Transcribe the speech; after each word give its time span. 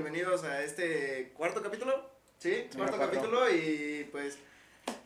bienvenidos 0.00 0.44
a 0.44 0.62
este 0.62 1.32
cuarto 1.34 1.62
capítulo. 1.62 2.10
Sí, 2.38 2.68
cuarto 2.76 2.98
capítulo 2.98 3.50
y 3.50 4.06
pues 4.12 4.36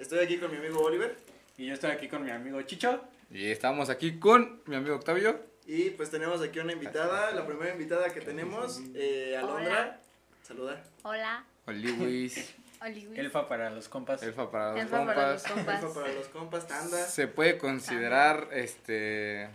estoy 0.00 0.18
aquí 0.18 0.38
con 0.38 0.50
mi 0.50 0.56
amigo 0.56 0.80
Oliver 0.80 1.16
Y 1.56 1.66
yo 1.66 1.74
estoy 1.74 1.92
aquí 1.92 2.08
con 2.08 2.24
mi 2.24 2.30
amigo 2.32 2.60
Chicho. 2.62 3.00
Y 3.30 3.46
estamos 3.52 3.88
aquí 3.88 4.18
con 4.18 4.60
mi 4.66 4.74
amigo 4.74 4.96
Octavio. 4.96 5.38
y 5.64 5.90
pues 5.90 6.10
tenemos 6.10 6.42
aquí 6.42 6.58
una 6.58 6.72
invitada, 6.72 7.30
la 7.30 7.46
primera 7.46 7.72
invitada 7.72 8.12
que 8.12 8.20
tenemos, 8.20 8.80
eh, 8.94 9.36
Alondra. 9.38 9.62
Hola. 9.62 10.00
Saludar. 10.42 10.84
Hola, 11.04 11.44
Oliwis, 11.66 12.52
Oliwis. 12.82 13.16
Elfa 13.18 13.48
para 13.48 13.70
los 13.70 13.88
compas. 13.88 14.20
Elfa 14.24 14.50
para 14.50 14.72
los 14.72 14.80
Elfa 14.82 15.06
para 15.06 15.32
los 15.34 15.42
compas. 15.44 15.54
compas. 15.54 15.82
Elfa 15.84 15.94
para 16.00 16.12
los 16.14 16.26
compas, 16.28 16.66
Tanda. 16.66 17.06
Se 17.06 17.28
puede 17.28 17.58
considerar 17.58 18.48
este 18.50 19.48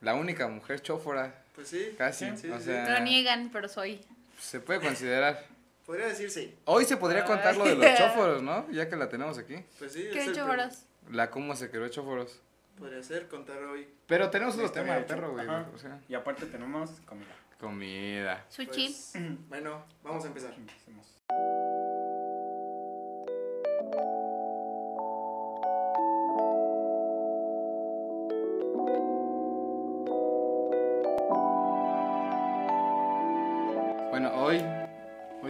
la 0.00 0.14
única 0.14 0.46
mujer 0.46 0.80
chófora, 0.80 1.42
Pues 1.56 1.66
sí, 1.66 1.94
casi. 1.98 2.26
Sí, 2.36 2.48
o 2.50 2.58
sí. 2.58 2.66
sea, 2.66 2.98
Lo 3.00 3.04
niegan, 3.04 3.50
pero 3.52 3.68
soy. 3.68 4.00
Se 4.38 4.60
puede 4.60 4.80
considerar. 4.80 5.44
podría 5.84 6.06
decir 6.06 6.30
sí. 6.30 6.54
Hoy 6.64 6.84
se 6.84 6.96
podría 6.96 7.24
contar 7.24 7.56
lo 7.56 7.64
de 7.64 7.74
los 7.76 7.94
chóforos, 7.98 8.42
¿no? 8.42 8.68
Ya 8.70 8.88
que 8.88 8.96
la 8.96 9.08
tenemos 9.08 9.38
aquí. 9.38 9.56
Pues 9.78 9.92
sí, 9.92 10.06
es 10.06 10.12
¿Qué 10.12 10.24
el 10.24 10.34
choros? 10.34 10.82
La 11.10 11.30
cómo 11.30 11.54
se 11.56 11.70
creó 11.70 11.88
chóforos. 11.88 12.40
Podría 12.78 13.02
ser 13.02 13.28
contar 13.28 13.58
hoy. 13.64 13.88
Pero 14.06 14.28
tenemos 14.30 14.54
otro 14.56 14.70
tema 14.70 14.92
de 14.92 14.98
del 15.00 15.04
perro, 15.06 15.32
güey. 15.32 15.46
Ajá. 15.46 15.66
O 15.74 15.78
sea, 15.78 15.98
Y 16.08 16.14
aparte 16.14 16.46
tenemos 16.46 16.90
comida. 17.06 17.34
comida. 17.58 18.44
Sushi. 18.50 18.88
Pues, 19.12 19.12
bueno, 19.48 19.84
vamos 20.02 20.24
a 20.24 20.28
empezar. 20.28 20.52
Empecemos. 20.54 21.06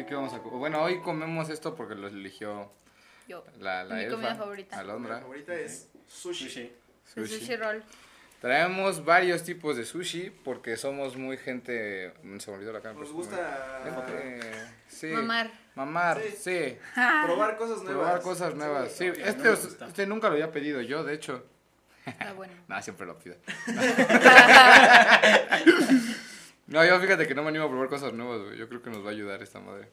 Qué 0.07 0.15
vamos 0.15 0.33
a 0.35 0.39
co- 0.41 0.51
bueno, 0.51 0.83
hoy 0.83 1.01
comemos 1.01 1.49
esto 1.51 1.75
porque 1.75 1.95
lo 1.95 2.09
eligió 2.09 2.71
Yo. 3.29 3.45
la 3.59 3.85
la 3.85 3.95
Mi 3.97 4.03
elfa, 4.03 4.15
comida 4.17 4.35
favorita. 4.37 4.77
Mi 4.77 4.81
Alondra. 4.83 5.21
favorita 5.21 5.55
es 5.55 5.89
sushi. 6.07 6.45
Sushi. 6.49 6.73
El 7.17 7.27
Sushi. 7.29 7.41
sushi 7.41 7.57
roll. 7.57 7.83
Traemos 8.41 9.05
varios 9.05 9.43
tipos 9.45 9.77
de 9.77 9.85
sushi 9.85 10.31
porque 10.45 10.77
somos 10.77 11.17
muy 11.17 11.37
gente. 11.39 12.13
mm, 12.23 12.39
Se 12.39 12.51
me 12.51 12.57
olvidó 12.59 12.73
la 12.73 12.81
cara. 12.81 12.95
Nos 12.95 13.05
pero 13.09 13.15
gusta 13.17 13.81
muy- 13.85 13.93
gente- 14.03 14.51
sí. 14.89 15.07
Mamar. 15.09 15.51
Mamar, 15.75 16.21
Sí. 16.23 16.37
sí. 16.39 16.79
probar 17.25 17.57
cosas 17.57 17.83
nuevas. 17.83 18.03
Probar 18.05 18.21
cosas 18.23 18.55
nuevas. 18.55 18.93
Sí, 18.93 19.07
este, 19.07 19.33
no 19.37 19.43
me 19.45 19.49
os- 19.51 19.65
gusta. 19.65 19.87
este 19.89 20.07
nunca 20.07 20.29
lo 20.29 20.35
había 20.35 20.53
pedido 20.53 20.81
yo, 20.83 21.03
de 21.05 21.15
hecho. 21.15 21.45
Está 22.05 22.33
bueno. 22.35 22.53
Nada, 22.69 22.83
siempre 22.83 23.07
lo 23.07 23.19
pido. 23.19 23.37
No, 26.67 26.85
yo 26.85 26.99
fíjate 27.01 27.27
que 27.27 27.35
no 27.35 27.43
me 27.43 27.49
animo 27.51 27.65
a 27.65 27.69
probar 27.69 27.89
cosas 27.89 28.13
nuevas, 28.13 28.41
güey. 28.43 28.57
Yo 28.59 28.69
creo 28.69 28.83
que 28.83 28.91
nos 28.91 29.05
va 29.05 29.09
a 29.09 29.13
ayudar 29.13 29.43
esta 29.43 29.61
madre. 29.61 29.89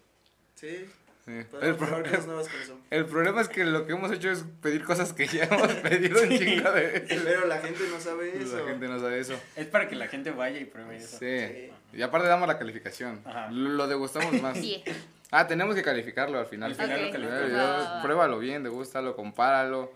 Sí, 0.55 0.89
Sí. 1.25 1.31
El, 1.31 1.45
podemos 1.45 1.77
pro- 1.77 1.87
probar 1.87 2.09
cosas 2.09 2.25
nuevas 2.27 2.49
con 2.49 2.61
eso. 2.61 2.77
el 2.89 3.05
problema 3.05 3.39
es 3.39 3.47
que 3.47 3.63
lo 3.63 3.85
que 3.87 3.93
hemos 3.93 4.11
hecho 4.11 4.29
es 4.29 4.43
pedir 4.61 4.83
cosas 4.83 5.13
que 5.13 5.25
ya 5.25 5.45
hemos 5.45 5.71
pedido 5.81 6.21
un 6.21 6.27
chingo 6.37 6.69
de. 6.71 7.05
Pero 7.23 7.47
la 7.47 7.59
gente 7.59 7.79
no 7.89 7.97
sabe 8.01 8.37
eso. 8.43 8.57
La 8.57 8.69
gente 8.69 8.87
no 8.89 8.99
sabe 8.99 9.19
eso. 9.19 9.39
Es 9.55 9.67
para 9.67 9.87
que 9.87 9.95
la 9.95 10.09
gente 10.09 10.31
vaya 10.31 10.59
y 10.59 10.65
pruebe 10.65 10.97
eso. 10.97 11.17
Sí. 11.17 11.71
Y 11.93 12.01
aparte 12.01 12.27
damos 12.27 12.45
la 12.49 12.57
calificación. 12.59 13.21
Ajá. 13.23 13.49
Lo, 13.51 13.87
degustamos 13.87 14.41
más. 14.41 14.57
Sí. 14.61 14.83
Ah, 15.31 15.47
tenemos 15.47 15.75
que 15.75 15.81
calificarlo 15.81 16.37
al 16.37 16.45
final. 16.45 16.71
Al 16.71 16.75
final 16.75 17.05
lo 17.05 17.11
calificamos. 17.11 18.03
pruébalo 18.03 18.39
bien, 18.39 18.61
degústalo, 18.63 19.15
compáralo. 19.15 19.93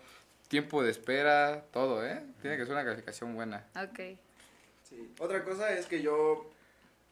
Tiempo 0.48 0.82
de 0.82 0.90
espera, 0.90 1.62
todo, 1.72 2.06
¿eh? 2.06 2.22
Tiene 2.40 2.56
que 2.56 2.64
ser 2.64 2.72
una 2.72 2.84
calificación 2.84 3.34
buena. 3.34 3.66
Ok. 3.76 4.00
Sí. 4.88 5.12
Otra 5.18 5.44
cosa 5.44 5.70
es 5.74 5.84
que 5.84 6.00
yo, 6.00 6.50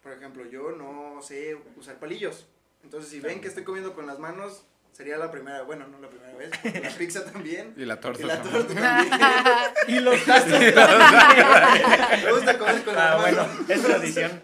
por 0.06 0.14
ejemplo, 0.16 0.46
yo 0.48 0.70
no 0.70 1.20
sé 1.20 1.58
usar 1.76 1.96
palillos. 1.96 2.46
Entonces, 2.84 3.10
si 3.10 3.18
ven 3.18 3.40
que 3.40 3.48
estoy 3.48 3.64
comiendo 3.64 3.92
con 3.92 4.06
las 4.06 4.20
manos, 4.20 4.62
sería 4.92 5.16
la 5.16 5.32
primera, 5.32 5.62
bueno, 5.62 5.88
no 5.88 5.98
la 5.98 6.08
primera 6.08 6.32
vez, 6.36 6.52
la 6.80 6.90
pizza 6.90 7.24
también. 7.24 7.74
Y 7.76 7.84
la 7.84 7.98
torta. 7.98 8.22
Y 8.22 8.26
la 8.26 8.40
torta 8.40 8.72
también. 8.74 9.20
Y 9.88 9.98
los 9.98 10.24
gastos. 10.26 10.60
Me 10.60 12.32
gusta 12.32 12.56
comer 12.56 12.84
con 12.84 12.94
ah, 12.96 13.14
las 13.14 13.20
bueno, 13.20 13.46
manos. 13.48 13.68
es 13.68 13.82
tradición. 13.82 14.42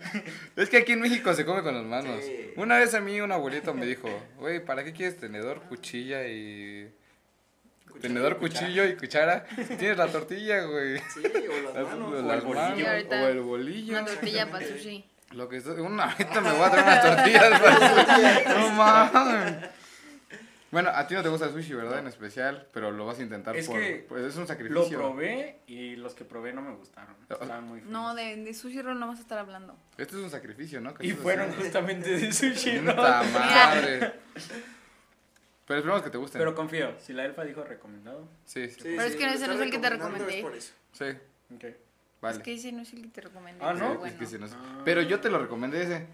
Es 0.57 0.69
que 0.69 0.79
aquí 0.79 0.91
en 0.93 1.01
México 1.01 1.33
se 1.33 1.45
come 1.45 1.63
con 1.63 1.77
las 1.77 1.85
manos. 1.85 2.25
Sí. 2.25 2.55
Una 2.57 2.79
vez 2.79 2.93
a 2.95 3.01
mí 3.01 3.21
un 3.21 3.31
abuelito 3.31 3.73
me 3.73 3.87
dijo, 3.87 4.09
güey, 4.39 4.65
¿para 4.65 4.83
qué 4.83 4.93
quieres 4.93 5.17
tenedor, 5.21 5.63
cuchilla 5.69 6.27
y... 6.27 6.93
Tenedor, 8.01 8.39
cuchillo 8.39 8.85
y 8.85 8.97
cuchara. 8.97 9.45
Tienes 9.79 9.97
la 9.97 10.09
tortilla, 10.09 10.65
güey. 10.65 10.99
Sí, 10.99 11.23
o 11.25 11.63
las 11.63 11.75
Las, 11.75 11.87
manos. 11.87 12.25
las 12.25 12.35
el 12.35 12.41
bolillo. 12.41 12.85
manos, 12.85 13.07
o 13.13 13.29
el 13.29 13.41
bolillo. 13.43 13.93
Una 13.93 14.07
tortilla 14.07 14.51
para 14.51 14.67
sushi. 14.67 15.12
Lo 15.35 15.49
que 15.49 15.57
estoy... 15.59 15.81
Una 15.81 16.05
ahorita 16.13 16.41
me 16.41 16.53
voy 16.53 16.63
a 16.63 16.71
traer 16.71 16.85
unas 16.87 17.17
tortillas. 17.17 17.61
para- 17.61 18.59
no 18.61 18.71
mames. 18.71 19.71
Bueno, 20.71 20.89
a 20.89 21.07
ti 21.07 21.15
no 21.15 21.23
te 21.23 21.29
gusta 21.29 21.47
el 21.47 21.53
sushi, 21.53 21.75
¿verdad? 21.75 21.99
En 21.99 22.07
especial, 22.07 22.67
pero 22.73 22.91
lo 22.93 23.05
vas 23.05 23.19
a 23.19 23.23
intentar 23.23 23.55
Es 23.55 23.67
por... 23.67 23.79
que 23.79 24.07
pues 24.09 24.25
es 24.25 24.35
un 24.37 24.43
Lo 24.43 24.47
sacrificio. 24.47 24.99
probé 24.99 25.61
y 25.67 25.97
los 25.97 26.15
que 26.15 26.25
probé 26.25 26.55
no 26.55 26.63
me 26.63 26.75
gustaron. 26.75 27.15
Estaban 27.29 27.65
muy 27.65 27.81
feos. 27.81 27.93
No, 27.93 28.15
de, 28.15 28.37
de 28.37 28.55
sushi 28.55 28.81
roll 28.81 28.99
no 28.99 29.07
vas 29.07 29.19
a 29.19 29.23
estar 29.23 29.39
hablando. 29.39 29.77
Esto 29.99 30.17
es 30.17 30.25
un 30.25 30.31
sacrificio, 30.31 30.81
¿no? 30.81 30.95
Que 30.95 31.07
Y 31.07 31.13
fueron 31.13 31.45
haciendo. 31.51 31.65
justamente 31.65 32.09
de 32.19 32.33
sushi, 32.33 32.81
¿no? 32.81 32.93
Puta 32.97 33.23
madre. 33.25 34.13
Pero 35.67 35.79
esperemos 35.79 36.03
que 36.03 36.11
te 36.11 36.19
gusten. 36.19 36.39
Pero 36.39 36.55
confío, 36.55 36.95
si 36.99 37.13
la 37.13 37.25
elfa 37.27 37.45
dijo 37.45 37.63
recomendado. 37.65 38.27
Sí, 38.47 38.69
sí. 38.69 38.75
Sí, 38.77 38.81
Pero 38.97 39.03
es 39.03 39.15
que 39.17 39.25
lo 39.27 39.29
no 39.29 39.53
es 39.55 39.61
el 39.61 39.71
que 39.71 39.79
te 39.79 39.91
recomendé. 39.91 40.37
es 40.39 40.43
por 40.43 40.55
eso. 40.57 40.73
Sí, 40.93 41.05
Ok. 41.55 41.65
Vale. 42.23 42.37
Es 42.39 42.43
que 42.43 42.55
ese 42.55 42.73
no 42.73 42.81
es 42.83 42.93
el 42.95 43.03
que 43.03 43.09
te 43.09 43.21
recomendé. 43.21 43.63
Ah, 43.63 43.75
¿no? 43.75 43.79
pero 43.81 43.91
Sí, 43.93 43.99
bueno. 43.99 44.13
es 44.15 44.19
que 44.19 44.27
sí, 44.27 44.39
no 44.39 44.49
sé. 44.49 44.55
Ah. 44.59 44.81
Pero 44.87 45.03
yo 45.03 45.21
te 45.21 45.29
lo 45.29 45.39
recomendé 45.39 45.83
ese. 45.83 46.07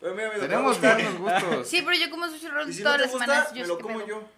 Pero 0.00 0.14
mira, 0.14 0.28
me 0.28 0.34
lo 0.36 0.40
Tenemos 0.42 0.78
buenos 0.80 1.18
gustos. 1.18 1.68
Sí, 1.68 1.80
pero 1.82 1.96
yo 1.96 2.10
como 2.10 2.28
sushi 2.28 2.48
roll 2.48 2.68
Y 2.68 2.72
si 2.74 2.82
no 2.82 2.84
todas 2.90 3.00
las 3.00 3.10
gusta, 3.10 3.24
semanas. 3.26 3.52
me 3.52 3.58
Yo 3.60 3.66
lo 3.66 3.74
sé 3.74 3.78
qué 3.78 3.82
como 3.94 4.06
yo. 4.06 4.28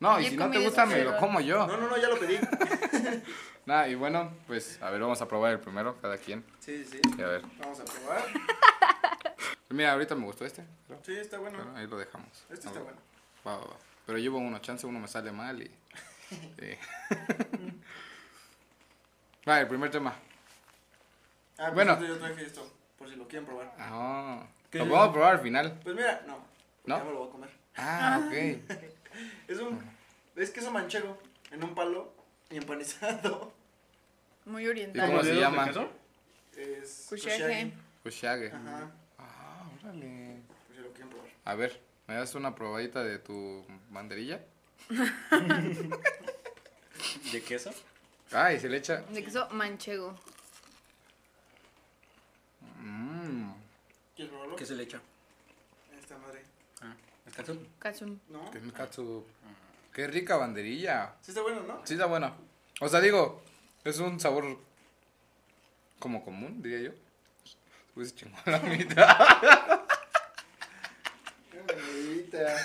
No, 0.00 0.20
y 0.20 0.26
si 0.26 0.36
no 0.36 0.50
te 0.50 0.58
gusta, 0.64 0.86
me 0.86 1.04
lo 1.04 1.16
como 1.18 1.40
yo. 1.40 1.66
No, 1.66 1.76
no, 1.76 1.88
no, 1.88 1.96
ya 1.96 2.08
lo 2.08 2.18
pedí. 2.18 2.38
Nada, 3.66 3.88
y 3.88 3.94
bueno, 3.96 4.32
pues 4.46 4.80
a 4.80 4.90
ver, 4.90 5.00
vamos 5.00 5.20
a 5.20 5.28
probar 5.28 5.52
el 5.52 5.60
primero, 5.60 5.96
cada 6.00 6.16
quien. 6.16 6.44
Sí, 6.60 6.84
sí. 6.84 7.00
Y 7.18 7.22
a 7.22 7.26
ver. 7.26 7.42
Vamos 7.58 7.78
a 7.80 7.84
probar. 7.84 8.24
Mira, 9.70 9.92
ahorita 9.92 10.14
me 10.14 10.24
gustó 10.24 10.44
este. 10.46 10.64
pero- 10.86 11.00
Sí, 11.04 11.12
está 11.16 11.38
bueno. 11.38 11.58
ahí 11.76 11.86
lo 11.86 11.98
dejamos. 11.98 12.28
Este 12.50 12.68
A 12.68 12.70
está 12.70 12.80
bueno. 12.80 12.98
Va, 13.46 13.56
va, 13.56 13.64
va. 13.66 13.76
Pero 14.06 14.18
llevo 14.18 14.38
uno 14.38 14.58
chance, 14.60 14.86
uno 14.86 14.98
me 14.98 15.08
sale 15.08 15.30
mal 15.32 15.60
y. 15.62 15.70
sí. 16.30 16.38
Vale, 19.44 19.62
el 19.62 19.68
primer 19.68 19.90
tema. 19.90 20.14
Ah, 21.58 21.64
pues 21.66 21.74
Bueno. 21.74 21.92
esto 21.94 22.06
yo 22.06 22.18
traje 22.18 22.42
esto, 22.46 22.72
por 22.96 23.08
si 23.10 23.16
lo 23.16 23.26
quieren 23.26 23.44
probar. 23.46 23.74
Ah, 23.78 24.46
¿Qué 24.70 24.78
lo 24.78 24.86
vamos 24.86 25.08
a 25.08 25.12
probar 25.12 25.34
al 25.34 25.40
final. 25.40 25.80
Pues 25.82 25.96
mira, 25.96 26.22
no. 26.26 26.38
¿No? 26.86 26.98
Ya 26.98 27.04
me 27.04 27.10
lo 27.10 27.18
voy 27.18 27.28
a 27.28 27.32
comer. 27.32 27.50
Ah, 27.76 28.20
ok. 28.26 28.32
Es 29.48 29.58
un. 29.58 29.80
Es 30.36 30.50
queso 30.50 30.70
manchego 30.70 31.18
en 31.50 31.64
un 31.64 31.74
palo 31.74 32.12
y 32.50 32.56
empanizado. 32.58 33.52
Muy 34.44 34.64
¿Y 34.64 34.68
oriental. 34.68 35.08
cómo 35.10 35.22
se 35.24 35.34
llama? 35.34 35.66
queso? 35.66 35.88
Es. 36.56 37.06
Kushage. 38.02 38.52
Ajá. 38.52 38.90
Ah, 39.18 39.68
órale. 39.82 40.40
Por 40.66 40.76
si 40.76 40.82
lo 40.82 40.88
quieren 40.92 41.08
probar. 41.10 41.28
A 41.44 41.54
ver, 41.56 41.80
¿me 42.06 42.14
das 42.14 42.34
una 42.36 42.54
probadita 42.54 43.02
de 43.02 43.18
tu 43.18 43.66
banderilla? 43.90 44.40
¿De 47.32 47.42
queso? 47.42 47.70
Ah, 48.32 48.52
y 48.52 48.60
se 48.60 48.68
le 48.68 48.76
echa. 48.78 48.98
De 49.02 49.24
queso 49.24 49.48
manchego. 49.50 50.14
¿Quieres 54.18 54.32
probarlo? 54.32 54.56
¿Qué 54.56 54.66
se 54.66 54.74
le 54.74 54.82
echa? 54.82 55.00
Esta 55.96 56.18
madre. 56.18 56.42
Ah, 56.82 56.92
¿es 57.24 57.34
katsu? 57.34 57.56
Katsun. 57.78 58.20
¿No? 58.30 58.50
Qué 58.50 58.60
katsu. 58.72 59.24
Qué 59.94 60.08
rica 60.08 60.36
banderilla. 60.36 61.14
Sí 61.22 61.30
está 61.30 61.40
bueno, 61.42 61.62
¿no? 61.62 61.86
Sí, 61.86 61.94
está 61.94 62.06
bueno. 62.06 62.34
O 62.80 62.88
sea, 62.88 63.00
digo, 63.00 63.44
es 63.84 64.00
un 64.00 64.18
sabor 64.18 64.58
como 66.00 66.24
común, 66.24 66.60
diría 66.60 66.90
yo. 66.90 66.96
Pues 67.94 68.12
chingón 68.16 68.40
la 68.46 68.58
mitad. 68.58 69.86
Qué 71.52 71.62
bonita. 71.62 72.56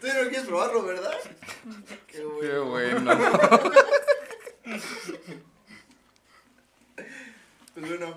Tú 0.00 0.06
no 0.06 0.28
quieres 0.28 0.46
probarlo, 0.46 0.84
¿verdad? 0.84 1.18
Qué 2.06 2.24
bueno. 2.24 2.48
Qué 2.48 2.58
bueno. 2.60 3.10
Pues 7.76 7.88
bueno. 7.98 8.14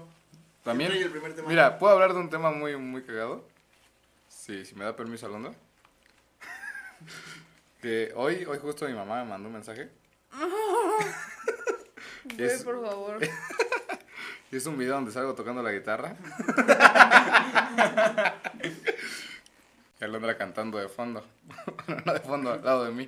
También, 0.63 0.91
¿quién 0.91 1.01
trae 1.01 1.06
el 1.07 1.11
primer 1.11 1.35
tema? 1.35 1.50
mira, 1.50 1.77
¿puedo 1.77 1.94
hablar 1.94 2.13
de 2.13 2.19
un 2.19 2.29
tema 2.29 2.51
muy, 2.51 2.75
muy 2.77 3.03
cagado? 3.03 3.44
Sí, 4.29 4.65
si 4.65 4.75
me 4.75 4.85
da 4.85 4.95
permiso, 4.95 5.25
Alondra. 5.25 5.51
Que 7.81 8.11
hoy, 8.15 8.44
hoy 8.45 8.57
justo 8.57 8.85
mi 8.88 8.94
mamá 8.94 9.23
me 9.23 9.29
mandó 9.29 9.47
un 9.47 9.53
mensaje. 9.53 9.89
Es- 12.38 12.63
por 12.63 12.81
favor. 12.85 13.19
Y 14.51 14.57
es 14.57 14.65
un 14.65 14.79
video 14.79 14.95
donde 14.95 15.11
salgo 15.11 15.35
tocando 15.35 15.62
la 15.62 15.71
guitarra. 15.71 16.15
y 20.00 20.03
Alondra 20.03 20.35
cantando 20.38 20.79
de 20.79 20.89
fondo. 20.89 21.23
No 22.05 22.13
de 22.13 22.19
fondo, 22.19 22.53
al 22.53 22.63
lado 22.65 22.85
de 22.85 22.91
mí. 22.91 23.07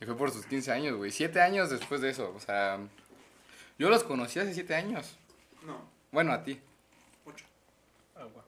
Y 0.00 0.06
fue 0.06 0.16
por 0.16 0.30
sus 0.30 0.46
15 0.46 0.72
años, 0.72 0.96
güey. 0.96 1.10
Siete 1.10 1.38
años 1.42 1.68
después 1.68 2.00
de 2.00 2.08
eso. 2.08 2.32
O 2.34 2.40
sea, 2.40 2.78
yo 3.78 3.90
los 3.90 4.04
conocí 4.04 4.38
hace 4.38 4.54
siete 4.54 4.74
años. 4.74 5.18
No. 5.66 5.88
Bueno, 6.10 6.32
a 6.32 6.42
ti. 6.42 6.60
Agua. 8.14 8.44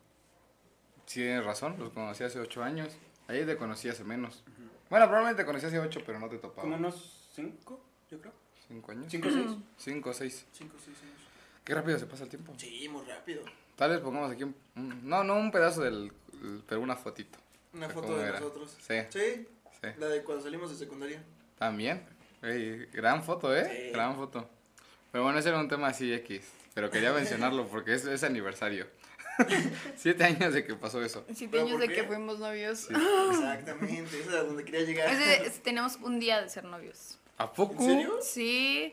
Sí, 1.07 1.21
tienes 1.21 1.45
razón, 1.45 1.77
los 1.79 1.91
conocí 1.93 2.23
hace 2.25 2.39
ocho 2.41 2.63
años. 2.63 2.93
Ahí 3.29 3.45
te 3.47 3.57
conocí 3.57 3.89
hace 3.89 4.05
menos. 4.05 4.43
Bueno, 4.91 5.07
probablemente 5.07 5.43
te 5.43 5.47
conocí 5.47 5.67
hace 5.67 5.79
ocho, 5.79 6.01
pero 6.05 6.19
no 6.19 6.29
te 6.29 6.39
topaba. 6.39 6.63
Como 6.63 6.77
unos 6.77 7.29
cinco, 7.33 7.81
yo 8.11 8.21
creo. 8.21 8.33
¿Cinco 8.69 8.93
años? 8.93 9.07
Cinco 9.11 9.29
o 9.29 9.33
seis. 9.33 9.57
Cinco 9.79 10.11
o 10.11 10.13
seis. 10.13 10.47
Cinco, 10.53 10.77
seis 10.85 10.97
años. 11.03 11.19
Qué 11.65 11.75
rápido 11.75 11.99
se 11.99 12.07
pasa 12.07 12.25
el 12.25 12.31
tiempo. 12.31 12.53
Sí, 12.59 12.89
muy 12.89 13.05
rápido. 13.07 13.43
Tal 13.77 13.91
vez 13.91 14.01
pongamos 14.01 14.31
aquí 14.31 14.45
un... 14.45 14.55
un- 14.77 15.09
no, 15.09 15.25
no 15.25 15.37
un 15.37 15.51
pedazo 15.51 15.83
del... 15.83 16.13
pero 16.69 16.81
una 16.81 16.95
fotito. 16.97 17.39
Una 17.73 17.89
¿De 17.89 17.95
foto 17.95 18.17
de 18.17 18.23
era? 18.29 18.39
nosotros. 18.41 18.77
Sí, 18.81 18.95
Sí, 19.11 19.47
sí. 19.81 19.89
la 19.99 20.07
de 20.09 20.23
cuando 20.23 20.45
salimos 20.45 20.71
de 20.71 20.77
secundaria. 20.77 21.23
También. 21.59 22.07
Ey, 22.43 22.87
gran 22.93 23.23
foto, 23.25 23.55
¿eh? 23.57 23.87
Sí. 23.87 23.93
Gran 23.93 24.15
foto. 24.17 24.49
Pero 25.15 25.23
bueno, 25.23 25.39
ese 25.39 25.51
era 25.51 25.61
un 25.61 25.69
tema 25.69 25.87
así 25.87 26.13
X. 26.13 26.43
Pero 26.75 26.91
quería 26.91 27.13
mencionarlo 27.21 27.69
porque 27.69 27.95
es, 27.95 28.05
es 28.05 28.25
aniversario. 28.25 28.89
Siete 29.97 30.25
años 30.25 30.53
de 30.53 30.67
que 30.67 30.75
pasó 30.75 31.01
eso. 31.05 31.25
Siete 31.33 31.53
¿Pero 31.53 31.67
años 31.69 31.79
de 31.79 31.87
qué? 31.89 31.95
que 31.95 32.03
fuimos 32.03 32.41
novios. 32.41 32.89
Exactamente, 32.91 34.19
esa 34.21 34.29
es 34.31 34.35
a 34.35 34.43
donde 34.43 34.65
quería 34.65 34.81
llegar. 34.81 35.09
Ese- 35.15 35.47
ese- 35.47 35.61
tenemos 35.61 35.99
un 36.03 36.19
día 36.19 36.43
de 36.43 36.49
ser 36.49 36.65
novios. 36.65 37.17
¿A 37.39 37.53
poco? 37.53 37.75
¿En 37.81 37.89
serio? 37.91 38.19
Sí. 38.23 38.93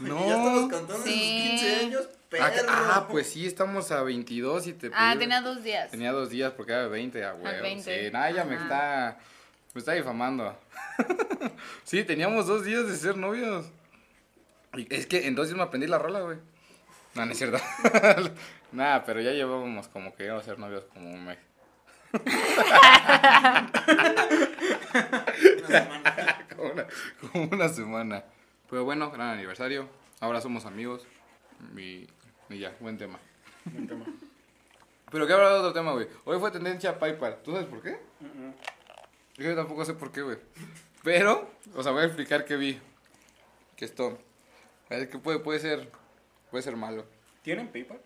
No. 0.00 0.18
Ya 0.26 0.36
estamos 0.36 0.60
contando 0.72 1.04
Sí. 1.04 1.10
sus 1.52 1.60
15 1.60 1.76
años, 1.76 2.08
Ah, 2.40 2.50
perro. 2.50 2.68
ah, 2.70 3.08
pues 3.08 3.28
sí, 3.28 3.46
estamos 3.46 3.92
a 3.92 4.02
22 4.02 4.66
y 4.66 4.72
te 4.72 4.90
Ah, 4.92 5.12
pedí- 5.14 5.18
tenía 5.20 5.42
dos 5.42 5.62
días. 5.62 5.90
Tenía 5.92 6.10
dos 6.10 6.28
días 6.28 6.52
porque 6.56 6.72
era 6.72 6.82
de 6.82 6.88
20, 6.88 7.24
a 7.24 7.34
huevo. 7.34 7.62
20. 7.62 8.04
Sí, 8.06 8.10
nada, 8.10 8.32
ya 8.32 8.42
me 8.44 8.56
está. 8.56 9.16
Me 9.74 9.78
está 9.78 9.92
difamando. 9.92 10.58
sí, 11.84 12.02
teníamos 12.02 12.48
dos 12.48 12.64
días 12.64 12.84
de 12.88 12.96
ser 12.96 13.16
novios. 13.16 13.66
Es 14.88 15.06
que 15.06 15.26
en 15.26 15.34
dos 15.34 15.48
días 15.48 15.56
me 15.56 15.64
aprendí 15.64 15.86
la 15.86 15.98
rola, 15.98 16.20
güey. 16.20 16.38
No, 17.14 17.26
no 17.26 17.32
es 17.32 17.38
cierto. 17.38 17.58
Nada, 18.72 19.04
pero 19.04 19.20
ya 19.20 19.32
llevábamos 19.32 19.88
como 19.88 20.14
que 20.14 20.24
íbamos 20.24 20.44
a 20.44 20.46
ser 20.46 20.58
novios 20.58 20.84
como 20.92 21.10
un 21.10 21.26
mes. 21.26 21.38
Una 22.12 22.22
semana. 25.68 26.46
como, 26.56 26.72
una, 26.72 26.86
como 27.20 27.44
una 27.44 27.68
semana. 27.68 28.24
Pero 28.70 28.84
bueno, 28.84 29.10
gran 29.10 29.28
aniversario. 29.28 29.88
Ahora 30.20 30.40
somos 30.40 30.64
amigos. 30.64 31.06
Y, 31.76 32.08
y 32.48 32.58
ya, 32.58 32.74
buen 32.80 32.96
tema. 32.96 33.18
Buen 33.66 33.86
tema. 33.86 34.06
Pero 35.10 35.26
que 35.26 35.32
hablado 35.34 35.54
de 35.54 35.60
otro 35.60 35.72
tema, 35.74 35.92
güey. 35.92 36.08
Hoy 36.24 36.38
fue 36.38 36.50
tendencia 36.50 36.98
PayPal. 36.98 37.42
¿Tú 37.42 37.52
sabes 37.52 37.66
por 37.66 37.82
qué? 37.82 37.98
Mm, 38.20 38.46
mm. 38.46 38.54
Yo 39.36 39.54
tampoco 39.54 39.84
sé 39.84 39.92
por 39.92 40.10
qué, 40.10 40.22
güey. 40.22 40.38
Pero, 41.02 41.50
o 41.74 41.82
sea, 41.82 41.92
voy 41.92 42.02
a 42.02 42.06
explicar 42.06 42.46
qué 42.46 42.56
vi. 42.56 42.80
Que 43.76 43.84
esto. 43.84 44.18
Es 44.92 45.08
que 45.08 45.18
puede, 45.18 45.38
puede 45.38 45.58
ser. 45.58 45.90
Puede 46.50 46.62
ser 46.62 46.76
malo. 46.76 47.06
¿Tienen 47.42 47.68
PayPal? 47.68 48.00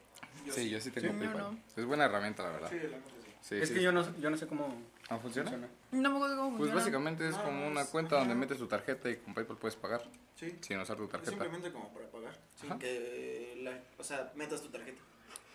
sí, 0.50 0.70
yo 0.70 0.80
sí 0.80 0.90
tengo 0.92 1.12
Sí, 1.12 1.18
PayPal. 1.18 1.38
no. 1.38 1.58
Es 1.76 1.84
buena 1.84 2.04
herramienta, 2.04 2.44
la 2.44 2.50
verdad. 2.50 2.70
Sí, 2.70 2.76
la 2.76 2.96
neta 2.98 3.10
sí. 3.42 3.54
Es 3.56 3.68
sí. 3.68 3.74
que 3.74 3.82
yo 3.82 3.92
no, 3.92 4.16
yo 4.18 4.30
no 4.30 4.36
sé 4.36 4.46
cómo 4.46 4.66
¿Ah, 5.08 5.18
funciona? 5.18 5.50
funciona. 5.50 5.72
No 5.92 6.10
me 6.10 6.16
acuerdo 6.16 6.36
cómo 6.36 6.48
Pues 6.50 6.70
funciona. 6.70 6.80
básicamente 6.80 7.28
es 7.28 7.36
No, 7.36 7.44
como 7.44 7.66
una 7.66 7.80
es- 7.82 7.88
cuenta 7.88 8.16
donde 8.16 8.34
metes 8.34 8.58
tu 8.58 8.66
tarjeta 8.68 9.10
y 9.10 9.16
con 9.16 9.34
PayPal 9.34 9.56
puedes 9.56 9.76
pagar 9.76 10.02
Sí. 10.36 10.56
sin 10.60 10.78
usar 10.80 10.96
tu 10.96 11.04
Es 11.04 11.10
tarjeta. 11.10 11.30
simplemente 11.32 11.72
como 11.72 11.92
para 11.92 12.06
pagar. 12.06 12.38
Sin 12.54 12.70
Ajá. 12.70 12.78
que 12.78 13.58
la, 13.62 13.78
o 13.98 14.04
sea, 14.04 14.32
metas 14.36 14.62
tu 14.62 14.68
tarjeta. 14.68 15.00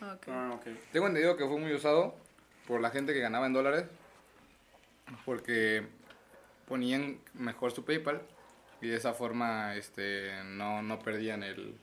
Ok. 0.02 0.28
Ah, 0.28 0.52
ok. 0.56 0.66
Tengo 0.92 1.08
entendido 1.08 1.38
que 1.38 1.46
fue 1.48 1.58
muy 1.58 1.74
usado 1.74 2.16
por 2.68 2.82
la 2.82 2.90
gente 2.92 3.14
que 3.14 3.20
ganaba 3.20 3.46
en 3.46 3.54
dólares 3.54 3.86
porque 5.26 5.88
ponían 6.68 7.20
mejor 7.34 7.72
su 7.72 7.84
PayPal 7.86 8.22
y 8.82 8.88
de 8.88 8.96
esa 8.98 9.14
forma 9.14 9.76
este 9.76 10.32
no, 10.46 10.82
no 10.82 11.00
perdían 11.00 11.44
el 11.44 11.76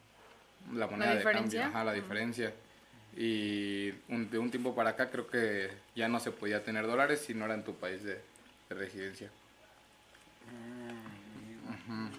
la 0.73 0.87
moneda 0.87 1.15
de 1.15 1.23
cambio, 1.23 1.63
ajá, 1.65 1.85
la 1.85 1.93
diferencia. 1.93 2.53
Y 3.17 3.91
un- 4.09 4.29
de 4.31 4.39
un 4.39 4.51
tiempo 4.51 4.75
para 4.75 4.91
acá 4.91 5.11
creo 5.11 5.27
que 5.27 5.71
ya 5.95 6.09
no 6.09 6.21
se 6.21 6.31
podía 6.31 6.63
tener 6.63 6.87
dólares 6.87 7.21
si 7.27 7.35
no 7.35 7.45
era 7.47 7.55
en 7.55 7.65
tu 7.65 7.75
país 7.75 8.03
de, 8.05 8.21
de 8.69 8.75
residencia. 8.75 9.31
Ujú. 11.69 12.11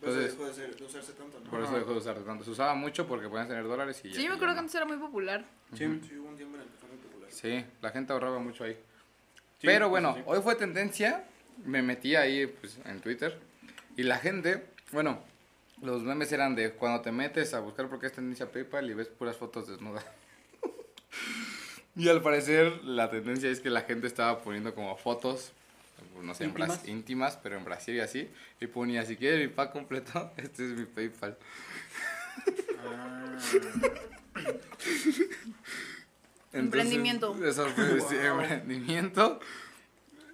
Por 0.00 0.10
eso 0.10 0.20
Entonces- 0.20 0.30
dejó 0.38 0.46
de, 0.48 0.54
ser, 0.54 0.76
de 0.76 0.84
usarse 0.84 1.12
tanto, 1.14 1.40
¿no? 1.40 1.50
Por 1.50 1.62
eso 1.62 1.78
dejó 1.78 1.92
de 1.92 1.98
usar 1.98 2.18
tanto. 2.20 2.44
Se 2.44 2.50
usaba 2.50 2.74
mucho 2.74 3.06
porque 3.06 3.28
podías 3.28 3.48
tener 3.48 3.64
dólares 3.64 4.00
y 4.04 4.10
ya- 4.10 4.14
Sí, 4.16 4.22
yo 4.22 4.28
me 4.30 4.34
acuerdo 4.36 4.54
que 4.54 4.60
antes 4.60 4.74
era 4.74 4.84
muy 4.84 4.96
popular. 4.98 5.44
Sí. 5.72 5.78
Sí, 6.08 6.16
hubo 6.16 6.28
un 6.28 6.36
tiempo 6.36 6.56
en 6.56 6.62
el 6.62 6.68
que 6.68 6.76
fue 6.78 6.88
muy 6.90 6.98
popular. 6.98 7.30
Sí, 7.32 7.64
la 7.80 7.90
gente 7.90 8.12
ahorraba 8.12 8.38
mucho 8.38 8.64
ahí. 8.64 8.74
Sí, 8.74 9.66
Pero 9.66 9.88
bueno, 9.88 10.14
sí. 10.14 10.22
hoy 10.26 10.40
fue 10.42 10.54
tendencia, 10.54 11.24
me 11.64 11.82
metí 11.82 12.14
ahí 12.14 12.46
pues, 12.46 12.78
en 12.84 13.00
Twitter 13.00 13.38
y 13.96 14.02
la 14.04 14.18
gente, 14.18 14.64
bueno, 14.92 15.18
los 15.82 16.02
memes 16.02 16.30
eran 16.32 16.54
de 16.54 16.72
cuando 16.72 17.00
te 17.02 17.12
metes 17.12 17.54
a 17.54 17.60
buscar 17.60 17.88
por 17.88 17.98
qué 17.98 18.06
es 18.06 18.12
tendencia 18.12 18.50
PayPal 18.50 18.88
y 18.90 18.94
ves 18.94 19.08
puras 19.08 19.36
fotos 19.36 19.66
desnudas. 19.68 20.04
y 21.96 22.08
al 22.08 22.22
parecer 22.22 22.84
la 22.84 23.10
tendencia 23.10 23.50
es 23.50 23.60
que 23.60 23.70
la 23.70 23.82
gente 23.82 24.06
estaba 24.06 24.40
poniendo 24.42 24.74
como 24.74 24.96
fotos, 24.96 25.52
no 26.22 26.34
sé, 26.34 26.44
en 26.44 26.54
Bras- 26.54 26.68
¿Íntimas? 26.84 26.88
íntimas, 26.88 27.38
pero 27.42 27.56
en 27.56 27.64
Brasil 27.64 27.94
y 27.96 28.00
así, 28.00 28.28
y 28.60 28.66
ponía, 28.66 29.04
si 29.04 29.16
quieres 29.16 29.40
mi 29.40 29.54
pack 29.54 29.72
completo, 29.72 30.30
este 30.36 30.64
es 30.66 30.72
mi 30.78 30.84
PayPal. 30.84 31.36
Ah, 32.78 33.38
Emprendimiento. 36.52 37.36
Eso 37.44 37.66
fue, 37.68 38.00
sí, 38.00 38.16
emprendimiento. 38.16 39.40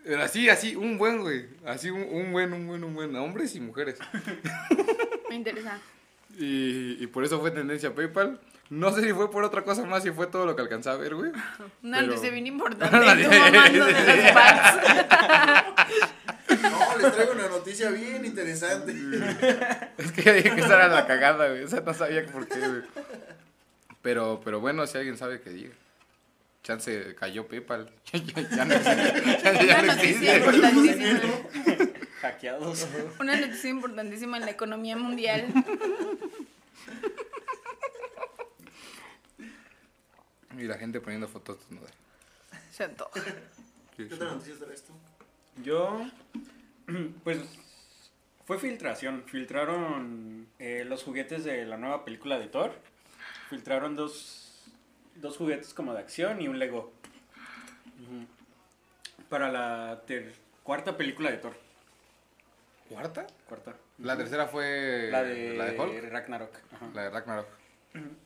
Pero 0.05 0.23
así, 0.23 0.49
así, 0.51 0.75
un 0.77 0.99
buen, 0.99 1.21
güey. 1.21 1.47
Así, 1.65 1.91
un, 1.91 2.03
un 2.03 2.33
buen, 2.33 2.53
un 2.53 2.67
buen, 2.67 2.83
un 2.85 2.95
buen. 2.95 3.15
Hombres 3.17 3.55
y 3.55 3.61
mujeres. 3.61 3.99
Me 5.29 5.37
interesa. 5.37 5.79
Y, 6.39 7.03
y 7.03 7.07
por 7.07 7.25
eso 7.25 7.41
fue 7.41 7.51
tendencia 7.51 7.95
PayPal. 7.95 8.41
No 8.71 8.91
sé 8.91 9.03
si 9.03 9.13
fue 9.13 9.31
por 9.31 9.45
otra 9.45 9.63
cosa 9.65 9.85
más, 9.85 10.03
si 10.03 10.11
fue 10.13 10.27
todo 10.29 10.47
lo 10.47 10.57
que 10.57 10.63
alcanzaba 10.63 10.97
a 10.97 10.99
ver, 10.99 11.15
güey. 11.15 11.31
Una 11.83 11.99
Pero- 11.99 12.09
noticia 12.09 12.31
bien 12.31 12.47
importante. 12.47 12.97
No, 16.63 16.99
les 16.99 17.13
traigo 17.13 17.33
una 17.33 17.49
noticia 17.49 17.91
bien 17.91 18.25
interesante. 18.25 18.93
Es 19.99 20.13
que 20.13 20.33
dije 20.33 20.55
que 20.55 20.61
esa 20.61 20.75
era 20.77 20.89
la 20.89 21.07
cagada, 21.07 21.49
güey. 21.49 21.65
Esa 21.65 21.81
no 21.81 21.95
sabía 21.95 22.25
por 22.27 22.47
qué, 22.47 22.59
güey. 22.59 22.83
Pero, 24.03 24.41
pero 24.45 24.61
bueno, 24.61 24.87
si 24.87 24.99
alguien 24.99 25.17
sabe 25.17 25.41
que 25.41 25.51
diga. 25.51 25.75
Chance 26.63 27.15
cayó 27.17 27.47
PayPal. 27.49 27.91
ya, 28.13 28.65
no 28.65 28.75
existe. 28.75 29.43
Ya, 29.43 29.63
ya 29.63 29.69
Una 29.69 29.83
no 29.83 29.95
noticia 29.95 30.37
existe. 30.37 30.37
importantísima. 30.39 31.89
hackeados. 32.21 32.87
Una 33.19 33.37
noticia 33.37 33.71
importantísima 33.71 34.37
en 34.37 34.45
la 34.45 34.51
economía 34.53 34.97
mundial. 34.97 35.47
Y 40.59 40.65
la 40.65 40.77
gente 40.77 41.01
poniendo 41.01 41.29
fotos 41.29 41.59
desnudas. 41.61 41.93
Se 42.71 42.85
antoja. 42.85 43.21
¿Qué 43.97 44.05
otra 44.05 44.33
noticia 44.35 44.55
traes 44.63 44.85
tú? 44.85 44.93
Yo, 45.63 46.07
pues, 47.25 47.39
fue 48.47 48.59
filtración. 48.59 49.25
Filtraron 49.27 50.47
eh, 50.59 50.85
los 50.87 51.03
juguetes 51.05 51.45
de 51.45 51.65
la 51.65 51.79
nueva 51.79 52.05
película 52.05 52.39
de 52.39 52.49
Thor. 52.49 52.75
Filtraron 53.49 53.97
dos, 53.97 54.42
dos 55.17 55.37
juguetes 55.37 55.75
como 55.75 55.93
de 55.95 56.01
acción 56.01 56.41
y 56.41 56.49
un 56.49 56.59
Lego. 56.59 56.93
Para 59.29 59.51
la 59.51 60.03
ter- 60.07 60.35
cuarta 60.63 60.97
película 60.97 61.31
de 61.31 61.39
Thor. 61.39 61.55
¿Cuarta? 62.89 63.27
Cuarta. 63.49 63.75
La 63.99 64.17
tercera 64.17 64.47
fue 64.47 65.09
La 65.11 65.23
de, 65.23 65.55
la 65.57 65.65
de 65.67 65.81
Hulk. 65.81 66.11
Ragnarok. 66.11 66.55
Ajá. 66.75 66.91
La 66.95 67.03
de 67.05 67.11
Ragnarok. 67.11 67.47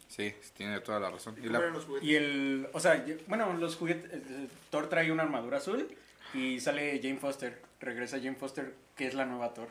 Sí, 0.08 0.34
tiene 0.56 0.80
toda 0.80 0.98
la 1.00 1.10
razón. 1.10 1.36
Y 1.38 1.46
¿Cómo 1.46 1.58
la- 1.60 1.66
los 1.68 1.84
juguetes? 1.84 2.08
Y 2.08 2.14
el, 2.16 2.68
o 2.72 2.80
sea, 2.80 3.04
bueno, 3.28 3.52
los 3.54 3.76
juguetes, 3.76 4.10
eh, 4.12 4.48
Thor 4.70 4.88
trae 4.88 5.10
una 5.12 5.22
armadura 5.24 5.58
azul 5.58 5.86
y 6.34 6.58
sale 6.60 6.98
Jane 7.02 7.18
Foster, 7.18 7.60
regresa 7.80 8.18
Jane 8.18 8.34
Foster, 8.36 8.74
que 8.96 9.06
es 9.06 9.14
la 9.14 9.24
nueva 9.26 9.54
Thor. 9.54 9.68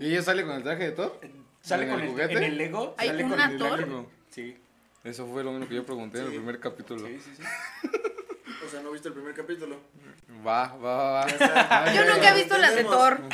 ¿Y 0.00 0.06
ella 0.06 0.22
sale 0.22 0.44
con 0.44 0.56
el 0.56 0.62
traje 0.62 0.84
de 0.84 0.92
Thor? 0.92 1.20
Sale 1.62 1.84
¿En 1.84 1.90
con 1.90 1.98
el 2.00 2.04
el, 2.06 2.10
juguete? 2.12 2.32
en 2.34 2.42
el 2.44 2.58
Lego, 2.58 2.94
¿Hay 2.98 3.08
sale 3.08 3.22
con 3.22 3.32
una 3.32 3.50
el 3.50 3.58
Thor? 3.58 3.78
Lego. 3.80 4.10
Sí, 4.30 4.56
Eso 5.06 5.26
fue 5.26 5.44
lo 5.44 5.52
único 5.52 5.68
que 5.68 5.76
yo 5.76 5.86
pregunté 5.86 6.18
en 6.18 6.26
el 6.26 6.32
primer 6.32 6.58
capítulo. 6.58 7.06
sí, 7.06 7.20
sí, 7.20 7.30
sí. 7.36 7.42
O 8.66 8.68
sea, 8.68 8.82
¿no 8.82 8.90
viste 8.90 9.06
el 9.06 9.14
primer 9.14 9.32
capítulo? 9.32 9.78
Va, 10.44 10.74
va, 10.76 10.96
va, 10.96 11.26
va. 11.26 11.92
Yo 11.94 12.04
nunca 12.12 12.32
he 12.32 12.34
visto 12.34 12.58
las 12.58 12.74
de. 12.74 12.82
Thor. 12.84 13.20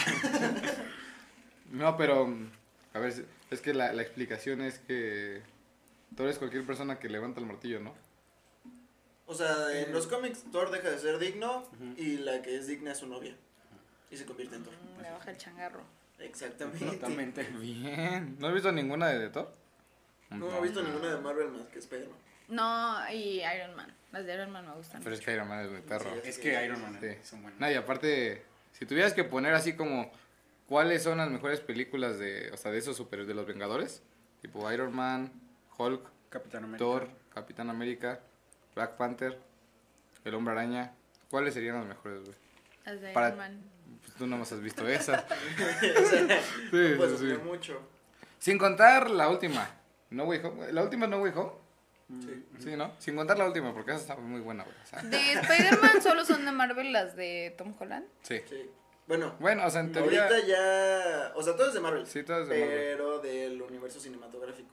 No, 1.71 1.97
pero, 1.97 2.29
a 2.93 2.99
ver, 2.99 3.25
es 3.51 3.61
que 3.63 3.73
la, 3.73 3.95
la 3.95 4.03
explicación 4.03 4.61
es 4.61 4.79
que 4.81 5.41
Thor 6.15 6.29
es 6.29 6.37
cualquier 6.37 6.67
persona 6.67 6.99
que 6.99 7.09
levanta 7.09 7.41
el 7.41 7.47
martillo, 7.47 7.81
¿no? 7.81 7.95
O 9.25 9.35
sea, 9.35 9.73
en 9.73 9.91
los 9.91 10.07
cómics 10.07 10.45
Thor 10.53 10.71
deja 10.71 10.91
de 10.91 10.99
ser 10.99 11.19
digno 11.19 11.67
y 11.97 12.19
la 12.19 12.43
que 12.43 12.59
es 12.59 12.67
digna 12.67 12.93
es 12.93 12.99
su 12.99 13.07
novia. 13.07 13.35
Y 14.11 14.19
se 14.19 14.27
convierte 14.27 14.57
en 14.57 14.65
Thor. 14.65 14.75
Me 15.01 15.11
baja 15.11 15.31
el 15.31 15.39
changarro. 15.39 15.83
Exactamente. 16.19 16.85
Exactamente. 16.85 17.43
Bien. 17.59 18.37
¿No 18.39 18.49
has 18.49 18.53
visto 18.55 18.71
ninguna 18.71 19.09
de, 19.09 19.19
de 19.19 19.31
Thor? 19.31 19.62
No 20.39 20.57
he 20.59 20.61
visto 20.63 20.83
ninguna 20.83 21.15
de 21.15 21.21
Marvel 21.21 21.49
más 21.51 21.67
que 21.69 21.79
Spider-Man. 21.79 22.19
No, 22.49 23.11
y 23.13 23.41
Iron 23.43 23.75
Man. 23.77 23.93
Las 24.13 24.27
de 24.27 24.35
Iron 24.35 24.51
Man 24.51 24.67
me 24.67 24.75
gustan. 24.75 25.03
Pero 25.03 25.15
es 25.15 25.21
que 25.23 25.33
Iron 25.33 25.49
Man 25.49 25.65
es 25.65 25.71
muy 25.71 25.81
perro. 25.81 26.11
Sí, 26.23 26.29
Es 26.29 26.39
que 26.39 26.65
Iron 26.65 26.83
Man 26.83 26.99
Sí. 27.01 27.09
son 27.23 27.43
buenos. 27.43 27.59
No, 27.61 27.71
y 27.71 27.75
aparte, 27.75 28.45
si 28.73 28.85
tuvieras 28.87 29.15
que 29.15 29.25
poner 29.25 29.55
así 29.55 29.75
como 29.75 30.13
cuáles 30.67 31.03
son 31.03 31.19
las 31.19 31.31
mejores 31.31 31.61
películas 31.61 32.19
de, 32.19 32.51
o 32.53 32.57
sea, 32.57 32.71
de 32.71 32.79
esos 32.79 32.97
super 32.97 33.25
de 33.27 33.35
los 33.35 33.47
Vengadores, 33.47 34.03
tipo 34.43 34.71
Iron 34.71 34.95
Man, 34.95 35.33
Hulk, 35.79 36.03
Capitán 36.29 36.65
América. 36.65 36.85
Thor, 36.85 37.09
Capitán 37.35 37.71
América, 37.71 38.21
Black 38.75 38.97
Panther, 38.97 39.39
El 40.25 40.35
Hombre 40.35 40.53
Araña. 40.53 40.93
¿Cuáles 41.31 41.55
serían 41.55 41.77
las 41.77 41.87
mejores, 41.87 42.21
güey? 42.23 42.37
Las 42.85 43.01
de 43.01 43.13
Para- 43.13 43.29
Iron 43.29 43.39
Man. 43.39 43.63
Pues 44.03 44.15
tú 44.15 44.27
no 44.27 44.37
más 44.37 44.51
has 44.53 44.61
visto 44.61 44.83
sea, 45.01 45.27
Sí, 45.81 46.95
no 46.99 47.19
sí, 47.19 47.25
mucho. 47.45 47.81
Sin 48.39 48.59
contar 48.59 49.11
la 49.11 49.29
última. 49.29 49.69
No 50.13 50.25
Way 50.25 50.41
Home. 50.45 50.73
La 50.73 50.83
última 50.83 51.05
es 51.07 51.11
No 51.11 51.19
Way 51.21 51.33
Home. 51.37 51.53
Sí. 52.21 52.47
Sí, 52.59 52.77
¿no? 52.77 52.93
Sin 52.99 53.17
contar 53.17 53.39
la 53.39 53.47
última, 53.47 53.73
porque 53.73 53.93
esa 53.93 54.01
está 54.01 54.17
muy 54.17 54.41
buena, 54.41 54.65
güey. 54.65 54.77
O 54.83 54.87
sea, 54.87 55.03
De 55.03 55.33
Spider-Man 55.33 56.03
solo 56.03 56.25
son 56.25 56.45
de 56.45 56.53
Marvel 56.53 56.93
las 56.93 57.17
de 57.17 57.55
Tom 57.57 57.75
Holland. 57.79 58.07
sí. 58.23 58.41
Sí. 58.49 58.71
Bueno, 59.09 59.35
Bueno, 59.41 59.67
o 59.67 59.71
sea, 59.71 59.81
en 59.81 59.91
teoría... 59.93 60.27
ahorita 60.29 60.47
ya. 60.47 61.33
O 61.35 61.43
sea, 61.43 61.57
todo 61.57 61.67
es 61.69 61.75
de 61.75 61.81
Marvel. 61.81 62.07
Sí, 62.07 62.23
todo 62.23 62.43
es 62.43 62.49
de 62.49 62.61
Marvel. 62.61 62.79
Pero 62.79 63.19
del 63.19 63.61
universo 63.61 63.99
cinematográfico. 63.99 64.69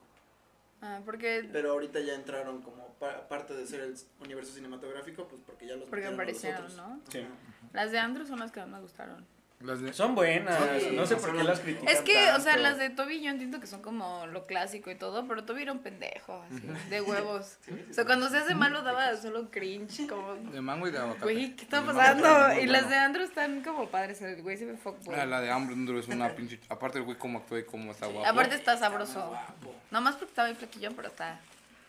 Ah, 0.80 1.00
porque, 1.04 1.48
Pero 1.52 1.72
ahorita 1.72 1.98
ya 2.00 2.14
entraron 2.14 2.62
como 2.62 2.86
pa- 2.94 3.28
parte 3.28 3.54
de 3.54 3.66
ser 3.66 3.80
el 3.80 3.94
universo 4.20 4.52
cinematográfico, 4.54 5.26
pues 5.28 5.42
porque 5.44 5.66
ya 5.66 5.74
los 5.76 5.88
porque 5.90 6.06
aparecieron, 6.06 6.62
otros. 6.62 6.76
¿no? 6.76 7.00
Sí. 7.10 7.18
Ajá. 7.18 7.28
Las 7.72 7.90
de 7.90 7.98
Andrew 7.98 8.24
son 8.26 8.38
las 8.38 8.52
que 8.52 8.60
más 8.60 8.68
me 8.68 8.80
gustaron. 8.80 9.26
Las 9.60 9.82
de- 9.82 9.92
Son 9.92 10.14
buenas, 10.14 10.58
Sí, 10.80 10.90
no 10.96 11.04
sé 11.04 11.16
por 11.16 11.36
qué 11.36 11.44
las- 11.44 11.60
critican 11.60 11.86
Es 11.88 12.00
que, 12.00 12.30
o 12.32 12.40
sea, 12.40 12.52
tanto. 12.54 12.62
las 12.62 12.78
de 12.78 12.88
Toby 12.88 13.20
yo 13.22 13.30
entiendo 13.30 13.60
que 13.60 13.66
son 13.66 13.82
como 13.82 14.26
lo 14.26 14.46
clásico 14.46 14.90
y 14.90 14.94
todo, 14.94 15.28
pero 15.28 15.44
Toby 15.44 15.62
era 15.62 15.72
un 15.72 15.80
pendejo, 15.80 16.42
así, 16.50 16.66
de 16.88 17.00
huevos. 17.02 17.58
O 17.90 17.92
sea, 17.92 18.06
cuando 18.06 18.30
se 18.30 18.38
hace 18.38 18.54
malo 18.54 18.80
daba 18.82 19.14
solo 19.16 19.50
cringe, 19.50 20.06
como, 20.08 20.34
De 20.34 20.62
mango 20.62 20.88
y 20.88 20.90
de 20.92 20.98
aguacate. 20.98 21.24
güey, 21.24 21.54
¿qué 21.56 21.64
está 21.64 21.82
De 21.82 21.92
pasando? 21.92 22.60
Y 22.60 22.66
las 22.68 22.88
de 22.88 22.96
Andrew 22.96 23.24
están 23.24 23.62
como 23.62 23.88
padres, 23.90 24.22
el 24.22 24.40
güey 24.42 24.56
se 24.56 24.64
ve 24.64 24.76
fuckboy. 24.78 25.14
Ah, 25.14 25.26
la 25.26 25.42
de 25.42 25.50
Andrew 25.50 25.98
es 25.98 26.08
una 26.08 26.30
pinche... 26.30 26.58
Aparte 26.70 26.96
el 26.98 27.04
güey 27.04 27.18
cómo 27.18 27.40
actúa 27.40 27.58
y 27.58 27.64
cómo 27.64 27.92
está 27.92 28.06
guapo. 28.06 28.26
Aparte 28.26 28.54
está 28.54 28.78
sabroso. 28.78 29.34
Nomás 29.90 30.14
porque 30.14 30.30
estaba 30.30 30.46
bien 30.48 30.56
flaquillón, 30.56 30.94
pero 30.94 31.08
está, 31.08 31.38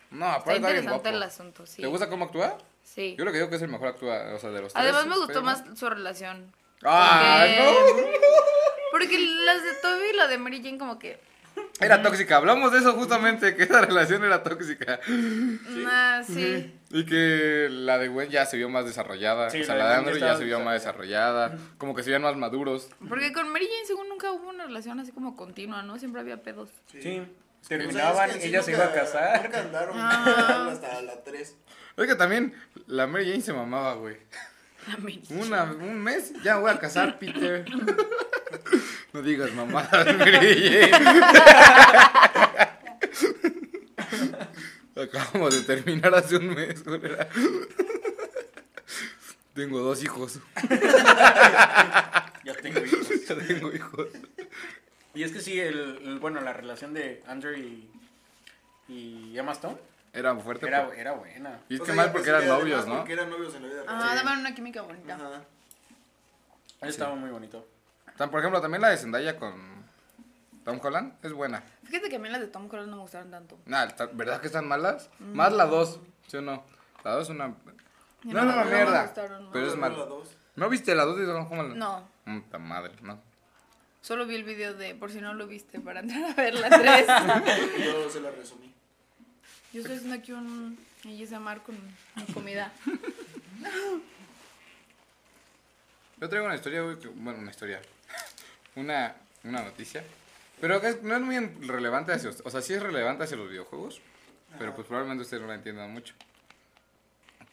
No, 0.10 0.25
está 0.25 0.36
aparte 0.36 0.56
está 0.56 0.68
bien 0.68 0.78
interesante 0.84 1.10
guapo. 1.10 1.18
el 1.18 1.24
asunto, 1.24 1.66
sí. 1.66 1.82
¿Te 1.82 1.88
gusta 1.88 2.10
cómo 2.10 2.25
actúa? 2.25 2.58
Sí. 2.84 3.16
Yo 3.18 3.24
lo 3.24 3.32
que 3.32 3.38
digo 3.38 3.50
que 3.50 3.56
es 3.56 3.62
el 3.62 3.70
mejor 3.70 3.88
actúa, 3.90 4.34
o 4.36 4.40
sea, 4.40 4.50
de 4.50 4.62
los 4.62 4.74
tres. 4.74 4.84
Además 4.84 5.06
me 5.08 5.16
gustó 5.18 5.42
más 5.42 5.63
su 5.75 5.90
relación. 5.90 6.51
¡Ah, 6.84 7.46
Porque- 7.48 8.02
no! 8.02 8.08
Porque 8.92 9.20
las 9.46 9.64
de 9.64 9.74
Toby 9.82 10.04
y 10.14 10.18
la 10.18 10.28
de 10.28 10.38
Mary 10.38 10.62
Jane 10.64 10.78
como 10.78 11.00
que... 11.00 11.20
Era 11.80 12.02
tóxica, 12.02 12.38
hablamos 12.38 12.72
de 12.72 12.80
eso 12.80 12.94
justamente, 12.94 13.56
que 13.56 13.64
esa 13.64 13.82
relación 13.82 14.24
era 14.24 14.42
tóxica. 14.44 15.00
Ah, 15.88 16.22
sí. 16.26 16.74
Y 16.92 17.06
que 17.06 17.68
la 17.70 17.98
de 17.98 18.08
Gwen 18.08 18.30
ya 18.30 18.46
se 18.46 18.56
vio 18.58 18.70
más 18.70 18.86
desarrollada. 18.86 19.50
Sí, 19.50 19.62
o 19.62 19.66
sea, 19.66 19.76
la 19.76 19.90
de 19.90 19.96
Andrew 19.96 20.18
ya 20.18 20.38
se 20.38 20.44
vio 20.44 20.60
más 20.60 20.76
desarrollada. 20.76 21.58
Como 21.78 21.96
que 21.96 22.04
se 22.04 22.10
veían 22.10 22.22
más 22.22 22.36
maduros. 22.38 22.90
Porque 23.10 23.34
con 23.34 23.50
Mary 23.50 23.66
Jane 23.66 23.86
según 23.86 24.08
nunca 24.10 24.32
hubo 24.32 24.50
una 24.50 24.66
relación 24.66 25.00
así 25.00 25.12
como 25.12 25.36
continua, 25.36 25.82
¿no? 25.82 25.98
Siempre 26.00 26.22
había 26.22 26.42
pedos. 26.44 26.70
Sí, 26.92 26.98
O 27.20 27.64
sea, 27.66 27.78
terminaban, 27.78 28.30
es 28.30 28.36
que 28.38 28.42
en 28.44 28.44
sí 28.44 28.50
ella 28.50 28.64
se 28.64 28.72
iba 28.72 28.86
a 28.86 28.94
casar. 28.94 29.44
Nunca 29.44 29.60
andaron 29.62 29.96
Ah. 30.00 30.70
hasta 30.72 31.02
la 31.02 31.24
3. 31.24 31.56
Es 31.98 32.08
que 32.08 32.16
también 32.16 32.54
la 32.88 33.08
Mary 33.08 33.30
Jane 33.30 33.42
se 33.42 33.54
mamaba, 33.54 33.96
güey. 33.96 34.18
Una, 35.30 35.64
un 35.64 36.00
mes, 36.02 36.34
ya 36.44 36.56
me 36.56 36.62
voy 36.62 36.72
a 36.72 36.80
casar, 36.80 37.18
Peter. 37.20 37.66
No 39.14 39.22
digas 39.22 39.54
mamadas, 39.54 40.06
Mary 40.18 40.90
Jane. 40.90 41.06
Acabamos 44.96 45.54
de 45.56 45.62
terminar 45.76 46.14
hace 46.16 46.38
un 46.38 46.54
mes, 46.54 46.84
güey. 46.84 47.02
Tengo 49.54 49.80
dos 49.80 50.04
hijos. 50.04 50.40
Ya 52.44 52.54
tengo 52.62 52.80
hijos. 52.86 53.08
Ya 53.28 53.36
tengo 53.36 53.74
hijos. 53.74 54.08
Y 55.14 55.24
es 55.24 55.32
que 55.32 55.42
sí, 55.42 55.60
el, 55.60 56.00
el- 56.04 56.20
bueno, 56.20 56.40
la 56.42 56.54
relación 56.54 56.94
de 56.94 57.22
Andrew 57.28 57.54
y, 57.58 57.90
y 58.88 59.38
Emma 59.38 59.52
Stone 59.54 59.78
Era 60.13 60.36
fuerte. 60.36 60.68
era, 60.68 60.86
por- 60.86 60.96
era 60.96 61.12
buena. 61.13 61.60
Y 61.70 61.75
es 61.75 61.82
O 61.82 61.84
que 61.86 61.94
sea, 61.94 62.01
mal 62.03 62.12
porque 62.12 62.30
eran 62.30 62.48
novios, 62.48 62.86
¿no? 62.88 62.98
Porque 62.98 63.13
eran 63.13 63.30
novios 63.30 63.56
en 63.56 63.62
la 63.63 63.68
vida 63.70 63.84
real. 63.84 63.96
Ah, 63.98 64.15
daban 64.15 64.39
una 64.39 64.53
química 64.53 64.82
bonita. 64.82 65.15
Ajá. 65.15 65.41
Estaba 66.82 67.15
muy 67.15 67.30
bonito. 67.30 67.65
Tan- 68.18 68.30
Por 68.30 68.39
ejemplo, 68.39 68.60
también 68.62 68.82
la 68.82 68.89
de 68.89 68.98
Zendaya 68.98 69.38
con 69.38 69.53
Tom 70.65 70.80
Holland 70.84 71.13
es 71.24 71.32
buena. 71.34 71.63
Fíjate 71.86 72.10
que 72.10 72.15
a 72.18 72.20
mí 72.20 72.27
las 72.30 72.41
de 72.41 72.48
Tom 72.48 72.68
Holland 72.70 72.89
no 72.89 72.98
me 72.98 73.01
gustaron 73.03 73.32
tanto. 73.32 73.58
Nah, 73.65 73.88
¿verdad 74.13 74.41
que 74.41 74.48
están 74.48 74.68
malas? 74.68 75.10
Más 75.20 75.53
la 75.53 75.65
2, 75.65 76.00
¿sí 76.27 76.38
o 76.38 76.41
no? 76.41 76.63
La 77.03 77.12
2 77.12 77.24
es 77.24 77.30
una... 77.30 77.48
No, 77.48 77.56
no, 78.24 78.44
no, 78.46 78.65
me 78.65 78.72
mierda. 78.72 79.03
gustaron, 79.03 79.46
no. 79.46 79.51
Pero 79.51 79.68
es 79.68 79.74
No, 79.75 79.82
mal. 79.82 79.98
la 79.98 80.06
dos. 80.06 80.30
¿No 80.56 80.70
viste 80.70 80.94
la 80.94 81.06
2 81.06 81.18
de 81.20 81.25
Tom 81.25 81.51
Holland? 81.51 81.75
No, 81.75 82.08
Puta 82.25 82.60
madre, 82.60 82.94
no. 83.01 83.20
solo 84.01 84.27
vi 84.27 84.36
el 84.36 84.44
video 84.44 84.75
de, 84.75 84.94
por 84.94 85.12
si 85.12 85.22
no 85.22 85.34
lo 85.34 85.48
viste, 85.48 85.80
para 85.80 86.01
entrar 86.01 86.24
a 86.32 86.34
ver 86.36 86.53
la 86.53 86.70
3. 86.70 87.08
Yo 87.86 88.10
se 88.12 88.22
la 88.22 88.30
resumí. 88.32 88.72
Yo 89.74 89.82
estoy 89.82 89.96
haciendo 89.98 90.16
aquí 90.16 90.32
un 90.34 90.78
ASMR 91.06 91.62
con 91.63 91.75
mi 92.16 92.34
comida. 92.34 92.72
Yo 96.20 96.30
traigo 96.30 96.46
una 96.46 96.56
historia, 96.56 96.82
güey, 96.82 97.00
que- 97.00 97.08
bueno, 97.08 97.40
una 97.40 97.51
historia. 97.51 97.82
Una, 98.75 99.16
una 99.44 99.63
noticia. 99.63 100.01
Pero 100.62 100.80
que 100.80 100.88
es- 100.90 101.01
no 101.04 101.16
es 101.16 101.22
muy 101.22 101.38
relevante 101.68 102.13
hacia... 102.13 102.30
O 102.46 102.50
sea, 102.50 102.62
sí 102.62 102.74
es 102.74 102.82
relevante 102.82 103.24
hacia 103.25 103.36
los 103.36 103.50
videojuegos. 103.50 104.00
Pero 104.58 104.74
pues 104.75 104.88
probablemente 104.88 105.24
ustedes 105.24 105.42
no 105.42 105.48
la 105.50 105.56
entiendan 105.56 105.92
mucho. 105.92 106.13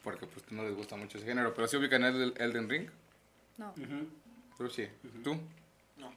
Porque 0.03 0.25
pues 0.27 0.49
no 0.51 0.63
les 0.63 0.75
gusta 0.75 0.95
mucho 0.95 1.17
ese 1.17 1.27
género. 1.27 1.53
Pero 1.53 1.67
sí 1.67 1.75
ubican 1.77 2.03
el 2.03 2.33
Elden 2.37 2.69
Ring. 2.69 2.89
No. 3.57 3.73
Pero 4.57 4.69
sí. 4.69 4.87
¿Tú? 5.23 5.37
No. 5.97 6.13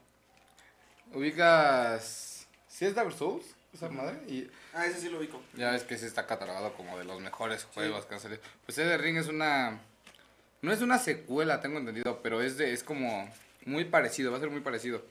¿Ubicas... 1.14 2.46
¿Sí 2.68 2.84
es 2.84 2.94
Dark 2.94 3.12
Souls? 3.12 3.44
Esa 3.74 3.88
madre. 3.88 4.18
Y 4.28 4.48
Ah, 4.74 4.86
ese 4.86 5.00
sí 5.00 5.08
lo 5.08 5.18
ubico. 5.18 5.40
ya 5.54 5.70
ves 5.70 5.82
que 5.84 5.96
se 5.98 6.06
está 6.06 6.26
catalogado 6.26 6.74
como 6.74 6.98
de 6.98 7.04
los 7.04 7.20
mejores 7.20 7.64
juegos 7.64 8.04
que 8.06 8.14
han 8.14 8.20
salido. 8.20 8.40
Pues 8.66 8.76
Elden 8.78 9.00
Ring 9.00 9.16
es 9.18 9.28
una... 9.28 9.80
No 10.60 10.72
es 10.72 10.80
una 10.80 10.98
secuela, 10.98 11.60
tengo 11.60 11.78
entendido, 11.78 12.20
pero 12.22 12.40
es 12.42 12.56
de 12.56 12.72
es 12.72 12.82
como 12.84 13.28
muy 13.64 13.84
parecido, 13.84 14.30
va 14.30 14.36
a 14.36 14.40
ser 14.40 14.50
muy 14.50 14.60
parecido. 14.60 15.04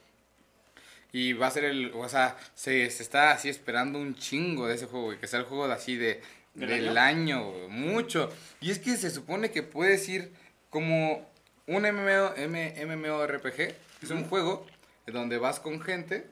Y 1.11 1.33
va 1.33 1.47
a 1.47 1.51
ser 1.51 1.65
el, 1.65 1.91
o 1.93 2.07
sea, 2.07 2.37
se, 2.55 2.89
se 2.89 3.03
está 3.03 3.31
así 3.31 3.49
esperando 3.49 3.99
un 3.99 4.15
chingo 4.15 4.67
de 4.67 4.75
ese 4.75 4.85
juego, 4.85 5.07
güey, 5.07 5.17
que 5.19 5.27
sea 5.27 5.39
el 5.39 5.45
juego 5.45 5.67
de 5.67 5.73
así 5.73 5.95
de 5.97 6.21
¿Del 6.53 6.69
del 6.69 6.97
año, 6.97 7.49
güey, 7.51 7.67
mucho. 7.69 8.29
Y 8.61 8.71
es 8.71 8.79
que 8.79 8.95
se 8.97 9.09
supone 9.11 9.51
que 9.51 9.63
puedes 9.63 10.07
ir 10.07 10.31
como 10.69 11.29
un 11.67 11.83
MMO, 11.83 12.33
M- 12.37 12.85
MMORPG, 12.85 13.73
es 14.03 14.09
un 14.09 14.25
juego 14.25 14.65
donde 15.07 15.37
vas 15.37 15.59
con 15.59 15.81
gente 15.81 16.27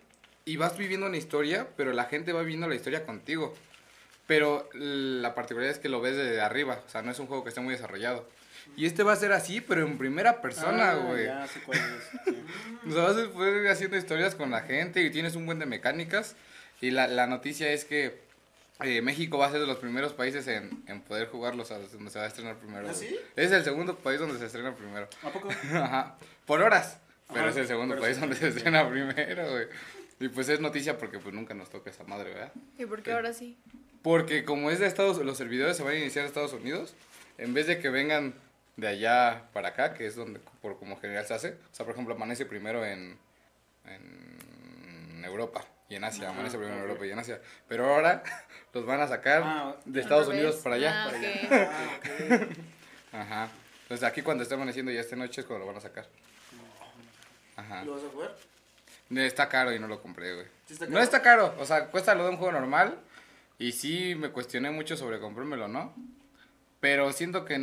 y 0.51 0.58
vas 0.58 0.77
viviendo 0.77 1.06
una 1.08 1.18
historia, 1.18 1.68
pero 1.77 1.94
la 1.94 2.06
gente 2.06 2.34
va 2.34 2.41
viviendo 2.41 2.68
la 2.68 2.75
historia 2.75 3.06
contigo. 3.06 3.53
Pero 4.27 4.70
la 4.74 5.34
particularidad 5.34 5.75
es 5.75 5.79
que 5.82 5.89
lo 5.89 6.01
ves 6.01 6.15
desde 6.15 6.39
arriba, 6.41 6.79
o 6.86 6.89
sea, 6.89 7.01
no 7.01 7.12
es 7.12 7.18
un 7.20 7.25
juego 7.27 7.44
que 7.44 7.50
esté 7.50 7.62
muy 7.62 7.74
desarrollado. 7.74 8.27
Y 8.77 8.86
este 8.86 9.01
va 9.01 9.13
a 9.13 9.15
ser 9.15 9.32
así, 9.32 9.60
pero 9.62 9.82
en 9.86 9.98
primera 9.98 10.41
persona, 10.41 10.91
Ah, 10.91 10.96
güey. 10.96 11.25
Ya 11.25 11.48
sé 11.48 11.60
cuál 11.62 11.79
es. 11.79 12.03
sí. 12.25 12.44
O 12.89 12.91
sea, 12.91 13.03
vas 13.03 13.18
a 13.18 13.29
poder 13.32 13.63
ir 13.63 13.70
haciendo 13.70 13.98
historias 13.98 14.36
con 14.36 14.51
la 14.51 14.62
gente 14.62 15.01
y 15.01 15.10
tienes 15.10 15.36
un 15.36 15.46
buen 15.46 15.58
de 15.60 15.65
mecánicas. 15.65 16.36
Y 16.82 16.91
la, 16.91 17.08
la 17.08 17.25
noticia 17.27 17.72
es 17.72 17.86
que 17.86 18.20
eh, 18.82 19.01
México 19.01 19.38
va 19.39 19.48
a 19.48 19.51
ser 19.51 19.60
de 19.62 19.68
los 19.68 19.77
primeros 19.77 20.13
países 20.13 20.48
en, 20.48 20.84
en 20.88 21.01
poder 21.01 21.27
jugarlos, 21.27 21.72
a 21.72 21.79
donde 21.79 22.10
se 22.12 22.20
va 22.20 22.25
a 22.25 22.27
estrenar 22.27 22.56
primero. 22.58 22.88
¿Ah, 22.89 22.94
sí? 22.94 23.15
Es 23.36 23.51
el 23.51 23.63
segundo 23.63 23.98
país 23.98 24.20
donde 24.20 24.38
se 24.38 24.46
estrena 24.46 24.75
primero. 24.75 25.08
¿A 25.24 25.29
poco? 25.29 25.50
Ajá. 25.74 26.15
Por 26.46 26.62
horas. 26.62 27.00
Pero 27.27 27.41
Ajá, 27.41 27.50
es 27.50 27.58
el 27.58 27.68
segundo 27.68 27.98
país 28.00 28.15
sí. 28.15 28.22
donde 28.22 28.36
se 28.36 28.48
estrena 28.50 28.88
primero, 28.89 29.50
güey. 29.51 29.68
Y 30.20 30.28
pues 30.30 30.50
es 30.50 30.60
noticia 30.60 30.98
porque 30.98 31.20
pues 31.20 31.34
nunca 31.34 31.54
nos 31.54 31.70
toca 31.70 31.90
esa 31.90 32.04
madre, 32.04 32.32
¿verdad? 32.34 32.52
¿Y 32.78 32.86
por 32.86 33.02
qué 33.02 33.14
ahora 33.14 33.34
sí? 33.34 33.58
Porque 34.02 34.44
como 34.46 34.70
es 34.72 34.80
de 34.80 34.88
Estados 34.88 35.18
los 35.20 35.38
servidores 35.38 35.78
se 35.78 35.84
van 35.84 35.94
a 35.94 35.98
iniciar 35.98 36.24
en 36.24 36.28
Estados 36.28 36.54
Unidos, 36.54 36.94
en 37.38 37.54
vez 37.54 37.68
de 37.68 37.80
que 37.80 37.90
vengan 37.90 38.34
de 38.78 38.88
allá 38.88 39.44
para 39.54 39.70
acá, 39.70 39.94
que 39.94 40.06
es 40.06 40.16
donde 40.16 40.40
por 40.62 40.78
como 40.78 41.00
general 41.00 41.26
se 41.26 41.34
hace, 41.34 41.50
o 41.72 41.76
sea, 41.76 41.86
por 41.86 41.94
ejemplo, 41.94 42.16
amanece 42.16 42.46
primero 42.46 42.86
en, 42.86 43.18
en 43.86 45.24
Europa 45.26 45.66
y 45.90 45.96
en 45.96 46.04
Asia, 46.04 46.28
Ah, 46.30 46.32
amanece 46.32 46.58
primero 46.58 46.78
en. 46.78 46.84
Europa 46.84 47.06
y 47.06 47.12
en 47.12 47.20
Asia, 47.20 47.42
pero 47.68 47.94
ahora 47.94 48.24
los 48.74 48.86
van 48.86 49.02
a 49.02 49.08
sacar 49.08 49.42
Ah, 49.46 49.76
de 49.86 50.00
Estados 50.02 50.28
Unidos 50.28 50.58
para 50.58 50.76
allá. 50.76 51.04
Ah, 51.06 51.10
para 51.10 51.18
ok. 51.18 52.44
Ah. 53.12 53.20
Ajá. 53.22 53.50
Entonces 53.84 54.08
aquí 54.08 54.22
cuando 54.22 54.44
esté 54.44 54.56
amaneciendo 54.56 54.92
ya 54.92 55.00
esta 55.02 55.16
noche 55.16 55.42
es 55.42 55.48
cuando 55.48 55.66
lo 55.66 55.72
van 55.72 55.78
a 55.78 55.82
sacar. 55.82 56.06
Ajá. 57.56 57.84
¿Lo 57.84 57.96
vas 57.96 58.04
a 58.04 58.10
jugar? 58.10 58.36
Está 59.16 59.50
caro 59.50 59.74
y 59.74 59.80
no 59.80 59.88
lo 59.88 60.01
compré, 60.01 60.34
güey. 60.36 60.46
¿Sí 60.68 60.74
está 60.74 60.86
No 60.88 61.00
está 61.00 61.22
caro, 61.22 61.56
o 61.60 61.66
sea, 61.66 61.88
cuesta 61.88 62.13
lo 62.16 62.24
de 62.25 62.30
un 62.32 62.38
juego 62.38 62.51
normal. 62.54 62.98
Y 63.58 63.72
sí 63.74 64.16
me 64.16 64.30
cuestioné 64.30 64.70
mucho 64.72 64.96
sobre 64.96 65.20
comprármelo, 65.20 65.68
¿no? 65.68 65.94
Pero 66.80 67.12
siento 67.12 67.44
que 67.44 67.56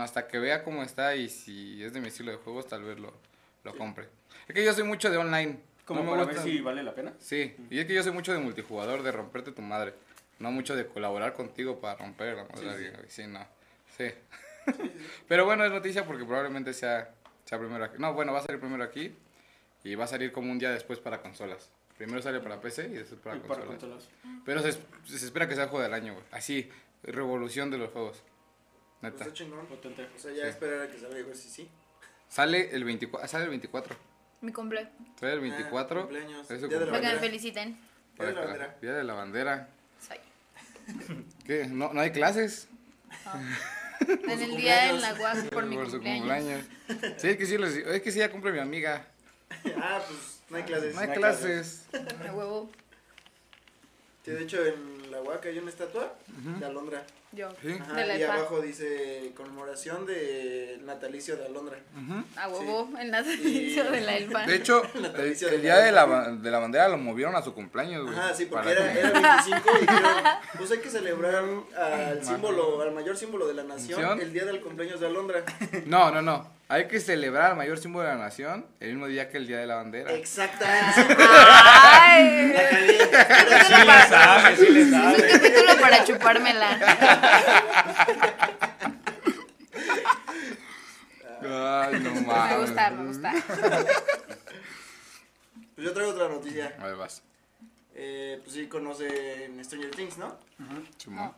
hasta 0.00 0.28
que 0.28 0.38
vea 0.38 0.62
cómo 0.62 0.82
está 0.82 1.14
y 1.16 1.30
si 1.30 1.82
es 1.82 1.92
de 1.94 2.00
mi 2.00 2.08
estilo 2.08 2.32
de 2.32 2.36
juegos, 2.36 2.66
tal 2.68 2.82
vez 2.82 2.98
lo, 2.98 3.14
lo 3.64 3.74
compre. 3.76 4.08
Es 4.46 4.54
que 4.54 4.62
yo 4.64 4.72
soy 4.74 4.84
mucho 4.84 5.10
de 5.10 5.16
online. 5.16 5.58
Como 5.86 6.00
No 6.00 6.04
me 6.04 6.10
para 6.10 6.24
ver 6.26 6.34
gusta- 6.34 6.50
si 6.50 6.60
vale 6.60 6.82
la 6.82 6.94
pena. 6.94 7.14
Sí, 7.18 7.56
y 7.70 7.78
es 7.78 7.86
que 7.86 7.94
yo 7.94 8.02
soy 8.02 8.12
mucho 8.12 8.32
de 8.34 8.40
multijugador, 8.40 9.02
de 9.02 9.10
romperte 9.10 9.52
tu 9.52 9.62
madre. 9.62 9.94
No 10.38 10.50
mucho 10.50 10.76
de 10.76 10.86
colaborar 10.86 11.32
contigo 11.32 11.80
para 11.80 11.96
romper 11.98 12.36
la 12.36 12.44
madre. 12.44 12.70
alguien, 12.70 12.92
güey. 12.92 13.06
Sí, 13.08 13.26
no. 13.26 13.46
Sí. 13.96 14.10
Pero 15.28 15.46
bueno, 15.46 15.64
es 15.64 15.70
noticia 15.72 16.04
porque 16.04 16.24
probablemente 16.24 16.74
sea, 16.74 17.08
sea 17.46 17.58
primero 17.58 17.84
aquí. 17.84 17.94
No, 17.98 18.12
bueno, 18.12 18.32
va 18.34 18.40
a 18.40 18.42
salir 18.42 18.60
primero 18.60 18.84
aquí 18.84 19.14
y 19.84 19.94
va 19.94 20.04
a 20.04 20.08
salir 20.08 20.32
como 20.32 20.50
un 20.52 20.58
día 20.58 20.70
después 20.70 20.98
para 20.98 21.20
consolas. 21.22 21.70
Primero 21.96 22.22
sale 22.22 22.40
para 22.40 22.60
PC 22.60 22.86
y 22.86 22.94
después 22.94 23.20
para 23.20 23.36
Y 23.36 23.40
para 23.40 23.64
consola. 23.64 23.94
consolas. 23.96 24.08
Pero 24.44 24.62
se, 24.62 24.72
se 25.18 25.26
espera 25.26 25.48
que 25.48 25.54
sea 25.54 25.66
juego 25.68 25.82
del 25.82 25.94
año, 25.94 26.14
güey. 26.14 26.24
Así, 26.30 26.70
revolución 27.02 27.70
de 27.70 27.78
los 27.78 27.90
juegos. 27.90 28.22
Pues 29.00 29.12
Neta. 29.12 29.24
está 29.24 29.34
chingón. 29.36 29.66
Potente. 29.66 30.08
O 30.14 30.18
sea, 30.18 30.32
ya 30.32 30.44
Sí. 30.44 30.48
esperar 30.50 30.82
a 30.82 30.90
que 30.90 30.98
salga 30.98 31.18
y 31.18 31.34
si 31.34 31.48
sí. 31.50 31.68
Sale 32.28 32.70
el 32.74 32.84
24. 32.84 33.28
Sale 33.28 33.44
el 33.44 33.50
24. 33.50 33.96
Mi 34.40 34.52
cumple. 34.52 34.88
Sale 35.18 35.32
el 35.32 35.38
Ah, 35.38 35.42
24. 35.42 36.00
cumpleaños. 36.02 36.50
Es 36.50 36.60
su 36.60 36.68
Día 36.68 36.78
de 36.78 36.84
la 36.86 36.90
Para 36.92 37.00
que 37.02 37.06
me 37.06 37.12
bandera. 37.14 37.20
feliciten. 37.20 37.68
Día 37.72 37.80
Para 38.16 38.28
de 38.28 38.34
la 38.34 38.40
bandera. 38.42 38.76
Día 38.80 38.92
de 38.94 39.04
la 39.04 39.14
bandera. 39.14 39.68
Soy. 40.06 40.18
¿Qué? 41.44 41.66
¿No, 41.66 41.92
no 41.92 42.00
hay 42.00 42.10
clases? 42.12 42.68
En 44.00 44.40
el 44.42 44.56
día 44.56 44.90
en 44.90 45.00
la 45.00 45.12
UAC 45.14 45.50
por 45.50 45.66
mi 45.66 45.76
cumpleaños. 45.76 46.22
cumpleaños. 46.22 46.64
Sí, 47.16 47.28
es 47.30 47.36
que 47.36 47.46
sí, 47.46 47.58
les- 47.58 47.76
es 47.76 48.00
que 48.00 48.12
sí 48.12 48.20
ya 48.20 48.30
cumple 48.30 48.52
mi 48.52 48.60
amiga. 48.60 49.04
Ah, 49.80 50.00
pues 50.06 50.40
no 50.50 50.56
hay 50.56 50.62
clases. 50.64 50.94
No 50.94 51.00
hay 51.00 51.08
clases. 51.08 51.84
A 52.28 52.32
huevo. 52.32 52.70
Sí, 54.24 54.30
de 54.32 54.42
hecho, 54.42 54.64
en 54.64 55.10
la 55.10 55.22
Huaca 55.22 55.48
hay 55.48 55.58
una 55.58 55.70
estatua 55.70 56.14
de 56.58 56.64
Alondra. 56.66 57.02
Yo. 57.32 57.50
Sí. 57.62 57.76
Ajá, 57.78 57.92
De 57.94 58.06
la 58.06 58.16
y 58.18 58.22
abajo 58.22 58.60
dice 58.60 59.32
conmemoración 59.36 60.06
del 60.06 60.84
natalicio 60.86 61.36
de 61.36 61.44
Alondra. 61.46 61.78
Ujú. 61.94 62.24
A 62.36 62.48
huevo. 62.48 62.90
El 62.98 63.10
natalicio 63.10 63.90
de 63.90 64.00
la 64.00 64.16
elfa. 64.16 64.46
De 64.46 64.54
hecho, 64.56 64.82
La 64.94 65.08
el, 65.08 65.32
el 65.32 65.38
de 65.38 65.58
día 65.58 65.76
de 65.76 65.92
la, 65.92 66.06
de 66.32 66.50
la 66.50 66.58
bandera 66.58 66.88
lo 66.88 66.96
movieron 66.98 67.36
a 67.36 67.42
su 67.42 67.52
cumpleaños, 67.54 68.04
güey. 68.06 68.18
Ajá, 68.18 68.34
sí, 68.34 68.46
porque 68.46 68.70
era, 68.72 68.92
que- 68.92 69.00
era 69.00 69.10
25 69.44 69.70
y 69.76 69.80
dijeron, 69.80 70.12
pues 70.58 70.70
hay 70.70 70.78
que 70.78 70.90
celebrar 70.90 71.44
al 71.76 72.24
símbolo, 72.24 72.80
al 72.82 72.92
mayor 72.92 73.16
símbolo 73.16 73.46
de 73.46 73.54
la 73.54 73.64
nación, 73.64 74.00
¿Nación? 74.00 74.20
el 74.20 74.32
día 74.32 74.44
del 74.46 74.60
cumpleaños 74.60 74.98
de 75.00 75.06
Alondra. 75.06 75.44
No, 75.86 76.10
no, 76.10 76.22
no. 76.22 76.57
Hay 76.70 76.86
que 76.86 77.00
celebrar 77.00 77.52
el 77.52 77.56
mayor 77.56 77.78
símbolo 77.78 78.06
de 78.06 78.14
la 78.14 78.20
nación 78.20 78.66
el 78.80 78.90
mismo 78.90 79.06
día 79.06 79.30
que 79.30 79.38
el 79.38 79.46
día 79.46 79.56
de 79.58 79.66
la 79.66 79.76
bandera. 79.76 80.12
Exactamente. 80.12 81.16
¡Ay! 81.18 82.52
La. 82.52 83.64
Sí 83.64 83.72
le 83.86 84.08
sabe, 84.08 84.56
sí 84.56 84.68
le 84.70 84.80
Es 84.82 84.86
un 84.86 84.92
sabe. 84.92 85.28
capítulo 85.32 85.80
para 85.80 86.04
chupármela. 86.04 86.78
Ay, 91.40 92.00
no 92.00 92.10
Me 92.14 92.20
mames. 92.22 92.58
gusta, 92.60 92.90
me 92.90 93.06
gusta. 93.06 93.32
Pues 95.74 95.86
yo 95.86 95.92
traigo 95.94 96.10
otra 96.12 96.28
noticia. 96.28 96.74
A 96.80 96.86
ver, 96.86 96.96
vas. 96.96 97.22
Eh, 97.94 98.40
pues 98.42 98.54
sí 98.54 98.66
conocen 98.66 99.64
Stranger 99.64 99.90
Things, 99.92 100.18
¿no? 100.18 100.36
Chumón. 100.98 101.32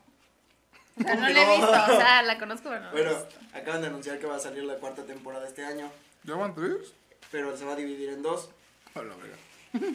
O 0.99 1.02
sea, 1.02 1.14
no 1.14 1.28
la 1.28 1.42
he 1.42 1.56
visto. 1.56 1.70
O 1.70 1.97
sea, 1.97 2.23
la 2.23 2.38
conozco, 2.38 2.68
pero 2.68 2.80
no. 2.80 2.92
la 2.92 2.99
he 3.00 3.02
Bueno, 3.04 3.26
acaban 3.54 3.80
de 3.82 3.87
anunciar 3.88 4.18
que 4.18 4.26
va 4.26 4.37
a 4.37 4.40
salir 4.40 4.64
la 4.64 4.75
cuarta 4.76 5.02
temporada 5.04 5.47
este 5.47 5.64
año, 5.64 5.90
¿Ya 6.25 6.35
van 6.35 6.54
tres? 6.54 6.92
pero 7.30 7.56
se 7.56 7.64
va 7.64 7.73
a 7.73 7.76
dividir 7.76 8.11
en 8.11 8.23
dos. 8.23 8.50
A 8.94 9.02
la 9.02 9.14
verga. 9.16 9.37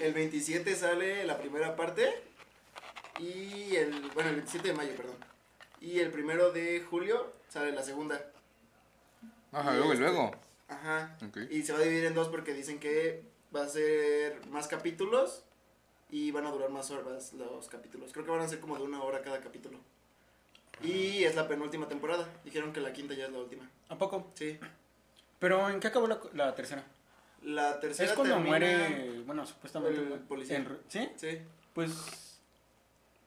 El 0.05 0.13
27 0.13 0.73
sale 0.75 1.25
la 1.25 1.37
primera 1.37 1.75
parte 1.75 2.09
y 3.19 3.75
el, 3.75 4.09
bueno, 4.13 4.29
el 4.29 4.35
27 4.37 4.69
de 4.69 4.73
mayo, 4.73 4.95
perdón. 4.95 5.15
Y 5.81 5.99
el 5.99 6.11
primero 6.11 6.51
de 6.51 6.81
julio 6.89 7.33
sale 7.49 7.71
la 7.71 7.83
segunda. 7.83 8.21
Ajá, 9.51 9.73
Y 9.73 9.77
luego 9.77 9.93
y 9.93 9.97
luego. 9.97 10.31
Ajá. 10.67 11.17
Ok. 11.27 11.37
Y 11.51 11.63
se 11.63 11.73
va 11.73 11.79
a 11.79 11.81
dividir 11.81 12.05
en 12.05 12.13
dos 12.15 12.29
porque 12.29 12.53
dicen 12.53 12.79
que 12.79 13.23
va 13.55 13.63
a 13.63 13.69
ser 13.69 14.45
más 14.47 14.67
capítulos 14.67 15.43
y 16.09 16.31
van 16.31 16.45
a 16.45 16.51
durar 16.51 16.69
más 16.69 16.89
horas 16.91 17.33
los 17.33 17.67
capítulos. 17.67 18.11
Creo 18.13 18.25
que 18.25 18.31
van 18.31 18.41
a 18.41 18.47
ser 18.47 18.59
como 18.59 18.77
de 18.77 18.83
una 18.83 19.03
hora 19.03 19.21
cada 19.21 19.39
capítulo. 19.41 19.79
Y 20.83 21.23
es 21.23 21.35
la 21.35 21.47
penúltima 21.47 21.87
temporada. 21.87 22.27
Dijeron 22.43 22.73
que 22.73 22.81
la 22.81 22.93
quinta 22.93 23.13
ya 23.13 23.25
es 23.25 23.31
la 23.31 23.39
última. 23.39 23.69
¿A 23.89 23.97
poco? 23.97 24.31
Sí. 24.35 24.59
Pero 25.39 25.69
¿en 25.69 25.79
qué 25.79 25.87
acabó 25.87 26.07
la, 26.07 26.19
la 26.33 26.53
tercera? 26.55 26.83
La 27.43 27.79
tercera 27.79 28.09
Es 28.09 28.15
cuando 28.15 28.39
muere, 28.39 29.21
bueno, 29.25 29.45
supuestamente. 29.45 29.99
el 30.01 30.19
policía. 30.21 30.57
en- 30.57 30.77
¿Sí? 30.87 31.09
Sí. 31.15 31.39
Pues. 31.73 31.91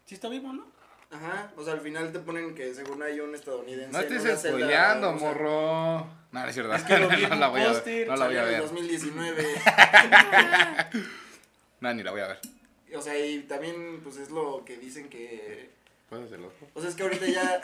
Sí 0.07 0.15
está 0.15 0.29
vivo, 0.29 0.53
¿no? 0.53 0.67
Ajá. 1.11 1.53
O 1.57 1.65
sea, 1.65 1.73
al 1.75 1.81
final 1.81 2.13
te 2.13 2.19
ponen 2.19 2.55
que 2.55 2.75
según 2.75 3.03
hay 3.03 3.21
un 3.21 3.35
estadounidense. 3.35 3.93
No 3.93 4.01
en 4.01 4.13
estés 4.17 4.41
spoileando, 4.41 5.13
morro. 5.13 6.07
No, 6.33 6.41
no 6.43 6.47
es 6.47 6.53
cierto. 6.55 6.75
Es 6.75 6.83
que 6.83 6.99
lo 6.99 7.09
vi 7.09 7.25
en 7.25 7.31
no 7.31 7.37
la 7.37 7.49
voy 7.49 7.61
a 7.63 7.73
ver. 7.73 8.09
No 8.09 8.17
la 8.17 8.27
voy 8.27 8.37
a 8.37 8.43
en 8.43 8.49
ver. 8.49 8.61
2019. 8.63 9.45
No, 11.81 11.95
ni 11.95 12.03
la 12.03 12.11
voy 12.11 12.21
a 12.23 12.27
ver. 12.27 12.41
o 12.97 13.01
sea, 13.01 13.17
y 13.25 13.43
también 13.43 14.01
pues 14.03 14.17
es 14.17 14.31
lo 14.31 14.65
que 14.65 14.77
dicen 14.79 15.09
que 15.09 15.71
¿Puedes 16.09 16.27
hacer 16.27 16.39
el 16.39 16.47
otro? 16.47 16.67
O 16.75 16.81
sea, 16.81 16.91
es 16.91 16.97
que 16.97 17.03
ahorita 17.03 17.27
ya, 17.27 17.61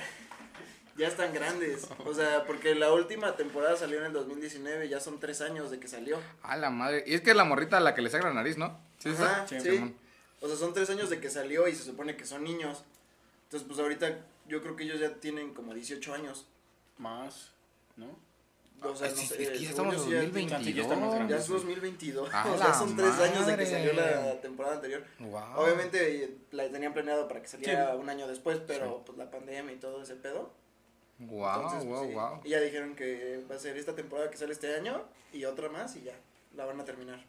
ya 0.97 1.09
están 1.09 1.33
grandes. 1.33 1.89
O 2.05 2.15
sea, 2.15 2.45
porque 2.45 2.75
la 2.75 2.93
última 2.93 3.37
temporada 3.37 3.77
salió 3.77 3.99
en 3.99 4.07
el 4.07 4.13
2019, 4.13 4.89
ya 4.89 5.01
son 5.01 5.19
tres 5.21 5.41
años 5.41 5.71
de 5.71 5.81
que 5.81 5.89
salió. 5.89 6.19
A 6.43 6.57
la 6.57 6.71
madre. 6.71 7.05
Y 7.07 7.15
es 7.15 7.23
que 7.23 7.35
la 7.35 7.45
morrita 7.45 7.79
a 7.79 7.81
la 7.81 7.95
que 7.95 8.03
le 8.03 8.11
saca 8.11 8.29
la 8.29 8.35
nariz, 8.35 8.59
¿no? 8.59 8.79
¿Sí, 8.99 9.11
es 9.11 9.21
Ajá, 9.21 9.47
sí. 9.49 9.61
Simón. 9.61 9.97
O 10.41 10.49
sea, 10.49 10.57
son 10.57 10.75
tres 10.75 10.91
años 10.91 11.09
de 11.09 11.21
que 11.21 11.31
salió 11.31 11.69
y 11.69 11.75
se 11.75 11.85
supone 11.85 12.17
que 12.17 12.27
son 12.27 12.45
niños. 12.45 12.85
Entonces, 13.45 13.67
pues 13.67 13.81
ahorita 13.81 14.19
yo 14.47 14.63
creo 14.63 14.77
que 14.77 14.85
ellos 14.85 15.01
ya 15.01 15.15
tienen 15.15 15.55
como 15.55 15.73
18 15.73 16.15
años. 16.15 16.47
Más, 16.99 17.51
¿no? 17.97 18.17
O 18.83 18.95
sea, 18.95 19.09
no 19.09 19.17
sé. 19.17 19.43
es 19.43 19.51
que 19.51 19.59
ya 19.61 19.71
estamos 19.71 19.95
en 19.95 20.01
sí 20.01 20.11
ya 20.11 20.21
tienen- 20.31 20.75
Ya 20.75 20.83
están 20.83 21.01
más 21.01 21.11
2022. 21.11 21.11
Ya 21.11 21.15
grandes. 21.17 21.41
es 21.43 21.49
2022. 21.49 22.35
A 22.35 22.45
o 22.53 22.59
sea, 22.59 22.75
son 22.75 22.97
tres 22.97 23.15
años 23.19 23.47
de 23.47 23.57
que 23.57 23.67
salió 23.67 23.93
la 23.95 24.41
temporada 24.41 24.75
anterior. 24.77 25.05
Wow. 25.21 25.43
Obviamente 25.57 26.37
la 26.51 26.69
tenían 26.71 26.93
planeado 26.93 27.27
para 27.27 27.41
que 27.41 27.49
saliera 27.49 27.93
Sí. 27.93 27.99
un 27.99 28.09
año 28.11 28.27
después, 28.29 28.61
pero 28.67 29.03
pues 29.07 29.17
la 29.17 29.31
pandemia 29.31 29.73
y 29.73 29.77
todo 29.77 30.03
ese 30.03 30.17
pedo. 30.17 30.51
Wow, 31.19 31.55
Entonces, 31.63 31.85
pues, 31.85 32.01
wow, 32.01 32.09
sí. 32.09 32.15
wow. 32.15 32.41
Y 32.45 32.49
ya 32.51 32.61
dijeron 32.61 32.95
que 32.97 33.43
va 33.51 33.55
a 33.55 33.59
ser 33.59 33.77
esta 33.79 33.95
temporada 33.95 34.31
que 34.31 34.37
sale 34.37 34.53
este 34.53 34.75
año 34.75 35.05
y 35.33 35.45
otra 35.45 35.69
más 35.69 35.95
y 35.97 36.03
ya, 36.03 36.15
la 36.55 36.67
van 36.67 36.81
a 36.81 36.85
terminar. 36.85 37.25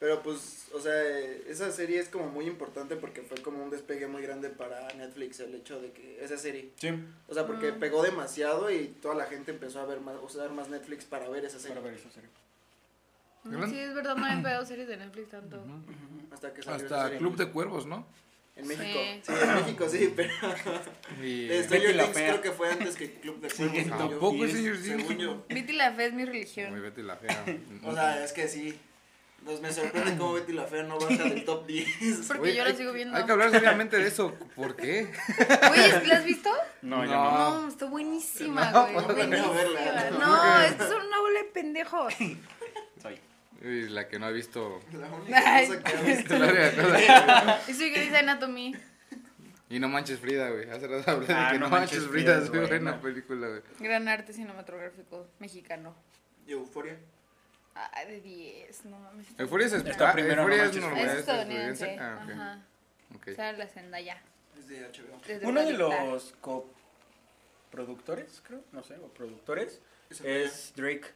Pero 0.00 0.22
pues, 0.22 0.66
o 0.72 0.80
sea, 0.80 0.92
eh, 0.94 1.42
esa 1.48 1.72
serie 1.72 1.98
es 1.98 2.08
como 2.08 2.26
muy 2.28 2.46
importante 2.46 2.94
porque 2.94 3.22
fue 3.22 3.42
como 3.42 3.64
un 3.64 3.70
despegue 3.70 4.06
muy 4.06 4.22
grande 4.22 4.48
para 4.48 4.86
Netflix 4.94 5.40
el 5.40 5.54
hecho 5.56 5.80
de 5.80 5.90
que 5.90 6.22
esa 6.24 6.36
serie, 6.38 6.70
Sí, 6.76 6.88
o 7.26 7.34
sea, 7.34 7.46
porque 7.48 7.72
Mm. 7.72 7.80
pegó 7.80 8.02
demasiado 8.04 8.70
y 8.70 8.86
toda 9.02 9.16
la 9.16 9.26
gente 9.26 9.50
empezó 9.50 9.80
a 9.80 9.86
ver 9.86 10.00
más, 10.00 10.14
usar 10.22 10.50
más 10.52 10.68
Netflix 10.68 11.04
para 11.04 11.28
ver 11.28 11.44
esa 11.44 11.58
serie. 11.58 11.74
para 11.76 11.88
ver 11.90 11.98
esa 11.98 12.10
serie. 12.12 12.30
¿Gran? 13.44 13.70
Sí, 13.70 13.78
es 13.78 13.94
verdad, 13.94 14.16
no 14.16 14.26
he 14.26 14.36
pegado 14.42 14.64
series 14.66 14.86
de 14.88 14.96
Netflix 14.98 15.30
tanto. 15.30 15.62
Hasta 16.30 16.52
que 16.54 16.62
salió 16.62 16.84
Hasta 16.84 17.02
serie. 17.04 17.18
Club 17.18 17.36
de 17.36 17.50
Cuervos, 17.50 17.86
¿no? 17.86 18.06
En 18.56 18.66
México. 18.66 18.84
Sí. 19.00 19.20
Sí, 19.22 19.32
en 19.40 19.54
México 19.54 19.88
sí, 19.88 20.12
pero 20.16 20.32
Y... 21.22 21.46
de 21.46 21.62
Stranger 21.64 21.86
Betty 21.88 21.96
la 21.96 22.02
Things 22.04 22.16
Fea. 22.18 22.28
creo 22.30 22.42
que 22.42 22.52
fue 22.52 22.70
antes 22.70 22.96
que 22.96 23.12
Club 23.20 23.40
de 23.40 23.48
Cuervos. 23.48 23.84
yo. 23.84 23.96
¿Tampoco 23.96 24.34
Y 24.34 24.42
es 24.42 24.50
es- 24.54 24.58
Stranger 24.60 24.82
Things? 24.82 24.96
Según 25.08 25.18
yo. 25.18 25.44
Betty 25.48 25.72
la 25.72 25.92
Fe 25.92 26.06
es 26.06 26.12
mi 26.12 26.22
Muy 26.22 26.32
religión. 26.32 26.82
Betty 26.82 27.02
la 27.02 27.16
fea. 27.16 27.44
O 27.84 27.94
sea, 27.94 28.24
es 28.24 28.32
que 28.32 28.48
sí. 28.48 28.78
Pues 29.48 29.62
me 29.62 29.72
sorprende 29.72 30.14
cómo 30.18 30.34
Betty 30.34 30.52
la 30.52 30.64
Fea 30.64 30.82
no 30.82 30.98
baja 30.98 31.24
del 31.24 31.42
top 31.46 31.66
10. 31.66 32.26
Porque 32.28 32.42
Oye, 32.42 32.54
yo 32.56 32.64
la 32.64 32.68
hay- 32.70 32.76
sigo 32.76 32.92
viendo. 32.92 33.16
Hay 33.16 33.24
que 33.24 33.32
hablar 33.32 33.50
seriamente 33.50 33.96
de 33.96 34.06
eso. 34.06 34.34
¿Por 34.54 34.76
qué? 34.76 35.10
Oye, 35.72 36.06
¿la 36.06 36.16
has 36.16 36.24
visto? 36.26 36.50
No, 36.82 37.02
ya 37.06 37.12
No. 37.12 37.30
no. 37.32 37.62
No, 37.62 37.68
está 37.68 37.86
buenísima, 37.86 38.70
No, 38.72 38.82
güey. 38.92 39.06
buenísima. 39.06 39.50
verla. 39.52 40.10
No, 40.18 40.60
es 40.60 40.72
que 40.74 40.82
son 40.84 41.06
una 41.06 41.18
bola 41.20 41.38
de 41.40 41.44
pendejos. 41.46 42.14
Soy. 43.02 43.18
Y 43.62 43.88
la 43.88 44.06
que 44.06 44.18
no 44.18 44.26
ha 44.26 44.30
visto. 44.32 44.80
La 44.92 45.06
única 45.08 45.60
cosa 45.66 45.82
que 45.82 45.96
ha 45.96 46.00
visto. 46.02 47.70
Y 47.70 47.74
soy 47.74 47.90
Grey's 47.90 48.14
Anatomy. 48.14 48.76
Y 49.70 49.78
no 49.78 49.88
manches 49.88 50.18
Frida, 50.20 50.50
güey. 50.50 50.68
Hace 50.68 50.86
rato 50.88 51.10
hablé 51.10 51.26
de 51.26 51.32
Ah, 51.34 51.48
que 51.52 51.58
No 51.58 51.66
no 51.66 51.70
Manches 51.70 51.98
manches 52.00 52.10
Frida 52.10 52.36
es 52.36 52.44
Es 52.44 52.50
buena 52.50 52.66
buena. 52.68 53.00
película, 53.00 53.48
güey. 53.48 53.62
Gran 53.80 54.08
arte 54.08 54.34
cinematográfico 54.34 55.26
mexicano. 55.38 55.94
Y 56.46 56.52
Euforia. 56.52 56.98
Ah, 57.80 58.04
de 58.04 58.20
10, 58.20 58.84
no 58.86 58.98
mames. 58.98 59.26
Euforia 59.38 59.68
es, 59.68 59.72
Está 59.72 60.10
ah, 60.10 60.12
primero, 60.12 60.42
Euforia 60.42 60.64
no 60.64 60.70
es 60.70 60.76
normal. 60.76 61.06
Es 61.06 61.12
es 61.12 61.18
estadounidense. 61.20 61.96
Ah, 62.00 62.20
ok. 62.24 62.30
Ajá. 62.30 62.58
ok. 63.14 63.28
O 63.28 63.34
sea, 63.34 63.52
la 63.52 63.68
Zendaya. 63.68 64.20
Es 64.58 64.66
de 64.66 64.80
HBO. 64.80 65.20
desde 65.24 65.46
Uno 65.46 65.64
de 65.64 65.72
los 65.74 66.34
coproductores, 67.70 68.42
creo, 68.44 68.62
no 68.72 68.82
sé, 68.82 68.96
o 68.96 69.06
productores, 69.08 69.80
es 70.24 70.72
Drake. 70.74 71.06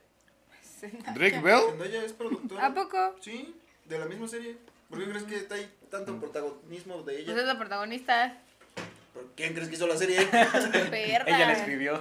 Zendaya. 0.63 1.13
Drake 1.15 1.41
Bell. 1.41 1.63
Zendaya 1.71 2.05
es 2.05 2.13
productora. 2.13 2.67
¿A 2.67 2.73
poco? 2.73 3.17
Sí, 3.21 3.57
de 3.87 3.99
la 3.99 4.07
misma 4.07 4.29
serie. 4.29 4.57
¿Por 4.89 5.01
qué 5.01 5.11
crees 5.11 5.25
que 5.25 5.47
hay 5.55 5.69
tanto 5.91 6.17
protagonismo 6.21 6.99
de 6.99 7.15
Pues 7.15 7.27
es 7.27 7.29
ella? 7.29 7.43
la 7.43 7.59
protagonista. 7.59 8.39
¿Por 9.15 9.27
quién 9.35 9.53
crees 9.53 9.69
que 9.69 9.75
hizo 9.75 9.89
la 9.89 9.97
serie? 9.97 10.25
Perra. 10.91 11.25
Ella 11.27 11.47
la 11.47 11.53
escribió. 11.55 12.01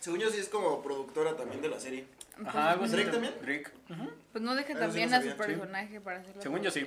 Según 0.00 0.18
yo 0.18 0.30
sí 0.30 0.40
es 0.40 0.48
como 0.48 0.82
productora 0.82 1.36
también 1.36 1.62
de 1.62 1.68
la 1.68 1.78
serie. 1.78 2.06
Pues, 2.42 2.48
Ajá, 2.48 2.70
algo 2.72 2.84
así. 2.84 2.92
¿Drake 2.94 3.10
también? 3.10 3.34
Drake. 3.42 3.70
Ujú. 3.90 4.10
Pues 4.32 4.44
no 4.44 4.54
deja 4.54 4.68
Eso 4.72 4.78
sí 4.78 4.86
también 4.86 5.10
no 5.10 5.16
a 5.16 5.20
su 5.20 5.28
sabía, 5.28 5.44
sí. 5.44 5.52
personaje 5.52 6.00
para 6.00 6.18
hacerlo. 6.20 6.42
Según 6.42 6.62
yo 6.62 6.70
sí. 6.70 6.86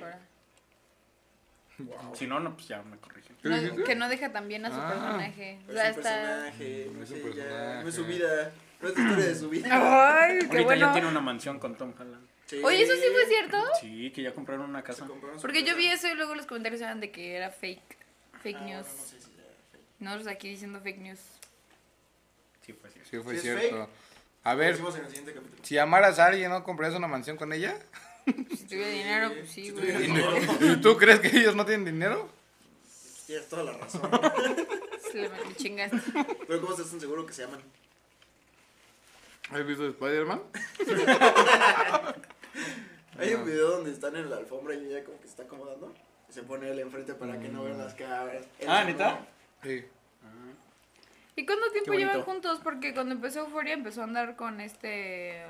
Si 2.14 2.26
no, 2.26 2.38
no, 2.40 2.54
pues 2.54 2.68
ya 2.68 2.82
me 2.82 2.96
corrigen. 2.98 3.36
¿Qué 3.42 3.48
No, 3.48 3.56
dijiste? 3.58 3.84
que 3.84 3.94
no 3.96 4.08
deja 4.08 4.30
también 4.32 4.64
a 4.66 4.70
su 4.70 4.76
Ah. 4.80 4.88
personaje. 4.90 5.58
O 5.66 5.70
Es 5.72 5.74
sea, 5.76 5.84
un 5.84 5.90
está. 5.98 6.02
personaje, 6.22 6.86
No 6.86 6.98
no, 6.98 7.04
es 7.04 7.10
un 7.10 7.16
sé, 7.16 7.22
ya, 7.22 7.42
personaje. 7.44 7.82
no 7.82 7.88
es 7.88 7.94
su 7.94 8.04
vida, 8.06 8.52
no 8.80 8.88
es 8.88 8.96
la 8.96 9.02
historia 9.02 9.26
de 9.26 9.34
su 9.34 9.50
vida. 9.50 9.68
Ay, 10.22 10.38
qué 10.38 10.44
Ahorita 10.46 10.62
bueno. 10.64 10.86
ya 10.86 10.92
tiene 10.92 11.08
una 11.08 11.20
mansión 11.20 11.58
con 11.58 11.76
Tom 11.76 11.92
Holland. 11.98 12.26
Sí. 12.46 12.60
Oye, 12.62 12.82
eso 12.82 12.94
sí 12.94 13.06
fue 13.12 13.26
cierto. 13.26 13.56
Sí, 13.80 14.10
que 14.10 14.22
ya 14.22 14.32
compraron 14.34 14.68
una 14.68 14.80
Se 14.80 14.86
casa. 14.86 15.06
compraron 15.06 15.38
su 15.38 15.42
Porque 15.42 15.60
yo 15.62 15.68
casa. 15.68 15.78
vi 15.78 15.86
eso 15.88 16.08
y 16.08 16.14
luego 16.14 16.34
los 16.34 16.46
comentarios 16.46 16.80
eran 16.82 17.00
de 17.00 17.10
que 17.10 17.34
era 17.36 17.50
fake. 17.50 17.96
Fake 18.42 18.56
Ah, 18.60 18.64
news. 18.64 18.86
bueno, 18.86 19.00
no 19.00 19.06
sé 19.08 19.20
si 19.20 19.32
sea 19.34 19.44
fake. 19.72 19.84
Nosotros 20.00 20.26
aquí 20.28 20.48
diciendo 20.50 20.80
fake 20.80 20.98
news. 20.98 21.20
Sí, 22.64 22.72
fue 22.74 22.90
cierto. 22.90 23.10
Sí, 23.10 23.18
fue 23.22 23.38
¿Sí 23.38 23.48
es 23.48 23.58
cierto. 23.58 23.88
A 24.44 24.54
ver, 24.54 24.78
si 25.62 25.78
amaras 25.78 26.18
a 26.18 26.26
alguien, 26.26 26.50
¿no 26.50 26.64
comprarías 26.64 26.98
una 26.98 27.06
mansión 27.08 27.36
con 27.36 27.52
ella? 27.52 27.76
Si 28.26 28.64
tuviera 28.66 28.88
dinero, 28.88 29.32
pues 29.34 29.50
sí, 29.50 29.70
güey. 29.70 30.10
¿Y 30.72 30.76
tú 30.80 30.96
crees 30.96 31.20
que 31.20 31.28
ellos 31.28 31.54
no 31.54 31.64
tienen 31.64 31.84
dinero? 31.84 32.28
Tienes 33.26 33.48
toda 33.48 33.64
la 33.64 33.72
razón. 33.72 34.02
Se 35.12 35.18
le 35.18 35.28
me 35.28 35.54
chingaste. 35.56 35.98
Pero 36.46 36.60
¿cómo 36.60 36.72
estás 36.72 36.90
tan 36.90 37.00
seguro 37.00 37.24
que 37.26 37.32
se 37.32 37.44
aman? 37.44 37.60
¿Has 39.50 39.66
visto 39.66 39.86
Spider-Man? 39.86 40.40
Hay 43.18 43.34
un 43.34 43.44
video 43.44 43.72
donde 43.72 43.92
están 43.92 44.16
en 44.16 44.30
la 44.30 44.36
alfombra 44.38 44.74
y 44.74 44.86
ella 44.86 45.04
como 45.04 45.18
que 45.18 45.24
se 45.24 45.30
está 45.30 45.42
acomodando. 45.42 45.94
Y 46.28 46.32
se 46.32 46.42
pone 46.42 46.70
él 46.70 46.78
enfrente 46.78 47.14
para 47.14 47.38
que 47.38 47.48
no 47.48 47.64
vean 47.64 47.78
las 47.78 47.94
caras. 47.94 48.44
Él 48.58 48.68
Ah, 48.68 48.84
¿neta? 48.84 49.26
Sí. 49.62 49.84
¿Y 51.36 51.46
cuánto 51.46 51.70
tiempo 51.72 51.92
llevan 51.94 52.22
juntos? 52.22 52.60
Porque 52.62 52.92
cuando 52.92 53.14
empezó 53.14 53.40
Euphoria 53.40 53.72
empezó 53.72 54.02
a 54.02 54.04
andar 54.04 54.36
con 54.36 54.60
este 54.60 55.42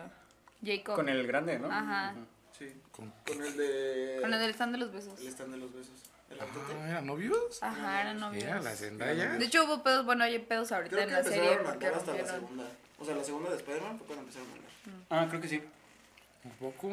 Jacob. 0.64 0.94
Con 0.94 1.08
el 1.08 1.26
grande, 1.26 1.58
¿no? 1.58 1.70
Ajá. 1.70 2.14
Sí. 2.56 2.72
¿Con 2.92 3.12
Con 3.26 3.42
el 3.42 3.56
de. 3.56 4.18
Con 4.20 4.32
el 4.32 4.40
del 4.40 4.50
stand 4.50 4.72
de 4.72 4.78
los 4.78 4.92
besos. 4.92 5.20
El 5.20 5.28
stand 5.28 5.52
de 5.52 5.58
los 5.58 5.74
besos. 5.74 6.12
Ah, 6.40 6.88
¿eran 6.88 7.06
novios? 7.06 7.62
Ajá, 7.62 8.00
eran 8.00 8.18
novios. 8.18 8.44
Mira, 8.44 8.60
la 8.60 8.74
Zendaya. 8.74 9.32
De 9.34 9.44
hecho 9.44 9.64
hubo 9.64 9.82
pedos, 9.82 10.04
bueno, 10.06 10.24
hay 10.24 10.38
pedos 10.38 10.72
ahorita 10.72 10.96
Creo 10.96 11.02
en 11.02 11.08
que 11.08 11.14
la 11.14 11.22
serie 11.24 11.52
empezaron 11.52 11.66
a 11.66 11.70
porque 11.70 11.86
hasta 11.86 12.12
la 12.14 12.26
segunda. 12.26 12.64
O 12.98 13.04
sea, 13.04 13.16
la 13.16 13.24
segunda 13.24 13.50
de 13.50 13.56
Spider-Man 13.56 13.98
fue 13.98 14.06
cuando 14.06 14.22
empezaron 14.22 14.48
a 14.48 14.52
andar. 14.52 14.70
Ah, 15.10 15.26
creo 15.28 15.40
que 15.40 15.48
sí. 15.48 15.62
¿Un 16.44 16.50
poco? 16.52 16.88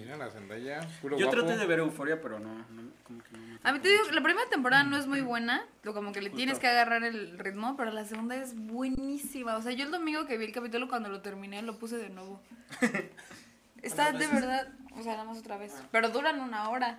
Mira, 0.00 0.16
la 0.16 0.30
Zendaya. 0.30 0.80
Puro 1.00 1.18
Yo 1.18 1.26
guapo. 1.26 1.40
traté 1.40 1.58
de 1.58 1.66
ver 1.66 1.78
Euforia, 1.80 2.20
pero 2.20 2.38
no, 2.38 2.48
no 2.54 2.90
como 3.04 3.22
que 3.22 3.32
no 3.32 3.38
me 3.38 3.58
A 3.62 3.72
mí 3.72 3.78
te 3.80 3.88
digo, 3.88 4.04
que 4.04 4.12
la 4.12 4.22
primera 4.22 4.48
temporada 4.48 4.84
no 4.84 4.96
es 4.96 5.06
muy 5.06 5.20
buena, 5.20 5.66
lo 5.82 5.94
como 5.94 6.12
que 6.12 6.20
le 6.22 6.30
tienes 6.30 6.58
que 6.58 6.66
agarrar 6.68 7.04
el 7.04 7.38
ritmo, 7.38 7.76
pero 7.76 7.90
la 7.90 8.04
segunda 8.04 8.36
es 8.36 8.54
buenísima. 8.56 9.56
O 9.56 9.62
sea, 9.62 9.72
yo 9.72 9.84
el 9.84 9.90
domingo 9.90 10.26
que 10.26 10.38
vi 10.38 10.46
el 10.46 10.52
capítulo 10.52 10.88
cuando 10.88 11.08
lo 11.08 11.20
terminé 11.20 11.62
lo 11.62 11.78
puse 11.78 11.96
de 11.96 12.10
nuevo. 12.10 12.40
Está 13.82 14.12
de 14.12 14.26
verdad, 14.26 14.68
o 14.96 15.02
sea, 15.02 15.12
nada 15.12 15.24
más 15.24 15.38
otra 15.38 15.56
vez. 15.56 15.72
Pero 15.92 16.08
duran 16.10 16.40
una 16.40 16.68
hora. 16.70 16.98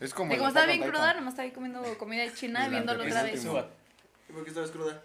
Es 0.00 0.14
como. 0.14 0.32
Y 0.32 0.36
como 0.36 0.48
estaba 0.48 0.66
bien 0.66 0.82
cruda, 0.82 1.14
nomás 1.14 1.34
estaba 1.34 1.46
ahí 1.46 1.52
comiendo 1.52 1.82
comida 1.98 2.32
china 2.34 2.68
viéndolo 2.68 3.04
otra 3.04 3.22
vez. 3.24 3.44
¿Y 3.44 4.32
por 4.32 4.44
qué 4.44 4.50
estabas 4.50 4.70
cruda? 4.70 5.02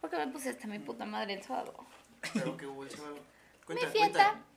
Porque 0.00 0.16
me 0.16 0.26
puse 0.28 0.50
hasta 0.50 0.66
mi 0.66 0.78
puta 0.80 1.06
madre 1.06 1.34
el 1.34 1.42
sábado. 1.42 1.74
Pero 2.34 2.56
que 2.56 2.66
hubo 2.66 2.82
el 2.82 2.90
sábado. 2.90 3.18
Cuenta, 3.64 3.86
Mi 3.86 3.92
fiesta. 3.92 4.30
cuenta. 4.30 4.51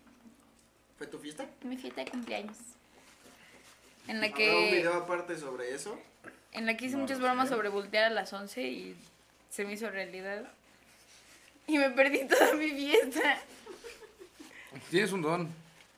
¿Fue 0.98 1.08
tu 1.08 1.18
fiesta? 1.20 1.46
Mi 1.64 1.78
fiesta 1.78 2.04
de 2.04 2.12
cumpleaños. 2.12 2.58
En 4.08 4.22
la 4.22 4.28
¿Habrá 4.28 4.28
un 4.28 4.34
que 4.70 4.72
video 4.72 4.94
aparte 4.94 5.38
sobre 5.38 5.74
eso? 5.74 6.00
en 6.54 6.66
la 6.66 6.78
que 6.78 6.86
hice 6.86 6.96
No 6.96 7.02
muchas 7.02 7.20
bromas 7.20 7.50
sé. 7.50 7.56
sobre 7.56 7.68
voltear 7.70 8.06
a 8.06 8.10
las 8.12 8.32
11 8.32 8.62
y 8.64 8.96
se 9.50 9.66
me 9.66 9.74
hizo 9.74 9.90
realidad. 9.90 10.50
Y 11.68 11.78
me 11.78 11.90
perdí 11.90 12.26
toda 12.28 12.54
mi 12.54 12.70
fiesta. 12.70 13.40
Tienes 14.90 15.12
un 15.12 15.22
don 15.22 15.50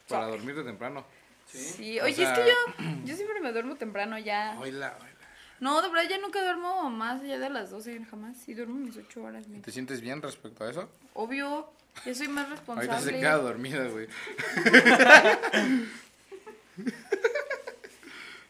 para 0.08 0.28
dormirte 0.28 0.64
temprano. 0.64 1.06
Sí. 1.48 1.60
Sí, 1.60 2.00
oye, 2.00 2.14
sea- 2.16 2.34
es 2.34 2.40
que 2.40 2.46
yo, 2.48 2.56
yo 3.06 3.16
siempre 3.16 3.40
me 3.40 3.52
duermo 3.52 3.76
temprano 3.76 4.18
ya. 4.18 4.56
Oila, 4.60 4.98
oila. 5.00 5.14
No, 5.60 5.82
de 5.82 5.90
verdad 5.90 6.10
ya 6.10 6.18
nunca 6.20 6.42
duermo 6.42 6.90
más 6.90 7.22
allá 7.22 7.40
de 7.40 7.50
las 7.50 7.70
12 7.72 8.04
jamás. 8.06 8.48
Y 8.48 8.54
duermo 8.56 8.76
mis 8.80 8.98
8 8.98 9.22
horas. 9.24 9.48
mi- 9.48 9.60
¿Te 9.60 9.72
sientes 9.72 10.02
bien 10.02 10.22
respecto 10.22 10.64
a 10.64 10.70
eso? 10.72 10.90
Obvio, 11.14 11.70
yo 12.06 12.16
soy 12.16 12.28
más 12.28 12.50
responsable. 12.50 12.92
Ahorita 12.92 13.12
se 13.12 13.20
queda 13.20 13.38
dormida, 13.38 13.88
güey. 13.88 14.08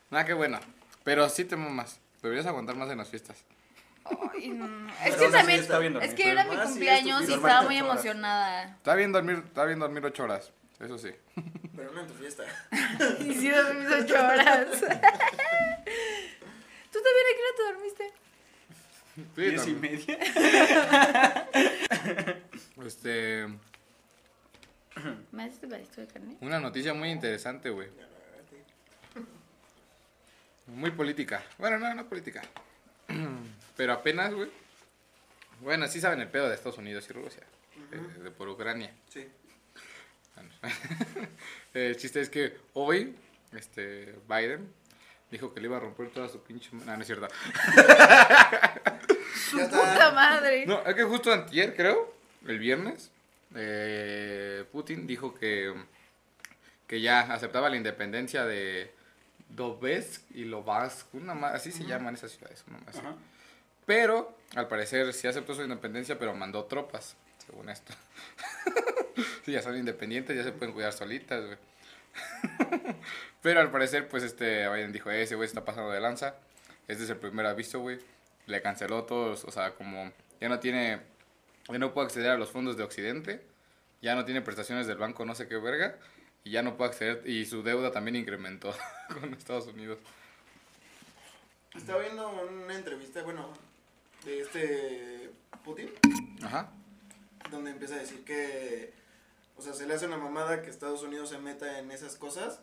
Nada, 0.09 0.25
qué 0.25 0.33
bueno. 0.33 0.59
Pero 1.03 1.27
sí 1.29 1.45
te 1.45 1.55
mamas. 1.55 1.99
Deberías 2.21 2.45
aguantar 2.45 2.75
más 2.75 2.89
en 2.89 2.97
las 2.97 3.09
fiestas. 3.09 3.43
Ay, 4.05 4.49
no, 4.49 4.67
no. 4.67 4.91
Pero 5.03 5.15
Es 5.15 5.15
que 5.21 5.29
también, 5.29 5.97
es 6.01 6.13
que 6.13 6.31
era 6.31 6.45
mi 6.45 6.55
cumpleaños 6.55 7.29
y 7.29 7.33
estaba 7.33 7.63
muy 7.63 7.75
Ocho 7.75 7.85
emocionada. 7.85 8.63
Está 8.77 8.95
bien 8.95 9.11
dormir, 9.11 9.43
está 9.45 9.65
bien 9.65 9.79
dormir 9.79 10.05
ocho 10.05 10.23
horas. 10.23 10.51
Eso 10.79 10.97
sí. 10.97 11.09
Pero 11.75 11.91
no 11.91 12.01
en 12.01 12.07
tu 12.07 12.13
fiesta. 12.13 12.43
Y 13.19 13.33
sí 13.33 13.49
dormí 13.49 13.85
8 13.85 14.13
horas. 14.13 14.67
¿Tú 16.91 16.99
también 17.03 17.25
a 17.25 17.33
qué 17.35 17.41
hora 17.41 17.55
te 17.55 17.63
dormiste? 17.63 18.13
Sí, 19.17 19.25
Diez 19.35 19.67
y 19.67 19.73
media. 19.73 20.17
Este, 22.85 23.45
¿Me 25.31 25.43
haces 25.43 25.59
tu 25.59 25.67
pedacito 25.67 26.01
de 26.01 26.07
carne? 26.07 26.37
una 26.39 26.59
noticia 26.59 26.93
muy 26.93 27.09
interesante, 27.09 27.69
güey. 27.69 27.89
Muy 30.67 30.91
política. 30.91 31.43
Bueno, 31.57 31.79
no, 31.79 31.93
no 31.93 32.07
política. 32.07 32.41
Pero 33.77 33.93
apenas, 33.93 34.33
güey. 34.33 34.49
Bueno, 35.61 35.87
sí 35.87 35.99
saben 35.99 36.21
el 36.21 36.29
pedo 36.29 36.47
de 36.47 36.55
Estados 36.55 36.77
Unidos 36.77 37.05
y 37.09 37.13
Rusia. 37.13 37.43
de 38.23 38.31
por 38.31 38.47
Ucrania. 38.47 38.93
Sí. 39.09 39.27
Bueno. 40.35 40.49
el 41.73 41.97
chiste 41.97 42.21
es 42.21 42.29
que 42.29 42.55
hoy, 42.73 43.15
este, 43.53 44.15
Biden 44.29 44.71
dijo 45.31 45.53
que 45.53 45.59
le 45.59 45.67
iba 45.67 45.77
a 45.77 45.79
romper 45.81 46.09
toda 46.09 46.29
su 46.29 46.41
pinche... 46.41 46.69
No, 46.73 46.85
no 46.95 47.01
es 47.01 47.05
cierto. 47.07 47.27
Ya 49.55 49.65
¡Puta 49.69 50.11
madre! 50.11 50.65
No, 50.65 50.83
es 50.85 50.93
que 50.95 51.03
justo 51.03 51.31
antier, 51.31 51.73
creo, 51.75 52.13
el 52.47 52.59
viernes, 52.59 53.11
eh, 53.55 54.65
Putin 54.71 55.07
dijo 55.07 55.33
que, 55.33 55.73
que 56.85 56.99
ya 56.99 57.21
aceptaba 57.21 57.69
la 57.69 57.77
independencia 57.77 58.45
de 58.45 58.93
Donetsk 59.49 60.23
y 60.31 60.43
Lugansk, 60.43 61.13
una 61.13 61.33
ma- 61.33 61.49
así 61.51 61.71
se 61.71 61.85
llaman 61.85 62.15
esas 62.15 62.31
ciudades, 62.31 62.63
una 62.67 62.79
más. 62.79 62.95
Pero, 63.85 64.37
al 64.55 64.67
parecer, 64.67 65.13
sí 65.13 65.27
aceptó 65.27 65.53
su 65.55 65.61
independencia, 65.63 66.19
pero 66.19 66.33
mandó 66.33 66.65
tropas, 66.65 67.15
según 67.45 67.69
esto. 67.69 67.93
sí, 69.45 69.53
ya 69.53 69.61
son 69.61 69.77
independientes, 69.77 70.35
ya 70.35 70.43
se 70.43 70.51
pueden 70.51 70.73
cuidar 70.73 70.91
solitas, 70.91 71.45
güey. 71.45 71.57
pero 73.41 73.59
al 73.59 73.71
parecer, 73.71 74.07
pues, 74.07 74.23
este, 74.23 74.67
Biden 74.69 74.91
dijo, 74.91 75.09
"Eh, 75.11 75.21
ese 75.23 75.35
güey 75.35 75.47
está 75.47 75.63
pasando 75.65 75.91
de 75.91 75.99
lanza. 75.99 76.35
Este 76.87 77.03
es 77.03 77.09
el 77.09 77.17
primer 77.17 77.45
aviso, 77.45 77.79
güey. 77.79 77.99
Le 78.45 78.61
canceló 78.61 79.03
todos, 79.03 79.43
o 79.43 79.51
sea, 79.51 79.71
como 79.75 80.11
ya 80.39 80.49
no 80.49 80.59
tiene, 80.59 81.01
ya 81.67 81.77
no 81.77 81.93
puede 81.93 82.07
acceder 82.07 82.31
a 82.31 82.37
los 82.37 82.49
fondos 82.49 82.77
de 82.77 82.83
Occidente, 82.83 83.41
ya 84.01 84.15
no 84.15 84.23
tiene 84.23 84.41
prestaciones 84.41 84.87
del 84.87 84.97
banco, 84.97 85.25
no 85.25 85.35
sé 85.35 85.47
qué 85.47 85.57
verga, 85.57 85.97
y 86.43 86.51
ya 86.51 86.61
no 86.61 86.77
puede 86.77 86.91
acceder, 86.91 87.23
y 87.25 87.45
su 87.45 87.61
deuda 87.63 87.91
también 87.91 88.15
incrementó 88.15 88.73
con 89.19 89.33
Estados 89.33 89.67
Unidos. 89.67 89.99
Estaba 91.75 91.99
viendo 91.99 92.29
una 92.29 92.73
entrevista, 92.75 93.21
bueno, 93.23 93.53
de 94.23 94.39
este 94.41 95.29
Putin, 95.63 95.91
Ajá. 96.43 96.69
donde 97.51 97.71
empieza 97.71 97.95
a 97.95 97.99
decir 97.99 98.23
que, 98.23 98.93
o 99.57 99.61
sea, 99.61 99.73
se 99.73 99.87
le 99.87 99.93
hace 99.95 100.05
una 100.05 100.17
mamada 100.17 100.61
que 100.61 100.69
Estados 100.69 101.01
Unidos 101.01 101.29
se 101.29 101.39
meta 101.39 101.79
en 101.79 101.91
esas 101.91 102.15
cosas, 102.15 102.61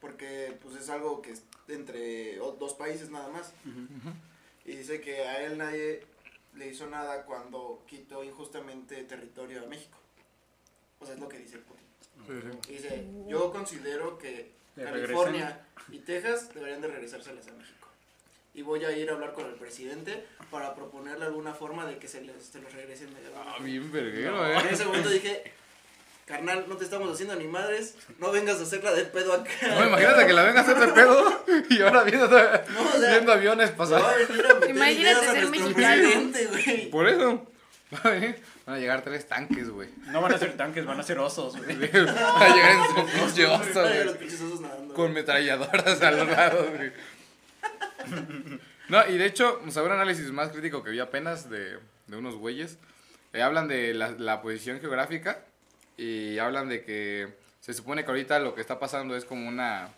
porque 0.00 0.56
pues 0.62 0.76
es 0.76 0.88
algo 0.88 1.20
que 1.20 1.32
es 1.32 1.42
entre 1.68 2.36
dos 2.36 2.74
países 2.74 3.10
nada 3.10 3.28
más. 3.28 3.52
Y 4.64 4.76
dice 4.76 5.00
que 5.00 5.22
a 5.22 5.44
él 5.44 5.58
nadie 5.58 6.06
le 6.54 6.68
hizo 6.68 6.86
nada 6.86 7.24
cuando 7.24 7.82
quitó 7.88 8.22
injustamente 8.24 9.02
territorio 9.04 9.64
a 9.64 9.66
México. 9.66 9.98
O 11.00 11.06
sea, 11.06 11.14
es 11.14 11.20
lo 11.20 11.28
que 11.28 11.38
dice 11.38 11.58
Putin. 11.58 12.60
Y 12.68 12.72
dice, 12.72 13.06
yo 13.26 13.50
considero 13.50 14.18
que 14.18 14.52
California 14.76 15.66
y 15.90 15.98
Texas 15.98 16.54
deberían 16.54 16.80
de 16.80 16.88
regresárselas 16.88 17.48
a 17.48 17.52
México. 17.52 17.88
Y 18.52 18.62
voy 18.62 18.84
a 18.84 18.96
ir 18.96 19.08
a 19.10 19.14
hablar 19.14 19.32
con 19.32 19.46
el 19.46 19.54
presidente 19.54 20.26
para 20.50 20.74
proponerle 20.74 21.24
alguna 21.24 21.54
forma 21.54 21.86
de 21.86 21.98
que 21.98 22.08
se, 22.08 22.20
les, 22.22 22.42
se 22.42 22.60
los 22.60 22.72
regresen 22.72 23.14
de 23.14 23.20
Ah, 23.36 23.56
bien 23.60 23.90
verguero, 23.92 24.44
En 24.44 24.66
eh. 24.66 24.70
ese 24.72 24.84
momento 24.84 25.08
dije, 25.08 25.52
carnal, 26.30 26.64
no 26.68 26.76
te 26.76 26.84
estamos 26.84 27.12
haciendo 27.12 27.34
ni 27.36 27.46
madres, 27.48 27.94
no 28.18 28.30
vengas 28.30 28.58
a 28.60 28.62
hacerla 28.62 28.92
de 28.92 29.04
pedo 29.04 29.32
acá. 29.34 29.50
No, 29.68 29.86
imagínate 29.88 30.26
que 30.26 30.32
la 30.32 30.44
venga 30.44 30.60
a 30.60 30.62
hacer 30.62 30.78
de 30.78 30.88
pedo 30.88 31.44
y 31.68 31.82
ahora 31.82 32.04
viendo, 32.04 32.26
No, 32.28 32.36
o 32.36 32.98
sea, 32.98 33.10
viendo 33.10 33.32
aviones 33.32 33.70
pasar. 33.72 34.00
a 34.02 34.66
Imagínate 34.70 35.26
ser 35.26 35.46
mexicano. 35.48 35.74
presidente, 35.74 36.46
güey. 36.46 36.90
Por 36.90 37.08
eso. 37.08 37.46
Van 38.66 38.76
a 38.76 38.78
llegar 38.78 39.02
tres 39.02 39.26
tanques, 39.26 39.68
güey. 39.68 39.88
No 40.12 40.22
van 40.22 40.32
a 40.32 40.38
ser 40.38 40.56
tanques, 40.56 40.86
van 40.86 41.00
a 41.00 41.02
ser 41.02 41.18
osos, 41.18 41.56
güey. 41.56 41.76
Van 41.92 42.08
a 42.42 42.54
llegar 42.54 42.70
en 42.76 42.84
su 42.86 43.06
pinche 43.18 43.46
oso, 43.46 43.82
güey. 43.82 44.92
Con 44.94 45.12
metralladoras 45.12 46.00
a 46.00 46.10
los 46.12 46.28
lados, 46.28 46.66
güey. 46.76 46.92
No, 48.88 49.06
y 49.08 49.18
de 49.18 49.26
hecho, 49.26 49.60
o 49.66 49.70
sea, 49.70 49.82
un 49.82 49.92
análisis 49.92 50.30
más 50.30 50.50
crítico 50.50 50.82
que 50.84 50.90
vi 50.90 51.00
apenas 51.00 51.48
de, 51.50 51.78
de 52.06 52.16
unos 52.16 52.34
güeyes. 52.36 52.78
eh, 53.32 53.42
hablan 53.42 53.66
de 53.68 53.94
la, 53.94 54.10
la 54.12 54.42
posición 54.42 54.80
geográfica 54.80 55.44
y 56.00 56.38
hablan 56.38 56.68
de 56.68 56.82
que 56.82 57.28
se 57.60 57.74
supone 57.74 58.04
que 58.04 58.10
ahorita 58.10 58.38
lo 58.38 58.54
que 58.54 58.60
está 58.60 58.78
pasando 58.78 59.16
es 59.16 59.24
como 59.24 59.46
una 59.48 59.88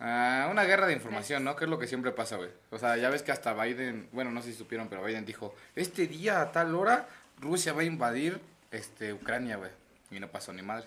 ah, 0.00 0.48
una 0.50 0.64
guerra 0.64 0.86
de 0.86 0.92
información, 0.92 1.44
¿no? 1.44 1.56
Que 1.56 1.64
es 1.64 1.70
lo 1.70 1.78
que 1.78 1.86
siempre 1.86 2.10
pasa, 2.12 2.36
güey. 2.36 2.50
O 2.70 2.78
sea, 2.78 2.96
ya 2.96 3.08
ves 3.10 3.22
que 3.22 3.32
hasta 3.32 3.54
Biden, 3.54 4.08
bueno, 4.12 4.30
no 4.30 4.42
sé 4.42 4.50
si 4.52 4.58
supieron, 4.58 4.88
pero 4.88 5.04
Biden 5.04 5.24
dijo, 5.24 5.54
este 5.74 6.06
día 6.06 6.40
a 6.40 6.52
tal 6.52 6.74
hora 6.74 7.08
Rusia 7.40 7.72
va 7.72 7.82
a 7.82 7.84
invadir 7.84 8.40
este 8.70 9.12
Ucrania, 9.12 9.56
güey. 9.56 9.70
Y 10.10 10.20
no 10.20 10.28
pasó 10.28 10.52
ni 10.52 10.62
madre. 10.62 10.86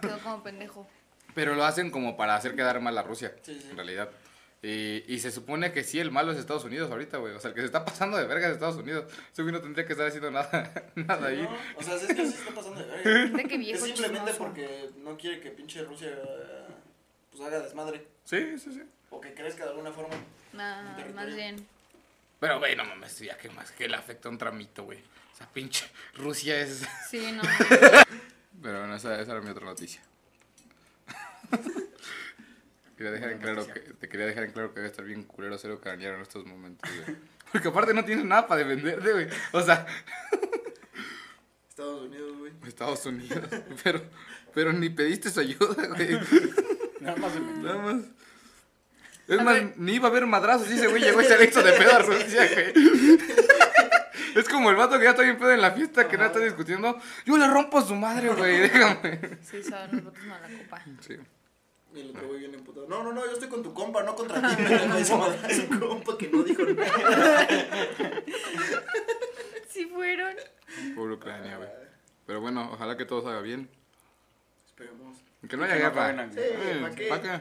Quedó 0.00 0.18
como 0.20 0.42
pendejo. 0.42 0.86
Pero 1.34 1.54
lo 1.56 1.64
hacen 1.64 1.90
como 1.90 2.16
para 2.16 2.36
hacer 2.36 2.54
quedar 2.54 2.80
mal 2.80 2.96
a 2.96 3.02
Rusia, 3.02 3.34
Sí, 3.42 3.58
sí. 3.60 3.68
en 3.70 3.76
realidad. 3.76 4.08
Y, 4.64 5.04
y 5.06 5.18
se 5.18 5.30
supone 5.30 5.72
que 5.72 5.84
sí, 5.84 6.00
el 6.00 6.10
malo 6.10 6.32
es 6.32 6.38
Estados 6.38 6.64
Unidos 6.64 6.90
ahorita, 6.90 7.18
güey. 7.18 7.34
O 7.34 7.38
sea, 7.40 7.50
el 7.50 7.54
que 7.54 7.60
se 7.60 7.66
está 7.66 7.84
pasando 7.84 8.16
de 8.16 8.26
verga 8.26 8.46
es 8.46 8.54
Estados 8.54 8.76
Unidos. 8.76 9.12
Ese 9.30 9.42
güey 9.42 9.52
no 9.52 9.60
tendría 9.60 9.86
que 9.86 9.92
estar 9.92 10.06
haciendo 10.06 10.30
nada, 10.30 10.72
nada 10.94 11.28
ahí. 11.28 11.42
No, 11.42 11.50
o 11.76 11.82
sea, 11.82 11.96
es 11.96 12.06
que 12.06 12.14
sí 12.26 12.32
se 12.32 12.38
está 12.38 12.54
pasando 12.54 12.80
de 12.80 12.86
verga. 12.86 13.36
De 13.36 13.44
que 13.44 13.58
viejo 13.58 13.84
Es 13.84 13.92
simplemente 13.92 14.32
porque 14.38 14.88
no 15.02 15.18
quiere 15.18 15.40
que 15.40 15.50
pinche 15.50 15.82
Rusia 15.84 16.10
pues 17.30 17.42
haga 17.42 17.60
desmadre. 17.60 18.06
Sí, 18.24 18.58
sí, 18.58 18.72
sí. 18.72 18.82
O 19.10 19.20
que 19.20 19.34
crezca 19.34 19.64
de 19.64 19.70
alguna 19.70 19.92
forma. 19.92 20.14
No, 20.54 20.96
Territorio. 20.96 21.14
más 21.14 21.36
bien. 21.36 21.66
Pero, 22.40 22.58
güey, 22.58 22.74
no 22.74 22.84
mames, 22.84 23.18
ya 23.18 23.36
que 23.36 23.50
más 23.50 23.70
que 23.72 23.86
le 23.86 23.96
afecta 23.96 24.30
un 24.30 24.38
tramito, 24.38 24.84
güey. 24.84 24.98
O 24.98 25.36
sea, 25.36 25.46
pinche 25.52 25.84
Rusia 26.14 26.58
es... 26.58 26.86
Sí, 27.10 27.32
no. 27.32 27.42
Pero 28.62 28.78
bueno, 28.78 28.96
esa, 28.96 29.20
esa 29.20 29.32
era 29.32 29.40
mi 29.42 29.50
otra 29.50 29.66
noticia. 29.66 30.00
quería 33.04 33.10
dejar 33.10 33.30
en 33.32 33.38
claro 33.38 33.66
que, 33.66 33.80
te 33.80 34.08
quería 34.08 34.26
dejar 34.26 34.44
en 34.44 34.52
claro 34.52 34.70
que 34.72 34.80
debe 34.80 34.90
estar 34.90 35.04
bien 35.04 35.24
culero 35.24 35.58
ser 35.58 35.72
ucraniano 35.72 36.16
en 36.16 36.22
estos 36.22 36.46
momentos, 36.46 36.90
güey. 37.04 37.16
Porque 37.52 37.68
aparte 37.68 37.94
no 37.94 38.04
tienes 38.04 38.24
nada 38.24 38.46
para 38.46 38.64
defenderte, 38.64 39.12
güey. 39.12 39.28
O 39.52 39.60
sea, 39.62 39.86
Estados 41.68 42.02
Unidos, 42.02 42.38
güey. 42.38 42.52
Estados 42.66 43.06
Unidos. 43.06 43.44
Pero, 43.84 44.02
pero 44.54 44.72
ni 44.72 44.88
pediste 44.88 45.30
su 45.30 45.40
ayuda, 45.40 45.86
güey. 45.88 46.18
Nada 47.00 47.16
más 47.16 47.32
Nada 47.40 47.78
más. 47.78 47.96
Es 49.26 49.38
A 49.38 49.42
más, 49.42 49.54
ver. 49.54 49.74
ni 49.76 49.94
iba 49.94 50.06
a 50.08 50.10
haber 50.10 50.26
madrazos 50.26 50.70
ese 50.70 50.86
güey 50.86 51.02
llegó 51.02 51.20
y 51.20 51.24
se 51.24 51.36
le 51.36 51.44
hizo 51.46 51.62
de 51.62 51.72
pedo 51.72 51.92
a 51.96 51.98
Rusia, 51.98 52.48
güey. 52.52 52.72
Es 54.36 54.48
como 54.48 54.70
el 54.70 54.76
vato 54.76 54.96
que 54.98 55.04
ya 55.04 55.10
está 55.10 55.22
bien 55.22 55.38
pedo 55.38 55.50
en 55.52 55.60
la 55.60 55.72
fiesta, 55.72 56.08
que 56.08 56.16
no 56.16 56.24
está 56.24 56.38
discutiendo. 56.40 57.00
Yo 57.24 57.36
le 57.36 57.48
rompo 57.48 57.78
a 57.78 57.82
su 57.86 57.94
madre, 57.94 58.28
güey, 58.30 58.60
déjame. 58.60 59.38
Sí, 59.42 59.62
son 59.62 59.88
los 59.92 60.04
votos 60.04 60.24
mala 60.24 60.48
copa. 60.48 60.82
Sí. 61.00 61.16
Y 61.94 62.00
el 62.00 62.10
otro 62.10 62.26
güey 62.26 62.40
viene 62.40 62.56
emputado. 62.56 62.88
No, 62.88 63.02
no, 63.04 63.12
no, 63.12 63.24
yo 63.24 63.32
estoy 63.32 63.48
con 63.48 63.62
tu 63.62 63.72
compa, 63.72 64.02
no 64.02 64.16
contra 64.16 64.40
ti. 64.50 64.56
pendejo", 64.56 64.98
y 64.98 65.04
se 65.04 65.16
madrea 65.16 65.46
a 65.46 65.50
su 65.50 65.78
compa 65.80 66.18
que 66.18 66.28
no 66.28 66.42
dijo 66.42 66.62
nada. 66.64 67.46
Sí 69.68 69.86
fueron. 69.86 70.36
Por 70.94 71.10
Ucrania, 71.10 71.56
güey. 71.56 71.68
Pero 72.26 72.40
bueno, 72.40 72.70
ojalá 72.72 72.96
que 72.96 73.04
todo 73.04 73.22
salga 73.22 73.40
bien. 73.40 73.68
Esperemos. 74.66 75.18
Que 75.48 75.56
no 75.56 75.64
haya 75.64 75.74
Que 75.74 75.82
no 75.82 75.90
guerra. 75.94 76.30
Sí, 76.32 76.38
Eh, 76.40 77.06
¿para 77.08 77.22
qué? 77.22 77.40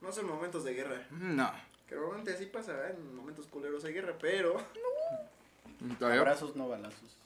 No 0.00 0.12
son 0.12 0.26
momentos 0.26 0.62
de 0.62 0.74
guerra. 0.74 1.06
No. 1.10 1.52
Que 1.88 1.96
normalmente 1.96 2.32
así 2.34 2.46
pasa, 2.46 2.72
¿eh? 2.88 2.94
En 2.96 3.16
momentos 3.16 3.46
culeros 3.48 3.84
hay 3.84 3.94
guerra, 3.94 4.16
pero. 4.20 4.56
Todavía 5.98 6.20
Abrazos, 6.20 6.54
no 6.54 6.68
balazos. 6.68 7.16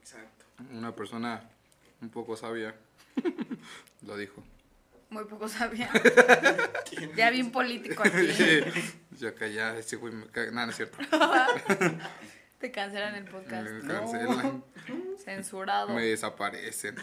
Exacto. 0.00 0.44
una 0.72 0.94
persona 0.94 1.48
un 2.02 2.10
poco 2.10 2.36
sabia 2.36 2.74
lo 4.02 4.16
dijo. 4.16 4.42
Muy 5.10 5.24
poco 5.24 5.48
sabía. 5.48 5.90
Ya 7.16 7.30
bien 7.30 7.52
político 7.52 8.02
aquí. 8.04 8.28
Yo 9.12 9.28
acá 9.28 9.46
ya, 9.46 9.76
ese 9.76 9.96
güey 9.96 10.12
me 10.12 10.26
caga. 10.26 10.50
No, 10.50 10.64
no 10.66 10.70
es 10.70 10.76
cierto. 10.76 10.98
Te 12.58 12.70
cancelan 12.70 13.14
el 13.14 13.24
podcast. 13.24 13.70
Me 13.70 13.88
cancelan, 13.88 14.64
Censurado. 15.24 15.94
me 15.94 16.04
desaparecen. 16.04 16.96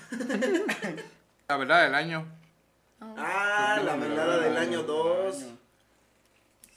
La 1.48 1.58
verdad 1.58 1.84
del 1.84 1.96
año. 1.96 2.28
Ah, 3.00 3.82
la 3.84 3.96
velada 3.96 4.40
del 4.40 4.58
año 4.58 4.84
2. 4.84 5.36
año. 5.36 5.58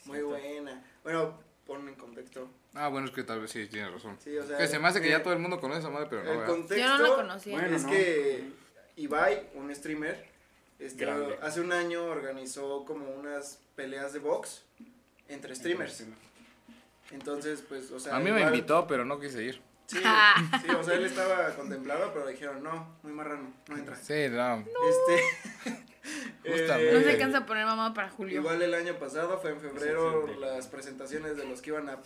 Muy 0.07 0.23
buena. 0.23 0.83
Bueno, 1.03 1.39
pon 1.67 1.89
en 1.89 1.95
contexto. 1.95 2.49
Ah, 2.75 2.89
bueno, 2.89 3.09
es 3.09 3.13
que 3.13 3.23
tal 3.25 3.41
vez 3.41 3.51
sí 3.51 3.67
tienes 3.67 3.93
razón. 3.93 4.17
Sí, 4.23 4.37
o 4.37 4.47
sea. 4.47 4.57
que 4.57 4.69
se 4.69 4.79
me 4.79 4.89
hace 4.89 5.01
que 5.01 5.09
eh, 5.09 5.13
ya 5.13 5.23
todo 5.23 5.33
el 5.33 5.41
mundo 5.41 5.61
conoce 5.61 5.81
esa 5.81 5.91
madre, 5.91 6.07
pero 6.09 6.23
no, 6.23 6.33
El 6.33 6.45
contexto. 6.47 6.77
Yo 6.77 6.89
no 6.89 6.99
lo 6.99 7.17
conocía. 7.17 7.59
Bueno, 7.59 7.77
es 7.77 7.85
no. 7.85 7.91
que 7.91 8.45
Ibai, 8.97 9.51
un 9.55 9.75
streamer, 9.75 10.30
este, 10.81 11.05
Grande. 11.05 11.39
hace 11.43 11.61
un 11.61 11.73
año 11.73 12.05
organizó 12.05 12.85
como 12.85 13.09
unas 13.11 13.61
peleas 13.77 14.13
de 14.13 14.19
box 14.19 14.65
entre 15.29 15.55
streamers. 15.55 16.05
Entonces, 17.11 17.63
pues, 17.69 17.91
o 17.91 18.01
sea. 18.01 18.17
A 18.17 18.21
mí 18.21 18.31
me 18.31 18.43
invitó, 18.43 18.87
pero 18.87 19.05
no 19.05 19.21
quise 19.21 19.43
ir. 19.43 19.61
Sí, 19.87 19.99
sí, 20.65 20.71
o 20.71 20.83
sea, 20.85 20.95
él 20.95 21.05
estaba 21.05 21.51
contemplado, 21.57 22.13
pero 22.13 22.27
dijeron, 22.27 22.63
no, 22.63 22.97
muy 23.03 23.13
marrano, 23.13 23.53
no 23.69 23.77
entra. 23.77 23.97
Sí, 23.97 24.29
no. 24.31 24.59
Este. 24.89 25.85
Justamente. 26.45 26.93
No 26.93 26.99
eh, 26.99 27.05
se 27.05 27.11
alcanza 27.11 27.39
a 27.39 27.47
poner 27.47 27.67
mamá 27.67 27.93
para 27.93 28.09
Julio. 28.09 28.41
Igual 28.41 28.63
el 28.63 28.73
año 28.73 28.95
pasado 28.99 29.39
fue 29.39 29.51
en 29.51 29.61
febrero 29.61 30.23
Sí, 30.23 30.29
sí, 30.29 30.35
sí. 30.35 30.41
las 30.41 30.67
presentaciones 30.69 31.37
de 31.37 31.45
los 31.45 31.61
que 31.61 31.71
iban 31.71 31.89
a, 31.89 31.99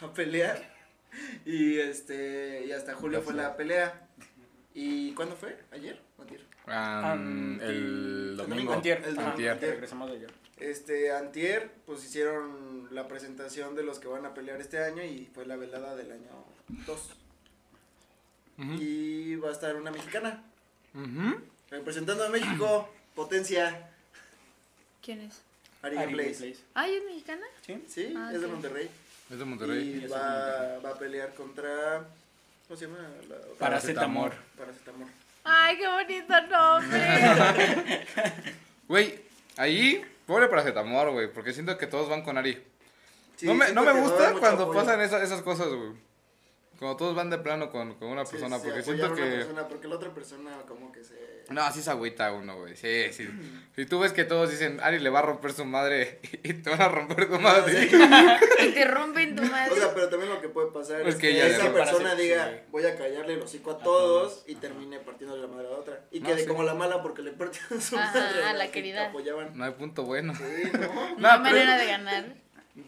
a 0.00 0.12
pelear. 0.14 0.72
Y 1.44 1.78
este 1.78 2.64
y 2.64 2.72
hasta 2.72 2.94
julio 2.94 3.20
fue 3.20 3.34
la 3.34 3.56
pelea. 3.56 4.08
¿Y 4.74 5.12
cuándo 5.14 5.36
fue? 5.36 5.58
¿Ayer? 5.70 6.00
¿O 6.18 6.22
antier? 6.22 6.40
Ah, 6.66 7.14
el 7.16 8.36
domingo. 8.36 8.72
Antier. 8.72 9.02
El 9.06 9.18
Antier. 9.18 9.58
Regresamos 9.60 10.10
de 10.10 10.16
ayer. 10.16 10.30
Este, 10.58 11.12
antier, 11.12 11.70
pues 11.86 12.04
hicieron 12.04 12.88
la 12.94 13.08
presentación 13.08 13.74
de 13.74 13.82
los 13.82 13.98
que 13.98 14.06
van 14.08 14.24
a 14.26 14.32
pelear 14.32 14.60
este 14.60 14.78
año 14.82 15.02
y 15.02 15.28
fue 15.34 15.44
la 15.44 15.56
velada 15.56 15.96
del 15.96 16.12
año 16.12 16.44
2. 16.86 17.00
Ujú. 18.58 18.72
Y 18.80 19.34
va 19.36 19.48
a 19.48 19.52
estar 19.52 19.74
una 19.76 19.90
mexicana, 19.90 20.44
representando 21.70 22.24
a 22.24 22.28
México, 22.28 22.88
potencia, 23.14 23.88
¿Quién 25.02 25.20
es? 25.22 25.42
Ari 25.82 25.96
Ari 25.96 26.12
Place. 26.14 26.56
Ah, 26.74 26.86
¿ella 26.86 26.98
es 26.98 27.04
mexicana? 27.06 27.44
¿Sí? 27.66 27.84
Sí, 27.88 28.14
Ah, 28.16 28.30
es 28.32 28.40
de. 28.40 28.46
Monterrey. 28.46 28.88
Es 29.30 29.38
de 29.38 29.44
Monterrey. 29.44 30.00
Y 30.00 30.04
es 30.04 30.12
va, 30.12 30.78
va 30.78 30.90
a 30.90 30.98
pelear 30.98 31.34
contra. 31.34 32.06
¿Cómo 32.72 32.80
se 32.80 32.86
llama? 32.86 33.06
La 33.28 33.36
otra? 33.36 33.58
Paracetamor. 33.58 34.32
Paracetamor. 34.56 35.06
Ay, 35.44 35.76
qué 35.76 35.88
bonito 35.88 36.40
nombre. 36.46 38.06
Güey, 38.88 39.20
ahí, 39.58 40.02
pobre 40.26 40.48
paracetamor, 40.48 41.10
güey, 41.10 41.30
porque 41.30 41.52
siento 41.52 41.76
que 41.76 41.86
todos 41.86 42.08
van 42.08 42.22
con 42.22 42.38
Ari. 42.38 42.62
Sí, 43.36 43.44
no 43.46 43.52
me, 43.52 43.72
no 43.72 43.82
me 43.84 43.92
gusta 43.92 44.32
cuando 44.40 44.62
apoyo. 44.64 44.78
pasan 44.80 45.02
esa- 45.02 45.22
esas 45.22 45.42
cosas, 45.42 45.68
güey. 45.68 45.92
Cuando 46.82 46.96
todos 46.96 47.14
van 47.14 47.30
de 47.30 47.38
plano 47.38 47.70
con, 47.70 47.94
con 47.94 48.08
una 48.08 48.24
persona, 48.24 48.58
sí, 48.58 48.64
porque 48.66 48.82
siento 48.82 49.06
una 49.06 49.14
que... 49.14 49.22
persona, 49.22 49.68
porque 49.68 49.86
la 49.86 49.94
otra 49.94 50.10
persona 50.12 50.50
como 50.66 50.90
que 50.90 51.04
se... 51.04 51.44
No, 51.50 51.62
así 51.62 51.80
se 51.80 51.90
agüita 51.90 52.32
uno, 52.32 52.58
güey. 52.58 52.74
Sí, 52.76 53.12
sí. 53.12 53.28
Si 53.76 53.86
tú 53.86 54.00
ves 54.00 54.12
que 54.12 54.24
todos 54.24 54.50
dicen, 54.50 54.80
Ari 54.82 54.98
le 54.98 55.08
va 55.10 55.20
a 55.20 55.22
romper 55.22 55.52
su 55.52 55.64
madre 55.64 56.18
y 56.42 56.54
te 56.54 56.70
van 56.70 56.82
a 56.82 56.88
romper 56.88 57.28
tu 57.30 57.38
madre. 57.38 57.88
Y 58.62 58.70
te 58.72 58.84
rompen 58.84 59.36
tu 59.36 59.42
madre. 59.42 59.72
O 59.72 59.76
sea, 59.76 59.94
pero 59.94 60.08
también 60.08 60.30
lo 60.32 60.40
que 60.40 60.48
puede 60.48 60.72
pasar 60.72 61.02
Es 61.02 61.14
es, 61.14 61.20
que 61.20 61.46
esa 61.46 61.72
persona 61.72 62.14
diga, 62.16 62.48
sí. 62.50 62.56
voy 62.70 62.84
a 62.84 62.96
callarle 62.96 63.34
el 63.34 63.42
hocico 63.42 63.70
a 63.70 63.74
A 63.74 63.78
todos 63.78 64.32
todos. 64.34 64.44
y 64.48 64.56
termine 64.56 64.98
partiéndole 64.98 65.42
la 65.42 65.48
madre 65.48 65.68
a 65.68 65.70
la 65.70 65.76
otra. 65.78 66.04
Y 66.10 66.18
No, 66.20 66.28
quede 66.28 66.40
sí. 66.42 66.46
como 66.46 66.62
la 66.64 66.74
mala 66.74 67.00
porque 67.02 67.22
le 67.22 67.30
partieron 67.32 67.80
su 67.80 67.96
Ajá, 67.96 68.12
madre. 68.18 68.44
a 68.44 68.52
la 68.54 68.66
que 68.66 68.72
querida. 68.72 69.08
apoyaban. 69.08 69.56
No 69.56 69.64
hay 69.64 69.72
punto 69.72 70.02
bueno. 70.04 70.34
Sí, 70.34 70.42
¿no? 70.72 70.80
No 71.18 71.28
hay 71.28 71.38
No, 71.38 71.44
manera 71.44 71.76
de 71.78 71.86
ganar. 71.86 72.34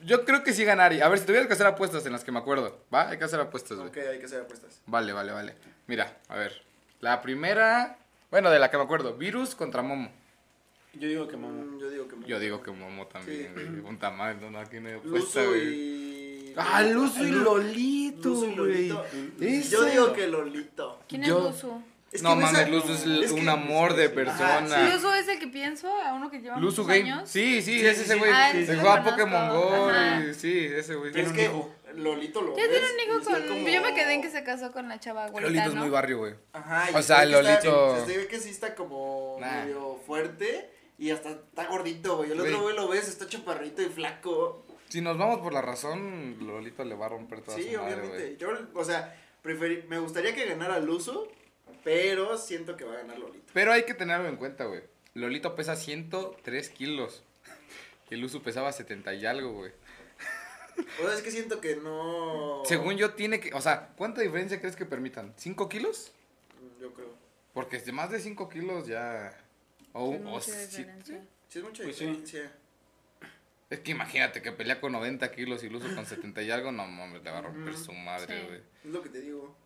Yo 0.05 0.25
creo 0.25 0.42
que 0.42 0.53
sí 0.53 0.64
gana 0.64 0.87
Ari. 0.87 1.01
A 1.03 1.09
ver, 1.09 1.18
si 1.18 1.27
tuvieras 1.27 1.47
que 1.47 1.53
hacer 1.55 1.66
apuestas 1.66 2.07
en 2.07 2.12
las 2.12 2.25
que 2.25 2.33
me 2.33 2.38
acuerdo. 2.38 2.81
¿Va? 2.92 3.11
Hay 3.11 3.18
que 3.18 3.25
hacer 3.25 3.38
apuestas, 3.40 3.77
güey. 3.79 3.88
ok, 3.90 3.97
hay 4.12 4.18
que 4.18 4.25
hacer 4.27 4.40
apuestas. 4.40 4.81
Vale, 4.87 5.12
vale, 5.12 5.33
vale. 5.33 5.55
Mira, 5.87 6.18
a 6.29 6.37
ver. 6.37 6.62
La 7.01 7.20
primera... 7.20 7.99
Bueno, 8.31 8.51
de 8.51 8.59
la 8.59 8.70
que 8.70 8.79
me 8.79 8.85
acuerdo. 8.85 9.14
Virus 9.14 9.55
contra 9.55 9.83
Momo. 9.83 10.11
Yo 10.94 11.09
digo 11.09 11.29
que 11.29 11.37
mamá. 11.37 11.62
Mm, 11.64 11.79
yo 11.81 11.90
digo 11.90 12.09
que... 12.09 12.16
Yo 12.27 12.38
digo 12.38 12.62
que 12.62 12.70
Momo 12.70 13.07
también, 13.09 13.53
Sí. 13.55 13.81
güey. 13.83 13.97
Madre, 14.16 14.38
no, 14.40 14.51
no, 14.51 14.59
aquí 14.59 14.81
no 14.81 14.88
hay 14.88 14.94
apuesta, 14.94 15.40
Luzu 15.42 15.51
güey. 15.51 15.68
y... 15.75 16.55
Ah, 16.57 16.83
Luzu 16.83 17.25
y 17.25 17.31
Lolito, 17.33 18.29
Luzu 18.29 18.47
y 18.47 18.55
güey. 18.57 18.88
Lolito. 18.88 19.05
Yo 19.70 19.85
digo 19.85 20.12
que 20.12 20.27
Lolito. 20.29 21.01
¿Quién 21.09 21.23
Yo- 21.25 21.49
es 21.51 21.62
Luzu? 21.62 21.83
Es 22.14 22.22
no 22.22 22.37
mames, 22.37 22.68
Luzu 22.70 22.92
es, 22.92 23.05
es 23.24 23.33
un 23.33 23.40
que- 23.42 23.50
amor 23.50 23.94
de 23.94 24.05
Ajá, 24.05 24.14
persona. 24.14 24.88
¿Luzu 24.94 25.11
es 25.11 25.27
el 25.29 25.38
que 25.40 25.48
pienso? 25.48 25.88
¿A 26.00 26.14
uno 26.14 26.31
que 26.31 26.38
lleva 26.40 26.57
Luzu 26.59 26.83
muchos 26.83 26.87
Game. 26.87 27.11
años? 27.12 27.29
Sí, 27.29 27.61
sí, 27.61 27.81
Sí, 27.81 27.87
es 27.87 27.96
sí, 27.96 28.03
ese 28.05 28.12
sí. 28.14 28.18
güey. 28.20 28.31
Ah, 28.33 28.53
Se 28.53 28.66
juega 28.77 29.03
Pokémon. 29.05 29.48
Go. 29.50 29.90
Y- 30.31 30.35
Sí, 30.35 30.66
ese 30.66 30.94
güey. 30.94 31.09
Es 31.09 31.14
Tiene 31.14 31.29
un 31.31 31.35
que 31.35 31.44
hijo. 31.44 31.70
Lolito 31.96 32.40
lo 32.40 32.57
Ya 32.57 32.68
tiene 32.68 32.87
un 32.87 33.00
hijo 33.00 33.24
con... 33.31 33.42
como- 33.48 33.68
Yo 33.68 33.83
me 33.83 33.94
quedé 33.94 34.14
en 34.14 34.22
que 34.22 34.31
se 34.31 34.42
casó 34.44 34.72
con 34.72 34.88
la 34.88 34.98
chava 35.00 35.24
abuelita, 35.27 35.50
Lolito 35.53 35.68
es 35.70 35.74
muy 35.74 35.90
barrio, 35.90 36.18
güey. 36.18 36.35
Ajá, 36.53 36.90
y 36.90 36.94
O 36.94 36.98
se 36.98 37.03
sea, 37.05 37.24
ve 37.24 37.31
que 37.31 37.38
está- 37.40 37.68
Lolito- 37.68 38.07
se 38.07 38.16
ve 38.18 38.27
que 38.29 38.38
sí 38.40 38.48
está 38.50 38.74
como 38.77 39.37
Nah. 39.40 39.64
medio 39.64 40.00
fuerte 40.07 40.70
y 40.98 41.11
hasta 41.11 41.31
está 41.31 41.66
gordito, 41.66 42.16
güey. 42.18 42.31
El 42.31 42.40
otro 42.40 42.53
Güey. 42.53 42.62
güey 42.62 42.77
lo 42.77 42.88
ves, 42.88 43.09
está 43.09 43.27
chaparrito 43.29 43.83
y 43.83 43.87
flaco. 43.87 44.64
Si 44.88 45.00
nos 45.00 45.18
vamos 45.18 45.40
por 45.40 45.53
la 45.53 45.62
razón, 45.62 46.37
Lolito 46.40 46.85
le 46.85 46.94
va 46.94 47.07
a 47.07 47.09
romper 47.09 47.40
toda 47.42 47.57
Sí, 47.57 47.64
su 47.72 47.79
madre, 47.81 47.94
obviamente. 47.94 48.24
güey. 48.24 48.37
Yo, 48.38 48.48
o 48.74 48.85
sea, 48.85 49.16
preferí- 49.42 49.85
me 49.88 49.98
gustaría 49.98 50.35
que 50.35 50.46
ganara 50.46 50.79
Luzu, 50.79 51.29
pero 51.83 52.37
siento 52.39 52.77
que 52.77 52.85
va 52.85 52.95
a 52.95 52.97
ganar 52.99 53.19
Lolito. 53.19 53.47
Pero 53.53 53.73
hay 53.73 53.85
que 53.85 53.95
tenerlo 53.95 54.29
en 54.29 54.37
cuenta, 54.37 54.65
güey. 54.65 54.83
Lolito 55.15 55.55
pesa 55.55 55.77
103 55.77 56.69
kilos. 56.71 57.23
Y 58.11 58.15
el 58.15 58.25
Uso 58.25 58.43
pesaba 58.43 58.73
70 58.73 59.15
y 59.15 59.27
algo, 59.27 59.53
güey. 59.53 59.73
O 61.03 61.07
sea, 61.07 61.15
es 61.15 61.23
que 61.23 61.31
siento 61.31 61.61
que 61.61 61.77
no. 61.77 62.63
Según 62.65 62.97
yo, 62.97 63.15
tiene 63.15 63.39
que. 63.41 63.55
O 63.55 63.61
sea, 63.61 63.91
¿cuánta 63.97 64.21
diferencia 64.23 64.61
crees 64.61 64.75
que 64.77 64.85
permitan? 64.85 65.35
¿5 65.37 65.69
kilos? 65.69 66.13
Mm, 66.61 66.81
Yo 66.83 66.93
creo. 66.93 67.15
Porque 67.53 67.79
de 67.79 67.93
más 67.93 68.11
de 68.11 68.19
5 68.21 68.49
kilos 68.49 68.87
ya. 68.89 69.37
O, 69.93 70.41
sí- 70.41 70.51
diferencia. 70.51 71.25
Sí, 71.49 71.59
es 71.61 71.65
mucha 71.65 71.85
Pues 71.85 71.97
sí. 71.97 72.05
diferencia. 72.07 72.53
Es 73.71 73.79
que 73.81 73.93
imagínate 73.93 74.43
que 74.43 74.51
pelea 74.53 74.81
con 74.81 74.91
90 74.93 75.31
kilos 75.31 75.63
y 75.63 75.69
Luso 75.69 75.87
con 75.95 76.05
70 76.07 76.43
y 76.43 76.51
algo. 76.51 76.73
No 76.73 76.87
mames, 76.89 77.23
le 77.23 77.31
va 77.31 77.39
a 77.39 77.43
romper 77.43 77.77
su 77.77 77.93
madre, 77.93 78.41
Sí. 78.41 78.47
güey. 78.47 78.61
Es 78.85 78.91
lo 78.91 79.01
que 79.03 79.09
te 79.11 79.21
digo. 79.21 79.57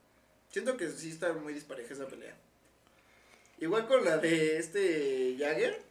Siento 0.51 0.77
que 0.77 0.89
sí 0.89 1.11
está 1.11 1.33
muy 1.35 1.53
dispareja 1.55 1.95
esa 1.95 2.07
pelea. 2.07 2.35
Igual 3.61 3.87
con 3.87 4.05
la 4.05 4.19
de 4.19 4.59
este 4.59 5.37
Jagger. 5.39 5.83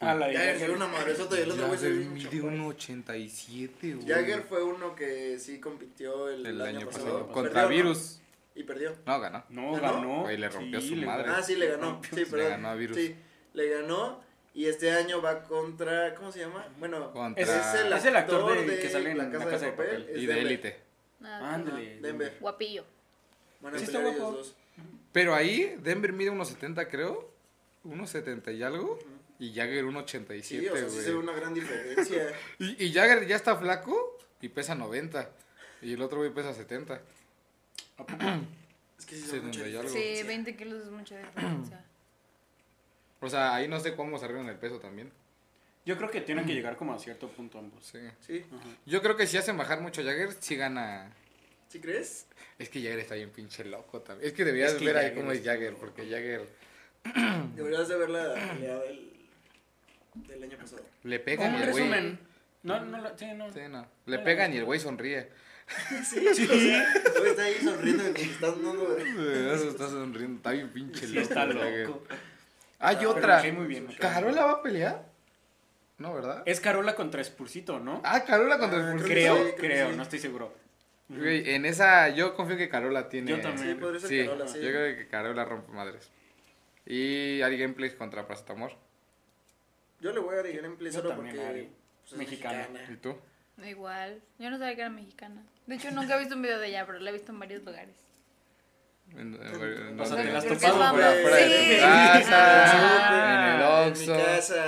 Ah, 0.00 0.14
la 0.14 0.28
de 0.28 0.34
Jagger 0.36 0.70
una 0.72 0.86
madresota 0.86 1.38
y 1.38 1.42
el 1.42 1.50
otro 1.50 1.66
güey 1.68 1.78
se 1.78 1.88
mide 1.90 2.26
mucho. 2.26 2.30
1.87, 2.30 3.94
güey. 3.96 4.06
Jagger 4.08 4.42
fue 4.42 4.62
uno 4.62 4.94
que 4.94 5.38
sí 5.38 5.58
compitió 5.58 6.28
el, 6.28 6.44
el 6.44 6.60
año 6.60 6.86
pasado. 6.86 7.04
pasado. 7.04 7.32
Contra 7.32 7.62
Perdió, 7.62 7.84
¿no? 7.84 7.90
Virus. 7.90 8.20
Y 8.54 8.62
perdió. 8.62 8.94
No, 9.06 9.20
ganó. 9.20 9.44
No, 9.50 9.72
¿Ganó? 9.72 9.92
ganó. 9.94 10.20
Güey, 10.22 10.36
le 10.38 10.48
rompió 10.48 10.80
Sí, 10.80 10.88
su 10.90 10.96
le- 10.96 11.06
madre. 11.06 11.28
Ah, 11.30 11.42
sí, 11.42 11.56
le 11.56 11.68
ganó. 11.68 12.00
Sí, 12.08 12.16
Le 12.16 12.26
perdón. 12.26 12.48
ganó 12.50 12.68
a 12.68 12.74
Virus. 12.74 12.96
Sí, 12.96 13.16
le 13.54 13.68
ganó. 13.70 14.24
Y 14.54 14.66
este 14.66 14.90
año 14.90 15.20
va 15.20 15.42
contra. 15.42 16.14
¿Cómo 16.14 16.32
se 16.32 16.40
llama? 16.40 16.66
Bueno, 16.78 17.12
Contra- 17.12 17.42
es 17.42 17.48
el 17.80 17.92
Es 17.92 18.04
el 18.06 18.16
actor 18.16 18.40
actor 18.40 18.58
de- 18.66 18.76
de 18.76 18.80
que 18.80 18.88
sale 18.88 19.10
en 19.10 19.18
La 19.18 19.24
La 19.24 19.30
Casa, 19.30 19.44
Casa 19.50 19.64
de 19.66 19.70
de 19.72 19.76
Papel. 19.76 20.02
Papel. 20.04 20.22
Y 20.22 20.26
de 20.26 20.40
élite. 20.40 20.80
Ah, 21.22 21.54
Ándale. 21.54 22.00
Denver. 22.00 22.36
Guapillo. 22.40 22.84
Van 23.60 23.74
a 23.74 23.78
Sí, 23.78 23.86
pelear 23.86 24.04
está 24.04 24.10
ellos 24.16 24.20
guapo. 24.20 24.36
dos. 24.38 24.54
Pero 25.12 25.34
ahí 25.34 25.76
Denver 25.82 26.12
mide 26.12 26.30
1.70, 26.32 26.88
creo. 26.90 27.30
1.70 27.84 28.54
y 28.56 28.62
algo. 28.62 28.98
Y 29.38 29.52
Jagger 29.54 29.84
Sí, 29.84 29.90
1.87, 29.90 30.70
o 30.70 30.76
sea, 30.76 30.88
sí 30.88 31.00
se 31.00 31.10
ve 31.10 31.16
una 31.16 31.32
gran 31.32 31.52
diferencia. 31.54 32.32
y, 32.58 32.84
y 32.84 32.92
Jagger 32.92 33.26
ya 33.26 33.36
está 33.36 33.56
flaco 33.56 34.18
y 34.40 34.48
pesa 34.48 34.74
90. 34.74 35.30
Y 35.82 35.92
el 35.92 36.02
otro 36.02 36.18
güey 36.18 36.30
pesa 36.32 36.52
70. 36.54 37.00
Es 38.98 39.04
que 39.04 39.14
sí 39.14 39.22
se 39.22 39.28
Sí, 39.28 39.36
ve 39.36 39.42
mucha 39.42 39.60
algo. 39.64 39.82
Sí, 39.88 39.98
diferencia. 39.98 40.24
20 40.26 40.56
kilos 40.56 40.82
es 40.86 40.90
mucha 40.90 41.18
diferencia. 41.18 41.84
O 43.20 43.30
sea, 43.30 43.54
ahí 43.54 43.66
no 43.66 43.80
sé 43.80 43.96
cómo 43.96 44.18
se 44.18 44.26
arreglan 44.26 44.48
el 44.50 44.56
peso 44.56 44.78
también. 44.78 45.10
Yo 45.86 45.96
creo 45.96 46.10
que 46.10 46.20
tienen 46.20 46.44
que 46.44 46.52
llegar 46.52 46.76
como 46.76 46.92
a 46.92 46.98
cierto 46.98 47.28
punto 47.28 47.58
ambos. 47.58 47.84
Sí. 47.86 47.98
Sí. 48.20 48.44
Yo 48.84 49.00
creo 49.00 49.16
que 49.16 49.26
si 49.26 49.38
hacen 49.38 49.56
bajar 49.56 49.80
mucho 49.80 50.02
a 50.02 50.04
Jagger, 50.04 50.32
sí 50.38 50.54
gana. 50.54 51.10
¿Sí 51.68 51.80
crees? 51.80 52.26
Es 52.58 52.68
que 52.68 52.80
Jagger 52.80 52.98
está 53.00 53.14
bien 53.14 53.30
pinche 53.30 53.64
loco 53.64 54.00
también. 54.00 54.26
Es 54.28 54.34
que 54.34 54.44
deberías 54.44 54.72
Es 54.72 54.78
que 54.78 54.84
ver 54.86 54.96
ahí 54.96 55.14
cómo 55.14 55.32
es 55.32 55.38
está 55.38 55.52
Jagger, 55.52 55.74
porque 55.74 56.02
Jagger 56.08 56.46
Deberías 57.54 57.88
de 57.88 57.96
ver 57.96 58.10
la 58.10 58.34
pelea 58.34 58.78
del, 58.78 59.12
del 60.28 60.42
año 60.42 60.56
pasado. 60.58 60.82
le 61.04 61.20
pegan 61.20 61.52
y 61.52 61.62
el 61.62 61.70
güey. 61.70 61.84
resumen. 61.84 62.18
No, 62.62 62.80
no, 62.84 62.98
la- 63.00 63.16
sí, 63.16 63.26
no. 63.36 63.52
Sí, 63.52 63.60
no. 63.68 63.86
Le 64.06 64.18
pegan 64.20 64.52
y 64.52 64.56
el 64.58 64.64
güey 64.64 64.80
sonríe. 64.80 65.28
Sí, 66.04 66.20
sí. 66.34 66.48
Hoy 66.48 67.28
está 67.30 67.42
ahí 67.42 67.54
sonriendo 67.62 68.02
y 68.04 68.06
contestando. 68.12 68.72
¿no? 68.72 69.52
Eso 69.52 69.68
está 69.70 69.88
sonriendo. 69.88 70.36
Está 70.36 70.50
bien 70.52 70.68
pinche 70.72 71.06
Sí, 71.06 71.14
loco. 71.14 71.20
está 71.28 71.40
Jagger. 71.46 71.88
loco. 71.88 72.04
Hay 72.78 72.96
Pero 72.96 73.10
otra. 73.10 73.36
me 73.36 73.42
cae 73.42 73.52
muy 73.52 73.66
bien. 73.66 73.86
me 73.86 73.96
cae 73.96 74.10
muy 74.10 74.14
¿Carola 74.32 74.44
va 74.46 74.52
a 74.52 74.62
pelear? 74.62 75.06
No, 75.98 76.12
¿verdad? 76.14 76.42
Es 76.46 76.60
Carola 76.60 76.94
contra 76.94 77.22
Spursito, 77.24 77.78
¿no? 77.80 78.00
Ah, 78.04 78.22
Carola 78.24 78.58
contra 78.58 78.90
Ah, 78.90 78.92
el 78.92 79.02
creo 79.02 79.06
que 79.06 79.12
creo, 79.14 79.36
sí, 79.46 79.52
creo 79.56 79.86
que 79.86 79.92
sí. 79.92 79.96
no 79.96 80.02
estoy 80.02 80.18
seguro. 80.18 80.54
Güey, 81.08 81.50
en 81.54 81.64
esa 81.66 82.08
yo 82.08 82.34
confío 82.34 82.56
que 82.56 82.68
Carola 82.68 83.08
tiene. 83.08 83.30
Yo 83.30 83.40
también. 83.40 83.68
Sí, 83.68 83.74
podría 83.74 84.00
ser 84.00 84.08
Sí, 84.10 84.24
Carola, 84.26 84.48
sí. 84.48 84.58
yo 84.60 84.68
creo 84.70 84.96
que 84.96 85.08
Carola 85.08 85.44
rompe 85.44 85.72
madres. 85.72 86.10
Y 86.84 87.42
Ari 87.42 87.58
Gameplays 87.58 87.94
contra 87.94 88.26
Paracetamor. 88.26 88.72
Yo 90.00 90.12
le 90.12 90.20
voy 90.20 90.34
a 90.34 90.36
dar 90.42 90.52
gameplay 90.52 90.92
solo 90.92 91.10
también, 91.10 91.34
porque 91.36 91.48
Ari. 91.48 91.70
pues, 92.00 92.12
es 92.12 92.18
Mexicana. 92.18 92.66
¿Y 92.90 92.96
tú? 92.96 93.16
Igual. 93.64 94.20
Yo 94.38 94.50
no 94.50 94.58
sabía 94.58 94.74
que 94.74 94.80
era 94.82 94.90
mexicana. 94.90 95.42
De 95.66 95.74
hecho, 95.76 95.90
nunca 95.90 96.16
he 96.16 96.18
visto 96.18 96.34
un 96.34 96.42
video 96.42 96.58
de 96.58 96.68
ella, 96.68 96.84
pero 96.86 96.98
la 96.98 97.08
he 97.10 97.12
visto 97.14 97.32
en 97.32 97.38
varios 97.38 97.62
lugares. 97.64 97.96
En- 99.12 99.34
en- 99.34 99.98
O 100.00 100.04
casa, 100.04 100.16
Ah. 101.88 103.54
en 103.54 103.86
el 103.86 103.92
Oxxo. 103.92 104.14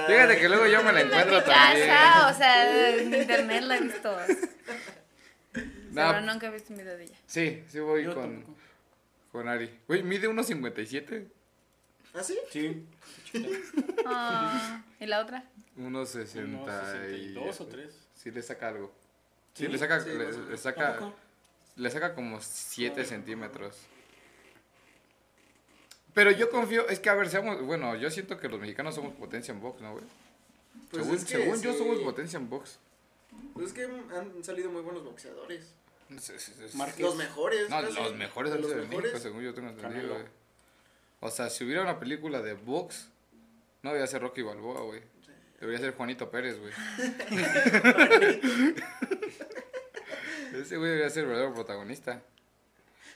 Fíjate 0.07 0.39
que 0.39 0.49
luego 0.49 0.67
yo 0.67 0.83
me 0.83 0.93
la 0.93 1.01
encuentro 1.03 1.39
en 1.39 1.45
mi 1.45 1.51
también. 1.51 1.89
casa, 1.89 2.29
o 2.31 2.35
sea, 2.35 2.95
en 2.97 3.15
internet 3.15 3.63
la 3.65 3.77
he 3.77 3.81
visto. 3.83 4.17
No, 5.91 6.09
Pero 6.09 6.21
nunca 6.23 6.47
he 6.47 6.51
visto 6.51 6.73
un 6.73 6.79
video 6.79 6.97
de 6.97 7.05
ella. 7.05 7.17
Sí, 7.27 7.63
sí 7.69 7.81
voy 7.81 8.05
Yo 8.05 8.15
con, 8.15 8.31
tampoco. 8.31 8.59
con 9.33 9.49
Ari. 9.49 9.79
Güey, 9.87 10.03
mide 10.03 10.29
1.57. 10.29 11.27
¿Ah, 12.15 12.23
sí? 12.23 12.39
Sí. 12.51 12.87
Ah, 14.07 14.83
¿Y 14.99 15.07
la 15.07 15.21
otra? 15.21 15.45
1.60 15.79 17.13
y... 17.13 17.35
62 17.35 17.61
o 17.61 17.67
3. 17.67 18.09
Sí 18.15 18.31
le 18.31 18.43
saca 18.43 18.69
algo. 18.69 18.93
Sí, 19.55 19.67
¿Sí? 19.67 19.73
le 19.73 19.79
saca, 19.79 20.01
Sí, 20.01 20.11
le, 20.11 20.57
saca, 20.57 21.13
le 21.77 21.91
saca 21.91 22.15
como 22.15 22.41
7 22.41 23.05
centímetros. 23.05 23.77
Pero 26.15 26.31
yo 26.33 26.51
confío, 26.51 26.89
es 26.89 26.99
que 27.01 27.11
a 27.11 27.15
ver, 27.15 27.29
seamos, 27.29 27.63
bueno, 27.63 27.95
yo 27.97 28.11
siento 28.11 28.39
que 28.39 28.49
los 28.49 28.61
mexicanos 28.61 28.95
somos 28.95 29.15
potencia 29.15 29.53
en 29.53 29.61
box, 29.61 29.81
¿no, 29.81 29.93
güey? 29.93 30.05
Pues 30.91 31.03
según 31.03 31.17
es 31.17 31.25
que 31.25 31.37
según 31.37 31.63
yo 31.63 31.73
sí. 31.73 31.79
somos 31.79 31.99
potencia 32.01 32.39
en 32.39 32.49
box. 32.49 32.79
Pues 33.55 33.69
es 33.69 33.73
que 33.73 33.85
han 33.85 34.45
salido 34.45 34.71
muy 34.71 34.83
buenos 34.83 35.05
boxeadores. 35.05 35.75
Es- 36.11 36.31
es- 36.31 36.49
es- 36.61 36.75
Márquez. 36.75 37.01
Los 37.01 37.17
mejores. 37.17 37.69
No, 37.69 37.81
casi. 37.83 37.95
los 37.95 38.15
mejores 38.15 38.53
De 38.53 38.59
los 38.59 38.69
sido 38.71 38.81
de 38.83 38.89
mejores. 38.89 39.13
México, 39.13 39.29
según 39.29 39.43
yo 39.43 39.55
tengo 39.55 39.69
entendido, 39.69 40.15
güey. 40.15 40.25
O 41.21 41.31
sea, 41.31 41.51
si 41.51 41.65
hubiera 41.65 41.83
una 41.83 41.99
película 41.99 42.41
de 42.41 42.55
box, 42.55 43.09
no 43.83 43.91
debería 43.91 44.07
ser 44.07 44.23
Rocky 44.23 44.43
Balboa, 44.43 44.83
güey. 44.83 45.03
Debería 45.61 45.81
ser 45.81 45.95
Juanito 45.97 46.31
Pérez, 46.31 46.59
güey. 46.61 46.73
Ese 50.55 50.77
güey 50.77 50.91
debería 50.91 51.11
ser 51.11 51.25
el 51.25 51.29
verdadero 51.31 51.55
protagonista. 51.55 52.23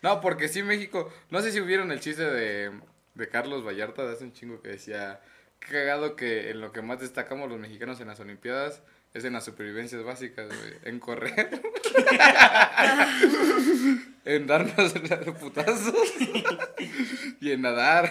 No, 0.02 0.20
porque 0.20 0.48
sí, 0.48 0.62
México. 0.62 1.12
No 1.30 1.40
sé 1.40 1.52
si 1.52 1.60
hubieron 1.60 1.92
el 1.92 2.00
chiste 2.00 2.24
de, 2.24 2.72
de 3.14 3.28
Carlos 3.28 3.64
Vallarta 3.66 4.04
de 4.04 4.12
hace 4.12 4.24
un 4.24 4.32
chingo 4.32 4.60
que 4.60 4.68
decía: 4.70 5.20
"Qué 5.60 5.68
cagado 5.72 6.16
que 6.16 6.50
en 6.50 6.60
lo 6.60 6.72
que 6.72 6.82
más 6.82 7.00
destacamos 7.00 7.48
los 7.48 7.58
mexicanos 7.58 8.00
en 8.00 8.08
las 8.08 8.20
Olimpiadas 8.20 8.82
es 9.14 9.24
en 9.24 9.34
las 9.34 9.44
supervivencias 9.44 10.02
básicas, 10.04 10.46
güey. 10.48 10.74
En 10.84 10.98
correr. 10.98 11.60
en 14.24 14.46
darnos 14.46 14.92
putazos. 15.38 16.12
y 17.40 17.52
en 17.52 17.62
nadar. 17.62 18.10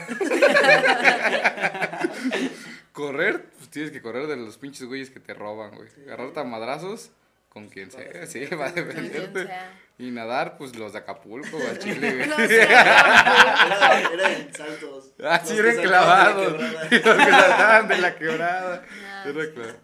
correr, 2.92 3.46
pues 3.58 3.70
tienes 3.70 3.92
que 3.92 4.02
correr 4.02 4.28
de 4.28 4.38
los 4.38 4.58
pinches 4.58 4.86
güeyes 4.88 5.10
que 5.10 5.20
te 5.20 5.34
roban, 5.34 5.76
güey. 5.76 5.90
Agarrarte 6.06 6.40
a 6.40 6.44
madrazos 6.44 7.12
con 7.50 7.68
quien 7.68 7.92
sea, 7.92 8.26
sí, 8.28 8.46
va 8.46 8.68
a 8.68 8.74
sea. 8.74 9.74
Y 9.98 10.10
nadar, 10.10 10.58
pues 10.58 10.76
los 10.78 10.94
de 10.94 11.00
Acapulco, 11.00 11.58
al 11.70 11.78
Chile, 11.78 12.16
güey. 12.16 12.28
No 12.28 12.36
sé. 12.38 12.64
Era, 12.64 14.02
era 14.14 14.32
en 14.32 14.54
saltos. 14.54 15.12
Ah, 15.22 15.40
Los 15.40 15.50
sí, 15.50 15.56
que 15.56 15.60
eran 15.60 15.76
de 15.76 15.82
clavados. 15.84 16.54
Los 16.62 16.90
que 16.90 17.02
saltaban 17.02 17.88
de 17.88 17.98
la 17.98 18.16
quebrada. 18.16 18.86
Ah, 18.90 19.24
Era 19.28 19.54
claro. 19.54 19.76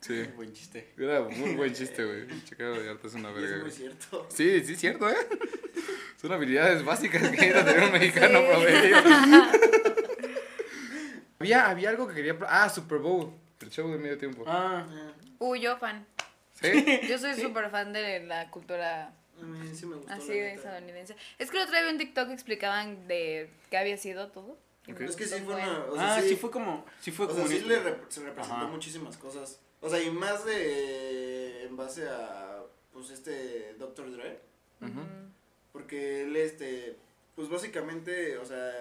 Sí, 0.00 0.22
Buen 0.36 0.52
chiste. 0.52 0.92
era 0.96 1.22
muy 1.22 1.54
buen 1.56 1.74
chiste, 1.74 2.04
güey. 2.04 2.26
Checar 2.44 2.72
de 2.80 2.88
arte 2.90 3.06
es 3.08 3.14
una 3.14 3.30
verga, 3.32 3.56
es 3.56 3.62
muy 3.62 3.70
cierto. 3.70 4.26
Sí, 4.30 4.62
sí, 4.64 4.72
es 4.74 4.78
cierto, 4.80 5.10
¿eh? 5.10 5.16
Son 6.20 6.32
habilidades 6.32 6.84
básicas 6.84 7.22
que 7.22 7.30
necesita 7.30 7.64
tener 7.64 7.82
un 7.84 7.92
mexicano 7.98 8.38
Sí. 8.40 8.46
promedio. 8.46 8.96
había, 11.38 11.68
había 11.70 11.90
algo 11.90 12.08
que 12.08 12.14
quería... 12.14 12.36
Ah, 12.48 12.68
Super 12.68 12.98
Bowl. 12.98 13.32
El 13.60 13.70
show 13.70 13.90
de 13.90 13.98
medio 13.98 14.18
tiempo. 14.18 14.44
Ah, 14.46 14.86
Ah, 14.88 15.12
Uy, 15.40 15.60
yo 15.60 15.76
fan. 15.78 16.06
¿Sí? 16.60 17.00
Yo 17.08 17.18
soy 17.18 17.34
súper 17.40 17.70
fan 17.70 17.92
de 17.92 18.20
la 18.24 18.50
cultura 18.50 19.12
A 19.40 19.44
mí 19.44 19.68
sí 19.74 19.86
me 19.86 19.96
gustó. 19.96 20.12
así 20.12 20.28
de 20.32 20.54
estadounidense. 20.54 21.14
Es 21.38 21.50
que 21.50 21.58
lo 21.58 21.66
traía 21.66 21.88
en 21.90 21.98
TikTok 21.98 22.30
explicaban 22.30 23.06
de 23.06 23.50
qué 23.70 23.78
había 23.78 23.96
sido 23.96 24.28
todo. 24.28 24.58
y 24.86 24.92
me 24.92 25.04
Es 25.04 25.14
que 25.16 25.26
sí 25.26 25.40
fue 25.44 25.54
un 25.54 25.60
una. 25.60 25.84
O 25.90 25.96
sea, 25.96 26.14
ah, 26.16 26.20
sí, 26.22 26.30
sí 26.30 26.36
fue 26.36 26.50
como. 26.50 26.84
Sí 27.00 27.10
fue 27.12 27.26
O 27.26 27.28
como. 27.30 27.46
sea, 27.46 27.58
sí 27.58 27.64
le 27.64 27.80
rep- 27.80 28.04
se 28.08 28.20
representó 28.24 28.56
Ajá. 28.56 28.66
muchísimas 28.66 29.16
cosas. 29.16 29.60
O 29.80 29.88
sea, 29.88 30.02
y 30.02 30.10
más 30.10 30.44
de. 30.44 31.64
En 31.64 31.76
base 31.76 32.08
a. 32.08 32.62
Pues 32.92 33.10
este. 33.10 33.74
Dr. 33.78 34.10
Dre. 34.12 34.40
Porque 35.72 36.22
él, 36.22 36.36
este. 36.36 36.96
Pues 37.34 37.48
básicamente, 37.48 38.38
o 38.38 38.44
sea. 38.44 38.72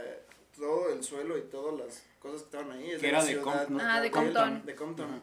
Todo 0.55 0.91
el 0.91 1.03
suelo 1.03 1.37
y 1.37 1.41
todas 1.41 1.79
las 1.79 2.03
cosas 2.19 2.41
que 2.41 2.45
estaban 2.45 2.71
ahí. 2.71 2.89
Es 2.91 2.99
Que 2.99 3.11
la 3.11 3.19
era 3.19 3.21
de 3.23 3.27
ciudad 3.33 3.43
Compton. 3.43 3.81
Ah, 3.81 4.01
de 4.01 4.09
Compton. 4.09 4.65
De 4.65 4.75
Compton. 4.75 5.21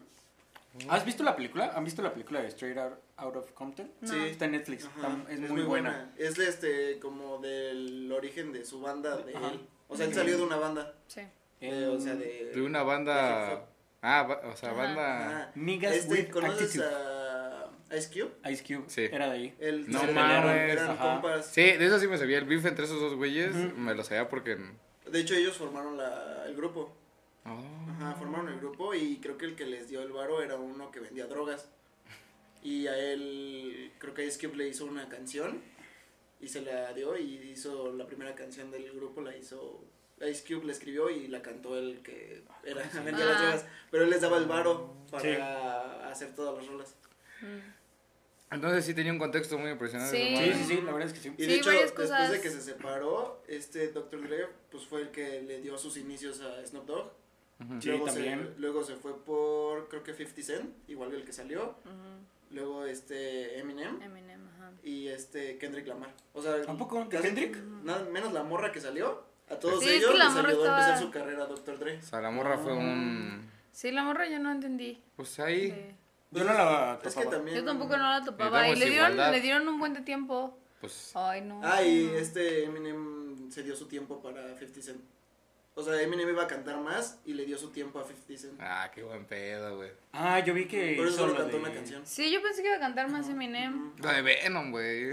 ¿Has 0.89 1.05
visto 1.05 1.23
la 1.23 1.35
película? 1.35 1.73
¿Han 1.75 1.83
visto 1.83 2.01
la 2.01 2.11
película 2.13 2.41
de 2.41 2.47
Straight 2.47 2.77
Out, 2.77 2.93
Out 3.17 3.35
of 3.35 3.51
Compton? 3.51 3.91
No. 4.01 4.07
Sí. 4.07 4.17
Está 4.29 4.45
en 4.45 4.51
Netflix. 4.51 4.85
Ajá, 4.85 5.17
está- 5.29 5.45
es, 5.45 5.49
muy 5.49 5.63
buena. 5.63 6.11
Es 6.17 6.35
de 6.35 6.47
este, 6.47 6.99
como 6.99 7.37
del 7.39 8.11
origen 8.11 8.51
de 8.51 8.65
su 8.65 8.81
banda, 8.81 9.17
de 9.17 9.33
él. 9.33 9.67
O 9.87 9.95
sea, 9.95 10.05
él 10.05 10.13
salió 10.13 10.37
de 10.37 10.43
una 10.43 10.57
banda. 10.57 10.95
Sí. 11.07 11.21
eh, 11.61 11.85
o 11.87 11.99
sea, 11.99 12.15
de. 12.15 12.51
De 12.53 12.61
una 12.61 12.83
banda... 12.83 13.67
Ah, 14.07 14.23
ba- 14.23 14.41
o 14.45 14.55
sea, 14.55 14.71
banda... 14.73 15.51
Niggas 15.55 15.95
Este, 15.95 16.11
with 16.13 16.29
¿Conoces 16.29 16.69
attitude. 16.79 16.85
a 16.85 17.97
Ice 17.97 18.09
Cube? 18.13 18.51
Ice 18.51 18.63
Cube. 18.63 18.83
Sí. 18.87 19.01
Era 19.11 19.27
de 19.27 19.31
ahí. 19.33 19.55
Él 19.59 19.85
No 19.89 20.03
mames, 20.03 20.71
eran 20.73 20.91
ajá. 20.91 21.13
compas. 21.13 21.47
Sí, 21.47 21.61
de 21.63 21.85
eso 21.85 21.99
sí 21.99 22.07
me 22.07 22.17
sabía. 22.17 22.37
El 22.37 22.45
beef 22.45 22.65
entre 22.65 22.85
esos 22.85 22.99
dos 23.01 23.15
güeyes 23.15 23.55
me 23.55 23.95
lo 23.95 24.03
sabía 24.03 24.29
porque... 24.29 24.57
De 25.11 25.19
hecho, 25.19 25.33
ellos 25.35 25.57
formaron 25.57 25.97
la, 25.97 26.45
el 26.47 26.55
grupo. 26.55 26.93
Oh. 27.45 27.63
Ajá, 27.91 28.13
formaron 28.15 28.49
el 28.49 28.59
grupo 28.59 28.93
y 28.93 29.17
creo 29.17 29.37
que 29.37 29.45
el 29.45 29.55
que 29.55 29.65
les 29.65 29.87
dio 29.89 30.01
el 30.01 30.11
varo 30.11 30.41
era 30.41 30.55
uno 30.55 30.91
que 30.91 30.99
vendía 30.99 31.25
drogas. 31.27 31.69
Y 32.63 32.87
a 32.87 32.97
él, 32.97 33.91
creo 33.99 34.13
que 34.13 34.25
Ice 34.25 34.39
Cube 34.47 34.57
le 34.57 34.67
hizo 34.67 34.85
una 34.85 35.07
canción 35.09 35.61
y 36.41 36.47
se 36.47 36.61
la 36.61 36.91
dio 36.93 37.17
y 37.17 37.35
hizo 37.51 37.93
la 37.93 38.05
primera 38.07 38.33
canción 38.35 38.71
del 38.71 38.91
grupo, 38.93 39.21
la 39.21 39.35
hizo. 39.35 39.83
Ice 40.21 40.43
Cube 40.47 40.65
la 40.65 40.71
escribió 40.71 41.09
y 41.09 41.27
la 41.27 41.41
cantó 41.41 41.77
el 41.77 42.01
que 42.01 42.43
era, 42.63 42.81
vendía 43.03 43.25
las 43.25 43.41
drogas. 43.41 43.65
Pero 43.91 44.03
él 44.05 44.09
les 44.09 44.21
daba 44.21 44.37
el 44.37 44.45
varo 44.45 44.95
para 45.11 45.21
Sí. 45.23 46.09
hacer 46.11 46.33
todas 46.35 46.55
las 46.57 46.67
rolas. 46.67 46.95
Mm. 47.41 47.75
Entonces 48.51 48.85
sí 48.85 48.93
tenía 48.93 49.11
un 49.11 49.19
contexto 49.19 49.57
muy 49.57 49.71
impresionante. 49.71 50.15
Sí. 50.15 50.37
Sí, 50.37 50.53
sí, 50.53 50.63
sí, 50.75 50.81
la 50.81 50.93
verdad 50.93 51.07
es 51.09 51.13
que 51.13 51.19
sí. 51.19 51.33
Y 51.37 51.41
Sí, 51.43 51.47
de 51.49 51.55
hecho, 51.55 51.65
varias 51.65 51.83
después 51.85 52.09
cosas. 52.09 52.31
de 52.31 52.41
que 52.41 52.49
se 52.49 52.61
separó, 52.61 53.43
este 53.47 53.89
Dr. 53.89 54.21
Dre, 54.21 54.47
pues 54.71 54.85
fue 54.85 55.01
el 55.01 55.09
que 55.11 55.41
le 55.41 55.59
dio 55.61 55.77
sus 55.77 55.97
inicios 55.97 56.39
a 56.41 56.65
Snoop 56.65 56.85
Dogg. 56.85 57.11
Sí, 57.81 57.87
luego, 57.89 58.07
se, 58.09 58.13
también. 58.15 58.53
luego 58.57 58.83
se 58.83 58.95
fue 58.97 59.17
por, 59.23 59.87
creo 59.89 60.03
que 60.03 60.13
50 60.13 60.41
Cent, 60.43 60.73
igual 60.89 61.09
que 61.09 61.15
el 61.17 61.25
que 61.25 61.33
salió. 61.33 61.75
Ujú. 61.85 62.51
Luego 62.51 62.85
este 62.85 63.57
Eminem 63.59 64.01
Eminem, 64.01 64.41
ajá. 64.55 64.71
y 64.83 65.07
este 65.07 65.57
Kendrick 65.57 65.87
Lamar. 65.87 66.13
O 66.33 66.41
sea, 66.41 66.55
¿A 66.67 66.77
poco? 66.77 66.99
¿De 67.03 67.09
casi 67.09 67.23
Kendrick? 67.27 67.57
nada 67.83 68.03
menos 68.09 68.31
la 68.33 68.43
morra 68.43 68.71
que 68.71 68.79
salió. 68.79 69.23
A 69.49 69.55
todos 69.55 69.83
Sí, 69.83 69.89
es 69.89 69.95
ellos 69.97 70.11
que 70.11 70.17
la 70.17 70.25
les 70.25 70.33
morra 70.33 70.49
ayudó 70.49 70.63
a 70.73 70.79
empezar 70.79 70.99
su 70.99 71.11
carrera 71.11 71.45
Dr. 71.45 71.79
Dre. 71.79 71.97
O 71.97 72.01
sea, 72.01 72.21
la 72.21 72.31
morra 72.31 72.57
fue 72.57 72.73
un... 72.73 73.49
Sí, 73.71 73.91
la 73.91 74.03
morra 74.03 74.27
yo 74.27 74.39
no 74.39 74.51
entendí. 74.51 75.01
Pues 75.15 75.39
ahí... 75.39 75.71
Sí. 75.71 75.95
Yo 76.31 76.43
no 76.43 76.53
la 76.53 76.99
Es 77.03 77.13
que 77.13 77.21
topaba. 77.21 77.31
también. 77.37 77.57
Yo 77.57 77.63
tampoco 77.63 77.95
no 77.97 78.09
la 78.09 78.23
topaba. 78.23 78.67
Y 78.67 78.75
le 78.75 78.89
dieron, 78.89 79.13
igualdad. 79.13 79.31
le 79.31 79.41
dieron 79.41 79.67
un 79.67 79.79
buen 79.79 79.93
de 79.93 80.01
tiempo. 80.01 80.57
Pues... 80.81 81.11
Ay, 81.15 81.41
no. 81.41 81.61
Ah, 81.63 81.81
y 81.83 82.07
este 82.15 82.65
Eminem 82.65 83.49
se 83.51 83.63
dio 83.63 83.75
su 83.75 83.87
tiempo 83.87 84.21
para 84.21 84.57
50 84.57 84.81
Cent. 84.81 85.01
O 85.75 85.83
sea, 85.83 86.01
Eminem 86.01 86.27
iba 86.29 86.43
a 86.43 86.47
cantar 86.47 86.77
más 86.79 87.19
y 87.25 87.33
le 87.33 87.45
dio 87.45 87.57
su 87.57 87.69
tiempo 87.69 87.99
a 87.99 88.03
50 88.03 88.37
Cent. 88.41 88.59
Ah, 88.59 88.89
qué 88.93 89.03
buen 89.03 89.25
pedo, 89.25 89.77
güey. 89.77 89.91
Ah, 90.13 90.39
yo 90.39 90.53
vi 90.53 90.65
que 90.65 90.95
Por 90.97 91.07
eso 91.07 91.17
solo 91.17 91.33
lo 91.33 91.37
cantó 91.39 91.57
de- 91.57 91.63
una 91.63 91.73
canción. 91.73 92.01
Sí, 92.05 92.31
yo 92.31 92.41
pensé 92.41 92.61
que 92.63 92.67
iba 92.69 92.77
a 92.77 92.81
cantar 92.81 93.09
más 93.09 93.29
Eminem. 93.29 93.93
La 94.01 94.13
de 94.13 94.21
Venom, 94.23 94.71
güey. 94.71 95.11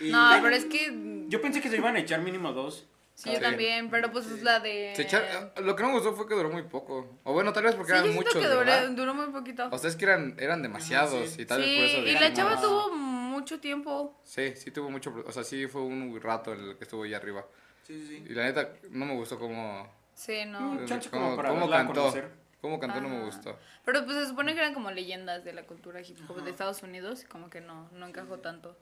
Y- 0.00 0.10
No, 0.10 0.30
pero 0.42 0.54
es 0.54 0.64
que. 0.66 1.24
Yo 1.28 1.40
pensé 1.42 1.60
que 1.60 1.68
se 1.68 1.76
iban 1.76 1.96
a 1.96 1.98
echar 1.98 2.20
mínimo 2.22 2.52
dos. 2.52 2.86
Sí, 3.18 3.30
yo 3.30 3.36
Sí. 3.38 3.42
también, 3.42 3.90
pero 3.90 4.12
pues 4.12 4.26
es 4.26 4.44
la 4.44 4.60
de. 4.60 4.92
Se 4.94 5.02
echa- 5.02 5.52
Lo 5.60 5.74
que 5.74 5.82
no 5.82 5.88
me 5.88 5.94
gustó 5.96 6.12
fue 6.14 6.28
que 6.28 6.34
duró 6.36 6.50
muy 6.50 6.62
poco. 6.62 7.18
O 7.24 7.32
bueno, 7.32 7.52
tal 7.52 7.64
vez 7.64 7.74
porque 7.74 7.90
Sí, 7.90 7.98
eran 7.98 8.14
muchos, 8.14 8.32
que 8.32 8.46
duré- 8.48 8.94
duró 8.94 9.12
muy 9.12 9.26
poquito. 9.32 9.68
O 9.72 9.76
sea, 9.76 9.90
es 9.90 9.96
que 9.96 10.04
eran, 10.04 10.36
eran 10.38 10.62
demasiados 10.62 11.30
sí. 11.30 11.42
y 11.42 11.44
tal 11.44 11.60
vez 11.60 11.66
por 11.68 11.88
Sí, 11.88 11.94
eso 11.96 12.06
y 12.06 12.12
la 12.14 12.32
chava 12.32 12.60
tuvo 12.60 12.94
mucho 12.94 13.58
tiempo. 13.58 14.20
Sí, 14.22 14.54
sí 14.54 14.70
tuvo 14.70 14.88
mucho... 14.88 15.12
O 15.26 15.32
sea, 15.32 15.42
sí 15.42 15.66
fue 15.66 15.80
un 15.82 16.20
rato 16.22 16.52
en 16.52 16.60
el 16.60 16.76
que 16.76 16.84
estuvo 16.84 17.02
ahí 17.02 17.12
arriba. 17.12 17.44
Sí, 17.82 18.06
sí, 18.06 18.24
Y 18.28 18.34
la 18.34 18.44
neta, 18.44 18.68
no 18.90 19.04
me 19.04 19.14
gustó 19.16 19.36
cómo... 19.36 19.92
Sí, 20.14 20.44
no. 20.46 20.60
Mm, 20.60 20.86
chance 20.86 21.10
como 21.10 21.24
cómo, 21.24 21.36
para 21.36 21.48
cómo 21.48 21.68
cantó. 21.68 21.94
conocer. 21.94 22.30
Cómo 22.60 22.78
cantó 22.78 23.00
no 23.00 23.08
me 23.08 23.16
Ajá. 23.16 23.24
gustó. 23.24 23.58
Pero 23.84 24.04
pues 24.04 24.16
se 24.16 24.26
supone 24.28 24.52
que 24.54 24.60
eran 24.60 24.74
como 24.74 24.92
leyendas 24.92 25.44
de 25.44 25.52
la 25.54 25.64
cultura 25.64 26.00
hip 26.02 26.18
hop 26.28 26.36
Ajá. 26.36 26.44
de 26.44 26.50
Estados 26.52 26.82
Unidos 26.84 27.22
y 27.24 27.26
como 27.26 27.50
que 27.50 27.60
no, 27.60 27.88
no 27.92 28.06
encajó 28.06 28.38
tanto. 28.38 28.76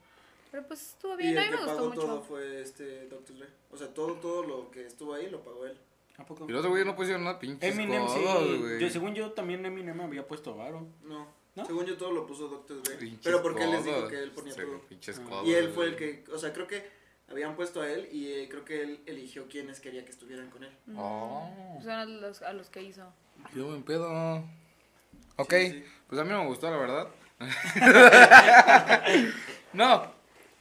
Pero 0.51 0.67
pues 0.67 0.81
estuvo 0.81 1.13
Y 1.15 1.23
bien, 1.23 1.37
a 1.37 1.43
el 1.45 1.51
mí 1.51 1.57
que 1.57 1.61
me 1.63 1.67
pagó 1.67 1.85
gustó 1.87 2.01
todo 2.01 2.15
mucho. 2.15 2.23
fue 2.27 2.61
este 2.61 3.07
Dr. 3.07 3.37
Dre. 3.37 3.47
O 3.71 3.77
sea, 3.77 3.93
todo, 3.93 4.13
todo 4.13 4.43
lo 4.43 4.71
que 4.71 4.85
estuvo 4.85 5.13
ahí 5.13 5.29
lo 5.29 5.41
pagó 5.43 5.65
él. 5.65 5.77
¿A 6.17 6.25
poco? 6.25 6.45
Y 6.47 6.51
los 6.51 6.59
otros 6.59 6.71
güeyes 6.71 6.87
no 6.87 6.95
pusieron 6.95 7.23
nada 7.25 7.39
pinches 7.39 7.71
Eminem 7.73 8.05
codos, 8.05 8.47
sí. 8.49 8.57
güey. 8.57 8.79
Yo, 8.79 8.89
según 8.89 9.13
yo, 9.13 9.31
también 9.33 9.65
Eminem 9.65 9.99
había 10.01 10.27
puesto 10.27 10.55
varo. 10.55 10.87
No. 11.03 11.27
¿No? 11.55 11.65
Según 11.65 11.85
yo 11.85 11.97
todo 11.97 12.11
lo 12.11 12.25
puso 12.25 12.47
Dr. 12.47 12.81
Dre. 12.83 12.95
Pinches 12.97 13.19
Pero 13.23 13.41
porque 13.41 13.63
él 13.63 13.71
les 13.71 13.83
dijo 13.85 14.07
que 14.07 14.23
él 14.23 14.31
ponía 14.31 14.53
Sí, 14.53 14.61
todo. 14.61 14.79
pinches 14.81 15.19
Ah. 15.19 15.23
codos, 15.29 15.47
Y 15.47 15.53
él 15.53 15.69
fue 15.69 15.85
el 15.85 15.95
güey. 15.97 16.23
que, 16.23 16.31
o 16.31 16.37
sea, 16.37 16.53
creo 16.53 16.67
que 16.67 16.89
habían 17.29 17.55
puesto 17.55 17.81
a 17.81 17.91
él 17.91 18.07
y 18.11 18.31
eh, 18.31 18.47
creo 18.49 18.63
que 18.63 18.81
él 18.81 18.99
eligió 19.05 19.47
quiénes 19.49 19.79
quería 19.79 20.05
que 20.05 20.11
estuvieran 20.11 20.49
con 20.49 20.63
él. 20.63 20.71
Oh. 20.95 21.77
Son 21.81 21.91
a 21.91 22.05
los, 22.05 22.41
a 22.41 22.53
los 22.53 22.69
que 22.69 22.81
hizo. 22.83 23.03
Qué 23.53 23.59
buen 23.59 23.83
pedo. 23.83 24.37
Ok, 25.35 25.53
Sí, 25.53 25.71
sí. 25.71 25.83
pues 26.07 26.21
a 26.21 26.23
mí 26.23 26.31
no 26.31 26.41
me 26.43 26.47
gustó, 26.47 26.71
la 26.71 26.77
verdad. 26.77 27.07
no, 29.73 30.11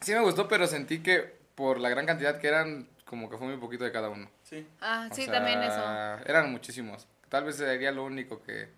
sí 0.00 0.12
me 0.12 0.20
gustó, 0.20 0.48
pero 0.48 0.66
sentí 0.66 1.00
que 1.02 1.36
por 1.54 1.80
la 1.80 1.88
gran 1.88 2.06
cantidad 2.06 2.38
que 2.38 2.48
eran, 2.48 2.88
como 3.04 3.30
que 3.30 3.38
fue 3.38 3.46
muy 3.48 3.56
poquito 3.56 3.84
de 3.84 3.92
cada 3.92 4.08
uno. 4.08 4.28
Sí. 4.42 4.66
Ah, 4.80 5.08
O 5.10 5.14
sí, 5.14 5.24
sea, 5.24 5.34
también 5.34 5.62
eso. 5.62 5.82
Eran 6.26 6.50
muchísimos. 6.52 7.06
Tal 7.28 7.44
vez 7.44 7.56
sería 7.56 7.90
lo 7.92 8.04
único 8.04 8.42
que, 8.42 8.68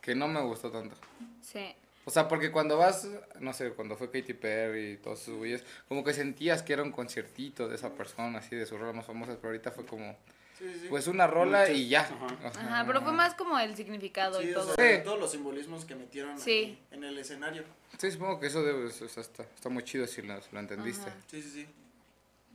que 0.00 0.14
no 0.14 0.26
me 0.28 0.40
gustó 0.42 0.70
tanto. 0.70 0.96
Sí. 1.40 1.74
O 2.04 2.10
sea, 2.10 2.26
porque 2.26 2.50
cuando 2.50 2.78
vas, 2.78 3.06
no 3.38 3.52
sé, 3.52 3.70
cuando 3.72 3.94
fue 3.96 4.10
Katy 4.10 4.32
Perry 4.32 4.92
y 4.92 4.96
todos 4.96 5.18
sus 5.20 5.36
güeyes, 5.36 5.62
como 5.88 6.02
que 6.02 6.14
sentías 6.14 6.62
que 6.62 6.72
era 6.72 6.82
un 6.82 6.90
conciertito 6.90 7.68
de 7.68 7.74
esa 7.74 7.90
persona, 7.90 8.38
así, 8.38 8.56
de 8.56 8.64
sus 8.64 8.80
rolas 8.80 8.94
más 8.94 9.04
famosas, 9.04 9.36
pero 9.36 9.48
ahorita 9.48 9.70
fue 9.72 9.84
como, 9.84 10.16
Sí, 10.58 10.64
sí, 10.72 10.80
sí. 10.80 10.86
pues 10.88 11.06
una 11.06 11.26
rola 11.28 11.60
Muchas- 11.60 11.76
y 11.76 11.88
ya. 11.88 12.00
Ajá. 12.02 12.84
Pero 12.86 13.00
fue 13.02 13.12
más 13.12 13.34
como 13.34 13.58
el 13.58 13.76
significado 13.76 14.40
Sí, 14.40 14.48
y 14.48 14.50
o 14.52 14.54
todo. 14.60 14.74
sea, 14.74 14.96
Sí. 14.98 15.04
todos 15.04 15.20
los 15.20 15.30
simbolismos 15.30 15.84
que 15.84 15.94
metieron 15.94 16.38
Sí. 16.38 16.50
ahí 16.50 16.82
en 16.90 17.04
el 17.04 17.16
escenario. 17.18 17.64
Sí, 17.96 18.10
supongo 18.10 18.40
que 18.40 18.48
eso 18.48 18.62
debe, 18.62 18.86
o 18.86 18.90
sea, 18.90 19.22
está, 19.22 19.44
está 19.44 19.68
muy 19.68 19.84
chido 19.84 20.06
si 20.06 20.20
lo, 20.22 20.40
si 20.42 20.48
lo 20.52 20.60
entendiste. 20.60 21.08
Ajá. 21.08 21.16
Sí, 21.28 21.40
sí, 21.42 21.50
sí. 21.50 21.68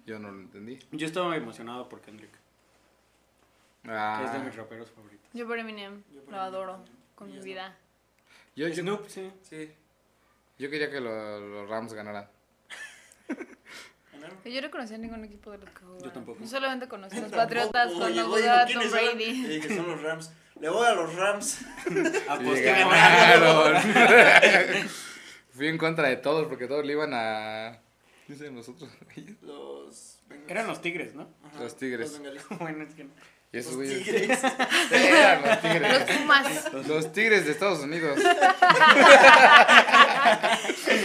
Yo 0.06 0.20
no 0.20 0.32
lo 0.32 0.42
entendí. 0.42 0.80
Yo 0.92 1.08
estaba 1.08 1.36
emocionado 1.38 1.88
por 1.88 2.02
Kendrick, 2.02 2.32
que 3.84 3.90
Ah, 3.92 4.22
es 4.26 4.34
de 4.34 4.40
mis 4.40 4.56
raperos 4.56 4.90
favoritos. 4.92 5.30
Yo 5.34 5.48
por 5.48 5.58
Eminem, 5.58 6.04
Yo 6.12 6.22
por 6.24 6.34
lo 6.34 6.40
Eminem 6.40 6.54
adoro 6.56 6.86
con 7.16 7.32
mi 7.32 7.40
vida. 7.40 7.78
yo, 8.56 8.68
yo, 8.68 8.76
Snoop, 8.84 9.08
sí. 9.08 9.32
Sí. 9.44 9.72
yo 10.60 10.70
quería 10.70 10.92
que 10.92 11.00
lo- 11.00 11.40
los 11.40 11.70
Rams 11.70 11.94
ganaran. 11.94 12.28
¿Ganaron? 14.24 14.44
Yo 14.46 14.62
no 14.62 14.72
conocía 14.72 14.98
ningún 14.98 15.26
equipo 15.26 15.52
de 15.52 15.58
los 15.60 15.70
que 15.70 15.82
jugaban. 15.82 16.14
tampoco. 16.14 16.40
Yo 16.40 16.48
solamente 16.48 16.88
conocí 16.88 17.18
a 17.18 17.22
los 17.22 17.32
Patriotas 17.32 17.92
cuando 17.94 18.26
jugaba 18.26 18.66
¿quiénes 18.66 18.90
Tom 18.90 19.00
son? 19.00 19.18
Brady. 19.18 19.24
Y 19.24 19.48
dije, 19.48 19.76
son 19.76 19.88
los 19.88 20.02
Rams. 20.02 20.32
Le 20.60 20.70
voy 20.70 20.88
a 20.88 20.94
los 20.94 21.16
Rams. 21.16 21.62
Aposté 22.30 22.64
ganaron. 22.64 23.82
Fui 25.52 25.68
en 25.68 25.78
contra 25.78 26.08
de 26.08 26.18
todos 26.18 26.48
porque 26.48 26.68
todos 26.68 26.86
le 26.86 26.94
iban 26.94 27.12
a... 27.14 27.80
Sé, 28.36 28.50
nosotros. 28.50 28.90
Los. 29.42 30.20
Eran 30.48 30.66
los 30.68 30.82
Tigres, 30.82 31.14
¿no? 31.14 31.30
Ajá, 31.44 31.64
los 31.64 31.78
Tigres. 31.78 32.20
Los 32.20 32.60
bueno, 32.60 32.84
es 32.84 32.96
que 32.96 33.04
no. 33.04 33.12
Y 33.54 33.60
esos 33.60 33.74
Los 33.76 33.86
güeyes- 33.86 34.04
Tigres. 34.04 34.40
Sí, 34.40 34.96
eran 34.96 35.42
los 35.42 35.50
Los 35.52 35.62
tigres. 35.62 36.04
Pumas. 36.20 36.74
Los 36.88 37.14
tigres 37.14 37.46
de 37.46 37.52
Estados 37.52 37.80
Unidos. 37.82 38.18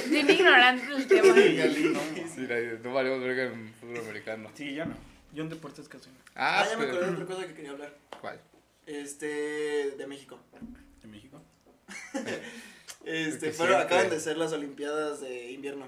Bien 0.08 0.30
ignorante 0.30 0.86
el 0.94 1.06
tema. 1.06 1.34
Sí, 1.34 2.48
no 2.82 2.92
valemos 2.94 3.20
verga 3.20 3.42
en 3.44 3.72
fútbol 3.74 3.98
americano. 3.98 4.50
Sí, 4.54 4.74
yo 4.74 4.84
no. 4.86 4.94
Yo 5.32 5.42
en 5.42 5.50
deportes 5.50 5.88
casi 5.88 6.08
no. 6.10 6.16
Ah, 6.34 6.62
Ah, 6.62 6.66
ya 6.70 6.76
me 6.78 6.84
acordé 6.84 7.00
de 7.00 7.06
pero... 7.12 7.22
otra 7.22 7.34
cosa 7.36 7.46
que 7.46 7.54
quería 7.54 7.70
hablar. 7.72 7.94
¿Cuál? 8.20 8.40
Este, 8.86 9.26
de 9.98 10.06
México. 10.06 10.40
¿De 11.02 11.08
México? 11.08 11.42
Este, 13.04 13.52
fueron, 13.52 13.76
siempre- 13.76 13.96
acaban 13.96 14.10
de 14.10 14.20
ser 14.20 14.36
las 14.38 14.52
Olimpiadas 14.52 15.20
de 15.20 15.50
invierno. 15.52 15.86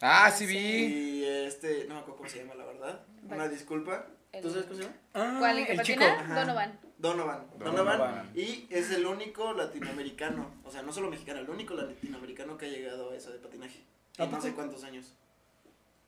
Ah, 0.00 0.30
sí 0.32 0.46
vi. 0.46 0.58
Y 0.58 1.24
este, 1.24 1.84
no 1.88 1.94
me 1.94 2.00
acuerdo 2.00 2.16
cómo 2.18 2.28
se 2.28 2.38
llama, 2.38 2.54
la 2.56 2.64
verdad. 2.64 3.00
Una 3.30 3.48
disculpa. 3.48 4.06
¿Tú 4.40 4.48
sabes 4.50 4.64
cómo 4.64 4.76
se 4.76 4.82
llama? 4.84 4.96
Ah, 5.14 5.36
¿Cuál? 5.38 5.58
¿El 5.58 5.66
que 5.66 5.74
patina? 5.74 6.34
Donovan. 6.34 6.80
Donovan. 6.98 7.46
Donovan. 7.58 7.98
Donovan. 7.98 8.30
Y 8.34 8.66
es 8.70 8.90
el 8.90 9.04
único 9.06 9.52
latinoamericano, 9.52 10.50
o 10.64 10.70
sea, 10.70 10.82
no 10.82 10.92
solo 10.92 11.10
mexicano, 11.10 11.40
el 11.40 11.50
único 11.50 11.74
latinoamericano 11.74 12.56
que 12.56 12.66
ha 12.66 12.68
llegado 12.70 13.10
a 13.10 13.16
eso 13.16 13.30
de 13.30 13.38
patinaje. 13.38 13.80
¿A 14.18 14.24
En 14.24 14.30
no 14.30 14.40
sé 14.40 14.52
cuántos 14.52 14.84
años. 14.84 15.12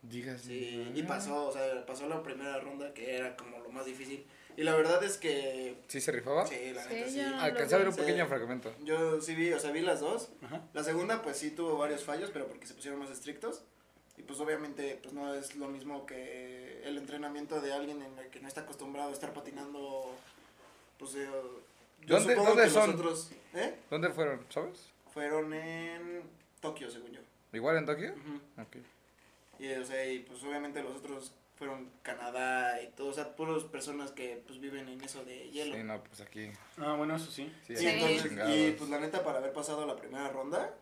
Digas. 0.02 0.42
Sí, 0.42 0.90
y 0.94 1.02
pasó, 1.02 1.48
o 1.48 1.52
sea, 1.52 1.84
pasó 1.86 2.06
la 2.08 2.22
primera 2.22 2.58
ronda 2.60 2.92
que 2.94 3.16
era 3.16 3.36
como 3.36 3.58
lo 3.60 3.70
más 3.70 3.86
difícil. 3.86 4.26
Y 4.56 4.62
la 4.62 4.74
verdad 4.76 5.02
es 5.02 5.16
que, 5.18 5.76
¿Sí 5.88 6.00
se 6.00 6.12
rifaba? 6.12 6.46
sí, 6.46 6.72
la 6.74 6.82
Sí, 6.84 6.94
neta 6.94 7.08
sí. 7.10 7.20
no- 7.22 7.40
Alcancé 7.40 7.74
a 7.74 7.78
ver 7.78 7.88
un 7.88 7.94
Sí. 7.94 8.00
pequeño 8.00 8.26
fragmento. 8.26 8.72
Yo 8.84 9.20
sí 9.20 9.34
vi, 9.34 9.52
o 9.52 9.58
sea, 9.58 9.70
vi 9.72 9.80
las 9.80 10.00
dos. 10.00 10.30
Ajá. 10.42 10.62
La 10.72 10.84
segunda, 10.84 11.22
pues 11.22 11.38
sí 11.38 11.50
tuvo 11.50 11.76
varios 11.78 12.04
fallos, 12.04 12.30
pero 12.32 12.46
porque 12.46 12.66
se 12.66 12.74
pusieron 12.74 13.00
más 13.00 13.10
estrictos. 13.10 13.64
Y 14.16 14.22
pues 14.22 14.38
obviamente, 14.38 15.00
pues 15.02 15.12
no 15.12 15.34
es 15.34 15.56
lo 15.56 15.68
mismo 15.68 16.06
que 16.06 16.63
el 16.84 16.98
entrenamiento 16.98 17.60
de 17.60 17.72
alguien 17.72 18.02
en 18.02 18.18
el 18.18 18.28
que 18.30 18.40
no 18.40 18.48
está 18.48 18.62
acostumbrado 18.62 19.10
a 19.10 19.12
estar 19.12 19.32
patinando. 19.32 20.14
Pues 20.98 21.14
eh, 21.16 21.28
yo 22.06 22.16
¿Dónde- 22.18 22.34
supongo 22.34 22.50
dónde 22.50 22.64
que 22.64 22.70
son? 22.70 23.30
¿eh? 23.54 23.74
¿Dónde 23.90 24.10
fueron? 24.10 24.44
¿Sabes? 24.50 24.88
Fueron 25.12 25.52
en 25.54 26.22
Tokio, 26.60 26.90
según 26.90 27.12
yo. 27.12 27.20
¿Igual 27.52 27.76
en 27.78 27.86
Tokio? 27.86 28.12
Ujú. 28.12 28.62
Ok. 28.62 28.76
Y, 29.60 29.72
o 29.72 29.84
sea, 29.84 30.04
y 30.12 30.20
pues 30.20 30.42
obviamente 30.42 30.82
los 30.82 30.96
otros 30.96 31.32
fueron 31.56 31.88
Canadá 32.02 32.82
y 32.82 32.88
todo, 32.88 33.08
o 33.08 33.12
sea, 33.12 33.36
puras 33.36 33.62
personas 33.64 34.10
que 34.10 34.42
pues 34.44 34.58
viven 34.60 34.88
en 34.88 35.00
eso 35.02 35.24
de 35.24 35.50
hielo. 35.50 35.76
Sí, 35.76 35.82
no, 35.84 36.02
pues 36.02 36.20
aquí. 36.20 36.50
Ah, 36.78 36.94
bueno, 36.96 37.14
eso 37.14 37.30
sí. 37.30 37.52
Sí, 37.64 37.76
Sí, 37.76 37.86
entonces, 37.86 38.32
y 38.48 38.72
pues 38.72 38.90
la 38.90 38.98
neta, 38.98 39.22
para 39.22 39.38
haber 39.38 39.52
pasado 39.52 39.86
la 39.86 39.94
primera 39.94 40.28
ronda, 40.30 40.74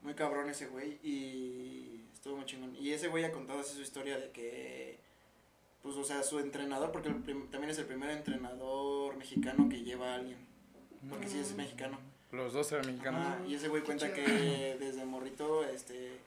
muy 0.00 0.14
cabrón 0.14 0.48
ese 0.48 0.68
güey, 0.68 0.98
y 1.02 2.06
estuvo 2.14 2.36
muy 2.36 2.46
chingón. 2.46 2.74
Y 2.76 2.92
ese 2.92 3.08
güey 3.08 3.24
ha 3.24 3.32
contado 3.32 3.60
así 3.60 3.74
su 3.74 3.82
historia 3.82 4.16
de 4.18 4.30
que, 4.30 4.98
pues, 5.86 5.96
o 5.96 6.04
sea, 6.04 6.22
su 6.22 6.38
entrenador, 6.38 6.92
porque 6.92 7.08
el 7.08 7.16
prim- 7.16 7.48
también 7.50 7.70
es 7.70 7.78
el 7.78 7.86
primer 7.86 8.10
entrenador 8.10 9.16
mexicano 9.16 9.68
que 9.68 9.82
lleva 9.82 10.12
a 10.12 10.14
alguien, 10.16 10.38
porque 11.08 11.28
sí 11.28 11.38
es 11.38 11.52
Mm. 11.52 11.56
mexicano. 11.56 11.98
Los 12.32 12.52
dos 12.52 12.70
eran 12.72 12.86
mexicanos. 12.86 13.48
Y 13.48 13.54
ese 13.54 13.68
güey 13.68 13.82
cuenta 13.82 14.12
que 14.12 14.76
desde 14.78 15.04
morrito, 15.04 15.64
este, 15.64 16.18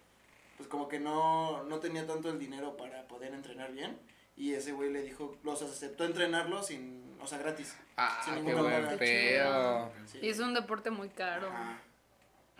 pues 0.57 0.67
como 0.69 0.87
que 0.87 0.99
no, 0.99 1.63
no 1.65 1.79
tenía 1.79 2.07
tanto 2.07 2.29
el 2.29 2.39
dinero 2.39 2.75
para 2.77 3.07
poder 3.07 3.33
entrenar 3.33 3.71
bien. 3.73 3.97
Y 4.37 4.53
ese 4.53 4.71
güey 4.71 4.89
le 4.91 5.01
dijo, 5.03 5.37
los 5.43 5.61
aceptó 5.61 6.05
entrenarlo 6.05 6.63
sin, 6.63 7.03
o 7.21 7.27
sea, 7.27 7.37
gratis. 7.39 7.75
Ah, 7.97 8.21
Sin 8.23 8.35
qué 8.35 8.41
ninguna 8.43 8.79
buen 8.79 8.97
pedo. 8.97 9.91
Sí. 10.05 10.19
Y 10.21 10.29
es 10.29 10.39
un 10.39 10.53
deporte 10.53 10.89
muy 10.89 11.09
caro. 11.09 11.49
Ajá. 11.49 11.81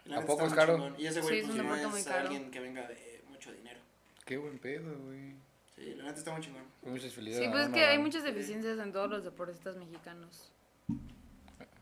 Y 0.05 0.09
la 0.09 0.17
¿A 0.17 0.19
neta 0.19 0.27
poco 0.27 0.45
está 0.45 0.45
es 0.45 0.49
muy 0.51 0.57
caro? 0.57 0.73
chingón. 0.75 0.95
Y 1.01 1.07
ese 1.07 1.21
güey 1.21 1.33
Sí, 1.35 1.39
es 1.39 1.45
pues, 1.45 1.51
un 1.51 1.57
no 1.57 1.63
deporte 1.63 1.87
muy 1.87 1.99
es 2.01 2.05
caro. 2.07 2.19
alguien 2.23 2.51
que 2.51 2.59
venga 2.59 2.85
de 2.87 3.23
mucho 3.29 3.53
dinero. 3.53 3.79
Qué 4.25 4.35
buen 4.37 4.59
pedo, 4.59 4.99
güey. 5.05 5.35
Sí, 5.79 5.93
la 5.95 6.03
neta 6.03 6.17
está 6.19 6.31
muy 6.33 6.41
chingón. 6.41 6.63
Muchas 6.83 7.13
felicidades. 7.13 7.45
Sí, 7.47 7.51
pues 7.51 7.63
es 7.63 7.69
a 7.69 7.73
que 7.73 7.85
hay 7.85 7.97
muchas 7.99 8.23
deficiencias 8.23 8.77
en 8.79 8.91
todos 8.91 9.09
los 9.09 9.23
deportistas 9.23 9.77
mexicanos. 9.77 10.51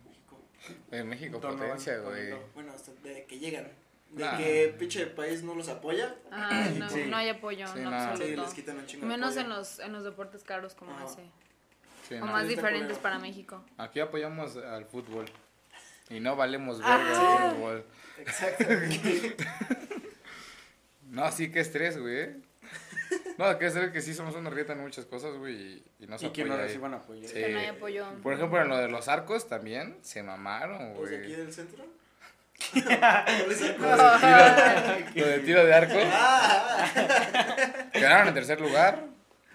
México. 0.06 0.40
En 0.92 1.08
México, 1.10 1.42
potencia, 1.42 1.98
güey. 2.00 2.36
Bueno, 2.54 2.74
hasta 2.74 2.92
de 3.04 3.26
que 3.26 3.40
llegan. 3.40 3.68
De 4.12 4.24
Nah. 4.24 4.38
que 4.38 4.74
pinche 4.80 5.06
país 5.08 5.42
no 5.44 5.54
los 5.56 5.68
apoya. 5.68 6.16
Ah, 6.32 6.70
no, 6.78 6.90
Sí. 6.90 7.06
no 7.08 7.18
hay 7.18 7.30
apoyo 7.30 7.68
Sí, 7.68 7.80
no. 7.80 7.90
Sí, 7.90 7.96
absoluto. 7.96 8.42
les 8.44 8.54
quitan 8.54 8.78
un 8.78 8.86
chingo 8.86 9.06
Menos 9.08 9.36
en 9.36 9.50
los, 9.50 9.80
en 9.80 9.92
los 9.94 10.04
deportes 10.04 10.44
caros 10.44 10.76
como 10.76 10.92
Ajá. 10.94 11.06
ese. 11.06 11.24
Sí, 12.08 12.14
O 12.16 12.20
no. 12.20 12.28
más 12.28 12.48
diferentes 12.48 12.98
para 13.00 13.18
México. 13.20 13.66
Aquí 13.78 14.00
apoyamos 14.00 14.56
al 14.58 14.86
fútbol. 14.86 15.26
Y 16.10 16.22
no 16.22 16.36
valemos 16.38 16.80
Ah. 16.84 16.98
verga 16.98 17.48
al 17.50 17.56
fútbol. 17.56 17.86
Exactamente. 18.20 19.36
No, 21.10 21.32
sí, 21.32 21.52
qué 21.52 21.62
estrés, 21.62 21.98
güey. 21.98 22.36
No, 23.38 23.58
que 23.60 23.68
estrés 23.68 23.92
que 23.92 24.02
sí 24.02 24.14
somos 24.16 24.36
una 24.36 24.50
rieta 24.50 24.74
en 24.74 24.80
muchas 24.82 25.06
cosas, 25.06 25.36
güey. 25.38 25.54
Y, 25.56 25.86
y 26.00 26.08
no 26.08 26.18
se 26.18 26.28
Y 26.28 26.30
que 26.32 26.44
no 26.46 26.58
reciban 26.58 26.94
apoyo. 26.96 27.28
Sí. 27.28 27.34
Que 27.36 27.50
no 27.50 27.60
hay 27.60 27.68
apoyo. 27.68 28.06
Por 28.24 28.34
ejemplo, 28.34 28.62
en 28.62 28.68
lo 28.70 28.78
de 28.78 28.88
los 28.88 29.08
arcos 29.08 29.48
también 29.48 29.98
se 30.02 30.24
mamaron, 30.24 30.94
¿Pues 30.96 31.12
aquí 31.12 31.18
güey. 31.28 31.36
del 31.36 31.54
centro? 31.54 31.86
¿Cuál 32.74 33.52
es 33.52 33.62
el 33.62 33.76
cuadro? 33.78 35.06
Lo 35.16 35.28
de 35.28 35.40
tiro 35.46 35.64
de 35.64 35.74
arco. 35.74 35.94
Ah, 36.12 37.90
Quedaron 37.94 38.28
en 38.30 38.34
tercer 38.34 38.60
lugar. 38.60 39.06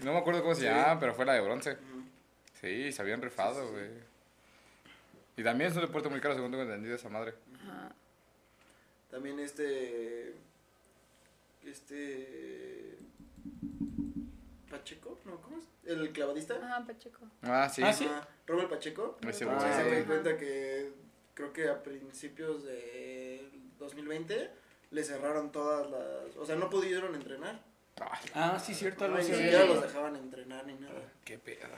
No 0.01 0.13
me 0.13 0.19
acuerdo 0.19 0.43
cómo 0.43 0.55
se 0.55 0.61
Sí. 0.63 0.67
llamaba, 0.69 0.99
pero 1.01 1.15
fue 1.15 1.25
la 1.25 1.35
de 1.35 1.41
bronce. 1.41 1.77
Sí, 2.61 2.93
se 2.93 3.03
habían 3.03 3.21
rifado, 3.21 3.55
Sí, 3.55 3.61
sí, 3.61 3.67
sí. 3.67 3.73
güey. 3.73 4.13
Y 5.37 5.43
también 5.43 5.71
es 5.71 5.77
un 5.77 5.83
deporte 5.83 6.09
muy 6.09 6.21
caro, 6.21 6.35
según 6.35 6.51
tengo 6.53 6.63
entendido 6.63 6.95
esa 6.95 7.09
madre. 7.09 7.35
Ajá. 7.57 7.91
También 9.11 9.41
este. 9.41 10.35
Este. 11.67 12.97
Pacheco, 14.71 15.19
no, 15.25 15.37
¿cómo 15.41 15.59
es? 15.59 15.65
El 15.85 16.13
clavadista. 16.13 16.55
Ajá, 16.55 16.85
Pacheco. 16.87 17.21
Ah, 17.43 17.69
sí. 17.69 17.83
Ah, 17.83 17.93
sí. 17.93 18.05
Ajá, 18.07 18.27
Robert 18.47 18.71
Pacheco. 18.71 19.19
Ese 19.23 19.41
Sí, 19.41 19.45
güey. 19.45 19.61
se 19.61 19.85
me 19.85 20.05
cuenta 20.05 20.37
que 20.37 20.93
creo 21.35 21.53
que 21.53 21.69
a 21.69 21.83
principios 21.83 22.65
de 22.65 23.51
2020 23.79 24.51
le 24.91 25.05
cerraron 25.05 25.53
todas 25.53 25.91
las. 25.91 26.37
O 26.37 26.47
sea, 26.47 26.57
no 26.57 26.71
pudieron 26.71 27.15
entrenar. 27.15 27.61
Ah, 28.01 28.19
Ah, 28.35 28.59
sí, 28.59 28.75
cierto. 28.75 29.05
algo 29.05 29.19
Ni 29.19 29.25
siquiera 29.25 29.65
los 29.67 29.83
dejaban 29.83 30.17
entrenar 30.17 30.67
ni 30.67 30.75
nada. 30.75 30.95
qué 31.25 31.39
pedo. 31.39 31.69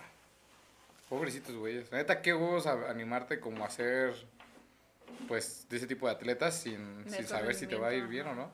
Pobrecitos 1.09 1.55
güeyes. 1.57 1.91
Neta, 1.93 2.23
qué 2.23 2.33
huevos 2.33 2.67
a- 2.67 2.89
animarte 2.91 3.41
como 3.41 3.65
a 3.65 3.67
hacer, 3.67 4.15
pues, 5.29 5.67
de 5.69 5.77
ese 5.77 5.87
tipo 5.87 6.07
de 6.07 6.13
atletas 6.13 6.59
sin, 6.61 7.05
sin 7.11 7.27
saber 7.27 7.55
si 7.55 7.67
te 7.67 7.77
va 7.77 7.89
a 7.89 7.95
ir 7.95 8.07
bien 8.07 8.27
o 8.29 8.35
no. 8.35 8.51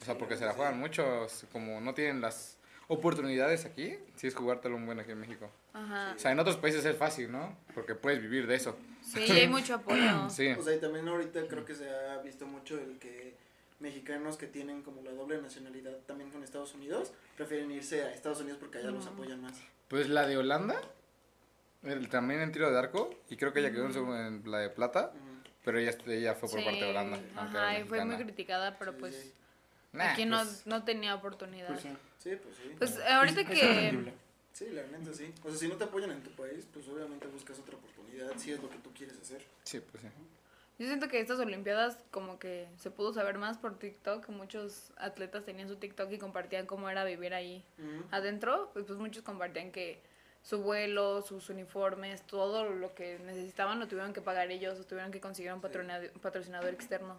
O 0.00 0.04
sea, 0.04 0.16
porque 0.18 0.36
se 0.36 0.44
la 0.46 0.52
juegan 0.52 0.74
sí. 0.74 0.80
mucho, 0.80 1.24
s- 1.24 1.46
como 1.52 1.80
no 1.80 1.94
tienen 1.94 2.20
las 2.20 2.56
oportunidades 2.88 3.64
aquí, 3.66 3.96
sí 4.16 4.26
es 4.26 4.34
jugártelo 4.34 4.76
un 4.76 4.86
buen 4.86 4.98
aquí 5.00 5.10
en 5.12 5.20
México. 5.20 5.50
Ajá. 5.74 6.14
O 6.16 6.18
sea, 6.18 6.32
en 6.32 6.38
otros 6.40 6.56
países 6.56 6.84
es 6.84 6.96
fácil, 6.96 7.30
¿no? 7.30 7.56
Porque 7.74 7.94
puedes 7.94 8.20
vivir 8.22 8.46
de 8.46 8.54
eso. 8.54 8.76
Sí, 9.02 9.20
hay 9.30 9.48
mucho 9.48 9.74
apoyo. 9.74 9.98
Sí. 10.30 10.48
O 10.58 10.62
sea, 10.62 10.74
y 10.74 10.80
también 10.80 11.06
ahorita 11.08 11.46
creo 11.48 11.64
que 11.64 11.74
se 11.74 11.88
ha 11.90 12.18
visto 12.18 12.46
mucho 12.46 12.78
el 12.78 12.98
que 12.98 13.34
mexicanos 13.80 14.36
que 14.36 14.46
tienen 14.46 14.82
como 14.82 15.02
la 15.02 15.12
doble 15.12 15.40
nacionalidad 15.40 15.92
también 16.06 16.30
con 16.30 16.42
Estados 16.42 16.74
Unidos 16.74 17.12
prefieren 17.36 17.70
irse 17.70 18.02
a 18.02 18.12
Estados 18.12 18.40
Unidos 18.40 18.58
porque 18.58 18.78
allá 18.78 18.90
los 18.90 19.06
apoyan 19.06 19.40
más. 19.40 19.54
Pues 19.88 20.08
la 20.08 20.26
de 20.26 20.36
Holanda, 20.36 20.80
el- 21.82 22.08
también 22.08 22.40
en 22.40 22.50
tiro 22.52 22.70
de 22.70 22.78
arco, 22.78 23.10
y 23.30 23.36
creo 23.36 23.52
que 23.52 23.60
ella 23.60 23.70
quedó 23.70 23.86
en, 23.86 24.42
la 24.50 24.58
de 24.58 24.70
plata, 24.70 25.12
pero 25.64 25.78
ella, 25.78 25.92
ella 26.06 26.34
fue 26.34 26.48
por 26.48 26.58
Sí, 26.58 26.64
parte 26.64 26.80
de 26.84 26.90
Holanda. 26.90 27.20
Ajá, 27.36 27.78
y 27.78 27.84
fue 27.84 28.04
muy 28.04 28.16
criticada, 28.16 28.78
pero 28.78 28.92
Sí, 28.92 28.96
pues 29.00 29.14
sí. 29.14 29.32
Nah, 29.92 30.12
aquí 30.12 30.24
no, 30.26 30.38
pues, 30.38 30.66
no 30.66 30.84
tenía 30.84 31.14
oportunidad. 31.14 31.68
Pues 31.68 31.80
sí. 31.82 31.96
Sí, 32.18 32.36
pues 32.36 32.56
sí. 32.56 32.74
Pues 32.78 32.98
ahorita 33.00 33.40
Es- 33.42 33.48
es 33.50 33.58
que... 33.60 33.70
entendible. 33.70 34.12
Sí, 34.52 34.66
la 34.70 34.82
neta 34.86 35.12
sí. 35.14 35.32
O 35.44 35.50
sea, 35.50 35.58
si 35.58 35.68
no 35.68 35.76
te 35.76 35.84
apoyan 35.84 36.10
en 36.10 36.22
tu 36.22 36.30
país, 36.32 36.66
pues 36.72 36.86
obviamente 36.88 37.26
buscas 37.28 37.58
otra 37.60 37.76
oportunidad 37.76 38.32
si 38.36 38.52
es 38.52 38.60
lo 38.60 38.68
que 38.68 38.78
tú 38.78 38.92
quieres 38.92 39.16
hacer. 39.20 39.44
Sí, 39.62 39.78
pues 39.80 40.02
sí. 40.02 40.08
Yo 40.80 40.86
siento 40.86 41.08
que 41.08 41.20
estas 41.20 41.38
Olimpiadas 41.38 41.96
como 42.10 42.38
que 42.38 42.68
se 42.76 42.90
pudo 42.90 43.12
saber 43.12 43.38
más 43.38 43.56
por 43.58 43.78
TikTok, 43.78 44.26
que 44.26 44.32
muchos 44.32 44.92
atletas 44.96 45.44
tenían 45.44 45.68
su 45.68 45.76
TikTok 45.76 46.10
y 46.12 46.18
compartían 46.18 46.66
cómo 46.66 46.88
era 46.90 47.04
vivir 47.04 47.34
ahí 47.34 47.64
Ujú. 47.78 48.04
adentro, 48.10 48.70
pues, 48.72 48.84
pues 48.84 48.98
muchos 48.98 49.22
compartían 49.22 49.70
que 49.72 50.00
su 50.42 50.60
vuelo, 50.62 51.22
sus 51.22 51.50
uniformes, 51.50 52.22
todo 52.22 52.64
lo 52.68 52.94
que 52.94 53.18
necesitaban 53.20 53.78
lo 53.80 53.86
tuvieron 53.88 54.12
que 54.12 54.20
pagar 54.20 54.50
ellos 54.50 54.78
o 54.78 54.84
tuvieron 54.84 55.10
que 55.12 55.20
conseguir 55.20 55.52
un 55.52 55.60
patrona- 55.60 56.00
patrocinador 56.20 56.72
externo. 56.74 57.18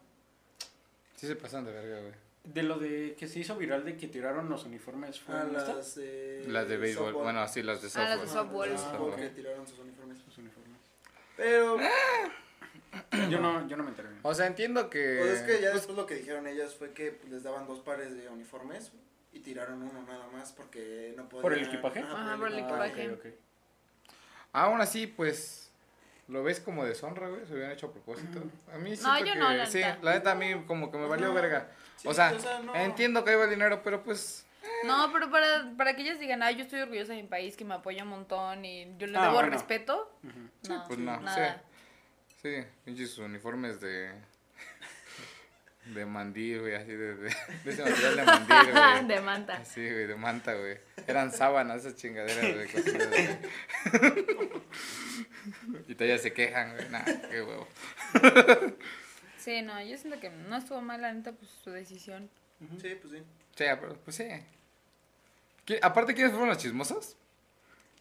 Sí 1.15 1.27
se 1.27 1.35
pasan 1.35 1.65
de 1.65 1.71
verga, 1.71 1.99
güey. 2.01 2.13
De 2.53 2.63
lo 2.63 2.79
de 2.79 3.15
que 3.17 3.27
se 3.27 3.39
hizo 3.39 3.55
viral 3.57 3.83
de 3.85 3.95
que 3.97 4.07
tiraron 4.07 4.49
los 4.49 4.63
uniformes 4.65 5.19
fue 5.19 5.35
Ah, 5.35 5.43
las 5.51 5.95
de... 5.95 6.45
Las 6.47 6.67
de 6.67 6.77
béisbol, 6.77 7.07
softball. 7.07 7.23
bueno, 7.23 7.47
sí, 7.47 7.61
las 7.63 7.81
de 7.81 7.87
Ah, 7.87 7.91
softball. 7.91 8.09
las 8.09 8.21
de 8.21 8.27
softball. 8.27 8.69
Las 8.69 8.81
de 8.85 8.89
softball 8.91 9.13
Ah, 9.13 9.17
que 9.17 9.29
tiraron 9.29 9.67
sus 9.67 9.79
uniformes. 9.79 10.17
Pero, 11.37 11.77
Yo 13.29 13.39
no, 13.39 13.67
yo 13.67 13.77
no 13.77 13.83
me 13.83 13.89
enteré. 13.89 14.09
O 14.23 14.33
sea, 14.33 14.47
entiendo 14.47 14.89
que... 14.89 15.17
pues 15.19 15.39
es 15.39 15.41
que 15.43 15.61
ya 15.61 15.71
después 15.73 15.95
lo 15.95 16.05
que 16.05 16.15
dijeron 16.15 16.47
ellas 16.47 16.75
fue 16.75 16.91
que 16.93 17.11
pues, 17.11 17.31
les 17.31 17.43
daban 17.43 17.67
dos 17.67 17.79
pares 17.79 18.15
de 18.15 18.27
uniformes 18.29 18.91
y 19.31 19.39
tiraron 19.41 19.81
uno 19.83 20.01
nada 20.07 20.27
más 20.33 20.51
porque 20.51 21.13
no 21.15 21.29
podían... 21.29 21.41
¿Por 21.43 21.53
el 21.53 21.63
equipaje? 21.65 21.99
Ajá, 21.99 22.35
por 22.37 22.47
el 22.47 22.55
Ah, 22.55 22.87
equipaje. 22.87 23.37
Aún 24.53 24.81
así, 24.81 25.07
pues... 25.07 25.67
Lo 26.27 26.43
ves 26.43 26.59
como 26.59 26.85
deshonra, 26.85 27.27
güey, 27.27 27.43
se 27.47 27.53
hubieran 27.53 27.71
hecho 27.71 27.87
a 27.87 27.91
propósito. 27.91 28.43
A 28.71 28.77
mí 28.77 28.93
No, 29.01 29.17
yo 29.19 29.25
que... 29.33 29.35
no, 29.39 29.51
la 29.51 29.65
sí, 29.65 29.79
neta. 29.79 29.97
la 30.03 30.13
neta 30.13 30.31
a 30.31 30.35
mí 30.35 30.63
como 30.67 30.91
que 30.91 30.97
me 30.99 31.07
valió 31.07 31.33
verga. 31.33 31.69
Sí, 32.01 32.07
o 32.07 32.13
sea, 32.13 32.31
o 32.33 32.39
sea, 32.39 32.59
no. 32.59 32.73
entiendo 32.75 33.23
que 33.25 33.33
iba 33.33 33.43
el 33.43 33.49
dinero, 33.49 33.81
pero 33.83 34.03
pues... 34.03 34.45
No, 34.85 35.11
pero 35.11 35.29
para, 35.31 35.71
para 35.77 35.95
que 35.95 36.01
ellas 36.03 36.19
digan, 36.19 36.41
ay, 36.43 36.55
yo 36.55 36.63
estoy 36.63 36.79
orgullosa 36.81 37.13
de 37.13 37.21
mi 37.23 37.27
país, 37.27 37.57
que 37.57 37.65
me 37.65 37.73
apoya 37.75 38.03
un 38.03 38.09
montón 38.09 38.63
y 38.63 38.85
yo 38.97 39.07
le 39.07 39.17
Ah, 39.17 39.21
debo 39.23 39.33
bueno. 39.33 39.49
respeto. 39.49 40.17
Ujú. 40.23 40.49
Sí, 40.61 40.69
No, 40.69 40.83
pues 40.87 40.99
no, 40.99 41.19
nada. 41.19 41.63
Sí, 42.41 42.63
pinches 42.85 43.17
uniformes 43.17 43.81
de... 43.81 44.11
De 45.85 46.05
mandil, 46.05 46.59
güey, 46.61 46.75
así 46.75 46.91
de, 46.91 47.15
de, 47.15 47.35
de 47.63 47.71
ese 47.71 47.83
material 47.83 48.15
de 48.17 48.23
mandil, 48.23 48.71
güey. 48.71 49.07
de 49.07 49.21
manta. 49.21 49.65
Sí, 49.65 49.81
güey, 49.89 50.05
de 50.07 50.15
manta, 50.15 50.53
güey. 50.53 50.77
Eran 51.07 51.31
sábanas 51.31 51.77
esas 51.79 51.95
chingaderas, 51.95 52.53
güey. 52.53 52.67
cosidas, 52.67 53.07
güey. 53.09 53.27
y 55.87 55.95
todavía 55.95 56.17
se 56.19 56.31
quejan, 56.31 56.75
güey. 56.75 56.89
Nah, 56.89 57.03
qué 57.03 57.41
huevo. 57.41 57.67
Sí, 59.39 59.61
no, 59.61 59.81
yo 59.81 59.97
siento 59.97 60.19
que 60.19 60.29
no 60.29 60.57
estuvo 60.57 60.81
mal, 60.81 61.01
la 61.01 61.13
neta, 61.13 61.31
pues 61.31 61.49
su 61.63 61.71
decisión. 61.71 62.29
Sí, 62.81 62.95
pues 63.01 63.13
sí. 63.13 63.19
Sí, 63.55 63.65
pero, 63.79 63.95
pues 64.03 64.15
sí. 64.17 64.27
¿Qué- 65.65 65.79
Aparte, 65.81 66.13
¿quiénes 66.13 66.31
fueron 66.33 66.49
los 66.49 66.57
chismosos? 66.57 67.15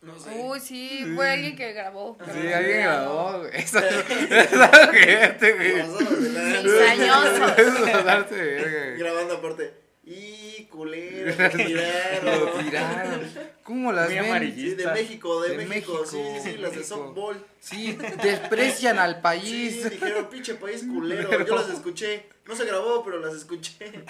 No 0.02 0.18
sé. 0.18 0.30
Uy, 0.30 0.60
sí, 0.60 1.04
fue 1.16 1.28
alguien 1.30 1.56
que 1.56 1.72
grabó. 1.72 2.16
Sí, 2.24 2.30
pero- 2.32 2.56
alguien 2.56 2.80
grabó, 2.82 3.38
güey. 3.40 3.50
Eso 3.54 3.78
es 3.80 4.04
que 4.04 5.24
este, 5.24 5.52
güey. 5.54 5.78
Pasados 5.80 6.22
de 6.22 6.30
lanza. 6.30 6.62
Cizañoso. 6.62 7.56
Eso 7.56 7.86
es 7.86 8.04
darse 8.04 8.34
de 8.36 8.44
verga, 8.54 8.84
güey. 8.86 8.98
Grabando 8.98 9.34
aparte. 9.36 9.74
Y 10.04 10.64
culero, 10.66 11.34
lo 11.36 11.44
Lo 11.44 11.50
tiraron. 11.66 12.64
tiraron. 12.64 13.30
¿Cómo 13.68 13.92
las 13.92 14.08
Muy 14.08 14.18
ven? 14.18 14.54
Sí, 14.54 14.74
de 14.76 14.86
México, 14.86 15.42
de, 15.42 15.58
De 15.58 15.66
México. 15.66 16.06
Sí, 16.06 16.16
México, 16.16 16.40
sí, 16.42 16.50
sí, 16.52 16.56
las 16.56 16.74
de 16.74 16.82
softball. 16.84 17.46
Sí, 17.60 17.98
desprecian 18.22 18.98
al 18.98 19.16
Sí, 19.16 19.20
país. 19.22 19.90
dijeron, 19.90 20.30
pinche 20.30 20.54
país 20.54 20.84
culero. 20.84 21.44
Yo 21.44 21.54
las 21.54 21.68
escuché. 21.68 22.30
No 22.46 22.56
se 22.56 22.64
grabó, 22.64 23.04
pero 23.04 23.18
las 23.20 23.34
escuché. 23.34 24.04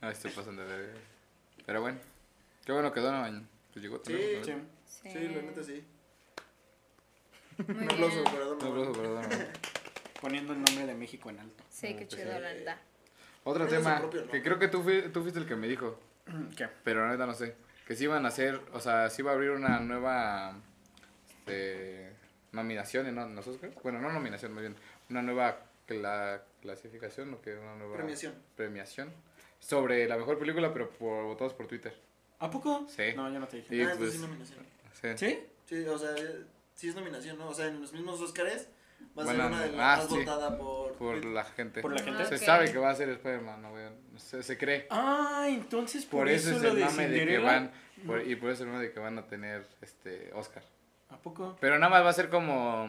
Ah, 0.00 0.10
estoy 0.10 0.30
pasando 0.30 0.62
de 0.66 0.74
verga. 0.74 0.94
Pero 1.66 1.82
bueno, 1.82 1.98
qué 2.64 2.72
bueno 2.72 2.92
que 2.94 3.00
Donovan 3.00 3.46
pues 3.74 3.82
llegó. 3.82 4.00
Sí. 4.06 4.12
¿no? 4.38 4.44
Sí. 4.86 5.10
Sí, 5.12 5.28
la 5.34 5.42
neta 5.42 5.62
sí. 5.62 5.84
Muy 7.68 7.76
Un 7.76 7.84
aplauso 7.84 8.14
bien. 8.22 8.24
para 8.24 8.46
Un 8.46 8.58
Donovan. 8.58 8.68
aplauso 8.70 8.92
para 8.94 9.08
Donovan. 9.08 9.48
Poniendo 10.22 10.52
el 10.54 10.62
nombre 10.62 10.86
de 10.86 10.94
México 10.94 11.28
en 11.28 11.40
alto. 11.40 11.62
Sí, 11.68 11.88
qué 11.88 12.06
pues 12.06 12.08
chido, 12.08 12.32
sí. 12.34 12.40
la 12.40 12.54
neta. 12.54 12.78
Otro 13.44 13.66
tema 13.66 13.98
propio 13.98 14.26
que 14.30 14.42
creo 14.42 14.58
que 14.58 14.68
tú, 14.68 14.82
fui- 14.82 15.10
tú 15.12 15.20
fuiste 15.20 15.38
el 15.40 15.46
que 15.46 15.56
me 15.56 15.68
dijo, 15.68 16.00
¿Qué? 16.56 16.68
pero 16.82 17.04
la 17.06 17.12
neta 17.12 17.26
no 17.26 17.34
sé. 17.34 17.54
Que 17.86 17.94
sí 17.96 18.04
iban 18.04 18.24
a 18.24 18.28
hacer, 18.28 18.60
o 18.72 18.80
sea, 18.80 19.10
sí 19.10 19.22
iba 19.22 19.30
a 19.30 19.34
abrir 19.34 19.50
una 19.50 19.78
nueva 19.80 20.56
este, 21.40 22.10
nominación 22.52 23.06
en, 23.06 23.18
en 23.18 23.36
los 23.36 23.46
Oscars. 23.46 23.74
Bueno, 23.82 24.00
no 24.00 24.10
nominación, 24.12 24.52
más 24.52 24.62
bien, 24.62 24.76
una 25.10 25.22
nueva 25.22 25.58
cla- 25.86 26.40
clasificación 26.62 27.34
o 27.34 27.40
que 27.42 27.54
una 27.56 27.74
nueva 27.76 27.96
Premiación. 27.96 28.34
premiación 28.56 29.12
sobre 29.60 30.06
la 30.08 30.16
mejor 30.16 30.38
película, 30.38 30.72
pero 30.72 30.88
por, 30.90 31.24
votados 31.24 31.52
por 31.54 31.66
Twitter. 31.66 31.94
¿A 32.38 32.50
poco? 32.50 32.86
Sí. 32.88 33.12
No, 33.16 33.30
yo 33.32 33.38
no 33.38 33.48
te 33.48 33.58
dije. 33.58 33.68
Sí, 33.68 33.82
ah, 33.82 33.94
pues, 33.96 34.12
sí, 34.12 34.18
nominación. 34.18 34.58
Sí. 35.00 35.08
¿Sí? 35.16 35.38
Sí, 35.66 35.86
o 35.86 35.98
sea, 35.98 36.14
sí 36.74 36.88
es 36.88 36.94
nominación, 36.94 37.38
¿no? 37.38 37.48
O 37.48 37.54
sea, 37.54 37.66
en 37.66 37.80
los 37.80 37.92
mismos 37.92 38.20
Oscars 38.20 38.66
va 39.16 39.22
a 39.22 39.24
Bueno, 39.26 39.42
ser 39.44 39.52
una 39.52 39.60
de 39.62 39.72
las 39.72 39.80
ah, 39.80 39.96
más 40.02 40.08
sí. 40.08 40.14
votada 40.18 40.58
por... 40.58 40.92
Por 40.94 41.24
la 41.24 41.44
gente. 41.44 41.80
Por 41.82 41.92
la 41.92 42.02
gente. 42.02 42.24
Se 42.26 42.38
sabe 42.38 42.70
que 42.70 42.78
va 42.78 42.90
a 42.90 42.94
ser 42.94 43.08
Spider-Man, 43.08 43.62
no, 43.62 44.18
se, 44.18 44.42
se 44.42 44.56
cree. 44.58 44.86
Ah, 44.90 45.46
entonces 45.48 46.04
por, 46.06 46.20
Por 46.20 46.28
eso 46.28 46.50
es 46.50 46.62
el 46.62 46.76
de 46.76 46.84
mame 46.84 47.08
de 47.08 47.26
que 47.26 47.38
van, 47.38 47.72
por- 48.06 48.26
y 48.26 48.36
por 48.36 48.50
eso 48.50 48.62
el 48.64 48.70
mame 48.70 48.82
de 48.84 48.92
que 48.92 49.00
van 49.00 49.18
a 49.18 49.26
tener 49.26 49.66
este 49.82 50.30
Oscar. 50.34 50.62
¿A 51.10 51.16
poco? 51.16 51.56
Pero 51.60 51.78
nada 51.78 51.90
más 51.90 52.04
va 52.04 52.10
a 52.10 52.12
ser 52.12 52.28
como, 52.28 52.88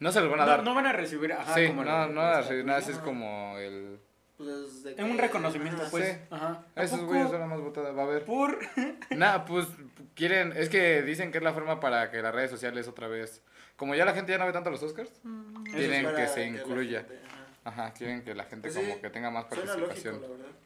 no 0.00 0.12
se 0.12 0.20
los 0.20 0.28
van 0.30 0.40
a 0.40 0.44
No, 0.44 0.50
dar. 0.50 0.62
no 0.64 0.74
van 0.74 0.86
a 0.86 0.92
recibir, 0.92 1.32
ajá, 1.32 1.54
sí, 1.54 1.68
como 1.68 1.84
no, 1.84 2.06
no, 2.08 2.20
la- 2.20 2.38
así, 2.38 2.54
nada, 2.64 2.78
es 2.80 2.98
como 2.98 3.56
el... 3.58 3.98
Pues, 4.36 4.82
de 4.82 4.92
Es 4.92 4.98
un 5.00 5.16
reconocimiento, 5.16 5.80
Ajá, 5.80 5.90
pues. 5.90 6.08
sí. 6.12 6.18
Ajá. 6.30 6.62
¿A 6.74 6.82
Esos 6.82 6.98
poco? 7.00 7.12
güeyes 7.12 7.30
son 7.30 7.40
la 7.40 7.46
más 7.46 7.58
votada, 7.60 7.92
va 7.92 8.02
a 8.02 8.04
haber. 8.04 8.24
Por. 8.26 8.58
Nada, 9.16 9.46
pues 9.46 9.66
quieren, 10.14 10.52
es 10.54 10.68
que 10.68 11.00
dicen 11.02 11.32
que 11.32 11.38
es 11.38 11.44
la 11.44 11.54
forma 11.54 11.80
para 11.80 12.10
que 12.10 12.20
las 12.20 12.34
redes 12.34 12.50
sociales 12.50 12.86
otra 12.86 13.08
vez, 13.08 13.40
como 13.76 13.94
ya 13.94 14.04
la 14.04 14.14
gente 14.14 14.32
ya 14.32 14.38
no 14.38 14.46
ve 14.46 14.52
tanto 14.52 14.70
los 14.70 14.82
Oscars, 14.82 15.10
Mm. 15.22 15.64
Quieren 15.64 16.14
que 16.14 16.28
se 16.28 16.46
incluya. 16.46 17.00
gente, 17.00 17.20
ajá. 17.26 17.36
Ajá, 17.84 17.92
quieren 17.92 18.22
que 18.22 18.34
la 18.34 18.44
gente 18.44 18.68
Pues 18.70 18.74
sí, 18.74 18.88
como 18.90 19.00
que 19.02 19.10
tenga 19.10 19.30
más 19.30 19.46
Suena 19.48 19.64
participación. 19.64 20.14
lógico, 20.16 20.32
la 20.32 20.38
verdad. 20.38 20.56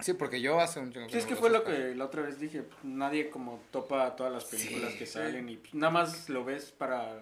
Sí, 0.00 0.12
porque 0.14 0.40
yo 0.40 0.58
hace 0.60 0.80
un 0.80 0.92
chingo 0.92 1.08
Sí, 1.08 1.18
es 1.18 1.24
que 1.26 1.36
fue 1.36 1.50
lo 1.50 1.62
que 1.62 1.94
la 1.94 2.04
otra 2.06 2.22
vez 2.22 2.40
dije, 2.40 2.64
nadie 2.82 3.30
como 3.30 3.60
topa 3.70 4.16
todas 4.16 4.32
las 4.32 4.44
películas 4.44 4.92
Sí. 4.92 4.98
que 4.98 5.06
salen 5.06 5.48
y 5.48 5.62
nada 5.72 5.92
más 5.92 6.28
lo 6.28 6.44
ves 6.44 6.72
para 6.72 7.20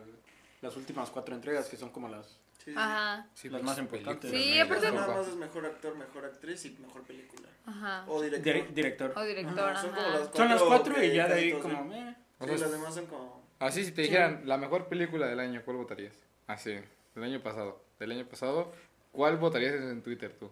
las 0.62 0.76
últimas 0.76 1.10
cuatro 1.10 1.34
entregas 1.34 1.68
que 1.68 1.76
son 1.76 1.90
como 1.90 2.08
las... 2.08 2.38
Sí, 2.64 2.70
sí. 2.70 2.74
Ajá. 2.76 3.26
Sí, 3.34 3.48
Las 3.50 3.60
pues, 3.60 3.70
más 3.72 3.78
importantes. 3.78 4.30
Sí, 4.30 4.58
aparte- 4.60 4.90
Nada 4.92 5.06
más 5.16 5.26
es 5.28 5.34
mejor 5.36 5.66
actor, 5.66 5.96
mejor 5.96 6.24
actriz 6.24 6.64
y 6.64 6.70
mejor 6.80 7.02
película. 7.02 7.48
Ajá. 7.66 8.04
O 8.08 8.22
director. 8.22 8.54
Dire- 8.54 8.68
director. 8.72 9.12
O 9.16 9.22
director, 9.24 9.68
Ajá, 9.68 9.82
son 9.82 9.90
como 9.90 10.08
las 10.08 10.30
Son 10.34 10.48
las 10.48 10.62
cuatro 10.62 11.02
y 11.04 11.12
ya 11.12 11.26
de 11.28 11.34
ahí 11.34 11.52
como... 11.54 11.92
eh. 11.92 12.16
O 12.38 12.44
Sí, 12.44 12.50
sea, 12.50 12.58
las 12.58 12.70
demás 12.72 12.94
son 12.94 13.06
como... 13.06 13.41
Así, 13.62 13.84
si 13.84 13.92
te 13.92 14.02
Sí. 14.02 14.08
dijeran 14.08 14.42
la 14.44 14.56
mejor 14.58 14.88
película 14.88 15.26
del 15.26 15.38
año, 15.40 15.62
¿cuál 15.64 15.76
votarías? 15.76 16.14
Así, 16.46 16.78
del 17.14 17.24
año 17.24 17.40
pasado. 17.42 17.80
Del 17.98 18.10
año 18.12 18.24
pasado, 18.26 18.72
¿cuál 19.12 19.36
votarías 19.36 19.74
en 19.74 20.02
Twitter 20.02 20.32
tú? 20.38 20.50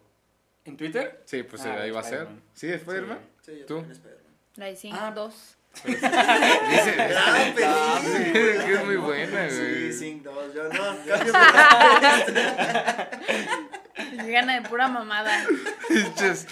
¿En 0.65 0.77
Twitter? 0.77 1.21
Sí, 1.25 1.43
pues 1.43 1.63
Ah, 1.67 1.81
ahí 1.83 1.91
va 1.91 2.01
a 2.01 2.05
ser. 2.05 2.29
¿Sí, 2.55 2.69
de 2.69 2.77
Spider-Man? 2.77 3.19
Sí, 3.43 3.53
yo 3.61 3.67
¿Tú? 3.67 3.79
Spider-Man. 3.79 4.25
La 4.57 4.67
de 4.67 4.77
Sing 4.77 4.95
Ah. 4.95 5.11
2. 5.15 5.57
Dice 5.85 6.01
¡Gran 6.01 7.55
película! 7.55 8.01
que 8.67 8.73
es 8.75 8.85
muy 8.85 8.97
buena, 8.97 9.47
güey. 9.47 9.93
Sí, 9.93 9.99
Sing 9.99 10.23
2. 10.23 10.55
Yo 10.55 10.69
no, 10.69 10.97
gana 14.27 14.61
de 14.61 14.69
pura 14.69 14.89
mamada. 14.89 15.47
Dices, 15.89 16.47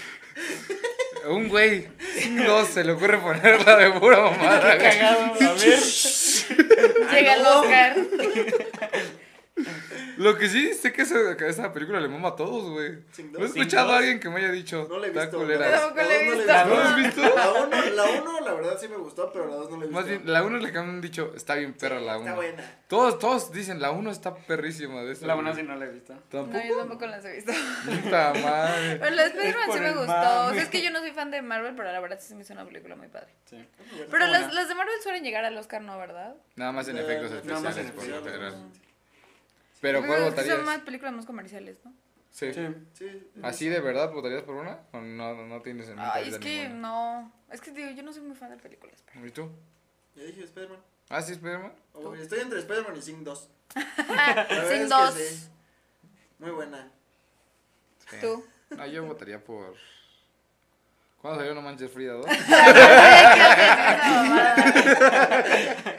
Un 1.27 1.49
güey, 1.49 1.87
no 2.29 2.65
se 2.65 2.83
le 2.83 2.93
ocurre 2.93 3.17
ponerla 3.19 3.75
de 3.77 3.91
pura 3.99 4.21
mamada. 4.21 4.75
güey. 4.77 4.89
Cagado, 4.89 5.33
a 5.33 5.53
ver. 5.53 5.79
Llega 7.11 7.33
el 7.35 7.45
Oscar. 7.45 7.95
Lo 10.17 10.37
que 10.37 10.49
sí, 10.49 10.73
sé 10.73 10.91
que 10.93 11.03
esa, 11.03 11.31
esa 11.33 11.71
película 11.73 11.99
le 11.99 12.07
mama 12.07 12.29
a 12.29 12.35
todos, 12.35 12.69
güey. 12.71 12.99
Sin 13.11 13.31
No 13.31 13.39
he 13.39 13.45
escuchado 13.45 13.91
a 13.93 13.97
alguien 13.99 14.19
que 14.19 14.29
me 14.29 14.37
haya 14.37 14.51
dicho, 14.51 14.85
No 14.89 14.99
la 14.99 15.07
he 15.07 15.09
visto. 15.11 15.43
la 15.45 15.57
Tampoco 15.69 16.01
dos 16.01 16.07
la 16.07 16.15
he 16.21 16.25
no 16.25 16.35
visto. 16.35 16.53
¿No 16.65 16.75
la 16.75 16.89
has 16.89 16.95
visto? 16.95 17.21
La 17.21 17.51
1, 17.53 17.85
la 17.95 18.03
uno, 18.21 18.39
la 18.41 18.53
verdad 18.53 18.77
sí 18.79 18.87
me 18.87 18.97
gustó, 18.97 19.31
pero 19.31 19.47
la 19.47 19.55
2 19.55 19.71
no 19.71 19.77
la 19.77 19.83
he 19.83 19.87
visto. 19.87 19.99
Más 19.99 20.07
bien, 20.07 20.21
la 20.25 20.43
1 20.43 20.57
es 20.57 20.63
la 20.63 20.71
que 20.71 20.79
me 20.79 20.83
han 20.89 21.01
dicho, 21.01 21.33
está 21.35 21.55
bien 21.55 21.73
perra 21.73 21.99
la 21.99 22.17
1. 22.17 22.25
Está 22.25 22.35
buena. 22.35 22.63
Todos, 22.87 23.19
todos 23.19 23.51
dicen, 23.51 23.79
la 23.81 23.91
1 23.91 24.11
está 24.11 24.35
perrísima 24.35 25.01
de 25.03 25.13
esa. 25.13 25.27
La 25.27 25.35
una 25.35 25.51
güey. 25.51 25.61
sí 25.63 25.67
no 25.67 25.75
la 25.75 25.85
he 25.85 25.89
visto. 25.91 26.13
No, 26.13 26.19
Tampoco. 26.29 26.59
yo 26.67 26.77
tampoco 26.77 27.05
las 27.07 27.25
he 27.25 27.33
visto. 27.33 27.51
Puta 27.85 28.33
madre. 28.33 28.95
Pero 28.97 29.15
la 29.15 29.23
de 29.23 29.29
Spider-Man 29.29 29.69
sí 29.73 29.79
me 29.79 29.91
gustó. 29.93 30.45
O 30.47 30.53
sea, 30.53 30.61
es 30.63 30.69
que 30.69 30.81
yo 30.83 30.91
no 30.91 30.99
soy 30.99 31.11
fan 31.11 31.31
de 31.31 31.41
Marvel, 31.41 31.75
pero 31.75 31.91
la 31.91 31.99
verdad 31.99 32.19
sí 32.19 32.27
se 32.29 32.35
me 32.35 32.41
hizo 32.41 32.53
una 32.53 32.65
película 32.65 32.95
muy 32.95 33.07
padre. 33.07 33.27
Sí. 33.45 33.63
Pero 34.09 34.27
las, 34.27 34.53
las 34.53 34.67
de 34.67 34.75
Marvel 34.75 34.95
suelen 35.03 35.23
llegar 35.23 35.45
al 35.45 35.57
Oscar, 35.57 35.81
¿no? 35.81 35.97
¿verdad? 35.97 36.35
Nada 36.55 36.71
más 36.71 36.87
en 36.87 36.97
efectos 36.97 37.29
nada 37.31 37.37
especiales. 37.41 37.63
más 37.63 37.77
en 37.77 37.91
por 37.91 38.07
lo 38.07 38.15
efectos. 38.17 38.31
general. 38.33 38.71
Pero 39.81 40.01
Yo 40.01 40.07
¿cuál 40.07 40.23
votarías? 40.23 40.55
Son 40.57 40.65
más 40.65 40.79
películas 40.81 41.13
más 41.13 41.25
comerciales, 41.25 41.79
¿no? 41.85 41.93
Sí. 42.31 42.53
Sí. 42.53 42.67
Sí. 42.93 43.27
¿Así 43.41 43.69
de 43.69 43.79
verdad 43.79 44.11
votarías 44.11 44.43
por 44.43 44.55
una? 44.55 44.79
¿O 44.93 44.99
no, 45.01 45.45
no 45.47 45.61
tienes 45.61 45.87
en 45.89 45.95
mente 45.95 46.11
Ay, 46.13 46.29
es 46.29 46.37
que 46.37 46.63
ninguna? 46.69 46.79
no. 46.81 47.33
Es 47.51 47.61
que 47.61 47.71
digo, 47.71 47.89
yo 47.91 48.03
no 48.03 48.13
soy 48.13 48.21
muy 48.23 48.35
fan 48.35 48.51
de 48.51 48.57
películas. 48.57 49.03
pero- 49.11 49.25
¿Y 49.25 49.31
tú? 49.31 49.49
Ya 50.15 50.23
dije 50.23 50.43
Spider-Man. 50.43 50.79
¿Ah, 51.09 51.21
sí, 51.21 51.31
Spider-Man? 51.33 51.73
Oh, 51.93 52.13
Estoy 52.13 52.39
entre 52.41 52.59
Spider-Man 52.59 52.95
y 52.97 53.01
Sing 53.01 53.23
2. 53.23 53.49
La 53.75 54.45
verdad 54.49 54.69
Sing 54.69 54.81
es 54.83 54.89
2. 54.89 55.15
que 55.15 55.23
sí. 55.23 55.49
Muy 56.39 56.51
buena. 56.51 56.91
Sí. 58.09 58.17
Tú. 58.21 58.45
No, 58.71 58.85
yo 58.85 59.05
votaría 59.05 59.43
por... 59.43 59.75
¿Cuándo 61.21 61.39
salió 61.39 61.53
No 61.55 61.61
Manches 61.61 61.91
Frida 61.91 62.13
2? 62.13 62.25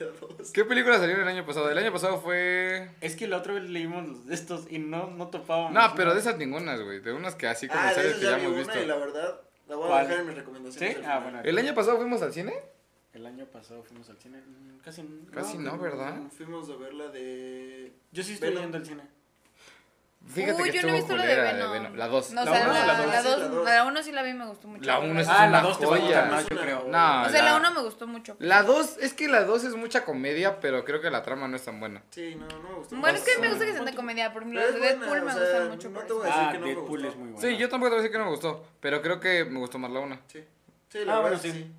Manches 0.00 0.18
Frida 0.18 0.34
2. 0.38 0.50
¿Qué 0.52 0.64
película 0.64 0.98
salió 0.98 1.16
el 1.16 1.28
año 1.28 1.44
pasado? 1.46 1.70
El 1.70 1.78
año 1.78 1.92
pasado 1.92 2.20
fue... 2.20 2.90
Es 3.00 3.16
que 3.16 3.26
la 3.28 3.38
otra 3.38 3.54
vez 3.54 3.64
leímos 3.68 4.06
los 4.08 4.26
de 4.26 4.34
estos 4.34 4.70
y 4.70 4.78
no, 4.78 5.10
no 5.10 5.28
topábamos. 5.28 5.72
No, 5.72 5.94
pero 5.96 6.14
de 6.14 6.20
esas 6.20 6.38
ningunas, 6.38 6.80
güey. 6.80 7.00
De 7.00 7.12
unas 7.12 7.34
que 7.34 7.46
así 7.46 7.66
Ah, 7.70 7.74
de 7.74 7.78
comerciales 7.78 8.10
esas 8.12 8.20
que 8.20 8.26
ya 8.26 8.38
hemos 8.44 8.56
visto. 8.56 8.80
y 8.82 8.86
la 8.86 8.96
verdad 8.96 9.40
la 9.68 9.76
voy 9.76 9.92
a 9.92 10.02
dejar 10.02 10.20
en 10.20 10.26
mis 10.26 10.36
recomendaciones. 10.36 10.96
¿Sí? 10.96 11.02
Ah, 11.06 11.20
bueno. 11.20 11.40
¿El 11.44 11.58
año 11.58 11.74
pasado 11.74 11.96
fuimos 11.98 12.22
al 12.22 12.32
cine? 12.32 12.54
El 13.12 13.26
año 13.26 13.44
pasado 13.46 13.82
fuimos 13.82 14.08
al 14.08 14.18
cine. 14.18 14.38
mm, 14.38 14.78
Casi, 14.84 15.02
Casi 15.32 15.58
no, 15.58 15.78
¿verdad? 15.78 16.16
Fuimos 16.36 16.70
a 16.70 16.76
ver 16.76 16.94
la 16.94 17.08
de... 17.08 17.92
Yo 18.12 18.22
sí 18.22 18.34
estoy 18.34 18.48
Venom. 18.50 18.62
yendo 18.64 18.78
al 18.78 18.86
cine. 18.86 19.02
Fíjate 20.26 20.62
Uy, 20.62 20.70
que 20.70 20.76
yo 20.76 20.82
no 20.86 20.88
he 20.90 20.96
visto 20.98 21.16
la 21.16 21.24
de 21.24 21.34
culera 21.34 21.70
Venom. 21.72 21.96
La 21.96 22.06
2. 22.06 22.32
No, 22.32 22.42
o 22.42 22.44
La 22.44 22.52
sea, 22.52 22.60
uno 22.62 22.70
o 22.70 22.74
la, 22.74 22.86
la 22.86 22.96
dos? 22.98 23.06
la 23.06 23.22
Sí, 23.22 23.28
dos- 23.28 23.38
la 23.40 23.48
dos. 23.48 23.64
la 23.64 23.84
uno 23.84 24.02
sí 24.02 24.12
la 24.12 24.22
vi 24.22 24.30
y 24.30 24.34
me 24.34 24.46
gustó 24.46 24.68
mucho. 24.68 24.84
La 24.84 24.98
1 25.00 25.20
es 25.20 25.28
Ah, 25.28 25.36
una 25.38 25.50
la 25.50 25.60
dos 25.62 25.78
te 25.80 25.86
va 25.86 25.96
a 25.96 26.00
joya. 26.00 26.06
gustar 26.06 26.30
más, 26.30 26.46
yo 26.48 26.56
creo. 26.60 26.78
No, 26.88 27.22
O 27.22 27.28
sea, 27.30 27.42
la- 27.42 27.50
la 27.52 27.56
uno 27.56 27.70
me 27.72 27.80
gustó 27.80 28.06
mucho. 28.06 28.36
La 28.38 28.62
2, 28.62 28.98
es 29.00 29.12
que 29.14 29.28
la 29.28 29.44
2 29.44 29.64
es 29.64 29.74
mucha 29.74 30.04
comedia, 30.04 30.60
pero 30.60 30.84
creo 30.84 31.00
que 31.00 31.10
la 31.10 31.22
trama 31.22 31.48
no 31.48 31.56
es 31.56 31.64
tan 31.64 31.80
buena. 31.80 32.02
Sí, 32.10 32.36
no, 32.36 32.46
no 32.46 32.68
me 32.68 32.74
gustó. 32.76 32.96
Bueno, 32.96 33.18
es 33.18 33.24
que 33.24 33.38
me 33.40 33.46
Sí. 33.46 33.50
gusta 33.50 33.66
que 33.66 33.72
sean 33.72 33.84
de 33.86 33.94
comedia. 33.94 34.32
Por 34.32 34.42
ejemplo, 34.42 34.60
es 34.60 34.74
de 34.74 34.78
buena, 34.78 34.94
Deadpool 35.00 35.22
me 35.22 35.32
sea, 35.32 35.40
gustan 35.42 35.68
mucho. 35.70 35.88
no 35.90 36.00
te 36.00 36.12
voy 36.12 36.22
a 36.22 36.26
decir 36.26 36.42
Ah, 36.44 36.52
que 36.52 36.58
no 36.58 36.66
me 36.66 36.74
Deadpool 36.74 36.88
gustó. 37.02 37.08
es 37.08 37.16
muy 37.16 37.28
bueno. 37.32 37.48
Sí, 37.48 37.56
yo 37.56 37.68
tampoco 37.68 37.88
te 37.88 37.94
voy 37.94 37.98
a 37.98 38.02
decir 38.02 38.12
que 38.12 38.18
no 38.18 38.24
me 38.24 38.30
gustó, 38.30 38.66
pero 38.78 39.02
creo 39.02 39.20
que 39.20 39.44
me 39.46 39.58
gustó 39.58 39.78
más 39.78 39.90
la 39.90 40.00
1. 40.00 40.18
Sí, 40.28 40.44
sí 40.90 40.98
la 41.04 41.16
Ah, 41.16 41.20
verdad 41.22 41.40
sí. 41.42 41.72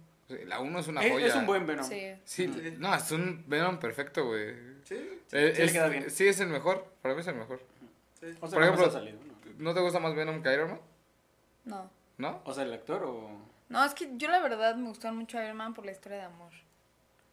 la 0.47 0.59
1 0.59 0.79
es 0.79 0.87
una 0.87 1.01
joya. 1.07 1.27
es 1.27 1.35
un 1.35 1.45
buen 1.45 1.65
Venom. 1.65 1.85
Sí. 1.85 2.11
Sí, 2.25 2.75
no, 2.79 2.93
es 2.95 3.11
un 3.11 3.43
Venom 3.47 3.79
perfecto, 3.79 4.25
güey. 4.25 4.55
Sí, 4.83 5.19
Eh, 5.31 5.53
sí 5.69 5.89
bien. 5.89 6.09
Sí, 6.11 6.27
es 6.27 6.39
el 6.41 6.47
mejor. 6.47 6.85
Para 7.01 7.13
mí 7.15 7.21
es 7.21 7.27
el 7.27 7.35
mejor. 7.35 7.61
Sí. 8.21 8.37
O 8.39 8.47
sea, 8.47 8.57
Por 8.57 8.59
no 8.59 8.65
ejemplo- 8.65 8.91
salido, 8.91 9.19
¿no? 9.25 9.31
¿No 9.57 9.73
te 9.73 9.81
gusta 9.81 9.99
más 9.99 10.15
Venom 10.15 10.41
que 10.41 10.53
Iron 10.53 10.69
Man? 10.71 10.79
No. 11.65 11.89
¿No? 12.17 12.41
O 12.45 12.53
sea, 12.53 12.63
el 12.63 12.73
actor 12.73 13.03
o. 13.03 13.29
No, 13.69 13.83
es 13.85 13.93
que 13.93 14.09
yo 14.17 14.27
la 14.29 14.39
verdad 14.39 14.75
me 14.75 14.87
gustó 14.87 15.11
mucho 15.13 15.41
Iron 15.41 15.57
Man 15.57 15.73
por 15.73 15.85
la 15.85 15.91
historia 15.91 16.17
de 16.19 16.23
amor. 16.23 16.51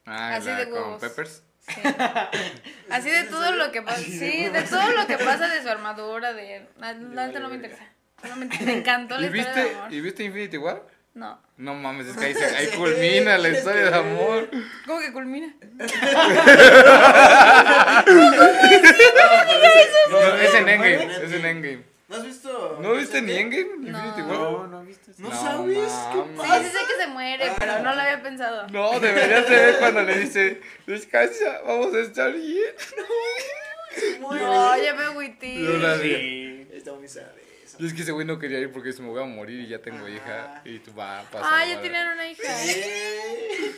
Ah, 0.06 0.34
Así 0.36 0.48
la 0.48 0.56
de 0.64 0.72
huevos. 0.72 1.00
Peppers. 1.00 1.42
Sí. 1.60 1.80
Así 2.90 3.10
de 3.10 3.24
todo 3.24 3.52
lo 3.52 3.70
que 3.72 3.82
pasa. 3.82 4.00
Sí, 4.00 4.48
de 4.48 4.62
todo 4.62 4.90
lo 4.92 5.06
que 5.06 5.18
pasa 5.18 5.48
de 5.48 5.62
su 5.62 5.68
armadura, 5.68 6.32
de. 6.32 6.66
La 6.78 6.92
la 6.94 7.26
no 7.28 7.48
me 7.48 7.56
interesa. 7.56 7.84
Solamente 8.22 8.58
me 8.64 8.78
encantó 8.78 9.16
la 9.16 9.22
¿Y 9.22 9.24
historia 9.26 9.54
de 9.54 9.62
viste, 9.62 9.76
amor. 9.78 9.92
¿Y 9.92 10.00
viste 10.00 10.24
Infinity 10.24 10.56
War? 10.58 10.82
No. 11.18 11.40
No 11.56 11.74
mames, 11.74 12.06
es 12.06 12.16
que 12.16 12.26
ahí, 12.26 12.34
se- 12.34 12.44
ahí 12.56 12.68
culmina 12.68 13.36
la 13.38 13.48
historia 13.48 13.90
de 13.90 13.94
amor. 13.96 14.48
¿Cómo 14.86 15.00
que 15.00 15.12
culmina? 15.12 15.52
No, 20.10 20.34
es 20.36 20.54
en 20.54 20.68
Endgame, 20.68 21.04
es 21.24 21.32
en 21.32 21.44
Endgame. 21.44 21.82
¿No 22.08 22.16
has 22.16 22.24
visto? 22.24 22.78
¿No 22.80 22.92
viste 22.94 23.20
ni 23.20 23.32
Endgame? 23.32 23.76
ni 23.80 23.90
No. 23.90 23.98
Infinity 23.98 24.22
War? 24.22 24.38
No, 24.38 24.66
no 24.68 24.82
viste. 24.84 25.12
¿No, 25.18 25.28
No 25.28 25.34
sabes? 25.36 25.92
¿Qué 26.12 26.16
mames. 26.16 26.30
Sí, 26.32 26.36
pasa? 26.38 26.62
sí 26.64 26.70
sé 26.70 26.78
que 26.86 27.02
se 27.02 27.06
muere, 27.08 27.52
pero 27.58 27.72
no 27.80 27.94
lo 27.94 28.00
había 28.00 28.22
pensado. 28.22 28.66
No, 28.68 28.98
deberías 29.00 29.48
de 29.48 29.56
ver 29.56 29.76
cuando 29.78 30.02
le 30.02 30.18
dice, 30.20 30.60
descansa, 30.86 31.60
vamos 31.66 31.94
a 31.94 32.00
estar 32.00 32.32
bien. 32.32 32.72
No, 34.20 34.76
ya 34.80 34.94
me 34.94 35.04
agüité. 35.06 35.60
Yo 35.60 35.76
la- 35.78 35.98
Sí. 35.98 36.68
Está 36.72 36.92
muy 36.92 37.08
sad 37.08 37.22
eso. 37.36 37.47
Y 37.78 37.86
es 37.86 37.94
que 37.94 38.02
ese 38.02 38.12
güey 38.12 38.26
no 38.26 38.38
quería 38.38 38.58
ir 38.58 38.72
porque 38.72 38.92
se 38.92 39.02
me 39.02 39.08
voy 39.08 39.22
a 39.22 39.26
morir 39.26 39.60
y 39.60 39.68
ya 39.68 39.80
tengo 39.80 40.08
hija. 40.08 40.62
Y 40.64 40.78
tú 40.80 40.94
va, 40.94 41.22
pasa. 41.30 41.46
Ah, 41.48 41.66
ya 41.66 41.80
tienen 41.80 42.06
una 42.06 42.28
hija. 42.30 42.42
Eh, 42.66 43.72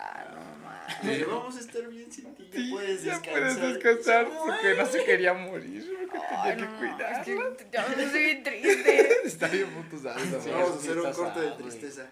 Ah, 0.00 0.26
no 0.32 0.40
mames. 0.64 1.26
Vamos 1.26 1.56
a 1.56 1.60
estar 1.60 1.88
bien 1.88 2.10
sin 2.12 2.32
ti. 2.36 2.48
Ya 2.52 2.60
Sí, 2.60 2.70
puedes 2.70 3.02
ya 3.02 3.12
descansar. 3.18 3.32
puedes 3.58 3.74
descansar 3.74 4.28
porque 4.46 4.74
no 4.76 4.86
se 4.86 5.04
quería 5.04 5.34
morir, 5.34 6.08
porque 6.08 6.26
Ay, 6.30 6.50
tenía 6.52 6.66
que 6.66 6.72
no, 6.72 6.78
cuidar. 6.78 7.12
es 7.12 7.26
que 7.26 7.66
ya 7.72 7.88
me 7.88 7.94
puse 8.04 8.18
bien 8.18 8.42
triste. 8.44 9.08
Está 9.24 9.48
bien 9.48 9.68
puto 9.70 9.96
Sí. 9.98 10.04
Vamos 10.04 10.34
a 10.34 10.40
sí 10.80 10.88
hacer 10.88 10.98
un 10.98 11.12
corte 11.12 11.40
de 11.40 11.50
tristeza. 11.50 12.10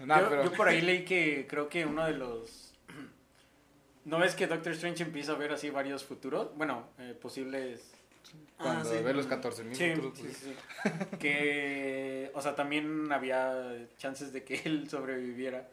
No, 0.00 0.20
yo, 0.20 0.28
pero 0.28 0.44
yo 0.44 0.52
por 0.52 0.66
ahí 0.68 0.80
leí 0.80 1.04
que 1.04 1.46
creo 1.48 1.68
que 1.68 1.86
uno 1.86 2.04
de 2.04 2.14
los. 2.14 2.74
¿No 4.04 4.18
ves 4.18 4.34
que 4.34 4.48
Doctor 4.48 4.72
Strange 4.72 5.04
empieza 5.04 5.32
a 5.32 5.36
ver 5.36 5.52
así 5.52 5.70
varios 5.70 6.04
futuros? 6.04 6.54
Bueno, 6.56 6.88
eh, 6.98 7.16
posibles. 7.20 7.93
Cuando 8.58 8.88
Ah, 8.90 8.92
sí. 8.96 9.02
ve 9.02 9.14
los 9.14 9.26
14 9.26 9.64
mil 9.64 9.76
Sí, 9.76 9.90
futuros, 9.94 10.18
sí, 10.18 10.28
sí. 10.32 10.54
Que. 11.18 12.30
O 12.34 12.42
sea, 12.42 12.54
también 12.54 13.10
había 13.12 13.86
chances 13.98 14.32
de 14.32 14.44
que 14.44 14.60
él 14.64 14.88
sobreviviera. 14.88 15.68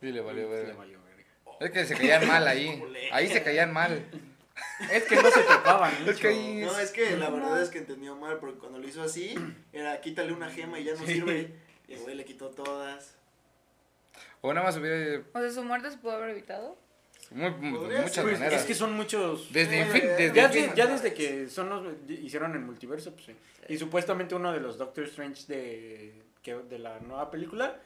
sí 0.00 0.12
le 0.12 0.20
valió 0.20 0.46
Y, 0.46 0.50
ver. 0.50 0.66
le 0.68 0.72
valió 0.74 0.98
verga. 1.02 1.24
Es 1.60 1.70
que 1.70 1.84
se 1.84 1.94
caían 1.96 2.26
mal 2.26 2.46
ahí. 2.46 2.82
Ahí 3.12 3.28
se 3.28 3.42
caían 3.42 3.72
mal. 3.72 4.04
Es 4.90 5.04
que 5.04 5.16
no 5.16 5.30
se 5.30 5.42
topaban. 5.42 5.92
Es 6.06 6.16
que 6.18 6.62
No, 6.64 6.78
es 6.78 6.90
que 6.90 7.16
la 7.16 7.30
verdad 7.30 7.60
es 7.62 7.68
que 7.70 7.78
entendió 7.78 8.14
mal 8.16 8.38
porque 8.38 8.58
cuando 8.58 8.78
lo 8.78 8.86
hizo 8.88 9.02
así, 9.02 9.34
era 9.72 10.00
quítale 10.00 10.32
una 10.32 10.50
gema 10.50 10.78
y 10.78 10.84
ya 10.84 10.92
no 10.94 10.98
Sí. 11.06 11.14
sirve. 11.14 11.54
Y 11.88 11.94
el 11.94 12.00
güey 12.00 12.14
le 12.16 12.24
quitó 12.24 12.50
todas. 12.50 13.14
O 14.40 14.52
nada 14.52 14.66
más 14.66 14.76
hubiera 14.76 15.22
O 15.32 15.40
sea, 15.40 15.50
su 15.50 15.62
muerte 15.62 15.90
se 15.90 15.98
pudo 15.98 16.12
haber 16.12 16.30
evitado. 16.30 16.78
Muy, 17.32 17.50
mu- 17.50 17.76
Podría 17.78 17.98
muchas 18.00 18.14
ser. 18.14 18.24
Pues, 18.24 18.38
maneras. 18.38 18.60
es 18.60 18.66
que 18.66 18.74
son 18.74 18.92
muchos. 18.94 19.52
Desde, 19.52 19.80
Eh, 19.80 20.32
Ya, 20.34 20.50
infin- 20.50 20.70
de- 20.70 20.76
ya 20.76 20.86
desde 20.86 21.14
que 21.14 21.48
son 21.48 21.68
los, 21.70 21.86
hicieron 22.10 22.52
el 22.52 22.60
multiverso, 22.60 23.12
pues 23.12 23.26
sí. 23.26 23.36
Y 23.68 23.78
supuestamente 23.78 24.34
uno 24.34 24.52
de 24.52 24.60
los 24.60 24.78
Doctor 24.78 25.04
Strange 25.04 25.44
de, 25.46 26.22
que, 26.42 26.54
de 26.54 26.78
la 26.78 27.00
nueva 27.00 27.30
película. 27.30 27.76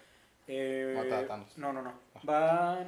Eh, 0.47 0.95
Mata 0.97 1.19
a 1.21 1.27
Thanos. 1.27 1.57
No, 1.59 1.73
no, 1.73 1.81
no. 1.83 1.95
Va, 2.29 2.85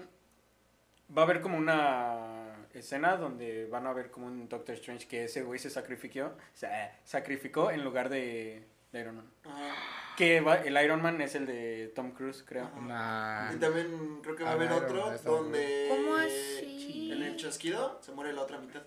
va 1.16 1.22
a 1.22 1.24
haber 1.24 1.40
como 1.40 1.56
una 1.58 2.66
escena 2.74 3.16
donde 3.16 3.66
van 3.66 3.86
a 3.86 3.92
ver 3.92 4.10
como 4.10 4.26
un 4.26 4.48
Doctor 4.48 4.74
Strange 4.74 5.06
que 5.06 5.24
ese 5.24 5.42
güey 5.42 5.58
se 5.58 5.70
sacrificó, 5.70 6.32
se 6.54 6.68
sacrificó 7.04 7.70
en 7.70 7.84
lugar 7.84 8.08
de, 8.08 8.64
de 8.92 9.00
Iron 9.00 9.16
Man. 9.16 9.30
Ajá. 9.44 10.11
Que 10.16 10.40
va- 10.40 10.56
el 10.62 10.76
Iron 10.84 11.00
Man 11.02 11.20
es 11.22 11.34
el 11.34 11.46
de 11.46 11.90
Tom 11.94 12.10
Cruise, 12.12 12.44
creo. 12.46 12.68
Nah. 12.82 13.52
Y 13.52 13.56
también 13.56 14.20
creo 14.22 14.36
que 14.36 14.44
va 14.44 14.50
a 14.50 14.52
haber 14.52 14.70
otro 14.72 15.10
donde 15.24 15.86
¿Cómo 15.88 16.16
así? 16.16 17.10
en 17.12 17.22
el 17.22 17.36
chasquido 17.36 17.98
se 18.02 18.12
muere 18.12 18.32
la 18.32 18.42
otra 18.42 18.58
mitad. 18.58 18.82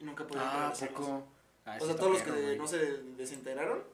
Y 0.00 0.04
nunca 0.04 0.26
puede 0.26 0.42
Ah, 0.44 0.72
poco. 0.78 1.24
Ah, 1.64 1.78
o 1.80 1.86
sea, 1.86 1.94
todos 1.94 2.12
los 2.12 2.22
que 2.22 2.56
no 2.56 2.66
se 2.66 2.78
desintegraron, 3.16 3.84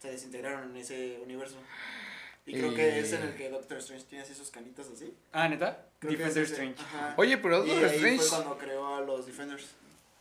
se 0.00 0.10
desintegraron 0.10 0.70
en 0.70 0.76
ese 0.76 1.20
universo. 1.22 1.56
Y 2.46 2.52
creo 2.58 2.74
que 2.74 2.98
es 2.98 3.12
en 3.12 3.22
el 3.22 3.34
que 3.36 3.48
Doctor 3.48 3.78
Strange 3.78 4.04
tiene 4.06 4.24
así 4.24 4.34
sus 4.34 4.50
canitas 4.50 4.88
así. 4.92 5.14
Ah, 5.32 5.48
¿neta? 5.48 5.86
Creo 6.00 6.12
Defender 6.12 6.42
es. 6.42 6.50
Strange. 6.50 6.82
Ajá. 6.82 7.14
Oye, 7.16 7.38
pero 7.38 7.58
Doctor 7.64 7.84
Strange. 7.84 8.18
fue 8.18 8.28
cuando 8.28 8.58
creó 8.58 8.96
a 8.96 9.00
los 9.00 9.24
Defenders. 9.24 9.66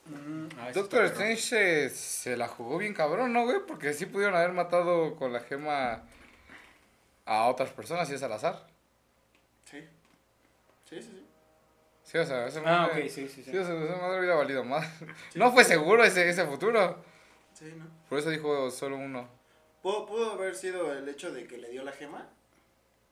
Mm, 0.06 0.47
Doctor. 0.74 1.06
Strange 1.06 1.38
se, 1.41 1.89
se 1.89 2.36
la 2.38 2.47
jugó 2.47 2.78
bien 2.78 2.93
cabrón, 2.93 3.32
¿no, 3.34 3.43
güey? 3.45 3.60
Porque 3.66 3.93
sí 3.93 4.06
pudieron 4.06 4.36
haber 4.36 4.51
matado 4.51 5.16
con 5.16 5.32
la 5.32 5.39
gema 5.39 6.04
a 7.26 7.47
otras 7.47 7.70
personas 7.72 8.10
y 8.10 8.16
es 8.16 8.24
al 8.24 8.34
azar. 8.34 8.68
Sí. 9.66 9.80
Sí, 10.89 11.01
sí, 11.01 11.10
sí. 11.10 11.26
Sí, 12.04 12.18
o 12.18 12.26
sea, 12.26 12.47
ese 12.47 12.60
Ah, 12.60 12.88
madre- 12.89 13.04
ok, 13.04 13.10
sí, 13.10 13.28
sí, 13.30 13.43
sí. 13.43 13.51
Sí, 13.51 13.58
o 13.58 13.64
sea, 13.66 13.82
esa 13.82 13.95
madre 13.95 14.20
hubiera 14.20 14.36
valido 14.36 14.64
más. 14.64 14.86
No 15.36 15.51
fue 15.51 15.64
seguro 15.64 16.04
ese, 16.04 16.30
ese 16.30 16.45
futuro. 16.45 17.04
Sí, 17.54 17.74
¿no? 17.78 17.86
Por 18.10 18.20
eso 18.20 18.30
dijo 18.30 18.70
solo 18.72 18.97
uno. 18.97 19.28
Pudo, 19.82 20.06
pudo 20.06 20.32
haber 20.34 20.56
sido 20.56 20.91
el 20.93 21.08
hecho 21.08 21.32
de 21.32 21.47
que 21.47 21.58
le 21.58 21.70
dio 21.70 21.84
la 21.84 21.91
gema. 21.93 22.28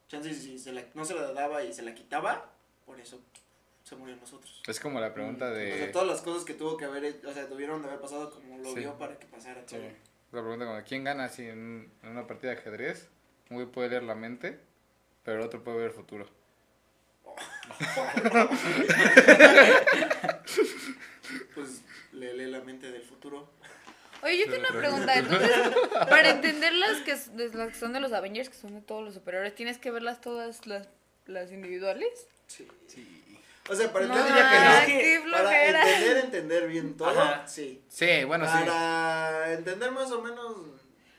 Chance 0.09 0.33
si 0.33 0.59
se 0.59 0.73
la, 0.73 0.83
no 0.93 1.05
se 1.05 1.13
la 1.15 1.31
daba 1.31 1.63
y 1.63 1.73
se 1.73 1.83
la 1.83 1.93
quitaba, 1.95 2.49
por 2.85 2.99
eso 2.99 3.21
se 3.91 3.95
murieron 3.97 4.21
nosotros. 4.21 4.61
Es 4.67 4.79
como 4.79 5.01
la 5.01 5.13
pregunta 5.13 5.47
O 5.51 5.53
sea, 5.53 5.57
de. 5.57 5.87
todas 5.87 6.07
las 6.07 6.21
cosas 6.21 6.45
que 6.45 6.53
tuvo 6.53 6.77
que 6.77 6.85
haber, 6.85 7.19
o 7.25 7.33
sea, 7.33 7.47
tuvieron 7.49 7.81
de 7.81 7.89
haber 7.89 7.99
pasado 7.99 8.31
como 8.31 8.57
lo 8.57 8.69
Sí. 8.69 8.75
vio 8.79 8.97
para 8.97 9.19
que 9.19 9.25
pasara 9.27 9.65
todo. 9.65 9.79
Sí. 9.81 9.85
La 10.31 10.39
pregunta 10.41 10.65
como, 10.65 10.81
¿quién 10.83 11.03
gana 11.03 11.27
si 11.27 11.43
en, 11.43 11.91
en 12.01 12.09
una 12.09 12.25
partida 12.25 12.51
de 12.51 12.57
ajedrez? 12.59 13.09
Un 13.49 13.57
güey 13.57 13.67
puede 13.67 13.89
leer 13.89 14.03
la 14.03 14.15
mente, 14.15 14.57
pero 15.25 15.39
el 15.39 15.45
otro 15.45 15.61
puede 15.61 15.75
ver 15.77 15.87
el 15.87 15.91
futuro. 15.91 16.25
Pues 21.55 21.81
le 22.13 22.33
lee 22.33 22.51
la 22.51 22.61
mente 22.61 22.91
del 22.91 23.03
futuro. 23.03 23.49
Oye, 24.23 24.37
yo 24.37 24.45
tengo 24.45 24.67
una 24.69 24.79
pregunta. 24.79 25.15
Entonces, 25.15 25.51
para 26.09 26.29
entender 26.29 26.73
las 26.73 26.99
que, 27.01 27.15
de 27.15 27.49
las 27.49 27.69
que 27.69 27.75
son 27.79 27.93
de 27.93 27.99
los 27.99 28.13
Avengers, 28.13 28.49
que 28.49 28.55
son 28.55 28.75
de 28.75 28.81
todos 28.81 29.03
los 29.03 29.13
superiores, 29.13 29.55
¿tienes 29.55 29.77
que 29.77 29.91
verlas 29.91 30.21
todas 30.21 30.65
las, 30.67 30.87
las 31.25 31.51
individuales? 31.51 32.27
Sí. 32.47 32.67
Sí. 32.87 33.20
O 33.71 33.75
sea, 33.75 33.91
para 33.93 34.05
No, 34.05 34.15
diría 34.17 34.49
que 34.49 34.59
no. 34.59 34.71
Es 34.73 34.85
que 34.85 35.23
para 35.31 35.67
entender, 35.67 36.17
entender 36.17 36.67
bien 36.67 36.97
todo, 36.97 37.09
Ajá. 37.09 37.47
sí. 37.47 37.81
Sí, 37.87 38.25
bueno, 38.25 38.45
sí. 38.45 38.51
Para 38.65 39.53
entender 39.53 39.91
más 39.91 40.11
o 40.11 40.21
menos, 40.21 40.57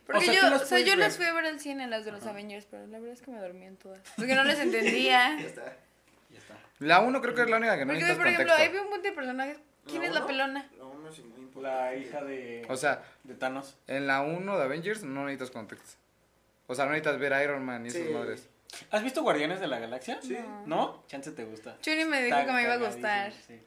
Porque 0.06 0.18
O 0.18 0.32
sea, 0.32 0.50
yo, 0.50 0.56
o 0.56 0.58
sea, 0.58 0.78
yo 0.80 0.96
las 0.96 1.16
fui 1.16 1.24
a 1.24 1.32
ver 1.32 1.46
al 1.46 1.60
cine, 1.60 1.86
las 1.88 2.04
de 2.04 2.12
los 2.12 2.26
Avengers, 2.26 2.66
pero 2.70 2.86
la 2.88 2.98
verdad 2.98 3.14
es 3.14 3.22
que 3.22 3.30
me 3.30 3.38
dormí 3.38 3.64
en 3.64 3.76
todas. 3.78 4.00
Porque 4.16 4.34
no 4.34 4.44
les 4.44 4.58
entendía. 4.58 5.36
ya 5.40 5.46
está. 5.46 5.76
Ya 6.30 6.38
está. 6.38 6.54
La 6.80 7.00
1 7.00 7.20
creo 7.22 7.34
que 7.34 7.42
es 7.42 7.48
la 7.50 7.56
única 7.56 7.78
que 7.78 7.84
no 7.86 7.92
Porque, 7.94 8.04
por 8.14 8.26
ejemplo, 8.26 8.48
contexto. 8.48 8.54
ahí 8.62 8.68
veo 8.68 8.82
un 8.82 8.90
montón 8.90 9.02
de 9.04 9.12
personajes. 9.12 9.56
¿Quién 9.86 10.02
¿La 10.02 10.08
es 10.08 10.14
la 10.14 10.26
pelona? 10.26 10.70
La 10.76 10.84
uno 10.84 11.08
es 11.08 11.18
muy 11.24 11.40
importante. 11.40 11.76
La 11.78 11.94
hija 11.96 12.22
de. 12.22 12.66
O 12.68 12.76
sea, 12.76 13.02
de 13.24 13.34
Thanos. 13.34 13.76
en 13.86 14.06
la 14.06 14.20
1 14.20 14.58
de 14.58 14.62
Avengers 14.64 15.02
no 15.04 15.24
necesitas 15.24 15.50
contexto. 15.50 15.96
O 16.66 16.74
sea, 16.74 16.84
no 16.84 16.90
necesitas 16.92 17.18
ver 17.18 17.32
a 17.32 17.42
Iron 17.42 17.64
Man 17.64 17.86
y 17.86 17.90
Sí. 17.90 18.04
madres. 18.12 18.48
¿Has 18.90 19.02
visto 19.04 19.22
Guardianes 19.22 19.60
de 19.60 19.66
la 19.66 19.78
Galaxia? 19.78 20.18
Sí. 20.22 20.36
¿No? 20.66 21.04
Chance 21.06 21.32
te 21.32 21.44
gusta. 21.44 21.78
Chuni 21.80 22.04
me 22.04 22.22
dijo 22.22 22.36
Está 22.36 22.46
que 22.46 22.52
me 22.52 22.62
iba 22.62 22.72
a 22.74 22.78
gustar. 22.78 23.32
sí. 23.46 23.60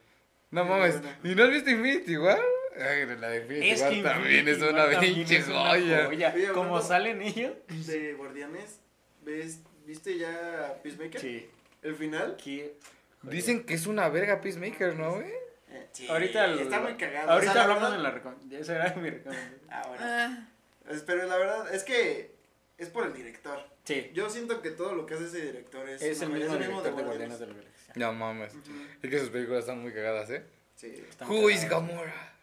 No 0.52 0.64
mames. 0.66 1.02
¿Y 1.24 1.36
no 1.36 1.44
has 1.44 1.50
visto 1.50 1.70
Infinity 1.70 2.18
War? 2.18 2.40
Ay, 2.78 3.06
la 3.20 3.30
de 3.30 3.42
Infinity 3.42 3.70
Es 3.72 3.82
War 3.82 3.90
que 3.92 4.02
también 4.04 4.48
es 4.48 4.58
Infinity 4.58 4.74
una 4.74 5.00
pinche 5.00 5.38
es 5.38 5.48
una 5.48 5.70
joya. 5.70 6.06
joya. 6.06 6.34
Oye, 6.36 6.48
Como 6.54 6.82
salen 6.82 7.22
ellos. 7.22 7.54
De 7.68 8.14
Guardianes, 8.14 8.80
¿ves, 9.24 9.60
¿viste 9.86 10.18
ya 10.18 10.76
Peacemaker? 10.84 11.20
Sí. 11.22 11.50
El 11.82 11.96
final. 11.96 12.38
Qué. 12.42 12.76
Dicen 13.24 13.64
que 13.66 13.74
es 13.74 13.88
una 13.88 14.08
verga 14.10 14.40
Peacemaker, 14.42 14.96
¿no, 14.96 15.16
güey? 15.16 15.32
Eh, 15.72 15.88
sí, 15.92 16.08
Ahorita 16.08 16.46
el- 16.46 16.60
está 16.60 16.80
muy 16.80 16.94
cagado. 16.96 17.32
Ahorita 17.32 17.52
O 17.52 17.54
sea, 17.54 17.62
la 17.68 17.74
hablamos 17.74 17.82
verdad- 17.84 17.98
en 17.98 18.04
la 18.04 18.12
recomendación. 18.12 18.62
Esa 18.62 18.76
era 18.76 18.96
mi 18.96 19.10
recomendación. 19.10 19.60
Ah, 19.70 19.84
bueno. 19.88 20.04
Ah, 20.06 20.48
Es- 20.90 21.02
Pero 21.02 21.26
la 21.26 21.38
verdad 21.38 21.74
es 21.74 21.84
que 21.84 22.35
es 22.78 22.90
por 22.90 23.06
el 23.06 23.14
director. 23.14 23.60
Sí. 23.84 24.12
Yo 24.14 24.30
siento 24.30 24.62
que 24.62 24.72
todo 24.72 24.94
lo 24.94 25.06
que 25.06 25.14
hace 25.14 25.26
ese 25.26 25.42
director 25.46 25.88
es, 25.90 26.02
Es 26.02 26.22
el 26.22 26.30
mismo 26.30 26.54
es 26.56 26.60
director 26.60 26.84
de 26.84 26.92
Guardianes 27.04 27.40
de 27.40 27.48
la 27.48 27.54
Galaxia. 27.54 27.94
No 27.96 28.14
mames. 28.14 28.54
Ujú. 28.54 28.72
Es 29.02 29.10
que 29.10 29.20
sus 29.20 29.30
películas 29.30 29.62
están 29.62 29.82
muy 29.82 29.94
cagadas, 29.94 30.30
¿eh? 30.30 30.44
Sí, 30.76 30.94
Who 31.28 31.50
is. 31.50 31.70
Gamora? 31.70 32.34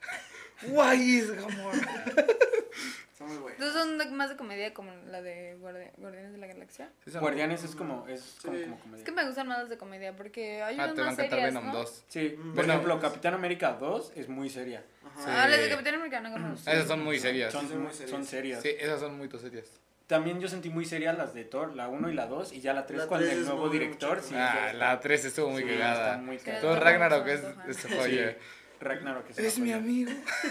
Why 0.62 0.95
is 1.18 1.30
Gamora? 1.33 1.76
está 3.12 3.24
muy 3.24 3.37
bueno. 3.37 3.57
Entonces 3.59 3.74
son 3.83 4.16
más 4.16 4.30
de 4.30 4.37
comedia 4.37 4.72
como 4.72 4.93
la 5.11 5.20
de 5.20 5.57
Guardi- 5.61 5.91
Guardianes 5.99 6.33
de 6.33 6.39
la 6.39 6.47
Galaxia. 6.47 6.91
Guardianes 7.20 7.62
es 7.64 7.74
como, 7.74 8.07
es 8.09 8.39
como, 8.43 8.57
Sí. 8.57 8.62
como 8.62 8.76
Es 8.76 8.80
comedia. 8.83 9.05
que 9.05 9.12
me 9.12 9.26
gustan 9.26 9.49
más 9.49 9.59
las 9.59 9.68
de 9.68 9.76
comedia 9.76 10.16
porque 10.16 10.62
hay 10.62 10.76
Ah, 10.78 10.85
unas 10.85 10.95
te 10.95 11.03
más 11.03 11.16
serias, 11.16 11.45
Venom 11.53 11.66
¿no? 11.66 11.72
2. 11.74 12.05
Sí, 12.09 12.35
Mm, 12.39 12.43
por 12.43 12.55
bueno, 12.55 12.72
ejemplo, 12.72 13.01
Capitán 13.01 13.35
América 13.35 13.72
2 13.78 14.12
es 14.16 14.28
muy 14.28 14.49
seria. 14.49 14.83
Ajá. 15.05 15.45
Ah, 15.45 15.49
las 15.49 15.59
de 15.59 15.64
Sí. 15.66 15.70
Capitán 15.72 15.95
Americano 15.97 16.28
no 16.30 16.39
me 16.39 16.51
gustan. 16.53 16.74
Esas 16.74 16.89
son 16.89 17.05
muy 17.05 17.18
serias. 17.18 17.53
Son, 17.53 17.62
Sí, 17.62 17.68
son 17.68 17.76
muy 17.78 17.87
muy- 17.89 17.95
serias. 17.95 18.11
son 18.11 18.24
serias. 18.24 18.62
Sí, 18.62 18.70
esas 18.78 19.01
son 19.01 19.18
muy 19.18 19.28
serias. 19.30 19.66
También 20.13 20.39
yo 20.43 20.47
sentí 20.49 20.69
muy 20.69 20.85
serias 20.85 21.17
las 21.17 21.33
de 21.33 21.45
Thor, 21.45 21.75
la 21.75 21.89
1 21.89 22.11
y 22.11 22.13
la 22.13 22.27
2, 22.27 22.53
y 22.53 22.61
ya 22.61 22.75
la 22.75 22.85
3 22.85 22.99
La 23.01 23.07
con 23.07 23.23
el 23.23 23.47
nuevo 23.47 23.71
director. 23.71 24.21
Sí, 24.23 24.35
Ah, 24.37 24.71
la 24.75 24.93
está. 24.93 25.01
3 25.01 25.25
estuvo 25.25 25.49
muy 25.49 25.63
Sí, 25.63 25.69
cagada. 25.71 26.11
está 26.11 26.19
muy 26.23 26.37
cagada. 26.37 26.61
Todo 26.61 26.77
Ragnarok 26.79 27.27
es, 27.29 27.43
antoja. 27.43 27.67
es 27.71 27.77
Sí, 27.79 27.89
joya. 27.97 28.37
Ragnarok 28.79 29.31
es, 29.31 29.39
Es 29.39 29.59
mi 29.59 29.69
joya. 29.71 29.77
amigo. 29.79 30.11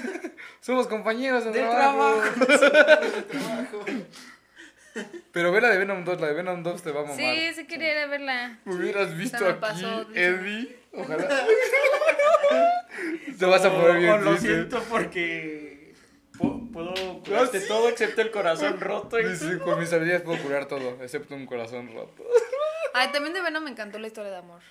Somos 0.62 0.88
compañeros 0.88 1.45
de 1.45 1.51
Del 1.51 1.70
trabajo. 1.70 2.24
Trabajo. 3.30 3.86
Pero 5.32 5.51
ve 5.51 5.62
la 5.62 5.70
de 5.70 5.78
Venom 5.78 6.05
2, 6.05 6.20
la 6.20 6.28
de 6.28 6.34
Venom 6.34 6.64
2 6.64 6.82
te 6.82 6.91
va 6.91 7.01
a 7.01 7.03
mamar. 7.03 7.18
Sí, 7.18 7.53
sí 7.53 7.68
quería 7.68 7.91
ir 7.91 7.97
a 7.99 8.07
verla. 8.07 8.57
Hubieras 8.66 9.16
visto 9.16 9.43
me 9.43 9.51
aquí, 9.51 9.59
pasó. 9.62 10.07
Eddie. 10.16 10.76
Ojalá. 10.91 11.28
te 13.39 13.45
vas 13.45 13.64
a 13.64 13.72
poner 13.72 13.91
O- 13.91 13.99
bien 13.99 14.26
lo 14.26 14.36
siento 14.38 14.84
porque 14.89 15.80
puedo 16.72 16.93
curarte 17.24 17.57
¿Ah, 17.57 17.61
sí? 17.61 17.67
todo 17.67 17.89
excepto 17.89 18.22
el 18.22 18.32
corazón 18.32 18.80
roto. 18.80 19.17
con 19.63 19.80
mis 19.80 19.91
habilidades 19.93 20.22
puedo 20.24 20.41
curar 20.41 20.65
todo, 20.67 21.01
excepto 21.03 21.36
un 21.36 21.45
corazón 21.45 21.91
roto. 21.93 22.24
Ay, 22.93 23.11
también 23.11 23.34
de 23.34 23.41
Venom 23.41 23.63
me 23.63 23.72
encantó 23.72 23.99
la 23.99 24.07
historia 24.07 24.32
de 24.32 24.38
amor. 24.38 24.61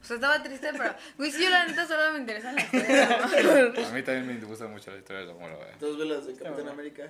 O 0.00 0.04
sea, 0.04 0.16
estaba 0.16 0.42
triste, 0.42 0.68
pero. 0.76 0.94
Güey, 1.16 1.30
sí, 1.30 1.42
yo 1.44 1.50
la 1.50 1.66
neta 1.66 1.86
solo 1.86 2.12
me 2.12 2.18
interesan 2.18 2.54
las 2.56 2.64
historias 2.72 3.08
de 3.08 3.14
amor. 3.14 3.78
A 3.86 3.90
mí 3.92 4.02
también 4.02 4.26
me 4.26 4.34
gusta 4.46 4.66
mucho 4.66 4.90
la 4.90 4.98
historia 4.98 5.24
de 5.26 5.30
amor, 5.32 5.54
güey. 5.54 5.68
Dos 5.80 5.98
velas 5.98 6.26
de 6.26 6.34
Capitán. 6.34 6.68
América. 6.68 7.02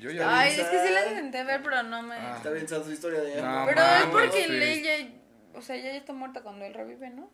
Yo 0.00 0.10
ya 0.10 0.38
Ay, 0.40 0.54
vi. 0.54 0.60
es 0.60 0.66
que 0.68 0.86
sí 0.86 0.92
la 0.92 1.06
intenté 1.08 1.44
ver, 1.44 1.62
pero 1.62 1.82
no 1.84 2.02
me. 2.02 2.14
Ah. 2.16 2.34
Está 2.36 2.50
bien 2.50 2.68
su 2.68 2.92
historia 2.92 3.20
de 3.20 3.40
No, 3.40 3.48
amor. 3.48 3.74
pero 3.74 3.86
es 3.86 4.04
porque 4.06 4.44
sí. 4.44 4.52
ella. 4.62 5.08
O 5.54 5.62
sea, 5.62 5.76
ella 5.76 5.92
ya 5.92 5.96
está 5.98 6.12
muerta 6.12 6.42
cuando 6.42 6.64
él 6.64 6.74
revive, 6.74 7.08
¿no? 7.10 7.30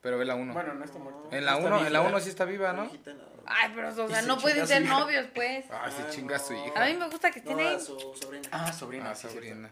Pero 0.00 0.16
ve 0.18 0.24
la 0.24 0.34
1. 0.36 0.52
Bueno, 0.52 0.74
no 0.74 0.84
está 0.84 0.98
muerto. 0.98 1.28
en 1.32 1.44
la 1.44 1.54
Está 1.56 1.66
1 1.66 1.76
en 1.86 1.92
la 1.92 1.98
viejita. 2.00 2.08
1 2.16 2.20
sí 2.20 2.28
está 2.30 2.44
viva, 2.44 2.72
¿no? 2.72 2.90
Ay, 3.46 3.72
pero, 3.74 3.88
o 3.88 4.08
sea, 4.08 4.20
se 4.20 4.26
no 4.26 4.38
pueden 4.38 4.66
ser 4.66 4.82
hija. 4.82 4.98
novios, 5.00 5.26
pues. 5.34 5.64
Ah, 5.70 5.90
se 5.90 6.14
chinga 6.14 6.36
a 6.36 6.38
su 6.38 6.52
no. 6.52 6.62
A 6.62 6.66
hija. 6.66 6.84
mí 6.86 6.94
me 6.96 7.08
gusta 7.08 7.30
que 7.30 7.40
No, 7.40 7.46
tiene. 7.46 7.68
a 7.70 7.80
su 7.80 7.98
sobrina. 8.20 8.48
Ah, 8.52 8.72
sobrina. 8.72 9.10
Ah, 9.10 9.14
sí, 9.14 9.28
sobrina. 9.28 9.70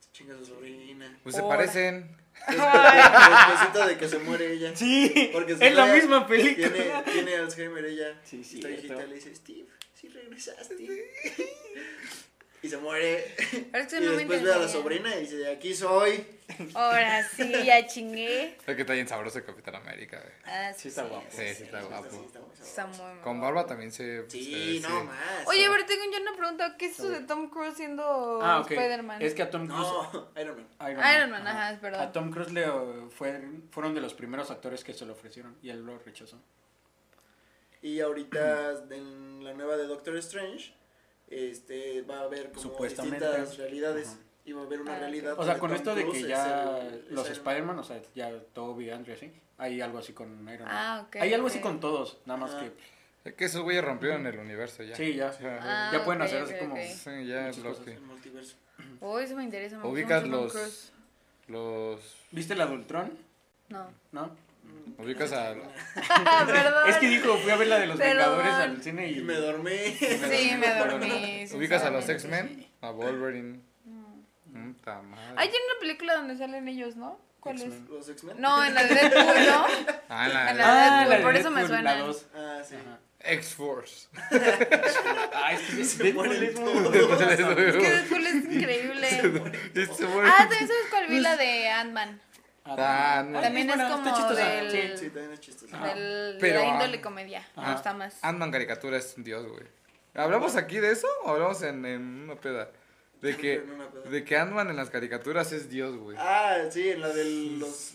Se 0.00 0.10
chinga 0.12 0.36
su 0.36 0.44
sobrina. 0.46 1.18
Pues 1.22 1.36
se 1.36 1.42
parecen. 1.42 2.16
Despuésito 2.46 3.86
de 3.86 3.96
que 3.96 4.08
se 4.08 4.18
muere 4.18 4.52
ella. 4.52 4.76
Sí, 4.76 5.30
Porque 5.32 5.56
se 5.56 5.68
es 5.68 5.74
la 5.74 5.86
misma 5.86 6.26
película. 6.26 6.68
Tiene, 6.72 7.02
tiene 7.12 7.36
Alzheimer 7.36 7.84
ella. 7.84 8.20
Sí, 8.24 8.42
sí, 8.44 8.56
Está 8.56 8.68
viejita, 8.68 8.94
le 9.06 9.14
dice, 9.14 9.34
Steve, 9.34 9.68
sí 9.94 10.08
regresaste. 10.08 10.74
y 12.64 12.68
se 12.70 12.78
muere. 12.78 13.34
Pero 13.70 13.84
y 14.02 14.06
no 14.06 14.12
después 14.12 14.42
ve 14.42 14.52
a 14.54 14.56
la 14.58 14.68
sobrina 14.68 15.14
y 15.16 15.20
dice, 15.20 15.36
de 15.36 15.52
aquí 15.52 15.74
soy. 15.74 16.26
Ahora 16.74 17.22
sí, 17.28 17.52
ya 17.64 17.86
chingué. 17.86 18.56
Es 18.66 18.74
que 18.76 18.80
está 18.82 18.92
bien 18.94 19.06
sabroso 19.08 19.38
el 19.38 19.44
Capitán 19.44 19.74
América, 19.76 20.18
güey. 20.20 20.32
Ah, 20.46 20.72
Sí, 20.76 20.88
está 20.88 21.02
guapo. 21.04 21.26
Sí, 21.30 21.42
sí 21.54 21.62
está 21.64 21.82
guapo. 21.82 22.08
Sí, 22.10 22.16
está 22.26 22.40
muy. 22.40 22.54
Está 22.54 22.86
muy 22.86 23.20
Con 23.22 23.40
barba 23.40 23.66
también 23.66 23.92
se. 23.92 24.28
Sí, 24.30 24.80
se- 24.80 24.88
no 24.88 25.00
sí. 25.00 25.06
más. 25.06 25.46
Oye, 25.46 25.66
pero 25.70 25.84
tengo 25.86 26.04
yo 26.10 26.22
una 26.22 26.36
pregunta. 26.36 26.76
¿Qué 26.78 26.86
es 26.86 26.98
eso 26.98 27.08
de 27.10 27.20
Tom 27.20 27.50
Cruise 27.50 27.76
siendo 27.76 28.40
Ah, 28.42 28.60
ok. 28.60 28.70
Spider-Man? 28.70 29.20
Es 29.22 29.34
que 29.34 29.42
a 29.42 29.50
Tom 29.50 29.66
Cruise. 29.66 29.80
No, 29.82 30.30
Iron 30.40 30.56
Man. 30.56 30.90
Iron, 30.90 31.16
Iron 31.16 31.30
Man, 31.30 31.46
ajá, 31.46 31.78
perdón. 31.80 32.00
A 32.00 32.12
Tom 32.12 32.30
Cruise 32.30 32.52
le 32.52 32.66
fue, 33.10 33.38
fueron 33.70 33.94
de 33.94 34.00
los 34.00 34.14
primeros 34.14 34.50
actores 34.50 34.82
que 34.84 34.94
se 34.94 35.04
lo 35.04 35.12
ofrecieron 35.12 35.56
y 35.62 35.68
él 35.70 35.84
lo 35.84 35.98
rechazó. 35.98 36.40
Y 37.82 38.00
ahorita 38.00 38.84
en 38.90 39.44
la 39.44 39.52
nueva 39.52 39.76
de 39.76 39.86
Doctor 39.86 40.16
Strange, 40.16 40.72
este, 41.28 42.02
va 42.02 42.18
a 42.18 42.22
haber 42.22 42.50
como 42.50 42.60
Supuestamente. 42.62 43.24
distintas 43.26 43.56
realidades. 43.58 44.08
Ajá. 44.08 44.18
Y 44.46 44.52
va 44.52 44.60
a 44.62 44.64
haber 44.64 44.80
una 44.82 44.96
Ah, 44.96 44.98
realidad. 44.98 45.34
O 45.38 45.44
sea, 45.44 45.58
con 45.58 45.70
Tom 45.70 45.76
esto 45.78 45.94
de 45.94 46.10
que 46.10 46.22
ya 46.24 46.78
el- 46.80 47.06
los. 47.10 47.30
Spider-Man, 47.30 47.78
o 47.78 47.82
sea, 47.84 48.00
ya 48.14 48.30
Toby, 48.52 48.90
Andrew, 48.90 49.16
así, 49.16 49.32
hay 49.56 49.80
algo 49.80 49.98
así 49.98 50.12
con 50.12 50.28
Iron 50.48 50.66
Man. 50.66 50.68
Ah, 50.68 51.04
ok. 51.06 51.16
hay 51.16 51.32
algo 51.32 51.46
así 51.46 51.60
con 51.60 51.80
todos, 51.80 52.18
nada 52.26 52.38
más 52.38 52.52
Ah. 52.52 52.60
que. 52.60 52.94
Es 53.30 53.34
que 53.36 53.46
esos 53.46 53.62
güeyes 53.62 53.82
rompieron 53.82 54.26
el 54.26 54.38
universo 54.38 54.82
ya. 54.82 54.94
Sí, 54.96 55.14
ya. 55.14 55.32
Ah, 55.62 55.90
ya 55.94 56.04
pueden 56.04 56.20
hacer 56.20 56.42
así 56.42 56.54
como. 56.60 56.76
Sí, 56.76 57.26
ya 57.26 57.48
es. 57.48 57.56
El 57.56 58.00
multiverso. 58.02 58.56
Oh, 59.00 59.18
eso 59.18 59.34
me 59.34 59.44
interesa. 59.44 59.82
Ubicas. 59.82 60.26
Los. 61.48 62.16
¿Viste 62.30 62.54
la 62.54 62.66
de 62.66 62.74
Ultron? 62.74 63.12
No. 63.70 63.86
¿No? 64.12 64.36
Ubicas 64.98 65.32
a. 65.32 65.54
Ah, 66.10 66.44
perdón. 66.46 66.90
Es 66.90 66.96
que 66.96 67.08
dijo, 67.08 67.36
fui 67.38 67.50
a 67.50 67.56
ver 67.56 67.68
la 67.68 67.78
de 67.78 67.86
los 67.86 67.96
Perdón. 67.98 68.38
Vengadores 68.38 68.52
al 68.54 68.82
cine 68.82 69.10
y. 69.10 69.18
Y 69.18 69.22
me 69.22 69.34
dormí. 69.34 69.70
Sí, 69.98 70.54
me 70.58 70.74
dormí. 70.74 71.46
Ubicas 71.52 71.82
a 71.84 71.90
los 71.90 72.08
X-Men, 72.08 72.48
sí. 72.48 72.70
a 72.80 72.90
Wolverine. 72.90 73.60
Mm. 73.84 74.74
Madre. 74.84 75.34
Hay 75.36 75.48
una 75.48 75.80
película 75.80 76.14
donde 76.16 76.36
salen 76.36 76.68
ellos, 76.68 76.96
¿no? 76.96 77.18
¿Cuál 77.40 77.60
es? 77.60 77.80
¿Los 77.90 78.08
X-Men? 78.08 78.40
No, 78.40 78.64
en 78.64 78.74
la 78.74 78.84
de 78.84 78.94
Deadpool, 78.94 79.46
¿no? 79.46 79.66
Ah, 80.08 80.26
en 80.26 80.32
la, 80.34 80.54
la- 80.54 80.64
Ah, 80.66 80.90
Deadpool, 81.00 81.10
la 81.10 81.16
de 81.16 81.22
por 81.22 81.36
eso 81.36 81.50
me 81.50 81.66
suena. 81.66 82.04
Ah, 82.34 82.62
sí. 82.66 82.74
Ajá. 82.76 82.98
X-Force. 83.26 84.08
Ah, 85.34 85.52
es 85.52 85.60
que 85.62 85.84
Se 85.84 86.02
Deadpool 86.04 86.32
es 86.32 86.54
que 86.54 87.90
Deadpool 87.90 88.26
es 88.26 88.34
increíble. 88.44 89.08
Y. 89.74 89.80
Ah, 90.26 90.36
también 90.38 90.68
sabes 90.68 90.86
cuál 90.90 91.06
vi 91.08 91.20
la 91.20 91.36
de 91.36 91.68
Ant-Man. 91.68 92.20
Ah, 92.66 93.22
no. 93.28 93.40
También 93.40 93.68
es 93.68 93.76
como 93.76 94.34
del- 94.34 94.70
Sí. 94.70 94.96
Sí, 94.96 95.10
también 95.10 95.32
es 95.32 95.40
chistoso. 95.40 95.76
Ajá. 95.76 95.94
Del, 95.94 96.38
Pero, 96.40 96.58
de 96.60 96.64
la 96.64 96.70
ah, 96.70 96.74
índole 96.74 97.00
comedia. 97.00 97.46
Me 97.56 97.62
ajá. 97.62 97.72
gusta 97.74 97.92
más. 97.94 98.18
Ant-Man 98.22 98.50
caricatura 98.50 98.96
es 98.96 99.14
un 99.16 99.24
dios, 99.24 99.46
güey. 99.46 99.64
¿Hablamos 100.14 100.56
aquí 100.56 100.78
de 100.78 100.92
eso 100.92 101.08
o 101.24 101.30
hablamos 101.30 101.60
en, 101.62 101.84
en 101.84 102.02
una 102.24 102.36
peda? 102.36 102.70
De 103.20 103.36
que, 103.36 103.62
de 104.10 104.24
que 104.24 104.36
Ant-Man 104.36 104.70
en 104.70 104.76
las 104.76 104.90
caricaturas 104.90 105.52
es 105.52 105.68
dios, 105.70 105.96
güey. 105.96 106.16
Ah, 106.20 106.58
sí, 106.70 106.90
en 106.90 107.00
la 107.00 107.08
de 107.08 107.24
los. 107.58 107.94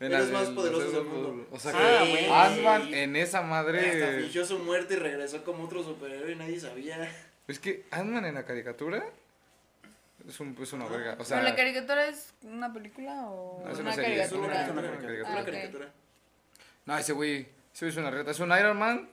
En 0.00 0.12
eres 0.12 0.28
la 0.28 0.32
más 0.38 0.46
del- 0.46 0.54
poderoso 0.54 0.90
del 0.90 1.04
mundo. 1.04 1.46
O 1.52 1.58
sea, 1.58 1.72
Ah, 1.74 2.04
que. 2.04 2.28
Ant-Man 2.30 2.94
en 2.94 3.16
esa 3.16 3.38
Hasta 3.38 3.48
madre... 3.50 4.20
fingió 4.22 4.44
su 4.46 4.58
muerte 4.58 4.94
y 4.94 4.96
regresó 4.98 5.44
como 5.44 5.64
otro 5.64 5.82
superhéroe 5.82 6.32
y 6.32 6.36
nadie 6.36 6.58
sabía. 6.60 7.10
Es 7.48 7.58
que 7.58 7.84
Ant-Man 7.90 8.24
en 8.24 8.34
la 8.34 8.44
caricatura 8.44 9.04
es, 10.28 10.40
un, 10.40 10.56
es 10.60 10.72
una 10.72 10.86
verga. 10.86 11.16
O 11.18 11.24
sea, 11.24 11.38
¿Pero 11.38 11.50
la 11.50 11.56
caricatura 11.56 12.06
es 12.06 12.32
una 12.42 12.72
película 12.72 13.26
o 13.30 13.62
No, 13.64 13.70
es 13.70 13.74
una 13.78 13.82
una 13.90 13.92
serie, 13.94 14.20
es 14.20 14.26
Es 14.26 14.32
una 14.32 14.48
caricatura? 14.48 14.84
Es 14.94 15.20
una 15.26 15.28
Ah, 15.38 15.40
ok. 15.40 15.44
caricatura. 15.46 15.92
no, 16.86 16.98
ese 16.98 17.12
güey, 17.12 17.40
ese 17.74 17.84
güey 17.86 17.90
es 17.90 17.96
una 17.96 18.10
reta. 18.10 18.30
Es 18.30 18.40
un 18.40 18.50
Iron 18.58 18.78
Man 18.78 19.08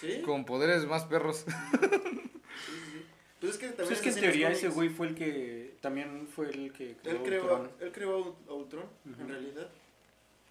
¿Sí? 0.00 0.22
con 0.24 0.44
poderes 0.44 0.84
más 0.86 1.04
perros. 1.04 1.44
Sí, 1.46 1.52
sí, 1.52 2.92
sí. 2.92 3.06
Pues 3.40 3.52
es 3.52 3.58
que 3.58 3.66
también 3.68 3.86
Pues 3.88 3.90
es 3.92 4.00
que 4.02 4.08
en 4.10 4.14
teoría 4.20 4.50
ese 4.50 4.68
güey 4.68 4.88
fue 4.90 5.06
el 5.08 5.14
que 5.14 5.76
también 5.80 6.28
fue 6.28 6.46
el 6.50 6.72
que 6.72 6.96
creó 7.02 7.16
Él 7.16 7.22
creó, 7.22 7.42
Ultron. 7.42 7.70
él 7.80 7.92
creó 7.92 8.36
a 8.48 8.52
Ultron, 8.52 8.84
en 9.06 9.28
realidad. 9.28 9.68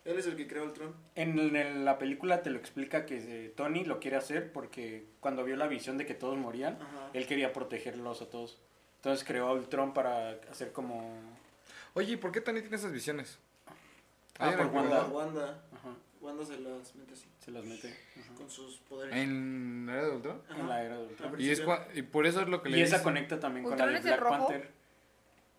Él 0.05 0.17
es 0.17 0.25
el 0.25 0.35
que 0.35 0.47
creó 0.47 0.63
a 0.63 0.65
Ultron. 0.65 0.95
En, 1.15 1.37
el- 1.37 1.55
en 1.55 1.85
la 1.85 1.99
película 1.99 2.41
te 2.41 2.49
lo 2.49 2.57
explica 2.57 3.05
que 3.05 3.17
eh, 3.17 3.53
Tony 3.55 3.83
lo 3.85 3.99
quiere 3.99 4.17
hacer 4.17 4.51
porque 4.51 5.05
cuando 5.19 5.43
vio 5.43 5.55
la 5.55 5.67
visión 5.67 5.97
de 5.99 6.05
que 6.07 6.15
todos 6.15 6.35
morían, 6.37 6.75
Ajá. 6.81 7.09
él 7.13 7.27
quería 7.27 7.53
protegerlos 7.53 8.21
a 8.23 8.29
todos. 8.29 8.57
Entonces 8.99 9.25
creó 9.25 9.47
a 9.47 9.53
Ultron 9.53 9.93
para 9.93 10.31
hacer 10.51 10.71
como... 10.73 11.17
Oye, 11.93 12.13
¿y 12.13 12.17
por 12.17 12.31
qué 12.31 12.41
Tony 12.41 12.61
tiene 12.61 12.75
esas 12.75 12.91
visiones? 12.91 13.39
Ah, 14.37 14.51
por 14.57 14.67
Wanda. 14.67 15.03
Wanda. 15.05 15.63
Ajá, 15.73 15.95
Wanda 16.21 16.45
se 16.45 16.59
las 16.59 16.95
mete 16.95 17.13
así, 17.13 17.25
se 17.43 17.51
las 17.51 17.63
mete 17.65 17.89
ajá, 18.19 18.33
con 18.35 18.49
sus 18.49 18.77
poderes. 18.79 19.15
En 19.15 19.85
la 19.85 19.93
era 19.93 20.03
de 20.05 20.11
Ultron. 20.15 20.41
Ajá. 20.49 20.59
en 20.59 20.67
la 20.69 20.83
era 20.83 20.97
de 20.97 21.03
Ultron. 21.07 21.41
Y, 21.41 21.49
es 21.49 21.63
cua- 21.65 21.85
y 21.93 22.01
por 22.03 22.25
eso 22.27 22.41
es 22.41 22.47
lo 22.49 22.61
que 22.61 22.69
le 22.69 22.77
Y 22.77 22.81
esa 22.81 22.97
dice- 22.97 23.03
conecta 23.03 23.39
también 23.39 23.63
con 23.65 23.77
la 23.77 23.85
¿Ultron 23.85 23.93
de 23.93 23.99
es 23.99 24.05
el 24.05 24.19
Black 24.19 24.31
rojo? 24.31 24.47
Panther. 24.47 24.71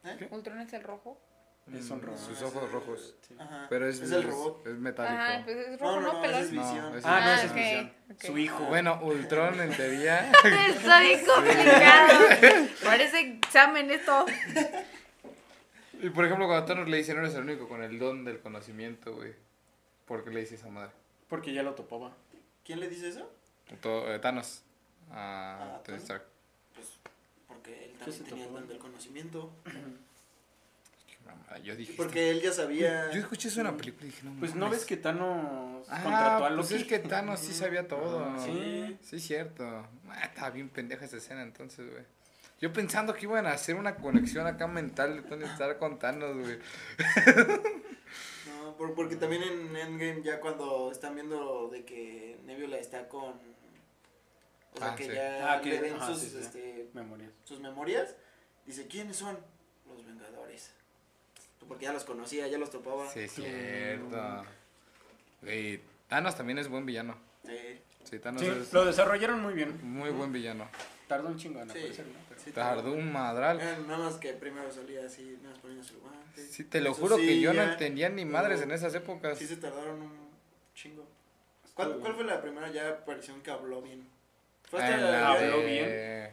¿Eh? 0.04 0.28
¿Ultron 0.30 0.60
es 0.60 0.72
el 0.72 0.82
rojo? 0.82 1.20
Es 1.74 1.90
un 1.90 1.98
Mm, 1.98 2.02
rojo. 2.02 2.18
Sus 2.18 2.42
Ah, 2.42 2.46
ojos 2.46 2.72
rojos. 2.72 3.14
Sí. 3.26 3.34
Ajá. 3.38 3.66
Pero 3.68 3.88
es, 3.88 4.00
es 4.00 4.10
el 4.10 4.22
robot. 4.24 4.66
Es 4.66 4.74
metálico. 4.76 5.22
Ajá, 5.22 5.42
pues 5.44 5.56
es 5.56 5.80
rojo, 5.80 5.94
No, 5.96 6.00
¿no? 6.00 6.12
no, 6.14 6.20
Pelón. 6.22 6.40
es 6.42 6.50
visión. 6.50 6.78
Ah, 6.78 7.00
no, 7.00 7.00
Ah, 7.04 7.34
es 7.42 7.50
ok, 7.50 7.56
Visión. 7.56 7.92
ok. 8.12 8.22
Su 8.24 8.38
hijo. 8.38 8.64
Bueno, 8.64 8.98
Ultron 9.02 9.60
en 9.60 9.76
teoría. 9.76 10.30
Está 10.68 11.00
bien 11.00 11.20
complicado. 11.24 12.18
Parece 12.84 13.20
examen 13.20 13.90
esto. 13.90 14.26
y 16.02 16.10
por 16.10 16.24
ejemplo, 16.24 16.46
cuando 16.46 16.64
Thanos 16.66 16.88
le 16.88 16.96
dice, 16.96 17.14
no 17.14 17.20
eres 17.20 17.34
el 17.34 17.42
único 17.42 17.68
con 17.68 17.82
el 17.82 17.98
don 17.98 18.24
del 18.24 18.40
conocimiento, 18.40 19.14
güey. 19.14 19.34
¿Por 20.06 20.24
qué 20.24 20.30
le 20.30 20.40
dice 20.40 20.56
esa 20.56 20.68
madre? 20.68 20.90
Porque 21.28 21.52
ya 21.52 21.62
lo 21.62 21.74
topaba. 21.74 22.16
¿Quién 22.64 22.80
le 22.80 22.88
dice 22.88 23.08
eso? 23.08 23.30
To- 23.80 24.12
eh, 24.12 24.18
Thanos. 24.18 24.62
A 25.12 25.76
Ah, 25.76 25.82
Tony. 25.84 25.98
Stark. 25.98 26.24
Pues 26.74 26.86
porque 27.46 27.84
él 27.84 27.92
¿Qué 27.92 28.04
también 28.10 28.24
tenía 28.24 28.44
el 28.46 28.52
don 28.52 28.66
del 28.68 28.78
conocimiento. 28.78 29.52
Mamada, 31.34 31.58
Yo 31.58 31.74
dije. 31.76 31.94
Porque 31.96 32.30
él 32.30 32.40
ya 32.42 32.52
sabía. 32.52 33.10
Yo 33.10 33.20
escuché 33.20 33.48
eso 33.48 33.60
en 33.60 33.66
una 33.68 33.76
película 33.76 34.04
y 34.06 34.10
dije, 34.10 34.22
no 34.24 34.38
Pues 34.40 34.54
no 34.54 34.66
mames. 34.66 34.78
ves 34.80 34.86
que 34.86 34.96
Thanos 34.96 35.86
Ah, 35.88 36.00
contrató 36.02 36.44
a 36.44 36.48
pues 36.56 36.70
Loki. 36.70 36.74
es 36.82 36.84
que 36.88 36.98
Thanos 37.00 37.40
sí 37.40 37.52
sabía 37.52 37.86
todo. 37.88 38.24
Ajá, 38.24 38.38
sí. 38.44 38.98
Sí, 39.02 39.20
cierto. 39.20 39.64
Ah, 40.08 40.22
estaba 40.24 40.50
bien 40.50 40.68
pendeja 40.68 41.04
esa 41.04 41.16
escena 41.16 41.42
entonces, 41.42 41.90
güey. 41.90 42.04
Yo 42.60 42.72
pensando 42.72 43.14
que 43.14 43.24
iban 43.24 43.46
a 43.46 43.52
hacer 43.52 43.74
una 43.76 43.96
conexión 43.96 44.46
acá 44.46 44.66
mental 44.66 45.16
de 45.16 45.22
Tony 45.22 45.44
Stark 45.44 45.78
con 45.78 45.98
Thanos, 45.98 46.36
güey. 46.36 46.58
No, 48.46 48.76
por- 48.76 48.94
porque 48.94 49.16
también 49.16 49.42
en 49.42 49.74
Endgame 49.76 50.22
ya 50.22 50.40
cuando 50.40 50.90
están 50.92 51.14
viendo 51.14 51.68
de 51.70 51.84
que 51.84 52.38
Nebula 52.44 52.78
está 52.78 53.08
con... 53.08 53.34
O 54.72 54.78
sea, 54.78 54.92
Ah, 54.92 54.94
que 54.96 55.04
sí. 55.04 55.10
ya 55.12 55.52
Ah, 55.52 55.60
le 55.62 55.80
ven 55.80 55.94
ajá, 55.96 56.06
sus, 56.06 56.20
sí, 56.20 56.30
sí. 56.30 56.38
este, 56.40 56.90
Memorias. 56.94 57.32
sus 57.44 57.58
memorias, 57.60 58.14
dice, 58.66 58.86
¿quiénes 58.86 59.16
son? 59.16 59.36
Los 59.88 60.06
Vengadores. 60.06 60.72
Porque 61.68 61.84
ya 61.84 61.92
los 61.92 62.04
conocía, 62.04 62.46
ya 62.48 62.58
los 62.58 62.70
topaba. 62.70 63.08
Sí, 63.10 63.28
cierto. 63.28 64.44
Güey, 65.42 65.80
Thanos 66.08 66.36
también 66.36 66.58
es 66.58 66.68
buen 66.68 66.84
villano. 66.86 67.16
Sí, 67.44 67.80
Sí, 68.04 68.18
Thanos 68.18 68.40
Sí, 68.42 68.48
es 68.48 68.72
lo 68.72 68.84
desarrollaron 68.86 69.40
muy 69.42 69.52
bien. 69.54 69.78
muy 69.82 70.10
buen 70.10 70.32
villano. 70.32 70.68
Tardó 71.06 71.28
un 71.28 71.36
chingo 71.36 71.60
en 71.60 71.70
Sí. 71.70 71.78
aparecer, 71.78 72.06
¿no? 72.06 72.12
Pero- 72.28 72.40
sí, 72.40 72.50
Tardó 72.52 72.92
un 72.92 73.12
madral. 73.12 73.60
Eh, 73.60 73.76
Nada 73.86 74.04
más 74.04 74.14
que 74.16 74.32
primero 74.32 74.70
salía 74.72 75.04
así, 75.06 75.36
nada 75.42 75.50
más 75.50 75.58
poniéndose 75.58 75.94
el 75.94 76.00
guante. 76.00 76.42
Sí, 76.46 76.64
te 76.64 76.80
lo 76.80 76.92
Eso 76.92 77.00
juro 77.00 77.16
sí, 77.16 77.26
que 77.26 77.40
yo 77.40 77.52
no 77.52 77.62
ya, 77.62 77.72
entendía 77.72 78.08
ni 78.08 78.24
madres 78.24 78.62
en 78.62 78.70
esas 78.70 78.94
épocas. 78.94 79.38
Sí 79.38 79.46
se 79.46 79.56
tardaron 79.56 80.00
un 80.02 80.30
chingo. 80.74 81.06
¿Cuál, 81.74 81.98
cuál 81.98 82.14
fue 82.14 82.24
la 82.24 82.40
primera 82.40 82.70
ya 82.70 82.88
aparición 82.88 83.42
que 83.42 83.50
habló 83.50 83.82
bien? 83.82 84.06
Fue 84.70 84.82
hasta 84.82 84.94
En 84.96 85.04
la- 85.04 85.10
la 85.10 85.32
¿Habló 85.32 85.58
de... 85.58 86.30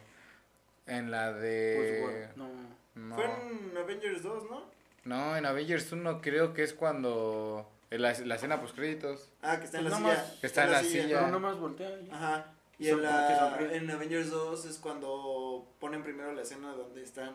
En 0.86 1.10
la 1.10 1.30
Pues, 1.32 1.42
de... 1.42 2.30
bueno, 2.36 2.48
no. 2.94 3.08
No. 3.08 3.14
Fue 3.14 3.24
en 3.24 3.76
Avengers 3.76 4.22
2, 4.22 4.50
¿no? 4.50 4.70
No, 5.08 5.36
en 5.36 5.46
Avengers 5.46 5.90
1 5.92 6.20
creo 6.20 6.52
que 6.54 6.62
es 6.62 6.74
cuando... 6.74 7.70
en 7.90 8.02
La, 8.02 8.12
la 8.20 8.34
escena 8.36 8.60
post 8.60 8.74
créditos. 8.76 9.30
Ah, 9.42 9.58
que 9.58 9.64
está 9.64 9.78
en 9.78 9.84
Pues 9.84 9.92
la 9.92 9.98
silla. 9.98 10.08
más. 10.22 10.32
Que 10.40 10.46
está 10.46 10.64
en 10.64 10.72
la 10.72 10.82
silla. 10.82 11.18
Pero 11.20 11.28
nomás 11.28 11.58
voltea. 11.58 11.90
y- 12.00 12.10
Ajá. 12.10 12.52
Y 12.78 12.88
en, 12.90 13.02
la, 13.02 13.58
en 13.72 13.90
Avengers 13.90 14.30
2 14.30 14.64
es 14.66 14.76
cuando 14.78 15.66
ponen 15.80 16.02
primero 16.04 16.32
la 16.32 16.42
escena 16.42 16.72
donde 16.72 17.02
están 17.02 17.34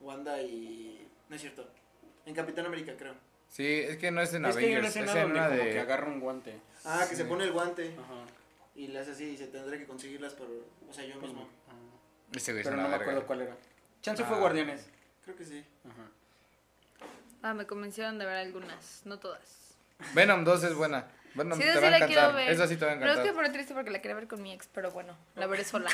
Wanda 0.00 0.40
y... 0.42 1.08
No 1.28 1.34
es 1.34 1.40
cierto. 1.42 1.68
En 2.24 2.34
Capitán 2.34 2.66
América, 2.66 2.92
creo. 2.96 3.14
Sí, 3.48 3.66
es 3.66 3.96
que 3.96 4.10
no 4.12 4.20
es 4.20 4.32
en 4.34 4.44
Es 4.44 4.56
que 4.56 4.64
hay 4.66 4.70
una 4.76 4.78
Avengers, 4.88 4.96
escena 4.96 5.10
es 5.12 5.16
en 5.16 5.22
donde 5.22 5.38
una 5.40 5.48
como 5.48 5.62
de... 5.64 5.70
que 5.72 5.80
agarra 5.80 6.06
un 6.06 6.20
guante. 6.20 6.60
Ah, 6.84 7.00
que 7.08 7.16
Sí. 7.16 7.22
se 7.22 7.24
pone 7.24 7.44
el 7.44 7.52
guante 7.52 7.94
Ajá. 7.98 8.24
y 8.76 8.88
le 8.88 8.98
hace 9.00 9.12
así 9.12 9.24
y 9.24 9.30
dice, 9.30 9.46
tendré 9.48 9.78
que 9.78 9.86
conseguirlas 9.86 10.34
por... 10.34 10.46
O 10.88 10.92
sea, 10.92 11.04
yo 11.04 11.16
mismo. 11.20 11.48
Ajá. 11.66 11.76
Ese 12.34 12.52
güey 12.52 12.62
Pero 12.62 12.76
no 12.76 12.88
me 12.88 12.94
acuerdo 12.94 13.26
cuál 13.26 13.40
era. 13.42 13.56
Chance 14.02 14.24
fue 14.24 14.36
Ah. 14.36 14.40
Guardianes. 14.40 14.86
Creo 15.24 15.34
que 15.36 15.44
sí. 15.44 15.64
Ajá. 15.84 16.08
Ah, 17.46 17.54
me 17.54 17.64
convencieron 17.64 18.18
de 18.18 18.24
ver 18.26 18.38
algunas, 18.38 19.02
no 19.04 19.20
todas. 19.20 19.76
Venom 20.14 20.42
2 20.42 20.64
es 20.64 20.74
buena. 20.74 21.04
Venom 21.34 21.56
Sí, 21.56 21.62
te 21.64 21.70
esa 21.70 21.80
va 21.80 21.80
sí 21.80 21.86
a 21.94 21.98
la 21.98 22.06
quiero 22.06 22.22
encantar. 22.22 22.44
ver. 22.44 22.52
Esa 22.52 22.66
sí 22.66 22.76
te 22.76 22.84
va 22.86 22.90
a 22.90 22.94
Pero 22.94 23.06
es 23.06 23.12
encantar. 23.18 23.34
que 23.34 23.40
fue 23.40 23.50
triste 23.50 23.74
porque 23.74 23.90
la 23.90 24.02
quería 24.02 24.16
ver 24.16 24.26
con 24.26 24.42
mi 24.42 24.52
ex, 24.52 24.68
pero 24.74 24.90
bueno, 24.90 25.16
la 25.36 25.46
veré 25.46 25.62
sola. 25.62 25.90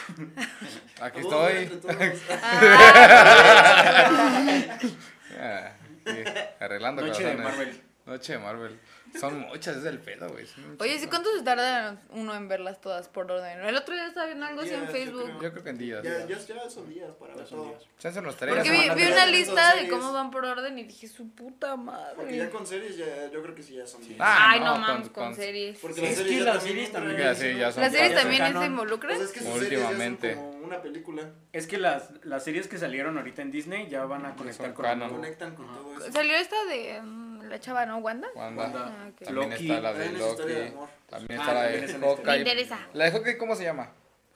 Aquí 1.03 1.21
estoy. 1.21 1.67
todos. 1.67 1.85
Ah, 5.39 5.73
sí, 6.07 6.25
Arreglando 6.61 7.03
Noche 7.05 7.25
de. 7.25 7.35
Marvel. 7.37 7.83
Noche 8.07 8.33
de 8.35 8.39
Marvel. 8.39 8.81
Son 9.19 9.41
muchas, 9.41 9.77
es 9.77 9.83
del 9.83 9.99
pedo, 9.99 10.29
güey. 10.31 10.47
son 10.47 10.77
Oye, 10.81 10.99
¿sí 10.99 11.07
cuánto 11.07 11.29
se 11.37 11.43
tarda 11.43 11.97
uno 12.11 12.35
en 12.35 12.49
verlas 12.49 12.81
todas 12.81 13.09
por 13.09 13.31
orden? 13.31 13.61
El 13.61 13.77
otro 13.77 13.95
día 13.95 14.07
estaba 14.07 14.27
viendo 14.27 14.47
algo 14.47 14.63
así 14.63 14.71
en 14.75 14.81
Días, 14.81 14.89
yo 14.93 14.97
Facebook. 14.97 15.25
creo. 15.25 15.43
Yo 15.43 15.51
creo 15.53 15.65
que 15.65 15.71
en 15.71 15.79
días. 15.79 16.03
Ya, 16.03 16.27
ya, 16.27 16.39
ya 16.39 16.71
son 16.71 16.89
días 16.89 17.11
para 17.21 17.33
Ya 17.35 17.39
ver 17.41 17.47
son 17.47 17.59
todo. 17.59 17.69
días. 17.69 17.83
Chance 17.99 18.19
unos 18.21 18.35
Porque 18.37 18.55
tres. 18.63 18.71
vi, 18.71 18.91
vi 19.05 19.13
una 19.13 19.27
lista 19.27 19.75
de 19.77 19.89
cómo 19.89 20.13
van 20.13 20.31
por 20.31 20.45
orden 20.45 20.79
y 20.79 20.85
dije, 20.85 21.07
su 21.09 21.31
puta 21.31 21.77
Porque 21.77 22.37
ya 22.37 22.45
madre. 22.45 22.51
con 22.51 22.67
series 22.67 22.97
ya, 22.97 23.31
yo 23.31 23.43
creo 23.43 23.55
que 23.55 23.63
sí 23.63 23.75
ya 23.75 23.87
son 23.87 24.01
días. 24.03 24.17
Ah, 24.21 24.51
Ay, 24.53 24.61
no, 24.61 24.75
no, 24.75 24.79
mames, 24.81 25.09
con- 25.11 25.25
con, 25.27 25.35
series. 25.35 25.79
Porque 25.79 25.97
Sí, 25.97 26.01
las 26.03 26.11
es 26.13 26.17
series 26.19 26.33
que 26.33 26.39
ya 26.39 26.45
las 26.45 26.55
también 26.59 26.75
series 26.77 26.93
también- 26.93 27.19
Ya, 27.19 27.35
sí, 27.35 27.59
ya 27.59 27.73
son 27.73 27.83
¿Las 27.83 27.93
series 27.93 28.11
ya 28.11 28.21
son 28.21 28.31
también 28.31 28.59
se 28.59 28.67
involucran? 28.67 29.17
Pues 29.17 29.29
es 29.29 29.33
que 29.35 29.41
sus 29.41 29.49
series 29.55 29.71
ya 29.71 29.77
son 29.79 29.87
Últimamente. 29.89 30.35
como 30.35 30.51
una 30.63 30.83
película. 30.83 31.31
Es 31.53 31.67
que 31.67 31.79
las, 31.79 32.11
las 32.25 32.43
series 32.45 32.67
que 32.67 32.79
salieron 32.79 33.19
ahorita 33.19 33.43
en 33.43 33.51
Disney 33.51 33.89
ya 33.89 34.05
van 34.07 34.25
a 34.27 34.35
conectar 34.35 34.67
son 34.69 34.75
con 34.75 35.03
el. 35.03 35.11
Conectan 35.11 35.55
con 35.55 35.67
todo 35.67 35.99
eso. 35.99 36.13
Salió 36.13 36.35
esta 36.37 36.65
de 36.65 37.01
mm, 37.03 37.22
la 37.53 37.61
chava, 37.61 37.85
¿no? 37.87 37.99
¿Wanda? 37.99 38.29
Wanda. 38.35 38.65
Ah, 38.75 39.09
ok. 39.11 39.25
También 39.27 39.51
Loki. 39.51 39.71
está 39.71 39.81
la 39.81 39.93
de 39.93 40.09
de 40.09 40.19
Loki. 40.19 40.69
amor. 40.75 40.89
También 41.09 41.39
Ah, 41.41 41.43
está 41.43 41.55
la 41.55 41.63
de 41.65 41.85
este. 41.85 41.99
Me 41.99 42.07
Hawkeye. 42.07 42.39
interesa. 42.39 42.89
¿La 42.95 43.05
de 43.05 43.11
Hawkeye 43.13 43.39
cómo 43.39 43.55
se 43.55 43.65
llama? 43.65 43.91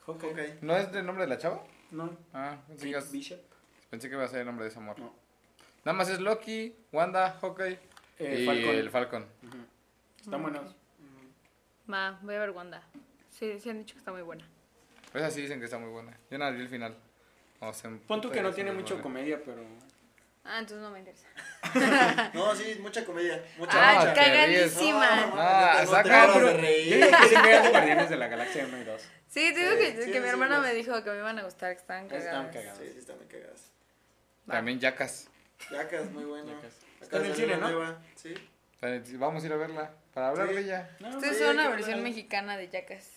Ok. 0.05 0.23
¿No 0.61 0.77
es 0.77 0.87
el 0.93 1.05
nombre 1.05 1.25
de 1.25 1.29
la 1.29 1.37
chava? 1.37 1.63
No. 1.91 2.15
Ah, 2.33 2.57
pensé 2.67 2.91
que, 2.91 2.99
Bishop. 3.11 3.39
pensé 3.89 4.07
que 4.09 4.15
iba 4.15 4.23
a 4.23 4.27
ser 4.27 4.41
el 4.41 4.45
nombre 4.45 4.65
de 4.65 4.69
ese 4.69 4.79
amor. 4.79 4.99
No. 4.99 5.13
Nada 5.83 5.97
más 5.97 6.09
es 6.09 6.19
Loki, 6.19 6.75
Wanda, 6.91 7.37
Hawkeye 7.41 7.79
Eh, 8.19 8.41
y 8.41 8.45
Falcon. 8.45 8.75
el 8.75 8.89
Falcon. 8.89 9.25
Ujú. 9.47 9.57
Están 10.23 10.41
buenos. 10.43 10.75
Mm. 10.99 11.91
Va, 11.93 12.19
voy 12.21 12.35
a 12.35 12.39
ver 12.39 12.51
Wanda. 12.51 12.83
Sí, 13.31 13.59
sí 13.59 13.69
han 13.69 13.79
dicho 13.79 13.93
que 13.95 13.99
está 13.99 14.11
muy 14.11 14.21
buena. 14.21 14.47
Pues 15.11 15.23
así 15.23 15.41
dicen 15.41 15.59
que 15.59 15.65
está 15.65 15.77
muy 15.79 15.89
buena. 15.89 16.15
Yo 16.29 16.37
no 16.37 16.51
vi 16.51 16.61
el 16.61 16.69
final. 16.69 16.95
O 17.61 17.73
sea, 17.73 17.89
Pon 18.07 18.21
tú 18.21 18.29
que 18.29 18.41
no 18.41 18.51
tiene 18.53 18.71
mucho 18.71 18.95
buena. 18.95 19.03
comedia, 19.03 19.41
pero. 19.43 19.63
Ah, 20.49 20.59
entonces 20.59 20.79
no 20.81 20.91
me 20.91 20.99
interesa. 20.99 21.27
No, 22.33 22.55
sí, 22.55 22.77
mucha 22.81 23.03
comedia. 23.03 23.43
Mucha, 23.57 23.71
Ah, 23.75 23.99
mucha. 23.99 24.13
cagadísima. 24.13 25.15
No, 25.17 25.27
no, 25.27 25.33
Ah, 25.37 25.81
no 25.83 25.91
saca 25.91 26.27
otro. 26.33 26.51
Yo 26.51 26.57
que 26.57 27.27
sí 27.29 27.35
Guardianes 27.69 28.09
de 28.09 28.15
la 28.17 28.27
Galaxia 28.27 28.65
1 28.65 28.77
y 28.77 28.83
2. 28.85 29.01
Sí, 29.27 29.53
te 29.53 29.59
digo 29.59 29.71
Sí, 29.73 29.77
que, 29.77 29.91
sí, 30.05 30.11
que 30.11 30.19
mi 30.19 30.25
sí, 30.25 30.29
hermana 30.29 30.55
sí. 30.57 30.61
me 30.61 30.73
dijo 30.73 31.03
que 31.03 31.09
me 31.11 31.17
iban 31.17 31.37
a 31.39 31.43
gustar, 31.43 31.73
que 31.75 31.81
estaban 31.81 32.05
Están 32.09 32.49
cagadas. 32.49 32.77
Sí, 32.77 32.89
sí, 32.93 32.99
están 32.99 33.17
muy 33.17 33.25
cagadas. 33.27 33.71
Va. 34.49 34.53
También 34.53 34.79
Jackas. 34.79 35.27
Yacas, 35.71 36.11
muy 36.11 36.23
bueno. 36.23 36.47
Yacas. 36.53 36.73
Está 37.01 37.17
en 37.17 37.25
el 37.25 37.35
cine, 37.35 37.57
¿no? 37.57 37.69
nueva, 37.69 37.99
Sí. 38.15 38.33
Vamos 39.17 39.43
a 39.43 39.45
ir 39.47 39.53
a 39.53 39.57
verla 39.57 39.91
para 40.13 40.29
hablar 40.29 40.47
Sí. 40.47 40.53
de 40.55 40.61
ella. 40.61 40.89
No, 40.99 41.09
Esta 41.09 41.19
Sí, 41.21 41.27
es 41.35 41.41
hay 41.41 41.47
una 41.49 41.63
que 41.63 41.69
versión 41.69 42.03
mexicana 42.03 42.57
de 42.57 42.69
Jackas. 42.69 43.09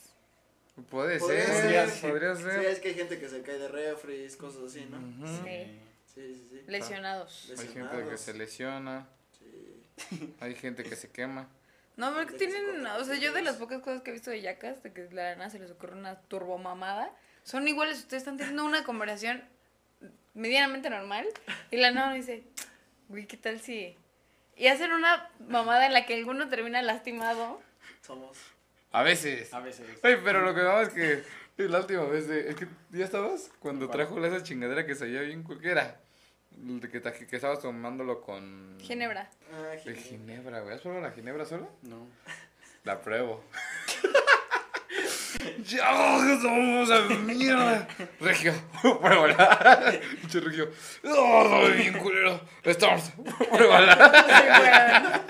Puede 0.91 1.19
Podría 1.19 1.45
ser, 1.47 1.89
ser. 1.91 2.11
podría 2.11 2.35
Sí, 2.35 2.43
ser. 2.43 2.65
es 2.65 2.79
que 2.81 2.89
hay 2.89 2.95
gente 2.95 3.19
que 3.21 3.29
se 3.29 3.43
cae 3.43 3.59
de 3.59 3.69
refries, 3.69 4.37
cosas 4.37 4.63
así, 4.67 4.87
¿no? 4.91 4.97
Ujú. 4.99 5.45
Sí. 5.45 5.79
Sí, 6.15 6.35
sí, 6.35 6.49
sí. 6.51 6.63
Lesionados. 6.67 7.53
Hay 7.59 7.69
gente 7.69 8.09
que 8.09 8.17
se 8.17 8.35
lesiona, 8.35 9.09
Sí. 9.39 10.35
hay 10.41 10.55
gente 10.55 10.83
que 10.83 10.97
se 10.97 11.11
quema. 11.11 11.49
No, 11.97 12.15
porque 12.15 12.35
tienen, 12.35 12.87
o 12.87 13.05
sea, 13.05 13.17
yo 13.17 13.33
de 13.33 13.43
las 13.43 13.57
pocas 13.57 13.83
cosas 13.83 14.03
que 14.03 14.11
he 14.11 14.15
visto 14.15 14.31
de 14.31 14.41
yacas, 14.41 14.83
de 14.83 14.93
que 14.93 15.09
la 15.13 15.37
nada 15.37 15.51
se 15.51 15.59
les 15.59 15.71
ocurre 15.71 15.95
una 15.95 16.19
turbomamada, 16.23 17.13
son 17.43 17.69
iguales, 17.69 17.99
ustedes 17.99 18.23
están 18.23 18.39
teniendo 18.39 18.65
una 18.65 18.85
conversación 18.85 19.45
medianamente 20.35 20.89
normal, 20.89 21.27
y 21.71 21.77
la 21.77 21.91
nada 21.91 22.09
uno 22.09 22.17
dice, 22.17 22.45
güey, 23.09 23.27
¿qué 23.27 23.37
tal 23.37 23.61
si...? 23.61 23.97
Y 24.57 24.69
hacen 24.69 24.93
una 24.93 25.31
mamada 25.49 25.87
en 25.87 25.93
la 25.93 26.07
que 26.07 26.15
alguno 26.15 26.49
termina 26.49 26.83
lastimado. 26.83 27.63
Somos. 28.03 28.37
A 28.93 29.03
veces. 29.03 29.53
A 29.55 29.61
veces. 29.61 29.87
Ay, 30.03 30.17
pero 30.23 30.43
lo 30.43 30.55
que 30.55 30.61
vamos 30.63 30.89
es 30.89 30.95
que 30.95 31.25
la 31.69 31.79
última 31.81 32.05
vez, 32.05 32.27
de, 32.29 32.49
es 32.51 32.57
que 32.57 32.67
¿ya 32.91 33.05
estabas? 33.05 33.51
Cuando 33.59 33.87
¿Cuál? 33.89 33.99
trajo 34.07 34.25
esa 34.25 34.43
chingadera 34.43 34.87
que 34.87 34.95
se 34.95 35.05
veía 35.07 35.23
bien 35.23 35.43
cool, 35.43 35.61
¿qué 35.61 35.71
era? 35.71 36.01
El 36.57 36.81
de 36.81 36.89
que, 36.89 37.03
tra- 37.03 37.13
que 37.27 37.37
estabas 37.37 37.61
tomándolo 37.61 38.21
con... 38.21 38.77
Ginebra. 38.81 39.31
Ah, 39.53 39.69
De 39.73 39.79
Ginebra. 39.95 40.03
ginebra, 40.03 40.61
güey. 40.61 40.75
¿Has 40.75 40.81
probado 40.81 41.03
la 41.03 41.13
ginebra 41.13 41.45
solo? 41.45 41.69
No. 41.83 42.09
La 42.85 43.01
pruebo. 43.01 43.45
¡Ya 45.65 45.91
vamos 45.93 46.91
a 46.91 47.01
mierda! 47.21 47.89
Regio, 48.21 48.53
pruébala. 49.01 49.93
Pinche 50.21 50.41
Regio. 50.41 50.71
¡Oh, 51.05 51.47
sabe 51.49 51.77
bien 51.77 51.99
culero! 51.99 52.41
Stars, 52.65 53.13
pruébala. 53.51 55.25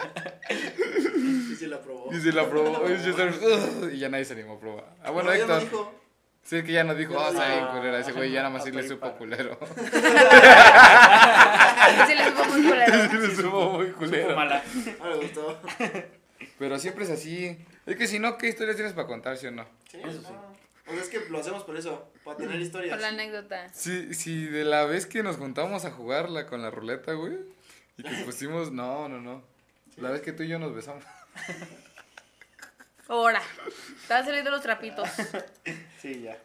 Sí, 0.49 1.57
sí 1.57 1.66
la 1.66 1.81
probó. 1.81 2.12
Y 2.12 2.20
se 2.20 2.33
la 2.33 2.49
probó. 2.49 2.83
Y 2.89 3.95
y 3.95 3.99
ya 3.99 4.09
nadie 4.09 4.24
se 4.24 4.33
animó 4.33 4.55
a 4.55 4.61
probar. 4.61 4.97
Ah, 5.05 5.11
bueno, 5.11 5.33
Héctor. 5.33 5.99
Sí, 6.43 6.57
es 6.57 6.64
que 6.64 6.72
ya 6.72 6.82
nos 6.84 6.97
dijo, 6.97 7.18
ah, 7.18 7.30
no 7.32 7.38
sabe 7.38 7.55
dijo. 7.55 7.66
bien 7.66 7.76
culera. 7.78 7.99
Ese 8.01 8.12
güey 8.12 8.30
ya 8.32 8.38
nada 8.43 8.51
más 8.51 8.64
sí 8.64 8.72
le 8.72 8.86
supo 8.88 9.12
culero. 9.16 9.59
Se 12.07 12.14
les 12.14 12.28
fue 12.32 12.47
muy 12.49 12.62
culero. 12.68 13.11
Sí 13.11 13.16
le 13.18 13.34
supo 13.36 13.70
muy 13.72 13.86
Supo 13.86 13.99
culero. 13.99 14.36
mala. 14.36 14.62
No 14.99 15.11
le 15.11 15.16
gustó. 15.16 15.61
Pero 16.59 16.78
siempre 16.78 17.05
es 17.05 17.11
así. 17.11 17.57
Es 17.86 17.97
que 17.97 18.07
si 18.07 18.18
no, 18.18 18.36
¿qué 18.38 18.49
historias 18.49 18.76
tienes 18.76 18.95
para 18.95 19.07
contar, 19.07 19.36
sí 19.36 19.47
o 19.47 19.51
no? 19.51 19.64
Sí, 19.91 19.99
Eso 20.03 20.20
sí. 20.20 20.26
O 20.88 20.93
sea, 20.93 21.03
es 21.03 21.09
que 21.09 21.20
lo 21.30 21.38
hacemos 21.38 21.62
por 21.62 21.76
eso, 21.76 22.11
para 22.24 22.36
tener 22.38 22.61
historias. 22.61 22.95
Por 22.95 23.01
la 23.01 23.09
anécdota. 23.09 23.68
Sí, 23.72 24.12
sí, 24.14 24.45
de 24.47 24.64
la 24.64 24.84
vez 24.86 25.07
que 25.07 25.22
nos 25.22 25.36
juntamos 25.36 25.84
a 25.84 25.91
jugarla 25.93 26.47
con 26.47 26.62
la 26.62 26.70
ruleta, 26.70 27.12
güey. 27.12 27.34
Y 27.97 28.03
que 28.03 28.24
pusimos, 28.24 28.72
no, 28.72 29.09
no, 29.09 29.20
no. 29.20 29.43
La 29.99 30.11
vez 30.11 30.22
que 30.22 30.32
tú 30.32 30.43
y 30.43 30.49
yo 30.49 30.59
nos 30.59 30.74
besamos. 30.74 31.05
Ahora. 33.11 33.42
Están 34.00 34.24
saliendo 34.24 34.50
los 34.50 34.62
trapitos. 34.62 35.08
Sí, 36.00 36.22
ya. 36.22 36.38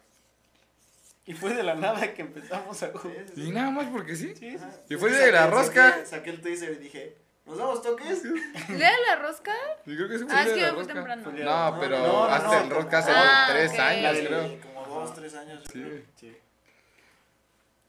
Y 1.26 1.34
fue 1.34 1.54
de 1.54 1.64
la 1.64 1.76
nada 1.76 2.14
que 2.14 2.22
empezamos 2.22 2.84
a 2.84 2.92
jugar. 2.92 3.26
Y 3.38 3.52
nada 3.52 3.72
más 3.72 3.88
porque 3.88 4.16
sí. 4.18 4.36
Sí. 4.36 4.58
Y 4.90 4.96
fue 4.98 5.10
Sí, 5.12 5.16
de 5.16 5.32
la 5.32 5.48
rosca. 5.48 5.92
Saqué, 5.92 6.06
saqué 6.06 6.30
el 6.32 6.42
taser 6.42 6.74
y 6.74 6.76
dije, 6.76 7.16
¿nos 7.46 7.58
damos 7.58 7.82
toques? 7.82 8.22
¿Lea 8.70 8.92
la 9.08 9.16
rosca? 9.16 9.54
Yo 9.86 9.96
creo 9.96 10.10
que 10.10 10.20
sí 10.20 10.26
fue 10.26 10.36
Ah, 10.36 10.42
es 10.44 10.50
de 10.50 10.56
que 10.56 10.62
la 10.62 10.72
rosca. 10.72 10.94
temprano. 10.94 11.24
No, 11.32 11.78
pero 11.80 12.00
no, 12.00 12.08
no, 12.08 12.24
hasta 12.26 12.48
no, 12.48 12.62
el 12.66 12.70
rosca 12.70 12.98
hace 13.00 13.12
Ah, 13.16 13.48
tres 13.50 13.80
años, 13.80 14.18
Sí, 14.18 14.26
creo. 14.28 14.62
Como 14.62 14.86
dos, 14.88 15.16
tres 15.16 15.34
años. 15.36 15.64
yo 15.64 15.72
Sí. 15.72 15.82
creo. 15.82 16.02
Sí. 16.20 16.38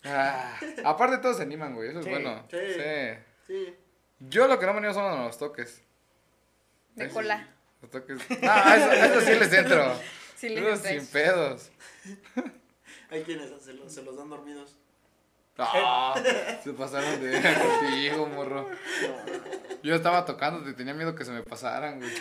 Ah, 0.05 0.57
aparte 0.85 1.19
todos 1.19 1.37
se 1.39 1.43
animan, 1.43 1.75
güey. 1.75 1.91
Eso 1.91 2.01
es 2.01 2.07
bueno. 2.09 2.47
sí. 2.51 2.59
Sí. 2.75 3.19
Sí. 3.49 3.75
Yo 4.21 4.47
lo 4.47 4.59
que 4.59 4.67
no 4.67 4.73
me 4.73 4.79
animo 4.79 4.95
son 4.95 5.25
los 5.25 5.37
toques. 5.37 5.83
De 6.95 7.07
Eso 7.07 7.15
cola. 7.15 7.49
Los 7.83 7.91
toques. 7.91 8.19
No, 8.43 8.75
eso, 8.75 8.93
eso 8.93 9.21
sí 9.21 9.35
les 9.39 9.53
entro. 9.53 10.01
Sí, 10.37 10.55
sin 10.85 11.07
pedos. 11.07 11.71
Hay 13.11 13.23
quienes 13.23 13.49
se 13.63 13.73
los, 13.73 13.91
se 13.91 14.03
los 14.03 14.19
dan 14.19 14.29
dormidos. 14.29 14.77
Ah, 15.59 16.15
se 16.63 16.73
pasaron 16.75 17.19
de 17.23 17.41
contigo, 17.41 18.27
morro. 18.27 18.69
Yo 19.83 19.95
estaba 19.95 20.27
tocando, 20.27 20.63
te 20.63 20.75
tenía 20.75 20.93
miedo 20.93 21.15
que 21.15 21.25
se 21.25 21.31
me 21.31 21.43
pasaran, 21.43 21.99
güey. 21.99 22.13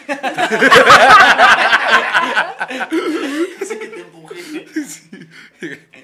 Así 3.61 3.79
que 3.79 3.87
te 3.89 3.99
empujé. 3.99 4.65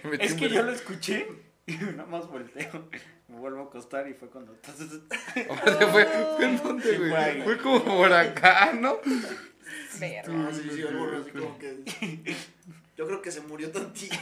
Metí 0.03 0.25
Es 0.25 0.33
que 0.33 0.49
yo 0.49 0.63
lo 0.63 0.73
escuché 0.73 1.29
y 1.65 1.77
nada 1.77 2.05
más 2.05 2.27
volteo. 2.27 2.89
Me 3.31 3.37
vuelvo 3.39 3.61
a 3.61 3.63
acostar 3.65 4.07
y 4.09 4.13
fue 4.13 4.29
cuando. 4.29 4.53
Aparte 5.49 5.85
fue, 5.87 6.05
fue 6.05 6.45
en 6.45 6.57
dónde, 6.61 6.83
Sí, 6.91 6.97
güey. 6.97 7.09
fue 7.09 7.17
ahí. 7.19 7.41
Fue 7.43 7.57
como 7.57 7.83
por 7.85 8.11
acá, 8.13 8.73
¿no? 8.73 8.97
Verga. 9.99 10.47
Ah, 10.47 10.49
sí, 10.51 10.69
sí, 10.69 10.81
el 10.81 10.95
morro 10.95 11.21
así 11.21 11.31
como 11.31 11.57
que. 11.57 12.35
Yo 12.97 13.07
creo 13.07 13.21
que 13.21 13.31
se 13.31 13.41
murió 13.41 13.71
tantito. 13.71 14.15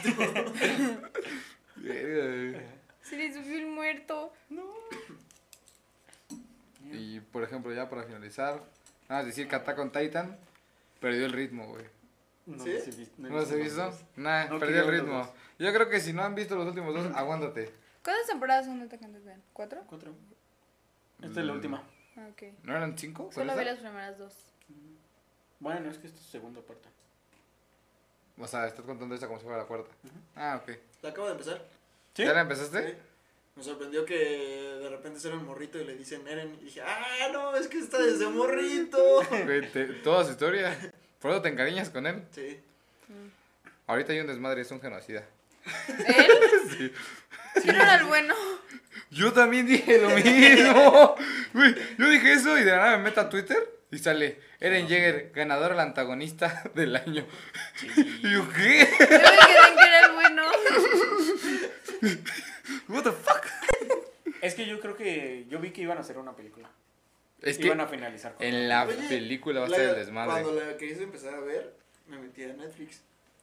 Se 3.02 3.16
le 3.16 3.32
subió 3.32 3.58
el 3.58 3.66
muerto. 3.66 4.32
Y 6.92 7.20
por 7.20 7.42
ejemplo, 7.42 7.72
ya 7.72 7.88
para 7.88 8.04
finalizar, 8.04 8.54
nada 9.08 9.22
más 9.22 9.26
decir 9.26 9.48
que 9.48 9.56
Attack 9.56 9.78
on 9.78 9.90
Titan 9.92 10.38
perdió 11.00 11.26
el 11.26 11.32
ritmo, 11.32 11.66
güey. 11.68 11.84
No 12.46 12.62
¿Sí? 12.64 12.70
visto. 12.96 13.14
¿No 13.18 13.28
los 13.30 13.50
he 13.52 13.56
visto? 13.56 13.92
Nah, 14.16 14.46
No 14.46 14.58
perdió 14.58 14.82
el 14.84 14.90
ritmo. 15.00 15.32
Yo 15.58 15.72
creo 15.72 15.88
que 15.88 16.00
si 16.00 16.12
no 16.12 16.22
han 16.22 16.34
visto 16.34 16.56
los 16.56 16.66
últimos 16.68 16.94
dos, 16.94 17.14
aguántate. 17.14 17.70
¿Cuántas 18.02 18.26
temporadas 18.26 18.66
son 18.66 18.78
de 18.80 18.86
Attack 18.86 19.02
on 19.02 19.12
Titan? 19.14 19.42
¿Cuatro? 19.52 19.82
Cuatro. 19.88 20.14
Esta 21.22 21.40
es 21.40 21.46
la 21.46 21.52
Mm. 21.52 21.56
última. 21.56 21.82
Ah, 22.16 22.28
ok. 22.32 22.42
¿No 22.64 22.76
eran 22.76 22.96
cinco? 22.98 23.24
¿Cuál 23.24 23.34
Solo 23.46 23.58
vi 23.58 23.64
la? 23.64 23.72
las 23.72 23.80
primeras 23.80 24.18
dos. 24.18 24.34
Bueno, 25.58 25.90
es 25.90 25.98
que 25.98 26.06
esta 26.06 26.18
es 26.18 26.26
segunda 26.26 26.60
parte. 26.62 26.88
O 28.38 28.46
sea, 28.46 28.66
estás 28.66 28.84
contando 28.86 29.14
esta 29.14 29.26
como 29.26 29.38
si 29.38 29.44
fuera 29.44 29.58
la 29.58 29.66
cuarta. 29.66 29.90
Ah, 30.34 30.60
ok. 30.62 30.74
La 31.02 31.10
acabo 31.10 31.26
de 31.26 31.32
empezar. 31.32 31.62
¿Sí? 32.14 32.24
¿Ya 32.24 32.32
la 32.32 32.40
empezaste? 32.40 32.88
Sí. 32.92 32.96
Me 33.56 33.62
sorprendió 33.64 34.06
que 34.06 34.14
de 34.16 34.88
repente 34.88 35.20
sale 35.20 35.34
un 35.36 35.44
morrito 35.44 35.78
y 35.78 35.84
le 35.84 35.94
dicen 35.94 36.26
Eren. 36.26 36.54
Y 36.62 36.64
dije, 36.64 36.80
ah, 36.80 37.28
no, 37.32 37.54
es 37.54 37.68
que 37.68 37.78
está 37.78 37.98
desde 37.98 38.26
morrito. 38.28 38.98
Güey, 39.44 39.70
te- 39.70 39.86
toda 40.02 40.24
su 40.24 40.30
historia. 40.30 40.74
Por 41.20 41.32
eso 41.32 41.42
te 41.42 41.50
encariñas 41.50 41.90
con 41.90 42.06
él. 42.06 42.24
Sí. 42.30 42.58
Ahorita 43.86 44.12
hay 44.12 44.20
un 44.20 44.28
desmadre, 44.28 44.62
es 44.62 44.70
un 44.70 44.80
genocida. 44.80 45.24
¿Él? 46.06 46.94
¿Quién 47.62 47.76
era 47.76 47.96
el 47.96 48.04
bueno? 48.04 48.34
Yo 49.10 49.32
también 49.32 49.66
dije 49.66 50.00
lo 50.00 50.10
mismo. 50.10 51.16
Yo 51.98 52.08
dije 52.08 52.32
eso 52.32 52.56
y 52.58 52.64
de 52.64 52.70
la 52.70 52.76
nada 52.76 52.96
me 52.98 53.04
meto 53.04 53.20
a 53.20 53.28
Twitter 53.28 53.58
y 53.90 53.98
sale 53.98 54.40
Eren 54.60 54.86
Jäger, 54.86 55.32
ganador 55.34 55.72
al 55.72 55.80
antagonista 55.80 56.62
del 56.74 56.94
año. 56.96 57.26
Y 57.96 58.32
yo, 58.32 58.48
¿qué? 58.52 58.88
Yo 58.88 59.06
me 59.06 59.08
quedé 59.08 59.68
en 59.68 59.76
que 59.76 59.86
era 59.86 60.06
el 60.06 60.12
bueno. 60.12 60.42
What 62.88 63.02
the 63.02 63.12
fuck? 63.12 63.46
Es 64.42 64.54
que 64.54 64.66
yo 64.66 64.80
creo 64.80 64.96
que. 64.96 65.46
Yo 65.48 65.58
vi 65.58 65.70
que 65.70 65.82
iban 65.82 65.98
a 65.98 66.02
hacer 66.02 66.18
una 66.18 66.36
película. 66.36 66.70
Es 67.42 67.58
que 67.58 67.66
Iban 67.66 67.80
a 67.80 67.86
finalizar 67.88 68.34
con. 68.34 68.46
en 68.46 68.68
la 68.68 68.84
Oye, 68.84 69.08
película 69.08 69.60
va 69.60 69.66
a 69.66 69.70
ser 69.70 69.90
el 69.90 69.94
desmadre. 69.96 70.42
Cuando 70.42 70.60
la 70.60 70.76
quise 70.76 71.02
empezar 71.02 71.34
a 71.34 71.40
ver, 71.40 71.74
me 72.06 72.18
metí 72.18 72.44
a 72.44 72.48
Netflix 72.48 73.00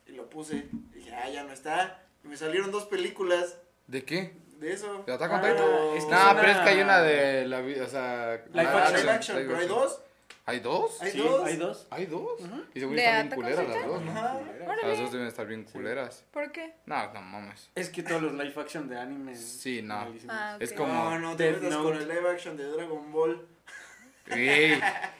y 0.08 0.12
lo 0.12 0.30
puse. 0.30 0.68
Y 0.94 0.98
dije, 1.00 1.14
ah, 1.16 1.30
ya 1.30 1.44
no 1.44 1.52
está. 1.52 2.04
Y 2.24 2.28
me 2.28 2.38
salieron 2.38 2.72
dos 2.72 2.86
películas 2.86 3.58
¿De 3.88 4.04
qué? 4.04 4.34
de 4.60 4.74
eso. 4.74 5.04
¿De 5.06 5.14
Attack 5.14 5.32
on 5.32 5.40
Titan? 5.42 5.56
es 5.96 6.06
que 6.06 6.12
no, 6.12 6.18
una- 6.32 6.36
pero 6.42 6.52
es 6.52 6.58
que 6.58 6.70
hay 6.70 6.82
una 6.82 7.02
de 7.02 7.48
la 7.48 7.62
vida, 7.62 7.86
o 7.86 7.88
sea... 7.88 8.44
Live 8.54 8.68
action. 8.68 9.00
Live 9.02 9.12
action, 9.12 9.38
pero 9.38 9.58
hay 9.60 9.68
dos. 9.68 10.02
¿Hay 10.48 10.60
dos? 10.62 11.02
Hay 11.02 11.12
Sí, 11.12 11.18
dos. 11.20 11.46
hay 11.46 11.58
dos. 11.58 11.88
¿Hay 11.92 12.06
dos? 12.08 12.40
Ujú. 12.42 12.64
Y 12.74 12.80
según 12.80 12.96
¿De 12.96 13.04
están 13.06 13.28
bien 13.28 13.36
culeras 13.36 13.68
las 13.68 13.86
dos, 13.86 14.02
¿no? 14.02 14.12
Ajá. 14.12 14.40
Las 14.84 14.98
dos 14.98 15.12
deben 15.12 15.28
estar 15.28 15.46
bien 15.46 15.64
culeras. 15.66 16.24
¿Por 16.32 16.52
qué? 16.52 16.74
No, 16.86 17.14
no 17.14 17.22
mames. 17.22 17.70
Es 17.76 17.90
que 17.90 18.02
todos 18.02 18.22
los 18.22 18.34
live 18.34 18.54
action 18.60 18.88
de 18.90 18.98
anime. 18.98 19.36
Sí, 19.36 19.82
no. 19.84 20.08
Ah. 20.30 20.58
Es 20.60 20.74
como- 20.74 20.92
No, 20.92 21.20
no, 21.20 21.36
te 21.36 21.52
metas 21.52 21.76
con 21.76 21.96
el 21.96 22.08
live 22.08 22.30
action 22.32 22.56
de 22.58 22.64
Dragon 22.64 23.12
Ball. 23.12 23.46
Ey, 24.28 24.80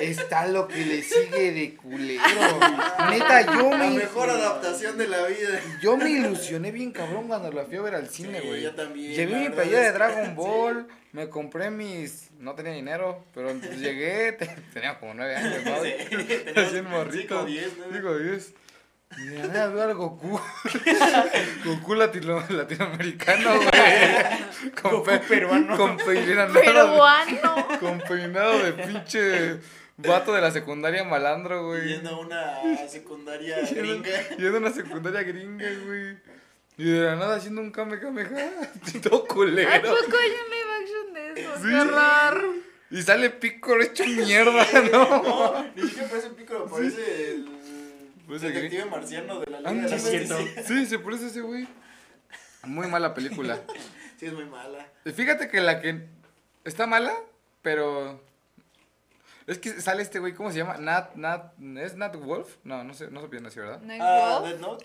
está 0.00 0.46
lo 0.46 0.68
que 0.68 0.84
le 0.84 1.02
sigue 1.02 1.52
de 1.52 1.74
culero. 1.76 2.22
Neta, 3.10 3.42
yo 3.54 3.70
La 3.70 3.76
me, 3.78 3.90
mejor 3.90 4.28
adaptación 4.30 4.98
de 4.98 5.08
la 5.08 5.26
vida. 5.26 5.60
yo 5.80 5.96
me 5.96 6.10
ilusioné 6.10 6.70
bien 6.72 6.92
cabrón 6.92 7.28
cuando 7.28 7.50
la 7.52 7.64
fui 7.64 7.76
a 7.76 7.82
ver 7.82 7.94
al 7.94 8.08
cine, 8.08 8.40
Sí, 8.40 8.46
güey. 8.48 8.62
yo 8.62 8.74
también, 8.74 9.12
Llevé 9.12 9.32
la 9.32 9.38
mi 9.38 9.48
playera 9.50 9.80
de 9.82 9.92
Dragon 9.92 10.26
sí. 10.26 10.32
Ball, 10.34 10.86
me 11.12 11.28
compré 11.28 11.70
mis... 11.70 12.30
No 12.38 12.54
tenía 12.54 12.72
dinero, 12.72 13.24
pero 13.34 13.50
llegué, 13.78 14.32
te- 14.38 14.54
tenía 14.74 14.98
como 14.98 15.14
nueve 15.14 15.36
años, 15.36 15.64
¿no? 15.64 15.82
Sí, 15.82 15.92
teníamos 16.44 16.74
en 16.74 16.84
morrito. 16.90 17.46
cinco, 17.46 18.16
diez, 18.18 18.52
¿no? 19.10 19.16
Digo, 19.16 19.18
10. 19.18 19.18
Y 19.18 19.26
de 19.28 19.38
la 19.38 19.46
nada 19.54 19.66
veo 19.68 19.82
al 19.84 19.94
Goku. 19.94 20.40
Goku 21.64 21.94
latino, 21.94 22.42
latinoamericano, 22.48 23.54
güey. 23.56 24.72
Con, 24.80 24.90
Goku 24.92 25.04
pe- 25.04 25.18
peruano. 25.20 25.76
Con 25.76 25.96
peinado, 25.96 26.52
Peruano. 26.54 27.66
con 27.80 28.00
peinado 28.00 28.58
de 28.62 28.72
pinche 28.72 29.60
vato 29.98 30.32
de 30.32 30.40
la 30.40 30.50
secundaria 30.50 31.04
malandro, 31.04 31.66
güey. 31.68 31.88
Yendo 31.88 32.10
a 32.10 32.18
una 32.20 32.88
secundaria 32.88 33.58
gringa. 33.70 34.28
Yendo 34.36 34.56
a 34.56 34.60
una 34.60 34.70
secundaria 34.72 35.22
gringa, 35.22 35.66
güey. 35.86 36.18
Y 36.78 36.84
de 36.90 37.00
la 37.06 37.16
nada 37.16 37.36
haciendo 37.36 37.62
un 37.62 37.70
kamehameha. 37.70 38.50
Todo 39.02 39.24
culero. 39.26 39.70
¿A 39.70 39.80
poco 39.80 40.16
hay 40.18 40.30
un 40.30 40.50
live 40.50 40.74
action 40.82 41.14
de 41.14 41.40
eso? 41.40 41.50
Sí. 41.62 41.68
¡Qué! 41.72 42.66
Y 42.90 43.02
sale 43.02 43.30
Piccolo 43.30 43.82
hecho 43.82 44.04
mierda, 44.04 44.64
¿no? 44.92 45.22
No, 45.22 45.66
ni 45.74 45.82
siquiera 45.88 46.08
parece 46.08 46.28
un 46.28 46.34
piccolo, 46.36 46.66
parece 46.66 47.30
el. 47.32 47.48
Por 48.26 48.36
eso 48.36 48.46
Detective 48.46 48.84
marciano 48.86 49.40
de 49.40 49.50
la 49.50 49.58
Ah, 49.64 49.72
Liga 49.72 49.84
de 49.84 49.90
la 49.90 49.98
sí, 49.98 50.10
cierto. 50.10 50.38
Sí, 50.66 50.86
se 50.86 50.98
parece 50.98 51.26
ese 51.28 51.40
güey. 51.42 51.66
Muy 52.64 52.88
mala 52.88 53.14
película. 53.14 53.60
Sí, 54.18 54.26
es 54.26 54.32
muy 54.32 54.46
mala. 54.46 54.86
Fíjate 55.04 55.48
que 55.48 55.60
la 55.60 55.80
que 55.80 56.06
está 56.64 56.86
mala, 56.86 57.14
pero 57.62 58.20
es 59.46 59.58
que 59.58 59.80
sale 59.80 60.02
este 60.02 60.18
güey, 60.18 60.34
¿cómo 60.34 60.50
se 60.50 60.58
llama? 60.58 60.76
Nat, 60.78 61.14
Nat, 61.14 61.52
¿es 61.78 61.94
Nat 61.94 62.16
Wolf? 62.16 62.56
No, 62.64 62.82
no 62.82 62.94
sé, 62.94 63.08
no 63.10 63.20
sé 63.20 63.28
bien 63.28 63.46
así, 63.46 63.60
¿verdad? 63.60 63.80
Night 63.82 64.00
Ah, 64.02 64.38
Wolf. 64.40 64.50
Dead 64.50 64.60
Note. 64.60 64.84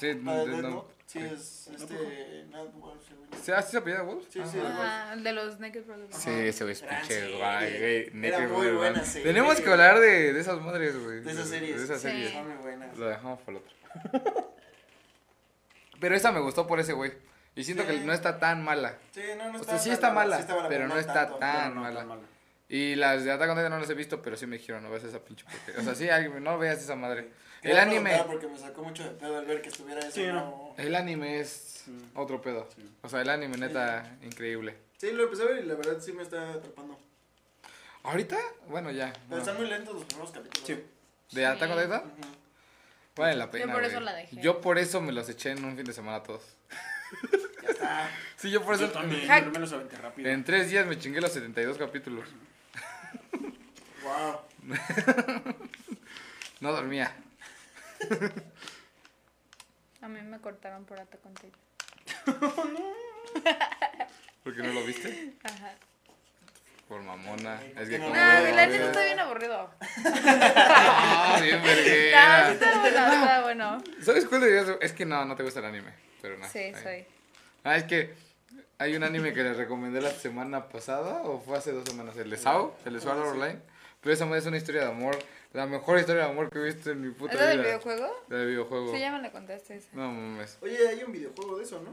Sí, 0.00 0.08
Ah, 0.26 0.34
Dead 0.44 0.62
Note. 0.62 0.93
Sí, 1.14 1.20
es 1.20 1.68
este. 1.72 2.44
Nat 2.50 2.72
Wolf, 2.74 3.00
según 3.06 3.30
yo. 3.30 3.38
¿Sí, 3.40 3.52
¿Así 3.52 3.70
se 3.70 3.78
apellida 3.78 4.02
Wolf? 4.02 4.24
Sí, 4.28 4.40
sí, 4.50 4.58
Ajá. 4.58 5.12
El 5.12 5.22
de 5.22 5.32
los 5.32 5.60
Naked 5.60 5.84
Brothers. 5.84 6.16
Sí, 6.16 6.30
ese 6.30 6.64
güey 6.64 6.72
es 6.72 6.82
pinche 6.82 7.36
guay, 7.36 8.10
Naked 8.12 8.48
muy 8.50 8.70
buena 8.72 9.04
serie. 9.04 9.22
Tenemos 9.28 9.60
que 9.60 9.70
hablar 9.70 10.00
de, 10.00 10.32
de 10.32 10.40
esas 10.40 10.60
madres, 10.60 11.00
güey. 11.02 11.20
De 11.20 11.30
esas 11.30 11.48
series. 11.48 11.76
De 11.78 11.84
esas 11.84 12.00
Sí. 12.00 12.08
series. 12.08 12.32
Son 12.32 12.48
muy 12.48 12.56
buenas. 12.62 12.98
Lo 12.98 13.06
dejamos 13.06 13.38
para 13.42 13.58
el 13.58 13.64
otro. 13.64 14.44
Pero 16.00 16.16
esa 16.16 16.32
me 16.32 16.40
gustó 16.40 16.66
por 16.66 16.80
ese 16.80 16.92
güey. 16.92 17.12
Y 17.54 17.62
siento 17.62 17.86
que 17.86 17.92
Sí. 17.92 18.00
no 18.04 18.12
está 18.12 18.40
tan 18.40 18.64
mala. 18.64 18.98
Sí, 19.12 19.20
no, 19.38 19.52
no 19.52 19.58
O 19.58 19.60
está 19.60 19.72
sea, 19.72 19.78
sí 19.78 19.84
tan 19.90 19.94
está 19.94 20.10
mala, 20.12 20.38
sí 20.42 20.44
pero 20.68 20.88
no 20.88 20.98
está 20.98 21.12
tanto. 21.14 21.36
tan- 21.38 21.62
Pero 21.62 21.74
no 21.76 21.80
mala. 21.82 21.98
tan 22.00 22.08
mala. 22.08 22.22
Y 22.74 22.96
las 22.96 23.22
de 23.22 23.30
Attack 23.30 23.50
on 23.50 23.56
Titan 23.56 23.70
no 23.70 23.78
las 23.78 23.88
he 23.88 23.94
visto, 23.94 24.20
pero 24.20 24.36
sí 24.36 24.46
me 24.48 24.58
dijeron, 24.58 24.82
no 24.82 24.90
veas 24.90 25.04
esa 25.04 25.20
pinche 25.20 25.44
porque 25.44 25.78
O 25.80 25.84
sea, 25.84 25.94
sí, 25.94 26.08
alguien- 26.08 26.42
no 26.42 26.58
veas 26.58 26.78
esa 26.82 26.96
madre. 26.96 27.28
El 27.62 27.78
anime, 27.78 28.20
Porque 28.26 28.48
me 28.48 28.58
sacó 28.58 28.82
mucho 28.82 29.04
de 29.04 29.10
pedo 29.10 29.38
al 29.38 29.46
ver 29.46 29.62
que 29.62 29.68
estuviera 29.68 30.00
eso. 30.00 30.10
Sí, 30.10 30.26
no. 30.26 30.74
el 30.76 30.94
anime 30.96 31.38
es 31.38 31.82
Sí. 31.84 31.96
otro 32.14 32.42
pedo. 32.42 32.68
Sí. 32.74 32.82
O 33.02 33.08
sea, 33.08 33.20
el 33.20 33.28
anime 33.30 33.56
neta 33.58 34.16
increíble. 34.22 34.76
Sí, 34.98 35.12
lo 35.12 35.22
empecé 35.24 35.42
a 35.44 35.46
ver 35.46 35.64
y 35.64 35.66
la 35.68 35.74
verdad 35.76 36.00
sí 36.00 36.12
me 36.12 36.22
está 36.24 36.50
atrapando. 36.54 36.98
¿Ahorita? 38.02 38.38
Bueno, 38.68 38.90
ya. 38.90 39.12
Pero 39.28 39.40
están 39.40 39.56
muy 39.56 39.66
lentos 39.68 39.94
los 39.94 40.04
primeros 40.04 40.32
capítulos. 40.32 40.66
Sí. 40.66 40.84
¿De 41.30 41.46
Attack 41.46 41.70
on 41.70 41.80
Titan? 41.82 42.00
Ujú. 42.00 42.28
Vale 43.16 43.36
la 43.36 43.50
pena. 43.50 43.72
por 43.72 43.84
eso 43.84 43.92
güey. 43.94 44.04
la 44.04 44.14
dejé. 44.14 44.36
Yo 44.42 44.60
por 44.60 44.78
eso 44.78 45.00
me 45.00 45.12
los 45.12 45.28
eché 45.28 45.50
en 45.52 45.64
un 45.64 45.76
fin 45.76 45.84
de 45.86 45.92
semana 45.92 46.22
todos. 46.24 46.42
Ya 47.64 47.70
está. 47.70 48.10
Sí, 48.36 48.50
yo 48.50 48.62
por 48.62 48.74
eso. 48.74 48.86
Yo 48.86 48.92
también, 48.92 49.26
Hack. 49.26 49.44
yo 49.46 49.50
me 49.52 49.58
los 49.58 49.72
aventé 49.72 49.96
rápido. 49.96 50.28
En 50.28 50.44
tres 50.44 50.68
días 50.70 50.86
me 50.86 50.98
chingué 50.98 51.20
los 51.22 51.32
72 51.32 51.78
capítulos. 51.78 52.28
Wow. 54.04 54.40
No 56.60 56.72
dormía. 56.72 57.12
A 60.00 60.08
mí 60.08 60.20
me 60.22 60.38
cortaron 60.38 60.84
por 60.84 60.98
Attack 61.00 61.20
on 61.26 61.34
Titan. 61.34 61.60
¿Por 64.44 64.54
qué 64.54 64.62
no 64.62 64.72
lo 64.72 64.84
viste? 64.84 65.34
Ajá. 65.42 65.72
Por 66.88 67.02
mamona. 67.02 67.60
Es 67.76 67.88
No, 67.88 67.88
que 67.88 67.98
no, 67.98 68.04
como 68.06 68.14
No, 68.16 68.32
no, 68.32 68.40
la 68.40 68.66
no, 68.66 68.72
neta 68.72 68.78
no. 68.78 68.86
está 68.86 69.04
bien 69.04 69.18
aburrido. 69.20 69.70
Ah, 70.06 71.38
bien 71.42 71.58
No, 71.58 71.64
verguera. 71.66 72.52
está 72.52 72.78
bueno, 72.80 72.98
está 72.98 73.42
bueno. 73.42 73.84
¿Sabes 74.02 74.24
cuál 74.26 74.40
deberías? 74.42 74.76
Es 74.80 74.92
que 74.92 75.04
no, 75.04 75.24
no 75.24 75.34
te 75.36 75.42
gusta 75.42 75.60
el 75.60 75.66
anime. 75.66 75.92
Pero 76.22 76.38
no. 76.38 76.48
Sí, 76.48 76.58
ahí. 76.58 76.74
soy. 76.82 77.04
Ah, 77.64 77.76
es 77.76 77.84
que 77.84 78.14
hay 78.78 78.94
un 78.96 79.02
anime 79.02 79.32
que 79.32 79.42
les 79.42 79.56
recomendé 79.56 80.00
la 80.00 80.10
semana 80.12 80.68
pasada 80.68 81.22
o 81.22 81.40
fue 81.40 81.58
hace 81.58 81.72
dos 81.72 81.84
semanas. 81.88 82.16
El 82.16 82.30
de 82.30 82.36
Sao, 82.36 82.76
el 82.84 82.94
de 82.94 83.00
Sword 83.00 83.18
Ah, 83.18 83.22
sí. 83.24 83.28
Online. 83.38 83.60
Pero 84.04 84.14
esa 84.14 84.24
madre 84.26 84.38
es 84.40 84.46
una 84.46 84.56
historia 84.58 84.82
de 84.82 84.88
amor. 84.90 85.18
La 85.52 85.66
mejor 85.66 85.98
historia 85.98 86.24
de 86.24 86.30
amor 86.30 86.50
que 86.50 86.58
he 86.58 86.62
visto 86.62 86.90
en 86.90 87.00
mi 87.00 87.10
puta 87.10 87.32
¿Es 87.34 87.40
la 87.40 87.46
del 87.46 87.58
vida. 87.58 87.68
videojuego? 87.70 88.24
La 88.28 88.36
del 88.38 88.48
videojuego. 88.48 88.92
Sí, 88.94 89.00
ya 89.00 89.10
me 89.12 89.22
la 89.22 89.32
contaste 89.32 89.76
esa. 89.76 89.88
No 89.94 90.12
mames. 90.12 90.58
Oye, 90.60 90.86
hay 90.88 91.02
un 91.02 91.10
videojuego 91.12 91.56
de 91.58 91.64
eso, 91.64 91.80
¿no? 91.80 91.92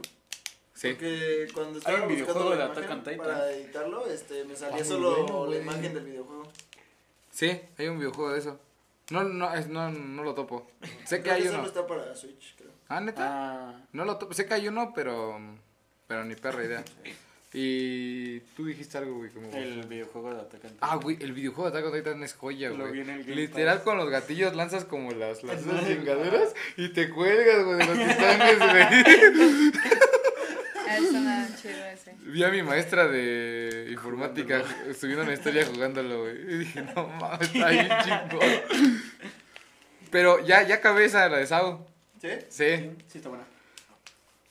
Sí. 0.74 0.88
Porque 0.92 1.48
cuando 1.54 1.78
estaba 1.78 1.96
un 1.96 2.02
buscando 2.08 2.14
videojuego 2.24 2.50
la 2.50 2.56
de 2.56 2.62
Attack 2.64 2.84
imagen 2.84 2.98
on 2.98 3.04
Titan. 3.04 3.18
para 3.18 3.50
editarlo, 3.52 4.06
este, 4.06 4.44
me 4.44 4.54
salía 4.56 4.82
Ah, 4.82 4.84
solo 4.84 5.16
bueno, 5.24 5.46
la 5.50 5.56
imagen 5.56 5.94
del 5.94 6.04
videojuego. 6.04 6.42
Sí, 7.30 7.60
hay 7.78 7.88
un 7.88 7.98
videojuego 7.98 8.32
de 8.32 8.38
eso. 8.40 8.60
No, 9.10 9.24
no, 9.24 9.54
es- 9.54 9.68
no, 9.68 9.90
no 9.90 10.22
lo 10.22 10.34
topo. 10.34 10.70
Sé 11.04 11.22
que 11.22 11.30
hay 11.30 11.46
uno. 11.48 11.64
está 11.66 11.86
para 11.86 12.14
Switch, 12.14 12.56
creo. 12.56 12.70
Ah, 12.88 13.00
neta. 13.00 13.22
Ah, 13.26 13.80
No 13.92 14.04
lo 14.04 14.18
topo. 14.18 14.34
Sé 14.34 14.46
que 14.46 14.54
hay 14.54 14.68
uno, 14.68 14.92
pero. 14.94 15.38
Pero 16.08 16.24
ni 16.24 16.34
perra 16.34 16.64
idea. 16.64 16.84
Y 17.54 18.40
tú 18.56 18.64
dijiste 18.64 18.96
algo, 18.96 19.16
güey. 19.16 19.30
Como... 19.30 19.50
el 19.52 19.82
videojuego 19.86 20.32
de 20.32 20.40
Attack 20.40 20.64
on 20.64 20.70
Titan. 20.70 20.78
Ah, 20.80 20.96
güey, 20.96 21.18
el 21.20 21.32
videojuego 21.32 21.70
de 21.70 21.78
Attack 21.78 21.92
on 21.92 21.98
Titan 21.98 22.22
es 22.22 22.32
joya, 22.34 22.70
Lo 22.70 22.76
güey. 22.78 22.92
vi 22.92 23.00
en 23.00 23.10
el 23.10 23.24
Game 23.24 23.36
Literal 23.36 23.76
Pass. 23.76 23.84
con 23.84 23.96
los 23.98 24.08
gatillos 24.08 24.54
lanzas 24.56 24.84
como 24.86 25.10
las, 25.12 25.42
las 25.42 25.60
chingaderas 25.86 26.54
y 26.78 26.88
te 26.90 27.10
cuelgas, 27.10 27.64
güey, 27.64 27.78
de 27.78 27.86
los 27.86 27.98
titanes, 27.98 28.58
güey. 28.58 29.72
Suena 31.10 31.48
chido 31.60 31.84
ese. 31.86 32.14
Vi 32.20 32.42
a 32.44 32.48
mi 32.48 32.62
maestra 32.62 33.06
de 33.08 33.88
informática 33.90 34.62
subiendo 34.98 35.24
una 35.24 35.32
historia 35.34 35.66
jugándolo, 35.66 36.22
güey. 36.22 36.36
Y 36.42 36.58
dije, 36.58 36.82
no 36.94 37.06
mames, 37.08 37.54
está 37.54 37.68
bien 37.68 37.88
chingón. 38.04 38.62
Pero 40.10 40.44
ya, 40.44 40.62
ya 40.66 40.76
acabé 40.76 41.04
esa, 41.06 41.28
la 41.28 41.38
de 41.38 41.46
Sao. 41.46 41.86
¿Sí? 42.20 42.28
Sí. 42.48 42.90
Sí, 43.08 43.18
está 43.18 43.28
buena. 43.30 43.44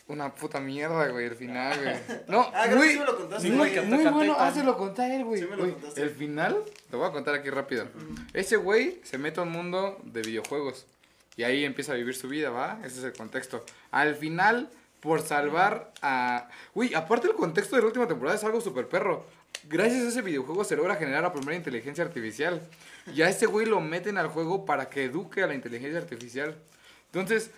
Una 0.07 0.33
puta 0.33 0.59
mierda, 0.59 1.07
güey, 1.07 1.25
el 1.27 1.35
final, 1.35 1.79
güey. 1.81 1.95
No, 2.27 2.41
Ah, 2.53 2.63
creo 2.65 2.69
que 2.69 2.75
muy, 2.85 2.89
sí 2.89 2.99
me 2.99 3.05
lo 3.05 3.17
contaste. 3.17 3.49
muy, 3.51 3.69
güey. 3.69 3.85
muy 3.85 4.05
bueno. 4.05 4.35
Ah, 4.37 4.51
se 4.51 4.63
lo 4.63 4.77
conté 4.77 5.01
a 5.03 5.15
él, 5.15 5.23
güey. 5.23 5.41
Sí 5.41 5.47
me 5.47 5.55
lo 5.55 5.69
contaste. 5.71 6.01
El 6.01 6.09
final, 6.09 6.57
te 6.89 6.95
voy 6.97 7.07
a 7.07 7.11
contar 7.11 7.35
aquí 7.35 7.49
rápido. 7.49 7.85
Ese 8.33 8.57
güey 8.57 8.99
se 9.03 9.17
mete 9.17 9.39
a 9.39 9.43
un 9.43 9.51
mundo 9.51 9.99
de 10.03 10.21
videojuegos. 10.21 10.85
Y 11.37 11.43
ahí 11.43 11.63
empieza 11.63 11.93
a 11.93 11.95
vivir 11.95 12.13
su 12.15 12.27
vida, 12.27 12.49
¿va? 12.49 12.79
Ese 12.83 12.99
es 12.99 13.05
el 13.05 13.13
contexto. 13.13 13.63
Al 13.91 14.15
final, 14.15 14.69
por 14.99 15.21
salvar 15.21 15.93
a... 16.01 16.49
Uy, 16.73 16.93
aparte 16.93 17.27
el 17.27 17.33
contexto 17.35 17.75
de 17.77 17.81
la 17.83 17.87
última 17.87 18.07
temporada 18.07 18.35
es 18.37 18.43
algo 18.43 18.59
súper 18.59 18.87
perro. 18.89 19.25
Gracias 19.69 20.03
a 20.03 20.07
ese 20.09 20.21
videojuego 20.21 20.63
se 20.65 20.75
logra 20.75 20.95
generar 20.95 21.23
la 21.23 21.31
primera 21.31 21.55
inteligencia 21.55 22.03
artificial. 22.03 22.61
Y 23.15 23.21
a 23.21 23.29
ese 23.29 23.45
güey 23.45 23.65
lo 23.65 23.79
meten 23.79 24.17
al 24.17 24.27
juego 24.27 24.65
para 24.65 24.89
que 24.89 25.05
eduque 25.05 25.41
a 25.41 25.47
la 25.47 25.53
inteligencia 25.55 25.99
artificial. 25.99 26.55
Entonces, 27.13 27.51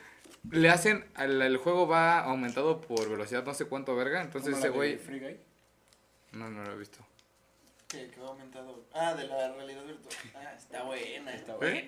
le 0.52 0.70
hacen... 0.70 1.06
El, 1.18 1.42
el 1.42 1.58
juego 1.58 1.88
va 1.88 2.20
aumentado 2.20 2.82
por 2.82 3.10
velocidad 3.10 3.44
no 3.44 3.54
sé 3.54 3.66
cuánto 3.66 3.96
verga. 3.96 4.22
Entonces 4.22 4.58
ese 4.58 4.70
güey... 4.70 5.00
No, 6.32 6.50
no 6.50 6.64
lo 6.64 6.74
he 6.74 6.78
visto. 6.78 7.00
Que, 7.88 8.08
que 8.10 8.20
va 8.20 8.30
aumentado. 8.30 8.86
Ah, 8.94 9.14
de 9.14 9.28
la 9.28 9.54
realidad 9.54 9.86
virtual. 9.86 10.16
Ah, 10.36 10.54
está 10.58 10.84
buena. 10.84 11.34
Está 11.34 11.54
¿Eh? 11.62 11.86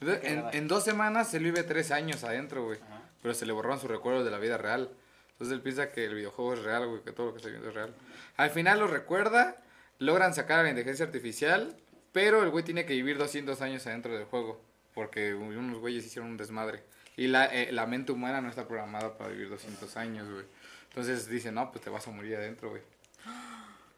buena. 0.00 0.50
En, 0.52 0.68
dos 0.68 0.84
semanas 0.84 1.34
él 1.34 1.42
vive 1.42 1.64
tres 1.64 1.90
años 1.90 2.22
adentro, 2.22 2.64
güey. 2.64 2.78
Ajá. 2.80 3.02
Pero 3.22 3.34
se 3.34 3.44
le 3.44 3.52
borraron 3.52 3.80
sus 3.80 3.90
recuerdos 3.90 4.24
de 4.24 4.30
la 4.30 4.38
vida 4.38 4.56
real. 4.56 4.88
Entonces 5.32 5.54
él 5.54 5.62
piensa 5.62 5.90
que 5.90 6.04
el 6.04 6.14
videojuego 6.14 6.54
es 6.54 6.62
real, 6.62 6.86
güey, 6.86 7.02
que 7.02 7.12
todo 7.12 7.26
lo 7.26 7.32
que 7.32 7.38
está 7.38 7.50
viendo 7.50 7.68
es 7.68 7.74
real. 7.74 7.92
Al 8.36 8.50
final 8.50 8.78
lo 8.78 8.86
recuerda, 8.86 9.56
logran 9.98 10.32
sacar 10.32 10.60
a 10.60 10.62
la 10.62 10.70
inteligencia 10.70 11.04
artificial, 11.04 11.76
pero 12.12 12.42
el 12.42 12.50
güey 12.50 12.64
tiene 12.64 12.86
que 12.86 12.94
vivir 12.94 13.18
200 13.18 13.60
años 13.60 13.86
adentro 13.86 14.14
del 14.14 14.24
juego. 14.24 14.60
Porque 14.94 15.34
unos 15.34 15.78
güeyes 15.78 16.06
hicieron 16.06 16.30
un 16.30 16.36
desmadre. 16.36 16.84
Y 17.16 17.28
la, 17.28 17.46
eh, 17.46 17.72
la 17.72 17.86
mente 17.86 18.12
humana 18.12 18.40
no 18.40 18.48
está 18.48 18.66
programada 18.66 19.16
para 19.16 19.30
vivir 19.30 19.48
200 19.48 19.96
años, 19.96 20.30
güey. 20.30 20.44
Entonces 20.88 21.28
dice, 21.28 21.52
no, 21.52 21.70
pues 21.70 21.82
te 21.84 21.90
vas 21.90 22.06
a 22.06 22.10
morir 22.10 22.36
adentro, 22.36 22.70
güey. 22.70 22.82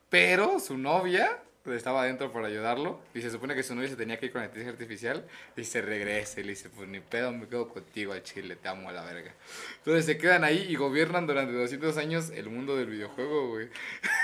Pero 0.09 0.59
su 0.61 0.79
novia 0.79 1.39
estaba 1.77 2.03
adentro 2.03 2.33
para 2.33 2.47
ayudarlo 2.49 3.01
y 3.15 3.21
se 3.21 3.31
supone 3.31 3.55
que 3.55 3.63
su 3.63 3.75
novia 3.75 3.89
se 3.89 3.97
tenía 3.97 4.19
que 4.19 4.27
ir 4.27 4.33
con 4.33 4.41
la 4.41 4.47
inteligencia 4.47 4.73
artificial 4.81 5.27
y 5.57 5.65
se 5.65 5.83
regresa 5.83 6.41
y 6.41 6.45
le 6.45 6.51
dice, 6.51 6.71
pues 6.71 6.89
ni 6.89 7.01
pedo, 7.01 7.33
me 7.33 7.47
quedo 7.49 7.69
contigo 7.69 8.13
al 8.13 8.23
chile, 8.23 8.57
te 8.57 8.69
amo 8.69 8.89
a 8.89 8.93
la 8.93 9.05
verga. 9.05 9.33
Entonces 9.79 10.05
se 10.07 10.19
quedan 10.19 10.45
ahí 10.45 10.67
y 10.69 10.77
gobiernan 10.77 11.27
durante 11.27 11.53
200 11.53 11.97
años 11.97 12.31
el 12.31 12.49
mundo 12.51 12.77
del 12.77 12.87
videojuego, 12.87 13.49
güey. 13.49 13.69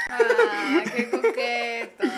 Ah, 0.08 0.82
qué 0.94 1.10
coqueto. 1.10 2.04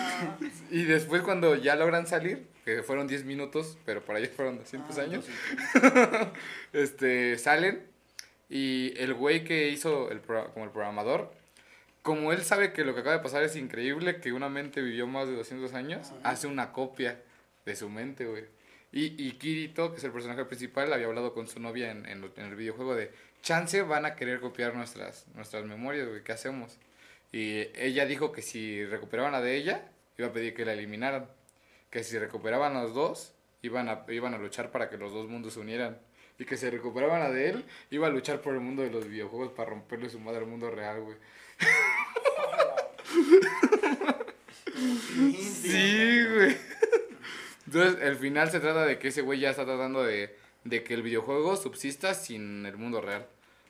Y 0.69 0.83
después 0.83 1.21
cuando 1.21 1.55
ya 1.55 1.75
logran 1.75 2.07
salir, 2.07 2.47
que 2.65 2.83
fueron 2.83 3.07
10 3.07 3.23
minutos, 3.23 3.77
pero 3.85 4.03
para 4.03 4.19
ellos 4.19 4.31
fueron 4.35 4.57
200 4.57 4.97
Ah, 4.97 5.01
años, 5.01 5.25
este, 6.73 7.37
salen 7.37 7.83
y 8.49 8.93
el 8.97 9.13
güey 9.13 9.43
que 9.43 9.69
hizo 9.69 10.09
el 10.11 10.21
como 10.21 10.65
el 10.65 10.71
programador, 10.71 11.33
como 12.07 12.31
él 12.31 12.41
sabe 12.41 12.71
que 12.71 12.85
lo 12.85 12.93
que 12.93 13.01
acaba 13.01 13.17
de 13.17 13.21
pasar 13.21 13.43
es 13.43 13.57
increíble, 13.57 14.21
que 14.21 14.31
una 14.31 14.47
mente 14.47 14.81
vivió 14.81 15.07
más 15.07 15.27
de 15.27 15.35
200 15.35 15.73
años, 15.73 16.13
hace 16.23 16.47
una 16.47 16.71
copia 16.71 17.19
de 17.65 17.75
su 17.75 17.89
mente, 17.89 18.25
güey. 18.25 18.45
Y, 18.93 19.21
y 19.21 19.33
Kirito, 19.33 19.91
que 19.91 19.97
es 19.97 20.03
el 20.05 20.13
personaje 20.13 20.45
principal, 20.45 20.93
había 20.93 21.07
hablado 21.07 21.33
con 21.33 21.49
su 21.49 21.59
novia 21.59 21.91
en, 21.91 22.05
en, 22.05 22.21
lo- 22.21 22.31
en 22.37 22.45
el 22.45 22.55
videojuego 22.55 22.95
de, 22.95 23.11
chance 23.41 23.81
van 23.81 24.05
a 24.05 24.15
querer 24.15 24.39
copiar 24.39 24.73
nuestras, 24.73 25.25
nuestras 25.35 25.65
memorias, 25.65 26.07
güey, 26.07 26.23
¿qué 26.23 26.31
hacemos? 26.31 26.77
Y 27.33 27.67
ella 27.75 28.05
dijo 28.05 28.31
que 28.31 28.41
si 28.41 28.85
recuperaban 28.85 29.33
la 29.33 29.41
de 29.41 29.57
ella, 29.57 29.81
iba 30.17 30.29
a 30.29 30.31
pedir 30.31 30.53
que 30.53 30.63
la 30.63 30.71
eliminaran. 30.73 31.27
Que 31.91 32.05
si 32.05 32.17
recuperaban 32.17 32.73
los 32.73 32.93
dos, 32.93 33.33
iban 33.63 33.89
a, 33.89 34.05
iban 34.07 34.33
a 34.33 34.37
luchar 34.37 34.71
para 34.71 34.89
que 34.89 34.97
los 34.97 35.11
dos 35.11 35.27
mundos 35.27 35.55
se 35.55 35.59
unieran. 35.59 35.99
Y 36.39 36.45
que 36.45 36.55
si 36.55 36.69
recuperaban 36.69 37.19
la 37.19 37.31
de 37.31 37.49
él, 37.49 37.65
iba 37.91 38.07
a 38.07 38.09
luchar 38.09 38.39
por 38.41 38.53
el 38.53 38.61
mundo 38.61 38.81
de 38.83 38.91
los 38.91 39.07
videojuegos 39.09 39.51
para 39.51 39.71
romperle 39.71 40.09
su 40.09 40.19
madre 40.21 40.39
al 40.39 40.45
mundo 40.47 40.71
real, 40.71 41.01
güey. 41.01 41.17
Sí, 44.75 46.25
güey. 46.33 46.57
Entonces, 47.65 47.97
el 48.01 48.15
final 48.15 48.49
se 48.49 48.59
trata 48.59 48.85
de 48.85 48.97
que 48.97 49.09
ese 49.09 49.21
güey 49.21 49.39
ya 49.39 49.49
está 49.49 49.65
tratando 49.65 50.03
de, 50.03 50.35
de 50.63 50.83
que 50.83 50.93
el 50.93 51.01
videojuego 51.01 51.55
subsista 51.57 52.13
sin 52.13 52.65
el 52.65 52.77
mundo 52.77 53.01
real. 53.01 53.25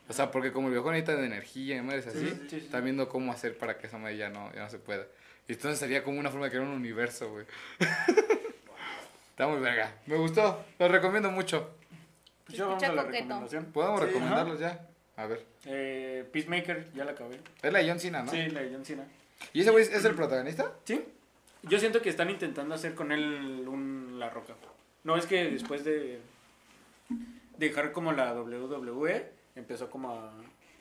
O 0.10 0.14
sea, 0.14 0.32
porque 0.32 0.52
como 0.52 0.68
el 0.68 0.72
videojuego 0.74 0.94
necesita 0.94 1.20
de 1.20 1.26
energía 1.28 1.78
y 1.78 1.82
madres 1.82 2.08
así, 2.08 2.20
Sí, 2.20 2.30
sí, 2.30 2.48
sí. 2.50 2.56
está 2.58 2.80
viendo 2.80 3.10
cómo 3.10 3.32
hacer 3.32 3.58
para 3.58 3.78
que 3.78 3.88
esa 3.88 3.98
madre 3.98 4.18
ya 4.18 4.30
no, 4.30 4.54
ya 4.54 4.64
no 4.64 4.70
se 4.70 4.80
pueda. 4.80 5.06
Y 5.48 5.54
entonces 5.54 5.80
sería 5.80 6.04
como 6.04 6.20
una 6.20 6.30
forma 6.30 6.46
de 6.46 6.52
crear 6.52 6.66
un 6.66 6.74
universo, 6.74 7.30
güey. 7.32 7.46
Está 9.30 9.48
muy 9.48 9.60
verga. 9.60 9.94
Me 10.08 10.16
gustó. 10.16 10.66
Lo 10.80 10.88
recomiendo 10.88 11.30
mucho. 11.32 11.70
Pues 12.46 12.58
ya 12.58 12.64
Se 12.66 12.70
vamos 12.70 12.84
a 12.84 12.88
la 12.94 13.04
coqueto. 13.04 13.22
recomendación. 13.24 13.66
Podemos 13.66 14.00
Sí. 14.02 14.06
recomendarlos 14.08 14.60
ya. 14.60 14.88
A 15.18 15.26
ver. 15.26 15.46
Eh, 15.66 16.28
Peacemaker, 16.32 16.92
ya 16.94 17.04
la 17.04 17.12
acabé. 17.12 17.40
Es 17.62 17.74
la 17.74 17.80
de 17.80 17.90
John 17.90 18.00
Cena, 18.00 18.24
¿no? 18.24 18.32
Sí, 18.32 18.48
la 18.50 18.62
de 18.62 18.72
John 18.72 18.86
Cena. 18.86 19.04
¿Y 19.54 19.62
ese 19.62 19.72
güey 19.72 19.84
es 19.84 20.06
el 20.06 20.16
protagonista? 20.16 20.72
Sí. 20.86 21.04
Yo 21.64 21.80
siento 21.80 22.02
que 22.02 22.10
están 22.10 22.30
intentando 22.30 22.76
hacer 22.76 22.94
con 22.96 23.12
él 23.12 23.66
un 23.68 24.20
La 24.20 24.30
Roca. 24.30 24.54
No, 25.04 25.18
es 25.18 25.26
que 25.26 25.50
después 25.50 25.84
de 25.84 26.20
dejar 27.58 27.92
como 27.92 28.12
la 28.14 28.34
WWE, 28.34 29.32
empezó 29.56 29.90
como 29.90 30.12
a 30.12 30.32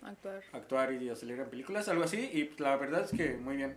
Actuar. 0.05 0.43
actuar 0.53 0.93
y 0.93 1.09
a 1.09 1.17
salir 1.17 1.39
en 1.41 1.49
películas, 1.49 1.89
algo 1.89 2.05
así. 2.05 2.31
Y 2.33 2.45
pues, 2.45 2.61
la 2.61 2.77
verdad 2.77 3.05
es 3.05 3.11
que 3.11 3.35
muy 3.35 3.57
bien. 3.57 3.77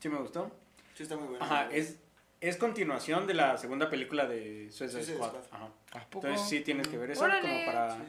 Sí 0.00 0.08
me 0.08 0.18
gustó. 0.18 0.50
Sí, 0.94 1.02
está 1.02 1.16
muy 1.16 1.26
bueno. 1.28 1.44
Ajá, 1.44 1.68
es, 1.72 1.98
es 2.40 2.56
continuación 2.56 3.26
de 3.26 3.34
la 3.34 3.56
segunda 3.58 3.90
película 3.90 4.26
de 4.26 4.70
Suicide 4.70 5.02
Suicide 5.02 5.16
Squad. 5.16 5.28
Squad. 5.30 5.44
Ajá. 5.50 5.68
¿A 5.92 6.04
poco? 6.08 6.26
Entonces 6.28 6.48
sí 6.48 6.60
tienes 6.60 6.86
que 6.88 6.96
ver 6.98 7.10
eso 7.10 7.24
Órale. 7.24 7.40
como 7.42 7.66
para... 7.66 7.96
Sí. 7.96 8.02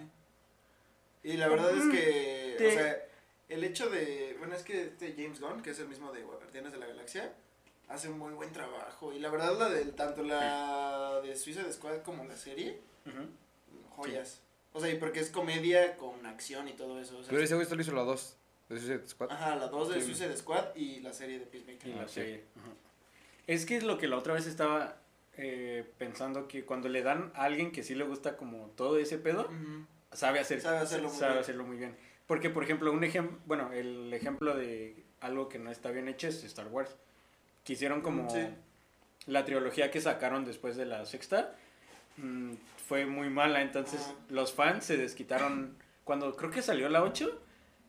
Y 1.23 1.33
la 1.37 1.47
verdad 1.47 1.71
es 1.75 1.83
que, 1.93 2.55
Te- 2.57 2.67
o 2.67 2.71
sea, 2.71 2.97
el 3.49 3.63
hecho 3.63 3.89
de, 3.89 4.35
bueno, 4.39 4.55
es 4.55 4.63
que 4.63 4.83
este 4.83 5.13
James 5.17 5.39
Gunn, 5.39 5.61
que 5.61 5.71
es 5.71 5.79
el 5.79 5.87
mismo 5.87 6.11
de 6.11 6.21
Guardianes 6.23 6.71
de 6.71 6.77
la 6.77 6.85
Galaxia, 6.87 7.33
hace 7.87 8.07
un 8.09 8.19
muy 8.19 8.33
buen 8.33 8.51
trabajo. 8.51 9.11
Y 9.13 9.19
la 9.19 9.29
verdad, 9.29 9.57
la 9.57 9.69
de, 9.69 9.85
tanto 9.85 10.23
la 10.23 11.19
de 11.23 11.35
Suicide 11.35 11.71
Squad 11.73 12.01
como 12.03 12.23
la 12.25 12.37
serie, 12.37 12.79
joyas. 13.95 14.41
O 14.73 14.79
sea, 14.79 14.89
y 14.91 14.97
porque 14.97 15.19
es 15.19 15.29
comedia 15.31 15.97
con 15.97 16.25
acción 16.25 16.67
y 16.67 16.73
todo 16.73 16.99
eso. 16.99 17.17
o 17.17 17.23
sea, 17.23 17.31
Pero 17.31 17.43
ese 17.43 17.55
güey 17.55 17.65
solo 17.65 17.81
hizo 17.81 17.91
la 17.93 18.03
dos. 18.03 18.35
De 18.69 18.77
Suicide 18.77 19.07
Squad. 19.07 19.31
Ajá, 19.31 19.55
la 19.55 19.67
dos 19.67 19.89
de 19.89 19.99
Sí. 19.99 20.05
Suicide 20.13 20.37
Squad 20.37 20.75
y 20.75 20.99
la 20.99 21.11
serie 21.11 21.39
de 21.39 21.45
Peacemaker. 21.47 21.87
Y 21.89 21.93
la 21.93 22.07
sí. 22.07 22.13
serie. 22.15 22.43
Ajá. 22.55 22.69
Es 23.47 23.65
que 23.65 23.77
es 23.77 23.83
lo 23.83 23.97
que 23.97 24.07
la 24.07 24.15
otra 24.17 24.35
vez 24.35 24.45
estaba 24.45 24.97
eh, 25.37 25.89
pensando 25.97 26.47
que 26.47 26.65
cuando 26.65 26.87
le 26.87 27.01
dan 27.01 27.31
a 27.33 27.45
alguien 27.45 27.71
que 27.71 27.81
sí 27.81 27.95
le 27.95 28.03
gusta 28.03 28.37
como 28.37 28.67
todo 28.75 28.99
ese 28.99 29.17
pedo, 29.17 29.45
Ujú. 29.45 29.85
Sabe 30.11 30.39
hacer 30.39 30.61
Sabe 30.61 30.77
hacerlo 30.77 31.09
muy 31.09 31.17
sabe 31.17 31.31
bien. 31.33 31.41
hacerlo 31.43 31.63
muy 31.65 31.77
bien. 31.77 31.95
Porque 32.27 32.49
por 32.49 32.63
ejemplo, 32.63 32.91
un 32.91 33.03
ejemplo, 33.03 33.37
bueno, 33.45 33.71
el 33.73 34.13
ejemplo 34.13 34.55
de 34.55 35.03
algo 35.21 35.49
que 35.49 35.59
no 35.59 35.71
está 35.71 35.91
bien 35.91 36.07
hecho 36.07 36.27
es 36.27 36.43
Star 36.43 36.67
Wars. 36.67 36.95
Quisieron 37.63 38.01
como 38.01 38.23
Mm, 38.23 38.29
sí. 38.29 38.47
la 39.27 39.45
trilogía 39.45 39.91
que 39.91 39.99
sacaron 40.01 40.45
después 40.45 40.75
de 40.77 40.85
la 40.85 41.05
sexta 41.05 41.55
mm, 42.17 42.53
fue 42.87 43.05
muy 43.05 43.29
mala, 43.29 43.61
entonces 43.61 44.01
Ajá. 44.01 44.13
los 44.29 44.53
fans 44.53 44.85
se 44.85 44.97
desquitaron 44.97 45.75
cuando 46.03 46.35
creo 46.35 46.49
que 46.51 46.61
salió 46.61 46.89
la 46.89 47.03
8 47.03 47.39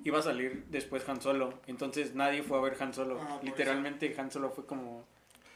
iba 0.04 0.18
a 0.18 0.22
salir 0.22 0.64
después 0.68 1.06
Han 1.08 1.20
Solo, 1.20 1.54
entonces 1.66 2.14
nadie 2.14 2.42
fue 2.42 2.58
a 2.58 2.60
ver 2.62 2.76
Han 2.80 2.94
Solo. 2.94 3.18
Ah, 3.20 3.40
Literalmente 3.42 4.14
Han 4.18 4.30
Solo 4.30 4.50
fue 4.50 4.64
como 4.66 5.04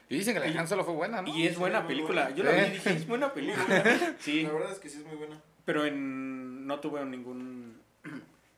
Y 0.08 0.16
dicen 0.16 0.34
que 0.34 0.40
la 0.40 0.46
Y- 0.48 0.52
de 0.52 0.58
Han 0.58 0.68
Solo 0.68 0.84
fue 0.84 0.94
buena, 0.94 1.22
¿no? 1.22 1.28
y 1.28 1.46
es 1.46 1.56
buena 1.58 1.80
muy 1.80 1.88
película. 1.88 2.22
buena. 2.24 2.36
Yo 2.36 2.44
la 2.44 2.50
vi 2.52 2.58
¿Eh? 2.60 2.66
y 2.68 2.70
dije, 2.72 2.90
es 2.90 3.06
buena 3.08 3.32
película. 3.32 3.64
Sí, 4.18 4.42
La 4.42 4.52
verdad 4.52 4.72
es 4.72 4.78
que 4.78 4.88
sí 4.90 4.98
es 4.98 5.06
muy 5.06 5.16
buena. 5.16 5.40
Pero 5.64 5.84
en 5.84 6.66
no 6.66 6.80
tuve 6.80 7.04
ningún 7.04 7.80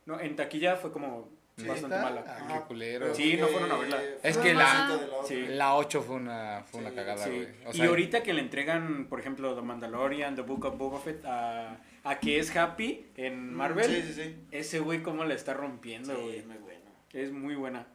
no, 0.07 0.21
en 0.21 0.37
taquilla 0.37 0.77
fue 0.77 0.93
como 0.93 1.29
¿Sí 1.57 1.67
bastante 1.67 1.97
está? 1.97 2.09
mala. 2.11 2.25
Ah, 2.29 2.49
qué 2.61 2.67
culero. 2.69 3.15
Sí, 3.15 3.37
no 3.39 3.47
porque 3.47 3.59
fueron 3.59 3.73
a 3.77 3.81
verla. 3.81 3.97
fue 4.21 4.31
Es 4.31 4.37
que 4.39 4.55
la- 4.55 4.89
la 4.89 4.95
otra. 4.95 5.09
Sí. 5.27 5.47
La 5.49 5.75
8 5.77 6.03
fue 6.03 6.17
una, 6.17 6.63
fue 6.71 6.81
una 6.81 6.91
Sí, 6.91 6.97
cagada, 6.97 7.25
Sí. 7.25 7.31
güey. 7.31 7.49
O 7.67 7.71
y 7.71 7.77
sea, 7.79 7.87
ahorita 7.89 8.23
que 8.23 8.35
le 8.35 8.41
entregan, 8.43 9.07
por 9.09 9.21
ejemplo, 9.21 9.55
The 9.57 9.63
Mandalorian, 9.63 10.35
The 10.37 10.43
Book 10.43 10.67
of 10.67 10.77
Boba 10.77 11.01
Fett 11.01 11.25
a, 11.25 11.79
a 12.05 12.21
que 12.21 12.39
es 12.39 12.55
Happy 12.55 13.07
en 13.17 13.55
Marvel, 13.55 13.87
Sí, 13.87 14.03
sí, 14.03 14.23
sí. 14.23 14.37
ese 14.51 14.81
güey 14.81 15.03
cómo 15.03 15.25
la 15.25 15.35
está 15.35 15.53
Sí, 15.53 15.59
rompiendo, 15.59 16.15
güey. 16.21 16.37
es 16.39 16.47
muy 16.47 16.59
bueno. 16.59 16.91
Es 17.15 17.33
muy 17.33 17.55
buena. 17.55 17.87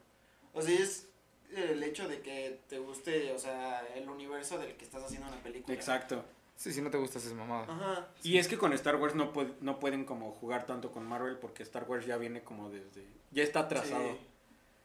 O 0.54 0.62
sea, 0.64 0.74
es 0.78 1.08
el 1.56 1.84
hecho 1.84 2.08
de 2.08 2.20
que 2.22 2.60
te 2.68 2.80
guste, 2.80 3.32
o 3.32 3.38
sea, 3.38 3.84
el 3.96 4.10
universo 4.10 4.58
del 4.58 4.74
que 4.74 4.86
estás 4.86 5.04
haciendo 5.04 5.28
una 5.28 5.38
película. 5.38 5.74
Exacto. 5.76 6.26
Sí, 6.56 6.72
si 6.73 6.82
no 6.82 6.91
te 6.91 6.98
gusta 6.98 7.18
esa 7.18 7.34
mamada. 7.34 7.64
Ajá. 7.64 8.07
Y 8.23 8.38
es 8.38 8.48
que 8.48 8.57
con 8.57 8.72
Star 8.73 8.95
Wars 8.98 9.15
no, 9.15 9.34
pue- 9.34 9.56
no 9.61 9.80
pueden 9.80 10.06
como 10.06 10.32
jugar 10.32 10.65
tanto 10.68 10.91
con 10.91 11.06
Marvel 11.07 11.38
porque 11.38 11.64
Star 11.64 11.86
Wars 11.90 12.06
ya 12.06 12.18
viene 12.18 12.44
como 12.44 12.69
desde... 12.69 13.07
Ya 13.32 13.41
está 13.44 13.68
trazado. 13.68 14.03
Sí, 14.11 14.19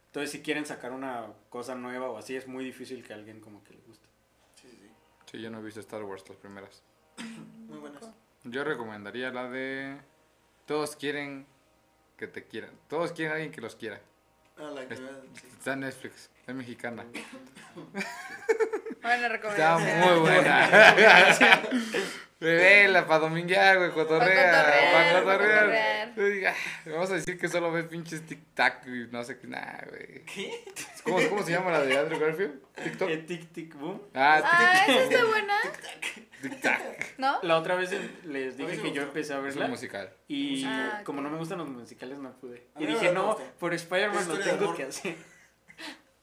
Entonces 0.06 0.30
si 0.30 0.40
quieren 0.43 0.64
sacar 0.64 0.93
una 0.93 1.26
cosa 1.51 1.74
nueva 1.74 2.09
o 2.09 2.16
así 2.16 2.34
es 2.34 2.47
muy 2.48 2.64
difícil 2.64 3.05
que 3.05 3.12
a 3.12 3.16
alguien 3.16 3.40
como 3.40 3.62
que 3.62 3.74
le 3.74 3.80
guste. 3.82 4.06
sí, 4.55 4.68
sí. 4.70 4.90
Sí, 5.30 5.40
yo 5.43 5.51
no 5.51 5.59
he 5.59 5.62
visto 5.62 5.80
Star 5.80 6.02
Wars 6.05 6.26
las 6.28 6.38
primeras. 6.38 6.82
Muy 7.68 7.78
buenas. 7.78 8.09
Yo 8.44 8.64
recomendaría 8.64 9.30
la 9.30 9.48
de 9.51 9.98
Todos 10.66 10.97
quieren 10.97 11.47
que 12.16 12.26
te 12.28 12.47
quieran. 12.47 12.70
Todos 12.88 13.12
quieren 13.12 13.32
a 13.32 13.34
alguien 13.34 13.52
que 13.52 13.60
los 13.60 13.76
quiera. 13.76 14.01
Ah, 14.56 14.70
la 14.74 14.88
que 14.88 14.94
Es-. 14.94 15.01
Está 15.59 15.74
en 15.74 15.80
Netflix, 15.80 16.30
es 16.47 16.55
mexicana. 16.55 17.05
Buena 19.06 19.14
Está 19.14 19.28
recomendación. 19.28 20.00
muy 20.00 20.18
buena. 20.30 20.94
Vela, 22.38 23.06
para 23.06 23.20
dominguear, 23.20 23.78
güey, 23.78 23.90
cotorrea. 23.92 24.90
Para 24.92 25.24
pa' 25.24 25.38
cotorrear. 25.38 26.14
diga, 26.14 26.54
Vamos 26.84 27.10
a 27.10 27.14
decir 27.14 27.38
que 27.38 27.48
solo 27.48 27.72
ves 27.72 27.86
pinches 27.86 28.26
tic-tac 28.26 28.86
y 28.86 29.10
no 29.10 29.24
sé 29.24 29.38
qué, 29.38 29.46
nada, 29.46 29.86
güey. 29.88 30.22
¿Qué? 30.26 30.52
¿Cómo, 31.02 31.16
¿Cómo 31.30 31.42
se 31.42 31.52
llama 31.52 31.70
la 31.70 31.80
de 31.80 31.96
Andrew 31.96 32.20
Garfield? 32.20 32.60
¿TikTok? 32.84 33.08
Eh, 33.08 33.16
tic 33.18 33.52
tic 33.52 33.74
boom. 33.76 34.02
Ah, 34.14 34.42
Ah, 34.44 34.84
esa 34.86 35.02
está 35.04 35.24
buena, 35.24 35.54
tic-tac. 36.42 36.80
¿no? 37.16 37.38
La 37.42 37.56
otra 37.56 37.74
vez 37.74 37.90
les 38.24 38.58
dije 38.58 38.82
que 38.82 38.92
yo 38.92 39.00
empecé 39.02 39.32
a 39.32 39.36
Es 39.36 39.42
un 39.42 39.48
verla 39.48 39.68
musical. 39.68 40.12
y 40.28 40.62
Ah, 40.66 41.00
como 41.04 41.22
no 41.22 41.30
me 41.30 41.38
gustan 41.38 41.56
los 41.56 41.68
musicales 41.68 42.18
no 42.18 42.32
pude. 42.38 42.66
Y 42.78 42.84
dije, 42.84 43.12
no, 43.12 43.38
por 43.58 43.72
Spider-Man 43.72 44.28
lo 44.28 44.38
tengo 44.38 44.74
que 44.74 44.82
hacer. 44.82 45.16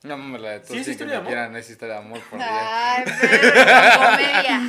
No 0.03 0.17
mames, 0.17 0.41
la 0.41 0.49
de 0.51 0.59
todos 0.59 0.71
Sí, 0.71 0.77
es 0.79 0.87
historia 0.89 1.13
de 1.13 1.19
me 1.19 1.21
amor. 1.21 1.27
quieran, 1.33 1.55
es 1.55 1.69
historia 1.69 1.93
de 1.95 1.99
amor, 2.01 2.19
por 2.29 2.39
Dios. 2.39 2.49
Ay, 2.51 3.03
pero 3.21 3.99
comedia. 4.11 4.61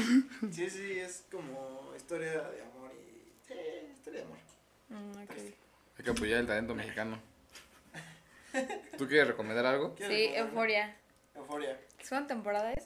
Sí, 0.53 0.71
sí, 0.71 0.99
es 1.01 1.25
como 1.31 1.93
historia 1.97 2.31
de 2.31 2.63
amor 2.63 2.93
y... 2.95 3.33
Sí, 3.49 3.55
historia 3.93 4.21
de 4.21 4.27
amor. 4.27 4.39
Mm, 4.91 5.23
ok. 5.25 5.31
Hay 5.99 6.05
que 6.05 6.11
apoyar 6.11 6.41
el 6.41 6.47
talento 6.47 6.75
mexicano. 6.75 7.19
¿Tú 8.97 9.09
quieres 9.09 9.27
recomendar 9.29 9.67
algo? 9.67 9.95
¿Quieres 9.97 10.17
Sí? 10.17 10.35
Euforia. 10.37 10.95
Euforia. 11.35 11.71
La 11.99 12.05
segunda 12.05 12.29
temporada 12.29 12.73
es 12.73 12.85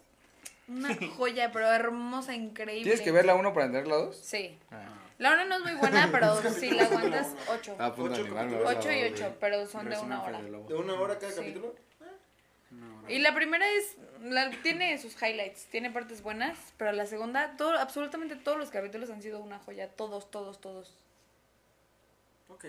una 0.69 0.89
joya, 1.17 1.53
pero 1.53 1.67
hermosa, 1.71 2.35
increíble. 2.35 2.85
¿Tienes 2.85 3.03
que 3.03 3.13
ver 3.13 3.27
la 3.27 3.35
1 3.35 3.53
para 3.53 3.67
entender 3.67 3.89
la 3.89 3.97
2? 3.97 4.17
Sí. 4.17 4.59
Ah, 4.71 4.87
La 5.19 5.35
una 5.35 5.45
no 5.45 5.57
es 5.57 5.61
muy 5.65 5.75
buena, 5.75 6.09
pero 6.13 6.29
¿Cuántos 6.33 6.55
si 6.55 6.71
la 6.71 6.85
aguantas, 6.85 7.27
una? 7.33 7.53
ocho. 7.55 7.77
a 7.79 7.95
punto 7.95 8.15
de 8.15 8.23
Ocho 8.23 8.39
animarme. 8.39 8.53
capítulos. 8.53 8.65
a 8.65 8.69
ver 8.69 8.75
la 8.75 8.81
Ocho 8.81 8.91
y 8.93 9.01
dos, 9.03 9.13
ocho, 9.13 9.25
güey. 9.25 9.37
pero 9.41 9.67
son 9.67 9.91
de 9.91 9.99
una 9.99 10.23
hora. 10.23 10.41
¿De 10.41 10.75
una 10.75 10.95
hora 10.95 11.19
cada 11.19 11.33
Sí. 11.33 11.39
capítulo? 11.41 11.75
Hora. 12.71 13.13
Y 13.13 13.19
la 13.21 13.35
primera 13.35 13.67
es, 13.71 13.97
la, 14.23 14.51
tiene 14.63 14.99
sus 14.99 15.15
highlights, 15.23 15.67
tiene 15.67 15.91
partes 15.91 16.23
buenas, 16.23 16.59
pero 16.77 16.93
la 16.93 17.07
segunda, 17.07 17.57
todo, 17.57 17.79
absolutamente 17.79 18.37
todos 18.37 18.59
los 18.59 18.71
capítulos 18.71 19.09
han 19.11 19.23
sido 19.23 19.41
una 19.41 19.59
joya, 19.59 19.89
todos, 19.89 20.31
todos, 20.31 20.61
todos. 20.61 20.95
Ok. 22.49 22.65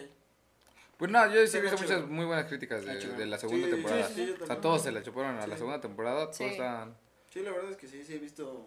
Pues 0.97 1.11
no, 1.11 1.25
yo 1.33 1.45
sí 1.47 1.57
he 1.57 1.61
visto 1.61 1.77
muchas 1.77 2.07
muy 2.07 2.25
buenas 2.25 2.45
críticas 2.47 2.83
de, 2.85 2.95
de 2.97 3.25
la 3.25 3.37
segunda 3.37 3.65
Sí, 3.67 3.71
temporada. 3.71 4.07
sí, 4.09 4.13
sí, 4.15 4.35
o 4.41 4.45
sea, 4.45 4.59
todos 4.59 4.83
se 4.83 4.91
la 4.91 5.01
chuparon 5.01 5.37
a 5.39 5.47
la 5.47 5.55
segunda 5.57 5.79
temporada. 5.79 6.25
Todos 6.25 6.37
Sí. 6.37 6.43
estaban. 6.45 6.95
Sí, 7.33 7.41
la 7.41 7.51
verdad 7.51 7.71
es 7.71 7.77
que 7.77 7.87
sí, 7.87 8.03
sí 8.03 8.15
he 8.15 8.19
visto 8.19 8.65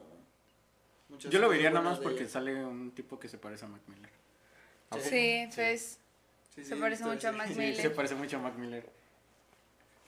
muchas 1.10 1.30
Yo 1.30 1.38
lo 1.40 1.48
vería 1.50 1.68
nada 1.70 1.82
más 1.82 1.98
porque 1.98 2.20
ella. 2.22 2.30
sale 2.30 2.64
un 2.64 2.90
tipo 2.92 3.18
que 3.18 3.28
se 3.28 3.36
parece 3.36 3.66
a 3.66 3.68
Mac 3.68 3.82
Miller. 3.86 4.10
Sí, 4.94 5.00
Sí. 5.10 5.48
pues, 5.54 5.98
Sí, 6.54 6.64
se 6.64 6.74
sí, 6.74 6.80
parece 6.80 7.04
mucho 7.04 7.28
a. 7.28 7.32
Mac 7.32 7.48
Sí, 7.52 7.54
Miller. 7.54 7.76
se 7.76 7.90
parece 7.90 8.14
mucho 8.14 8.36
a 8.38 8.40
Mac 8.40 8.54
Miller. 8.56 8.88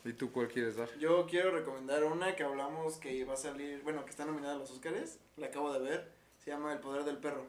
¿Y 0.04 0.12
tú 0.12 0.30
cuál 0.32 0.48
quieres 0.48 0.76
dar? 0.76 0.88
Yo 0.98 1.26
quiero 1.26 1.50
recomendar 1.50 2.04
una 2.04 2.36
que 2.36 2.42
hablamos 2.44 2.98
que 2.98 3.24
va 3.24 3.34
a 3.34 3.38
salir, 3.38 3.80
bueno, 3.82 4.04
que 4.04 4.10
está 4.10 4.24
nominada 4.26 4.54
a 4.54 4.58
los 4.58 4.70
Oscars, 4.70 5.18
la 5.36 5.46
acabo 5.46 5.72
de 5.72 5.80
ver, 5.80 6.12
se 6.44 6.50
llama 6.50 6.72
El 6.72 6.80
Poder 6.80 7.04
del 7.04 7.16
Perro. 7.18 7.46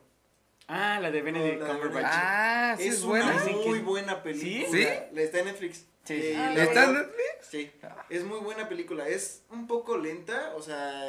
Ah, 0.67 0.99
la 1.01 1.11
de 1.11 1.21
Benedict 1.21 1.59
Cumberbatch. 1.59 2.05
Ah, 2.07 2.75
sí, 2.77 2.87
es, 2.87 3.03
buena. 3.03 3.35
una 3.35 3.57
muy 3.57 3.79
buena 3.79 4.23
película. 4.23 4.69
¿Sí? 4.71 4.87
La 5.11 5.21
está 5.21 5.39
en 5.39 5.45
Netflix. 5.45 5.85
Sí, 6.05 6.21
sí. 6.21 6.33
la 6.33 6.47
Ah, 6.47 6.63
¿Está 6.63 6.83
en 6.85 6.93
Netflix? 6.93 7.25
Sí, 7.41 7.71
es 8.09 8.23
muy 8.23 8.39
buena 8.39 8.67
película. 8.69 9.07
Es 9.07 9.43
un 9.51 9.67
poco 9.67 9.97
lenta, 9.97 10.53
o 10.55 10.61
sea, 10.61 11.03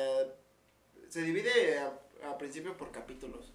se 1.08 1.22
divide 1.22 1.78
a, 1.78 1.92
a 2.28 2.36
principio 2.38 2.76
por 2.76 2.90
capítulos. 2.90 3.52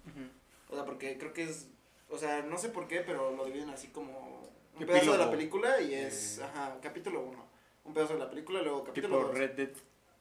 O 0.68 0.74
sea, 0.74 0.84
porque 0.84 1.18
creo 1.18 1.32
que 1.32 1.44
es, 1.44 1.68
o 2.08 2.16
sea, 2.18 2.42
no 2.42 2.58
sé 2.58 2.70
por 2.70 2.88
qué, 2.88 3.00
pero 3.00 3.30
lo 3.36 3.44
dividen 3.44 3.70
así 3.70 3.88
como 3.88 4.50
un 4.78 4.86
pedazo 4.86 5.12
de 5.12 5.18
la 5.18 5.30
película 5.30 5.80
y 5.82 5.94
es, 5.94 6.38
Eh. 6.38 6.44
ajá, 6.44 6.78
capítulo 6.82 7.20
uno. 7.20 7.51
Un 7.84 7.94
pedazo 7.94 8.14
de 8.14 8.20
la 8.20 8.30
película, 8.30 8.62
luego 8.62 8.84
capítulo 8.84 9.16
Tipo 9.18 9.28
dos. 9.28 9.38
Red 9.38 9.50
Dead. 9.52 9.70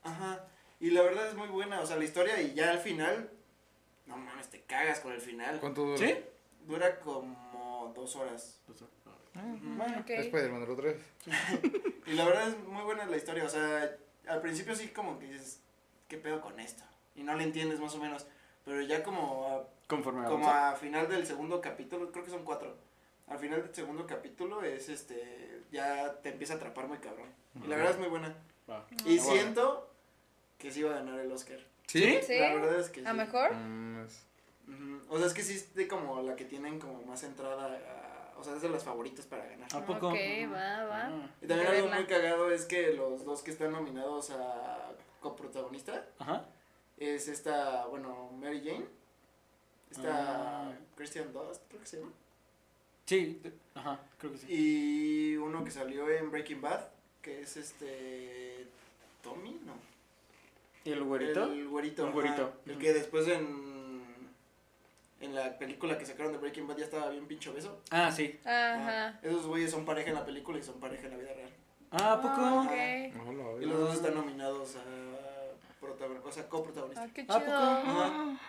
Ajá. 0.03 0.45
Y 0.79 0.89
la 0.91 1.01
verdad 1.03 1.27
es 1.27 1.35
muy 1.35 1.47
buena, 1.47 1.79
o 1.81 1.85
sea, 1.85 1.97
la 1.97 2.03
historia 2.05 2.41
y 2.41 2.53
ya 2.53 2.71
al 2.71 2.79
final, 2.79 3.29
no 4.07 4.17
mames, 4.17 4.49
te 4.49 4.61
cagas 4.61 4.99
con 4.99 5.11
el 5.13 5.21
final. 5.21 5.59
¿Cuánto 5.59 5.83
dura? 5.85 5.97
¿Sí? 5.97 6.15
Dura 6.67 6.99
como 6.99 7.91
dos 7.95 8.15
horas. 8.15 8.59
Ah, 9.35 9.41
Ujú. 9.45 9.75
Bueno, 9.77 9.97
ok. 10.01 10.09
Spider-Man, 10.09 10.63
el 10.63 10.69
otro 10.69 10.89
es. 10.89 10.97
Y 12.07 12.13
la 12.13 12.25
verdad 12.25 12.49
es 12.49 12.57
muy 12.67 12.83
buena 12.83 13.05
la 13.05 13.17
historia, 13.17 13.45
o 13.45 13.49
sea, 13.49 13.95
al 14.27 14.41
principio 14.41 14.75
sí 14.75 14.87
como 14.89 15.19
que 15.19 15.27
dices, 15.27 15.61
¿qué 16.07 16.17
pedo 16.17 16.41
con 16.41 16.59
esto? 16.59 16.83
Y 17.15 17.23
no 17.23 17.35
le 17.35 17.43
entiendes 17.43 17.79
más 17.79 17.93
o 17.95 17.99
menos, 17.99 18.25
pero 18.65 18.81
ya 18.81 19.03
como 19.03 19.69
conforme 19.87 20.21
a, 20.21 20.29
como 20.29 20.45
avanza. 20.47 20.71
a 20.71 20.75
final 20.75 21.07
del 21.09 21.27
segundo 21.27 21.61
capítulo, 21.61 22.11
creo 22.11 22.23
que 22.25 22.31
son 22.31 22.43
cuatro, 22.43 22.75
al 23.27 23.37
final 23.37 23.61
del 23.61 23.75
segundo 23.75 24.07
capítulo 24.07 24.63
es 24.63 24.89
este, 24.89 25.60
ya 25.71 26.19
te 26.21 26.29
empieza 26.29 26.53
a 26.53 26.57
atrapar 26.57 26.87
muy 26.87 26.97
cabrón. 26.99 27.29
Y 27.63 27.67
la 27.67 27.75
verdad 27.77 27.93
es 27.93 27.99
muy 27.99 28.07
buena. 28.09 28.27
Y 28.29 28.71
Ah, 28.71 28.85
bueno. 28.97 29.21
siento 29.23 29.89
que 30.57 30.71
sí 30.71 30.83
va 30.83 30.91
a 30.91 30.95
ganar 30.95 31.19
el 31.19 31.31
Oscar. 31.31 31.59
¿Sí? 31.87 32.19
¿Sí? 32.25 32.37
La 32.39 32.53
verdad 32.53 32.79
es 32.79 32.89
que 32.89 33.05
¿A 33.05 33.11
sí. 33.11 33.17
mejor? 33.17 33.53
Mm, 33.53 34.05
es-. 34.05 34.25
O 35.09 35.17
sea, 35.17 35.27
es 35.27 35.33
que 35.33 35.41
sí 35.43 35.55
es 35.55 35.73
de 35.75 35.87
como 35.87 36.21
la 36.21 36.35
que 36.35 36.45
tienen 36.45 36.79
como 36.79 37.01
más 37.03 37.23
entrada 37.23 37.65
a- 37.67 38.37
O 38.39 38.43
sea, 38.43 38.55
es 38.55 38.61
de 38.61 38.69
las 38.69 38.83
favoritas 38.83 39.25
para 39.27 39.45
ganar. 39.45 39.67
¿A 39.75 39.85
poco? 39.85 40.07
Ok, 40.09 40.15
va, 40.51 40.83
va. 40.85 41.01
Ah. 41.07 41.29
Y 41.41 41.47
también 41.47 41.67
algo 41.69 41.87
muy 41.89 42.05
cagado 42.05 42.49
es 42.51 42.65
que 42.65 42.93
los 42.93 43.23
dos 43.25 43.43
que 43.43 43.51
están 43.51 43.71
nominados 43.71 44.31
a 44.31 44.91
coprotagonista 45.19 46.05
Ajá. 46.17 46.45
es 46.97 47.27
esta, 47.27 47.85
bueno, 47.87 48.31
Mary 48.39 48.61
Jane. 48.65 48.85
Esta 49.91 50.69
Ah. 50.69 50.73
Christian 50.95 51.31
Dust, 51.33 51.61
creo 51.67 51.81
que 51.81 51.85
se 51.87 51.99
llama. 51.99 52.11
Sí, 53.11 53.39
de- 53.43 53.51
ajá, 53.75 53.99
creo 54.19 54.31
que 54.31 54.37
sí. 54.37 54.47
Y 54.49 55.35
uno 55.35 55.65
que 55.65 55.71
salió 55.71 56.09
en 56.09 56.31
Breaking 56.31 56.61
Bad, 56.61 56.79
que 57.21 57.41
es 57.41 57.57
este. 57.57 58.65
Tommy, 59.21 59.59
no. 59.65 59.73
¿Y 60.85 60.91
el 60.93 61.03
güerito? 61.03 61.43
El 61.51 61.67
güerito. 61.67 62.03
Ajá. 62.03 62.11
güerito. 62.13 62.53
El 62.65 62.77
que 62.77 62.93
después 62.93 63.27
en. 63.27 63.69
En 65.19 65.35
la 65.35 65.57
película 65.59 65.97
que 65.97 66.05
sacaron 66.05 66.31
de 66.31 66.37
Breaking 66.39 66.67
Bad 66.67 66.77
ya 66.77 66.85
estaba 66.85 67.09
bien 67.09 67.27
pincho 67.27 67.53
beso. 67.53 67.81
Ah, 67.91 68.11
sí. 68.11 68.39
Ajá. 68.45 69.19
Esos 69.21 69.45
güeyes 69.45 69.69
son 69.71 69.83
pareja 69.85 70.09
en 70.09 70.15
la 70.15 70.25
película 70.25 70.57
y 70.57 70.63
son 70.63 70.79
pareja 70.79 71.05
en 71.07 71.11
la 71.11 71.17
vida 71.17 71.33
real. 71.33 71.49
Ah, 71.91 72.13
¿a 72.13 72.21
poco? 72.21 72.33
Ah, 72.37 72.63
ok. 72.65 73.61
Y 73.61 73.65
los 73.65 73.77
dos 73.79 73.95
están 73.95 74.15
nominados 74.15 74.77
a. 74.77 75.85
protagon- 75.85 76.21
O 76.23 76.31
sea, 76.31 76.47
coprotagonista. 76.47 77.03
Ah, 77.03 77.09
qué 77.13 77.21
¿A 77.27 77.39
poco? 77.39 77.51
Ajá. 77.51 78.39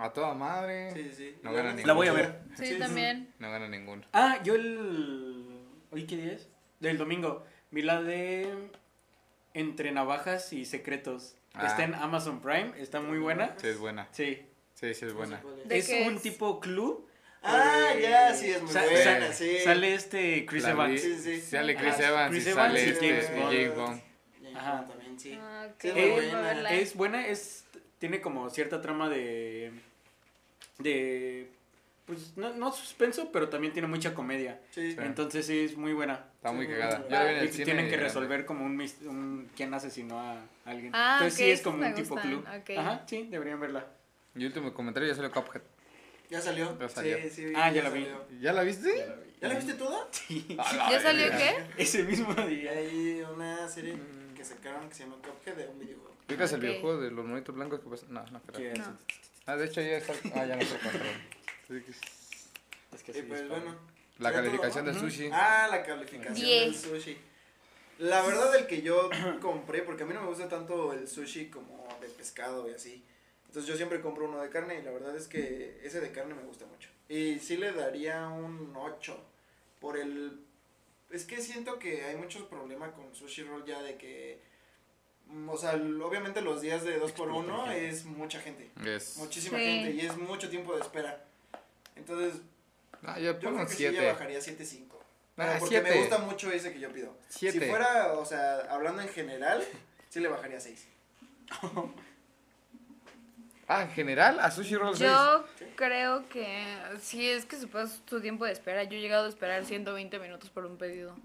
A 0.00 0.12
toda 0.12 0.34
madre. 0.34 0.92
Sí, 0.92 1.04
sí, 1.04 1.14
sí. 1.14 1.36
No 1.42 1.52
gana 1.52 1.70
ninguno. 1.70 1.86
La 1.86 1.92
voy 1.92 2.08
a 2.08 2.12
ver. 2.12 2.40
chida. 2.56 2.66
Sí, 2.66 2.78
también. 2.78 3.32
No 3.38 3.50
gana 3.50 3.68
ninguno. 3.68 4.02
Ah, 4.12 4.40
yo 4.42 4.54
el... 4.54 5.46
¿Hoy 5.90 6.06
qué 6.06 6.16
día 6.16 6.32
es? 6.32 6.48
Del 6.80 6.96
domingo. 6.98 7.44
Vi 7.70 7.82
la 7.82 8.00
de 8.02 8.48
Entre 9.54 9.92
Navajas 9.92 10.52
y 10.52 10.64
Secretos. 10.64 11.36
Ah. 11.54 11.66
Está 11.66 11.84
en 11.84 11.94
Amazon 11.94 12.40
Prime, 12.40 12.72
está 12.78 13.00
muy 13.00 13.18
buena. 13.18 13.54
Sí, 13.58 13.68
es 13.68 13.78
buena. 13.78 14.08
Sí. 14.12 14.46
Sí, 14.74 14.94
sí, 14.94 15.04
es 15.04 15.12
buena. 15.12 15.42
es. 15.62 15.68
¿De 15.68 15.78
es 15.78 15.88
qué 15.88 16.04
un 16.08 16.14
es? 16.14 16.22
tipo 16.22 16.60
club. 16.60 17.06
Ah, 17.42 17.92
eh, 17.94 18.02
ya, 18.02 18.34
sí, 18.34 18.50
es 18.50 18.62
muy 18.62 18.72
buena, 18.72 19.32
sí. 19.32 19.58
Sale 19.64 19.94
este 19.94 20.46
Chris 20.46 20.62
La 20.62 20.70
Evans. 20.70 21.00
Sí, 21.00 21.18
sí. 21.18 21.40
Sale 21.40 21.74
Chris 21.76 21.94
Ah, 21.98 22.08
Evans 22.08 22.30
Chris 22.30 22.46
y 22.46 22.50
Evans 22.50 22.68
sale 22.72 22.84
y 22.86 22.90
este, 22.90 23.08
James 23.08 23.30
Bond. 23.30 23.52
James 23.52 23.76
Bond. 23.76 24.56
Ajá. 24.56 24.86
También, 24.88 25.18
sí. 25.18 25.38
Ah, 25.40 25.68
ok. 25.70 25.80
Sí, 25.80 25.88
es 25.94 26.32
buena. 26.32 26.70
Es 26.70 26.94
buena, 26.96 27.26
es 27.26 27.64
tiene 27.98 28.20
como 28.20 28.48
cierta 28.50 28.80
trama 28.80 29.08
de 29.08 29.72
de 30.82 31.50
pues 32.06 32.36
no, 32.36 32.52
no 32.54 32.72
suspenso, 32.72 33.30
pero 33.30 33.48
también 33.48 33.72
tiene 33.72 33.86
mucha 33.86 34.14
comedia. 34.14 34.60
Sí. 34.72 34.90
Sí. 34.92 34.98
Entonces 35.00 35.46
sí 35.46 35.60
es 35.60 35.76
muy 35.76 35.92
buena. 35.92 36.24
Está 36.34 36.50
muy 36.50 36.66
Sí, 36.66 36.72
cagada. 36.72 37.30
en 37.30 37.36
Y 37.36 37.38
el 37.48 37.50
tienen 37.64 37.88
que 37.88 37.94
y- 37.94 37.98
resolver 37.98 38.44
como 38.46 38.64
un, 38.66 38.80
un 39.06 39.48
quién 39.54 39.72
asesinó 39.74 40.18
a 40.18 40.40
alguien. 40.64 40.90
Ah, 40.92 41.18
Entonces 41.20 41.38
sí 41.38 41.50
es 41.50 41.60
como 41.62 41.86
un 41.86 41.94
tipo 41.94 42.16
club. 42.16 42.44
Ajá, 42.76 43.04
sí, 43.06 43.28
deberían 43.30 43.60
verla. 43.60 43.86
Mi 44.34 44.44
último 44.44 44.74
comentario 44.74 45.08
ya 45.08 45.14
salió 45.14 45.30
Cuphead. 45.30 45.62
¿Ya 46.30 46.40
salió? 46.40 46.76
Ya 46.80 46.88
salió. 46.88 47.16
Sí, 47.22 47.30
sí. 47.30 47.52
Ah, 47.54 47.70
ya 47.70 47.82
la 47.84 47.90
vi. 47.90 48.02
salió. 48.02 48.24
¿Ya 48.40 48.52
la 48.54 48.62
viste? 48.64 48.96
Ya 48.98 49.06
la 49.06 49.14
vi. 49.16 49.30
¿Ya 49.40 49.48
la 49.48 49.54
viste 49.54 49.74
toda? 49.74 50.08
Sí. 50.10 50.46
¿Ya 50.90 51.00
salió 51.00 51.30
qué? 51.30 51.64
Ese 51.76 52.02
mismo 52.02 52.34
Y 52.48 52.56
día. 52.56 52.70
hay 52.72 53.22
una 53.34 53.68
serie 53.68 53.94
que 54.36 54.44
sacaron 54.44 54.88
que 54.88 54.94
se 54.96 55.04
llama 55.04 55.16
Cuphead 55.16 55.54
de 55.56 55.68
un 55.68 55.78
videojuego. 55.78 56.16
¿Ubicas 56.28 56.52
el 56.52 56.58
Ok. 56.58 56.62
videojuego 56.64 57.00
de 57.00 57.10
los 57.12 57.24
monitos 57.24 57.54
blancos 57.54 57.80
que 57.80 57.88
pasan? 57.88 58.12
No, 58.14 58.24
no 58.32 58.40
creo. 58.42 58.72
Que- 58.74 58.78
No. 58.80 58.96
Ah, 59.46 59.56
de 59.56 59.66
hecho 59.66 59.80
ya 59.80 59.96
está. 59.98 60.12
Ah, 60.34 60.44
ya 60.46 60.56
no 60.56 60.62
se 60.62 60.78
que 60.78 61.90
es- 61.90 62.00
Es 62.94 63.02
que 63.02 63.12
Y 63.12 63.14
sí, 63.14 63.22
pues 63.22 63.48
bueno. 63.48 63.76
La 64.18 64.30
¿Será 64.30 64.42
calificación 64.42 64.84
todo? 64.84 64.94
de 64.94 65.00
sushi. 65.00 65.30
Ah, 65.32 65.68
la 65.70 65.82
calificación 65.82 66.34
Diez. 66.34 66.82
del 66.82 67.00
sushi. 67.00 67.18
La 67.98 68.22
verdad 68.22 68.54
el 68.56 68.66
que 68.66 68.82
yo 68.82 69.08
compré, 69.40 69.82
porque 69.82 70.02
a 70.02 70.06
mí 70.06 70.14
no 70.14 70.20
me 70.22 70.26
gusta 70.28 70.48
tanto 70.48 70.92
el 70.92 71.08
sushi 71.08 71.48
como 71.50 71.86
de 72.00 72.08
pescado 72.08 72.68
y 72.68 72.74
así. 72.74 73.04
Entonces 73.46 73.68
yo 73.68 73.76
siempre 73.76 74.00
compro 74.00 74.26
uno 74.28 74.40
de 74.40 74.48
carne 74.50 74.78
y 74.78 74.82
la 74.82 74.90
verdad 74.92 75.16
es 75.16 75.26
que 75.26 75.80
ese 75.82 76.00
de 76.00 76.12
carne 76.12 76.34
me 76.34 76.42
gusta 76.42 76.66
mucho. 76.66 76.88
Y 77.08 77.38
sí 77.40 77.56
le 77.56 77.72
daría 77.72 78.28
un 78.28 78.72
8 78.76 79.20
por 79.80 79.96
el... 79.98 80.40
Es 81.10 81.24
que 81.24 81.40
siento 81.40 81.78
que 81.80 82.04
hay 82.04 82.14
muchos 82.16 82.42
problemas 82.44 82.92
con 82.92 83.12
sushi 83.14 83.42
roll 83.42 83.64
ya 83.64 83.82
de 83.82 83.96
que... 83.96 84.40
O 85.48 85.56
sea, 85.56 85.74
obviamente 85.74 86.40
los 86.40 86.60
días 86.60 86.82
de 86.82 86.98
2 86.98 87.12
por 87.12 87.28
Explota 87.28 87.52
1 87.54 87.66
gente. 87.66 87.88
es 87.88 88.04
mucha 88.04 88.40
gente. 88.40 88.70
Muchísima 89.16 89.58
Sí. 89.58 89.64
gente 89.64 89.90
y 89.92 90.00
es 90.06 90.16
mucho 90.16 90.48
tiempo 90.48 90.74
de 90.74 90.80
espera. 90.80 91.24
Entonces 91.96 92.40
Ah, 93.04 93.18
yo 93.18 93.32
yo 93.32 93.38
creo 93.38 93.56
que 93.66 93.68
sí 93.74 93.82
ya 93.84 93.90
7. 93.90 94.06
bajaría 94.12 94.38
7.5. 94.40 94.96
Ah, 95.36 95.56
porque 95.58 95.76
siete. 95.76 95.90
me 95.90 96.00
gusta 96.00 96.18
mucho 96.18 96.50
ese 96.52 96.72
que 96.72 96.80
yo 96.80 96.92
pido. 96.92 97.16
Siete. 97.28 97.60
Si 97.60 97.66
fuera, 97.70 98.12
o 98.14 98.24
sea, 98.26 98.58
hablando 98.70 99.00
en 99.02 99.08
general, 99.08 99.64
sí 100.10 100.20
le 100.20 100.28
bajaría 100.28 100.60
6. 100.60 100.86
Ah, 103.72 103.82
en 103.82 103.90
general, 103.92 104.40
a 104.40 104.50
sushi 104.50 104.74
roll 104.74 104.96
6. 104.96 105.08
Yo 105.08 105.44
creo 105.76 106.28
que 106.28 106.66
si 107.00 107.30
es 107.30 107.44
que 107.46 107.56
supas 107.56 108.00
tu 108.04 108.20
tiempo 108.20 108.44
de 108.44 108.50
espera. 108.50 108.82
Yo 108.82 108.98
he 108.98 109.00
llegado 109.00 109.26
a 109.26 109.28
esperar 109.28 109.64
120 109.64 110.18
minutos 110.18 110.50
por 110.50 110.66
un 110.66 110.76
pedido. 110.76 111.16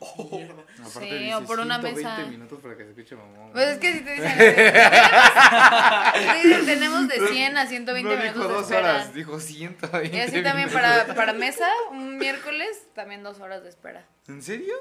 Aparte 0.00 1.08
Sí, 1.08 1.18
dice 1.18 1.34
o 1.36 1.44
por 1.44 1.60
una 1.60 1.80
120 1.80 2.02
mesa. 2.10 2.26
minutos 2.30 2.60
para 2.60 2.76
que 2.76 2.84
se 2.84 2.90
escuche 2.90 3.14
mamón. 3.16 3.52
Pues 3.52 3.68
es 3.68 3.78
que 3.78 3.92
si 3.92 4.00
te 4.00 4.12
dicen, 4.14 4.38
te 6.12 6.48
dicen, 6.48 6.66
tenemos 6.66 7.08
de 7.08 7.28
100 7.28 7.56
a 7.56 7.66
120 7.66 8.08
no 8.16 8.16
minutos 8.22 8.34
dijo 8.34 8.48
de 8.48 8.54
dos 8.54 8.62
espera. 8.64 8.94
horas, 8.94 9.14
dijo 9.14 9.40
120 9.40 10.16
Y 10.16 10.20
así 10.20 10.42
también 10.42 10.70
para, 10.70 11.06
para 11.14 11.32
mesa, 11.32 11.68
un 11.90 12.18
miércoles, 12.18 12.82
también 12.94 13.22
dos 13.22 13.40
horas 13.40 13.62
de 13.62 13.68
espera. 13.68 14.04
¿En 14.28 14.42
serio? 14.42 14.74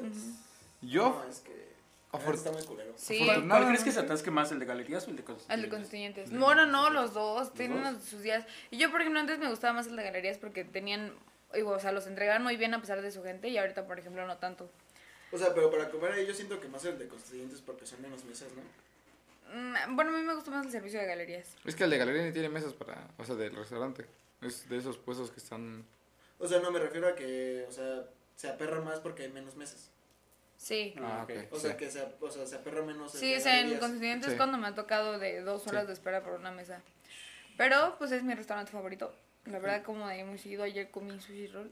Yo, 0.82 1.22
No, 1.24 1.30
es 1.32 1.40
que. 1.40 1.62
Afor- 2.12 2.34
está 2.34 2.52
muy 2.52 2.62
culero. 2.66 2.92
Sí, 2.98 3.20
¿Cuál, 3.20 3.30
Afortunadamente- 3.30 3.48
cuál 3.50 3.68
crees 3.68 3.84
que 3.86 3.92
se 3.94 4.00
atasque 4.02 4.32
más, 4.32 4.52
el 4.52 4.60
de 4.60 4.66
galerías 4.66 5.08
o 5.08 5.12
el 5.12 5.16
de 5.16 5.24
constituyentes? 5.24 5.56
el 5.56 5.62
de 5.62 5.70
constituyentes. 5.70 6.38
Bueno, 6.38 6.66
no, 6.66 6.90
los 6.90 7.14
dos, 7.14 7.54
tienen 7.54 7.82
dos? 7.84 8.04
sus 8.04 8.22
días. 8.22 8.44
Y 8.70 8.78
yo, 8.78 8.92
por 8.92 9.00
ejemplo, 9.00 9.22
antes 9.22 9.40
me 9.40 9.48
gustaba 9.50 9.72
más 9.74 9.88
el 9.88 9.96
de 9.96 10.04
galerías 10.04 10.38
porque 10.38 10.66
tenían, 10.66 11.14
o 11.54 11.80
sea, 11.80 11.92
los 11.92 12.08
entregaban 12.08 12.44
muy 12.44 12.58
bien 12.58 12.74
a 12.74 12.82
pesar 12.82 13.02
de 13.02 13.12
su 13.12 13.24
gente 13.24 13.48
y 13.50 13.58
ahorita, 13.58 13.86
por 13.88 14.00
ejemplo, 14.00 14.26
no 14.26 14.38
tanto. 14.38 14.70
O 15.32 15.38
sea, 15.38 15.54
pero 15.54 15.70
para 15.72 15.90
comer 15.90 16.12
ahí 16.14 16.26
yo 16.26 16.34
siento 16.34 16.60
que 16.60 16.68
más 16.68 16.84
el 16.86 16.98
de 16.98 17.08
constituyentes 17.08 17.62
porque 17.62 17.86
son 17.86 18.02
menos 18.02 18.24
mesas, 18.26 18.50
¿no? 18.54 18.62
Mm, 19.54 19.96
Bueno, 19.96 20.12
a 20.14 20.18
mí 20.18 20.24
me 20.24 20.34
gusta 20.36 20.52
más 20.52 20.66
el 20.66 20.72
servicio 20.72 21.00
de 21.00 21.06
galerías. 21.08 21.56
es 21.66 21.76
que 21.76 21.84
el 21.86 21.90
de 21.90 21.98
galería 21.98 22.24
ni 22.24 22.32
tiene 22.32 22.50
mesas 22.50 22.74
para, 22.74 23.08
o 23.18 23.24
sea, 23.26 23.36
del 23.36 23.56
restaurante. 23.56 24.06
Es 24.42 24.68
de 24.70 24.78
esos 24.78 24.98
puestos 24.98 25.32
que 25.32 25.40
están... 25.40 25.86
O 26.40 26.48
sea, 26.48 26.60
no 26.60 26.72
me 26.72 26.80
refiero 26.80 27.08
a 27.08 27.16
que, 27.16 27.66
o 27.70 27.72
sea, 27.72 28.04
se 28.36 28.50
aperra 28.50 28.82
más 28.82 29.00
porque 29.00 29.24
hay 29.24 29.30
menos 29.32 29.56
mesas. 29.56 29.90
Sí. 30.58 30.94
Ah, 31.00 31.20
Ah, 31.20 31.24
ok. 31.24 31.32
O 31.52 31.56
Sí. 31.56 31.62
sea, 31.68 31.78
que 31.78 31.90
se, 31.92 32.02
o 32.20 32.32
sea, 32.32 32.46
se 32.46 32.56
aperra 32.56 32.82
menos. 32.84 33.14
el 33.14 33.20
Sí, 33.20 33.36
o 33.36 33.40
sea, 33.40 33.54
en 33.54 33.58
galerías. 33.62 33.80
constituyentes 33.82 34.32
Sí. 34.32 34.38
cuando 34.38 34.58
me 34.58 34.68
ha 34.68 34.76
tocado 34.76 35.20
de 35.20 35.42
dos 35.42 35.66
horas 35.68 35.82
Sí. 35.84 35.88
de 35.88 35.94
espera 35.94 36.24
por 36.24 36.34
una 36.34 36.52
mesa. 36.52 36.82
Pero, 37.58 37.96
pues 38.00 38.12
es 38.12 38.24
mi 38.24 38.34
restaurante 38.34 38.72
favorito. 38.72 39.14
La 39.46 39.60
verdad, 39.60 39.84
como 39.84 40.08
de 40.08 40.14
ahí 40.16 40.24
muy 40.24 40.38
seguido, 40.38 40.64
ayer 40.64 40.90
comí 40.92 41.20
sushi 41.20 41.48
roll. 41.48 41.72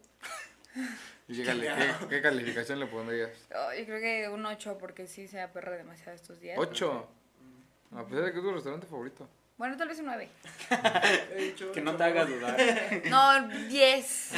¿Y 1.27 1.35
qué, 1.37 1.43
cali- 1.45 1.67
qué- 1.67 2.07
qué 2.09 2.21
calificación 2.21 2.79
le 2.79 2.87
pondrías? 2.87 3.29
Oh, 3.55 3.73
yo 3.73 3.85
creo 3.85 3.99
que 3.99 4.29
un 4.29 4.45
8 4.45 4.77
porque 4.79 5.05
sí 5.07 5.27
se 5.27 5.39
aperra 5.41 5.71
demasiado 5.77 6.13
estos 6.13 6.39
días. 6.39 6.57
¿Ocho? 6.57 7.07
A 7.95 8.03
pesar 8.05 8.25
de 8.25 8.31
que 8.31 8.37
es 8.37 8.43
tu 8.43 8.51
restaurante 8.51 8.87
favorito. 8.87 9.27
Bueno, 9.57 9.75
tal 9.77 9.87
vez 9.89 9.99
un 9.99 10.05
9. 10.05 10.29
He 11.35 11.43
dicho, 11.43 11.71
Que 11.71 11.81
no 11.81 11.95
te 11.95 12.03
haga 12.03 12.23
¿no? 12.25 12.31
dudar. 12.35 12.57
No, 13.05 13.47
10. 13.67 14.31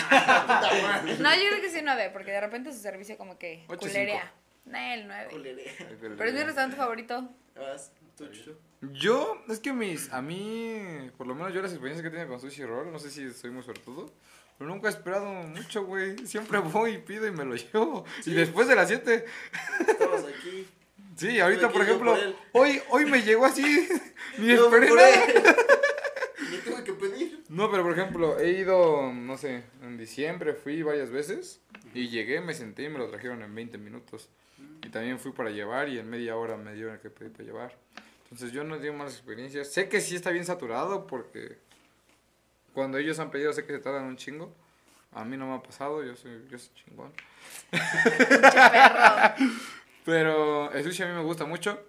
no, 1.20 1.36
yo 1.36 1.50
creo 1.50 1.62
que 1.62 1.70
sí 1.70 1.80
9 1.84 2.10
porque 2.12 2.32
de 2.32 2.42
repente 2.42 2.72
su 2.74 2.80
servicio 2.80 3.18
como 3.18 3.38
que 3.38 3.64
Ocho, 3.68 3.80
culerea. 3.80 4.32
No, 4.66 4.78
el 4.78 5.08
9. 5.08 5.28
Culerea. 5.32 5.74
Pero 6.00 6.26
es 6.26 6.34
mi 6.34 6.44
restaurante 6.44 6.76
favorito. 6.78 7.30
Vas, 7.56 7.92
tú, 8.18 8.28
Chucho. 8.28 8.58
Yo, 8.82 9.38
es 9.48 9.60
que 9.60 9.74
mis, 9.74 10.12
a 10.12 10.22
mí, 10.22 11.12
por 11.18 11.28
lo 11.28 11.36
menos 11.36 11.54
yo 11.54 11.62
las 11.62 11.72
experiencias 11.72 12.02
que 12.02 12.08
he 12.08 12.12
tenido 12.12 12.30
con 12.30 12.40
Sushi 12.42 12.66
Roll, 12.66 12.92
no 12.92 12.98
sé 12.98 13.12
si 13.12 13.32
soy 13.32 13.52
muy 13.52 13.62
suertudo, 13.64 14.12
pero 14.58 14.70
nunca 14.72 14.88
he 14.88 14.92
esperado 14.92 15.26
mucho, 15.26 15.86
güey. 15.86 16.18
Siempre 16.26 16.58
voy 16.60 16.94
y 16.94 16.98
pido 16.98 17.28
y 17.28 17.32
me 17.32 17.46
lo 17.46 17.56
llevo. 17.56 18.06
Y 18.26 18.34
después 18.34 18.68
de 18.68 18.76
las 18.76 18.88
7, 18.88 19.26
Estamos 19.88 20.26
aquí. 20.26 20.68
sí, 21.16 21.40
ahorita 21.40 21.70
por 21.72 21.82
ejemplo, 21.84 22.16
por 22.52 22.64
hoy, 22.64 22.82
hoy 22.90 23.06
me 23.06 23.22
llegó 23.22 23.46
así, 23.46 23.88
ni 24.40 24.52
esperé 24.52 24.90
nada. 24.90 25.26
él. 25.26 25.44
Ni 26.52 26.58
tuve 26.58 26.84
que 26.84 26.94
pedir. 26.94 27.44
No, 27.50 27.70
pero 27.72 27.84
por 27.84 27.94
ejemplo, 27.94 28.38
he 28.40 28.52
ido, 28.52 29.14
no 29.14 29.38
sé, 29.38 29.64
en 29.84 29.98
diciembre 29.98 30.54
fui 30.54 30.82
varias 30.82 31.12
veces 31.12 31.62
y 31.94 32.10
llegué, 32.10 32.42
me 32.42 32.54
senté 32.54 32.84
y 32.84 32.90
me 32.90 32.98
lo 32.98 33.08
trajeron 33.10 33.42
en 33.44 33.54
20 33.56 33.78
minutos. 33.78 34.28
Y 34.84 34.90
también 34.90 35.18
fui 35.20 35.32
para 35.32 35.50
llevar 35.52 35.88
y 35.88 35.98
en 36.00 36.10
media 36.10 36.36
hora 36.36 36.58
me 36.58 36.74
dieron 36.74 36.96
el 36.96 37.00
que 37.00 37.10
pedí 37.10 37.30
para 37.30 37.44
llevar. 37.44 37.78
Entonces 38.32 38.52
yo 38.54 38.64
no 38.64 38.78
tengo 38.80 38.94
malas 38.98 39.14
experiencias. 39.14 39.72
Sé 39.72 39.90
que 39.90 40.00
sí 40.02 40.16
está 40.16 40.32
bien 40.32 40.46
saturado 40.46 41.06
porque 41.06 41.58
cuando 42.74 42.98
ellos 42.98 43.20
han 43.20 43.30
pedido 43.30 43.52
sé 43.54 43.66
que 43.66 43.74
se 43.74 43.80
tardan 43.80 44.06
un 44.06 44.16
chingo. 44.18 44.54
A 45.14 45.26
mí 45.26 45.36
no 45.36 45.46
me 45.48 45.56
ha 45.56 45.62
pasado, 45.62 46.02
yo 46.04 46.16
soy, 46.16 46.48
yo 46.50 46.58
soy 46.58 46.74
chingón. 46.76 47.12
Pero 50.06 50.72
el 50.72 50.84
sushi 50.84 51.04
a 51.04 51.08
mí 51.08 51.14
me 51.14 51.24
gusta 51.24 51.46
mucho. 51.46 51.80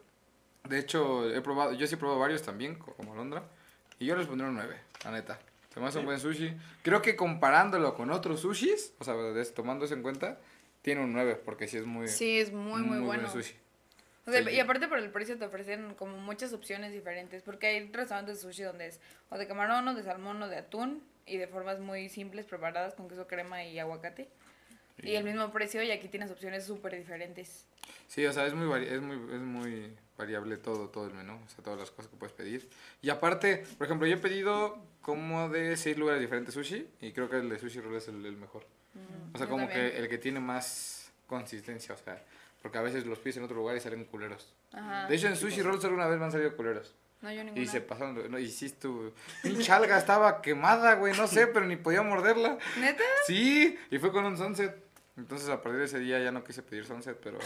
De 0.68 0.78
hecho, 0.78 1.32
he 1.32 1.40
probado, 1.40 1.72
yo 1.72 1.86
sí 1.86 1.94
he 1.94 1.98
probado 1.98 2.18
varios 2.20 2.42
también, 2.42 2.74
co- 2.76 2.94
como 2.94 3.12
Alondra. 3.12 3.44
Y 3.98 4.06
yo 4.06 4.16
les 4.16 4.26
pondré 4.26 4.46
un 4.48 4.54
9, 4.54 4.76
la 5.04 5.10
neta. 5.12 5.38
Se 5.72 5.80
me 5.80 5.86
hace 5.86 5.98
un 6.00 6.04
buen 6.06 6.20
sushi. 6.20 6.54
Creo 6.82 7.00
que 7.00 7.16
comparándolo 7.16 7.94
con 7.94 8.10
otros 8.10 8.40
sushis, 8.40 8.92
o 8.98 9.04
sea, 9.04 9.14
eso 9.84 9.94
en 9.94 10.02
cuenta, 10.02 10.38
tiene 10.82 11.02
un 11.02 11.12
9, 11.12 11.36
porque 11.44 11.66
sí 11.68 11.78
es 11.78 11.86
muy, 11.86 12.08
Sí, 12.08 12.38
es 12.38 12.52
muy, 12.52 12.82
muy, 12.82 12.98
bueno. 13.00 13.22
buen 13.28 13.32
sushi. 13.32 13.54
O 14.26 14.30
sea, 14.30 14.42
Sí. 14.44 14.50
y 14.50 14.60
aparte 14.60 14.86
por 14.88 14.98
el 14.98 15.10
precio 15.10 15.36
te 15.36 15.44
ofrecen 15.44 15.94
como 15.94 16.16
muchas 16.16 16.52
opciones 16.52 16.92
diferentes, 16.92 17.42
porque 17.42 17.66
hay 17.66 17.90
restaurantes 17.92 18.36
de 18.36 18.42
sushi 18.42 18.62
donde 18.62 18.86
es 18.86 19.00
o 19.30 19.36
de 19.38 19.46
camarón, 19.48 19.88
o 19.88 19.94
de 19.94 20.02
salmón, 20.02 20.40
o 20.42 20.48
de 20.48 20.56
atún, 20.58 21.02
y 21.26 21.36
de 21.38 21.46
formas 21.48 21.80
muy 21.80 22.08
simples 22.08 22.46
preparadas 22.46 22.94
con 22.94 23.08
queso 23.08 23.26
crema 23.26 23.64
y 23.64 23.78
aguacate. 23.78 24.28
Y 25.02 25.14
el 25.16 25.24
mismo 25.24 25.50
precio, 25.50 25.82
y 25.82 25.90
aquí 25.90 26.06
tienes 26.08 26.30
opciones 26.30 26.64
súper 26.64 26.96
diferentes. 26.96 27.66
Sí, 28.06 28.24
o 28.26 28.32
sea, 28.32 28.46
es 28.46 28.54
muy, 28.54 28.66
vari- 28.68 28.86
es 28.92 29.00
muy, 29.00 29.16
es 29.34 29.40
muy 29.40 29.96
variable 30.16 30.56
todo, 30.58 30.88
todo 30.90 31.06
el 31.06 31.14
menú, 31.14 31.40
o 31.44 31.48
sea, 31.48 31.64
todas 31.64 31.80
las 31.80 31.90
cosas 31.90 32.08
que 32.10 32.16
puedes 32.16 32.32
pedir. 32.34 32.68
Y 33.00 33.10
aparte, 33.10 33.64
por 33.78 33.86
ejemplo, 33.86 34.06
yo 34.06 34.14
he 34.14 34.18
pedido 34.18 34.78
como 35.00 35.48
de 35.48 35.76
seis 35.76 35.96
lugares 35.98 36.20
diferentes 36.20 36.54
sushi 36.54 36.86
y 37.00 37.12
creo 37.12 37.28
que 37.28 37.36
el 37.38 37.48
de 37.48 37.58
Sushi 37.58 37.80
Roll 37.80 37.96
es 37.96 38.06
el, 38.06 38.24
el 38.24 38.36
mejor. 38.36 38.64
O 39.34 39.38
sea, 39.38 39.46
Yo 39.46 39.50
como 39.50 39.66
también. 39.66 39.90
que 39.90 39.98
el 39.98 40.08
que 40.08 40.18
tiene 40.18 40.38
más 40.38 41.10
consistencia, 41.26 41.94
o 41.94 41.98
sea, 41.98 42.22
porque 42.62 42.78
a 42.78 42.82
veces 42.82 43.04
los 43.04 43.18
pides 43.18 43.36
en 43.38 43.44
otro 43.44 43.56
lugar 43.56 43.76
y 43.76 43.80
salen 43.80 44.04
culeros. 44.04 44.52
Ajá. 44.72 45.06
De 45.08 45.16
hecho, 45.16 45.26
en 45.26 45.36
Sushi 45.36 45.60
Roll 45.62 45.80
solo 45.80 45.94
una 45.96 46.06
vez 46.06 46.18
me 46.18 46.24
han 46.24 46.32
salido 46.32 46.56
culeros. 46.56 46.94
No, 47.20 47.30
yo 47.30 47.42
Y 47.42 47.44
ninguna. 47.44 47.70
se 47.70 47.80
pasaron, 47.80 48.30
no, 48.30 48.38
y 48.38 48.48
sí 48.50 48.66
estuvo, 48.66 49.12
pinche 49.42 49.70
alga 49.70 49.96
estaba 49.98 50.42
quemada, 50.42 50.94
güey, 50.94 51.16
no 51.16 51.28
sé, 51.28 51.46
pero 51.46 51.64
ni 51.66 51.76
podía 51.76 52.02
morderla. 52.02 52.58
¿Neta? 52.80 53.04
Sí, 53.26 53.78
y 53.90 53.98
fue 53.98 54.10
con 54.10 54.24
un 54.24 54.36
sunset. 54.36 54.74
Entonces 55.14 55.48
a 55.50 55.60
partir 55.60 55.78
de 55.78 55.84
ese 55.84 55.98
día 55.98 56.18
ya 56.20 56.32
no 56.32 56.42
quise 56.42 56.62
pedir 56.62 56.86
sunset, 56.86 57.18
pero 57.22 57.38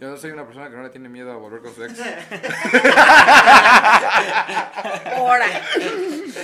yo 0.00 0.16
soy 0.16 0.30
una 0.30 0.46
persona 0.46 0.70
que 0.70 0.76
no 0.76 0.84
le 0.84 0.88
tiene 0.90 1.08
miedo 1.08 1.32
a 1.32 1.36
volver 1.36 1.60
con 1.60 1.74
su 1.74 1.82
ex. 1.84 1.98
¡Hora! 5.18 5.46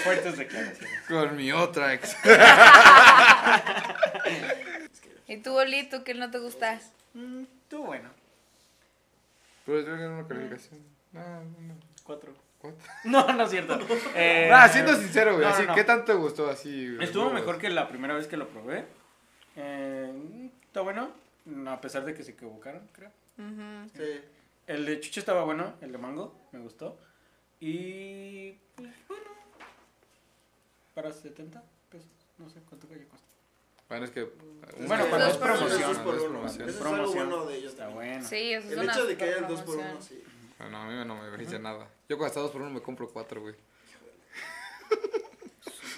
Fuertes 0.03 0.37
declaraciones. 0.37 1.01
Con 1.09 1.37
mi 1.37 1.53
otra 1.53 1.95
ex. 1.95 2.17
¿Y 5.29 5.37
tú, 5.39 5.57
Oli, 5.57 5.89
tú 5.89 6.03
qué 6.05 6.15
no 6.15 6.31
te 6.31 6.39
gusta? 6.39 6.81
Mm, 7.15 7.45
Estuvo 7.75 7.89
bueno. 7.89 8.09
Pero 9.67 9.81
yo 9.81 9.95
en 9.97 10.11
una 10.13 10.29
calificación. 10.29 10.81
No, 11.11 11.21
no, 11.43 11.75
Cuatro. 12.05 12.33
¿cuánto? 12.61 12.85
No, 13.05 13.33
no 13.33 13.43
es 13.43 13.51
cierto. 13.51 13.77
Eh, 14.15 14.49
Ah, 14.53 14.69
siendo 14.69 14.95
sincero, 14.95 15.33
güey, 15.33 15.43
no, 15.45 15.51
no, 15.51 15.57
así, 15.57 15.67
no. 15.67 15.75
¿qué 15.75 15.83
tanto 15.83 16.05
te 16.05 16.15
gustó 16.15 16.49
así? 16.49 16.97
Estuvo 17.01 17.25
güey? 17.25 17.35
mejor 17.35 17.59
que 17.59 17.69
la 17.71 17.89
primera 17.89 18.15
vez 18.15 18.29
que 18.29 18.37
lo 18.37 18.47
probé. 18.47 18.85
Eh, 19.57 20.51
está 20.67 20.83
bueno, 20.83 21.11
a 21.67 21.81
pesar 21.81 22.05
de 22.05 22.15
que 22.15 22.23
se 22.23 22.31
equivocaron, 22.31 22.89
creo. 22.93 23.11
Sí. 23.97 24.21
El 24.69 24.87
de 24.87 25.01
chuche 25.01 25.19
estaba 25.19 25.43
bueno, 25.43 25.75
el 25.81 25.91
de 25.91 25.99
mango, 25.99 26.47
me 26.53 26.61
gustó. 26.61 26.97
Y 27.59 28.53
pues 28.77 28.89
bueno, 29.09 29.25
para 30.95 31.13
70 31.13 31.61
pesos, 31.91 32.09
no 32.39 32.49
sé 32.49 32.61
cuánto 32.69 32.87
haya 32.95 33.05
costado. 33.09 33.34
Bueno, 33.89 34.05
es 34.07 34.11
que. 34.11 34.21
Es 34.23 34.89
Bueno, 34.89 35.07
cuando 35.09 35.27
dos 35.27 35.35
es 35.35 35.39
por 35.39 35.51
uno, 35.51 35.59
promoción, 35.59 36.05
por 36.05 36.15
es 36.17 36.23
uno. 36.23 36.47
Eso 36.47 36.65
es 36.65 36.81
algo 36.81 37.13
bueno 37.13 37.47
de 37.47 37.57
ellos 37.57 37.73
Está 37.73 37.89
bueno. 37.89 38.27
Sí, 38.29 38.53
eso 38.55 38.67
es 38.67 38.73
El 38.73 38.79
una 38.81 38.93
hecho 38.93 39.07
de 39.07 39.17
que 39.17 39.25
hayan 39.25 39.49
dos 39.49 39.63
por 39.63 39.77
uno, 39.77 40.01
sí. 40.01 40.23
No, 40.71 40.77
a 40.79 40.87
mí 40.87 41.05
no 41.05 41.17
me 41.23 41.31
beneficia 41.31 41.59
nada. 41.59 41.89
Yo 42.09 42.17
cuando 42.17 42.29
está 42.29 42.41
dos 42.41 42.51
por 42.51 42.63
uno 42.63 42.71
me 42.71 42.81
compro 42.81 43.09
cuatro, 43.09 43.41
güey. 43.43 43.55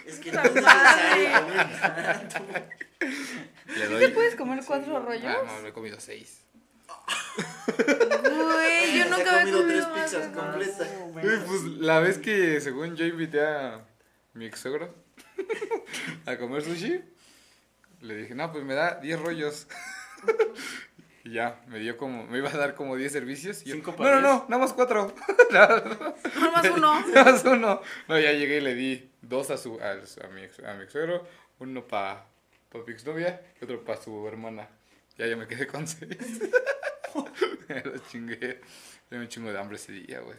Es 0.07 0.21
que 0.21 0.31
no 0.31 0.41
es 0.41 0.53
¿Sí 3.69 3.99
te 3.99 4.09
puedes 4.11 4.37
comer 4.37 4.63
cuatro 4.65 5.01
rollos? 5.01 5.25
Ah, 5.27 5.43
no, 5.45 5.63
me 5.63 5.69
he 5.71 5.73
comido 5.73 5.99
seis. 5.99 6.43
Güey, 7.77 8.99
yo 8.99 9.05
nunca 9.11 9.31
ha 9.37 9.41
había 9.41 9.53
comido 9.53 9.61
comido 9.63 9.65
tres 9.67 10.05
pizzas 10.05 10.29
de 10.29 10.33
con- 10.33 10.47
Completa. 10.47 10.87
Güey, 11.13 11.45
pues 11.47 11.63
la 11.81 12.01
vez 12.01 12.19
que 12.19 12.61
según 12.61 12.95
yo 12.97 13.05
invité 13.05 13.45
a 13.45 13.85
mi 14.35 14.47
ex 14.47 14.65
a 16.27 16.37
comer 16.39 16.63
sushi, 16.63 17.03
le 18.01 18.17
dije, 18.17 18.35
no, 18.35 18.53
pues 18.53 18.65
me 18.65 18.75
da 18.75 18.97
10 19.01 19.21
rollos. 19.21 19.67
y 21.25 21.33
ya, 21.33 21.61
me 21.69 21.79
dio 21.79 21.97
como, 21.97 22.27
me 22.27 22.39
iba 22.39 22.51
a 22.51 22.57
dar 22.57 22.75
como 22.75 22.97
10 22.97 23.13
servicios. 23.13 23.63
Y 23.65 23.71
yo, 23.71 23.75
Cinco 23.77 23.95
no, 23.99 24.05
no, 24.05 24.21
no, 24.21 24.47
nada 24.49 24.59
más 24.59 24.73
4. 24.73 25.15
Nomás 26.41 26.71
uno. 26.75 27.07
nada 27.15 27.33
más 27.33 27.45
uno. 27.45 27.81
No, 28.09 28.19
ya 28.19 28.33
llegué 28.33 28.59
y 28.59 28.61
le 28.61 28.75
di 28.75 29.11
dos 29.23 29.51
a, 29.51 29.57
su, 29.57 29.79
a, 29.81 29.93
a 29.93 30.29
mi, 30.29 30.43
ex, 30.43 30.61
a 30.61 30.75
mi 30.75 30.85
ex 30.85 30.93
suegro, 30.93 31.27
uno 31.59 31.87
para 31.87 32.27
pa 32.71 32.79
mi 32.87 32.93
exnovia 32.93 33.43
y 33.61 33.65
otro 33.65 33.85
para 33.85 34.01
su 34.01 34.27
hermana. 34.29 34.69
Ya 35.17 35.27
yo 35.27 35.37
me 35.37 35.47
quedé 35.47 35.67
con 35.67 35.87
6. 35.87 36.09
me 37.69 37.83
lo 37.83 37.99
chingué. 38.11 38.61
Tenía 39.09 39.23
un 39.23 39.29
chingo 39.29 39.53
de 39.53 39.59
hambre 39.59 39.77
ese 39.77 39.93
día, 39.93 40.21
güey. 40.21 40.37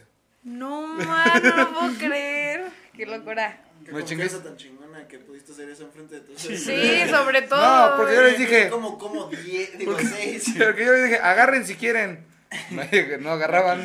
No, 0.48 0.86
man, 0.86 1.42
no 1.42 1.56
lo 1.56 1.72
puedo 1.74 1.98
creer. 1.98 2.66
Qué 2.94 3.06
locura. 3.06 3.60
Qué 3.84 4.04
chingué. 4.04 4.28
tan 4.28 4.56
chingona 4.56 5.06
que 5.06 5.18
pudiste 5.18 5.52
hacer 5.52 5.68
eso 5.70 5.84
enfrente 5.84 6.16
de 6.16 6.20
tus 6.22 6.40
Sí, 6.40 7.02
sobre 7.08 7.42
todo. 7.42 7.60
No, 7.90 7.96
porque 7.96 8.14
yo 8.14 8.22
les 8.22 8.38
dije, 8.38 8.68
Como, 8.68 8.98
como 8.98 9.26
10, 9.28 9.78
digo 9.78 9.96
6. 9.98 10.54
Porque 10.58 10.84
yo 10.84 10.92
les 10.92 11.04
dije, 11.04 11.18
agarren 11.18 11.66
si 11.66 11.74
quieren. 11.76 12.26
No, 12.70 12.82
no 13.20 13.30
agarraban. 13.30 13.80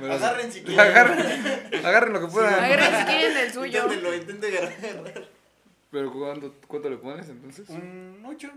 Me 0.00 0.06
los- 0.08 0.22
Agarren 0.22 0.52
si 0.52 0.62
quieren. 0.62 0.80
Agarren, 0.80 1.84
agarren 1.84 2.12
lo 2.12 2.20
que 2.20 2.26
puedan. 2.26 2.54
Agarren 2.54 2.98
si 3.00 3.04
quieren 3.06 3.36
el 3.36 3.52
suyo. 3.52 3.82
Inténtenlo, 3.84 4.14
intente 4.14 4.46
agarrar. 4.58 5.28
Pero 5.90 6.12
¿cuánto, 6.12 6.54
¿cuánto 6.66 6.90
le 6.90 6.96
pones 6.96 7.28
entonces? 7.28 7.68
Un 7.70 8.22
8. 8.24 8.50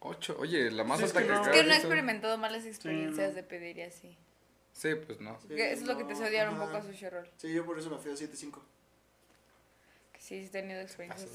Ocho. 0.00 0.36
Oye, 0.38 0.70
la 0.70 0.84
más 0.84 0.98
Sí, 0.98 1.04
es 1.04 1.10
alta 1.10 1.20
que 1.20 1.26
que 1.26 1.32
no. 1.32 1.42
Es 1.42 1.48
que 1.48 1.64
no 1.64 1.72
he 1.72 1.76
experimentado 1.76 2.38
malas 2.38 2.64
experiencias 2.66 3.30
no. 3.30 3.34
de 3.36 3.42
pedir 3.42 3.78
y 3.78 3.82
así. 3.82 4.16
Sí, 4.72 4.94
pues 4.94 5.20
no. 5.20 5.38
Que 5.48 5.72
eso 5.72 5.82
es 5.82 5.86
lo 5.88 5.96
que 5.96 6.04
te 6.04 6.12
hace 6.14 6.24
odiar 6.24 6.48
un 6.48 6.58
poco 6.58 6.76
a 6.76 6.82
Sushi 6.82 7.08
Roll. 7.08 7.28
Sí, 7.36 7.52
yo 7.52 7.64
por 7.64 7.78
eso 7.78 7.90
me 7.90 7.98
fui 7.98 8.10
a 8.10 8.14
7-5. 8.14 8.58
Que 10.12 10.20
sí, 10.20 10.40
sí 10.40 10.46
he 10.46 10.48
tenido 10.48 10.80
experiencias. 10.80 11.30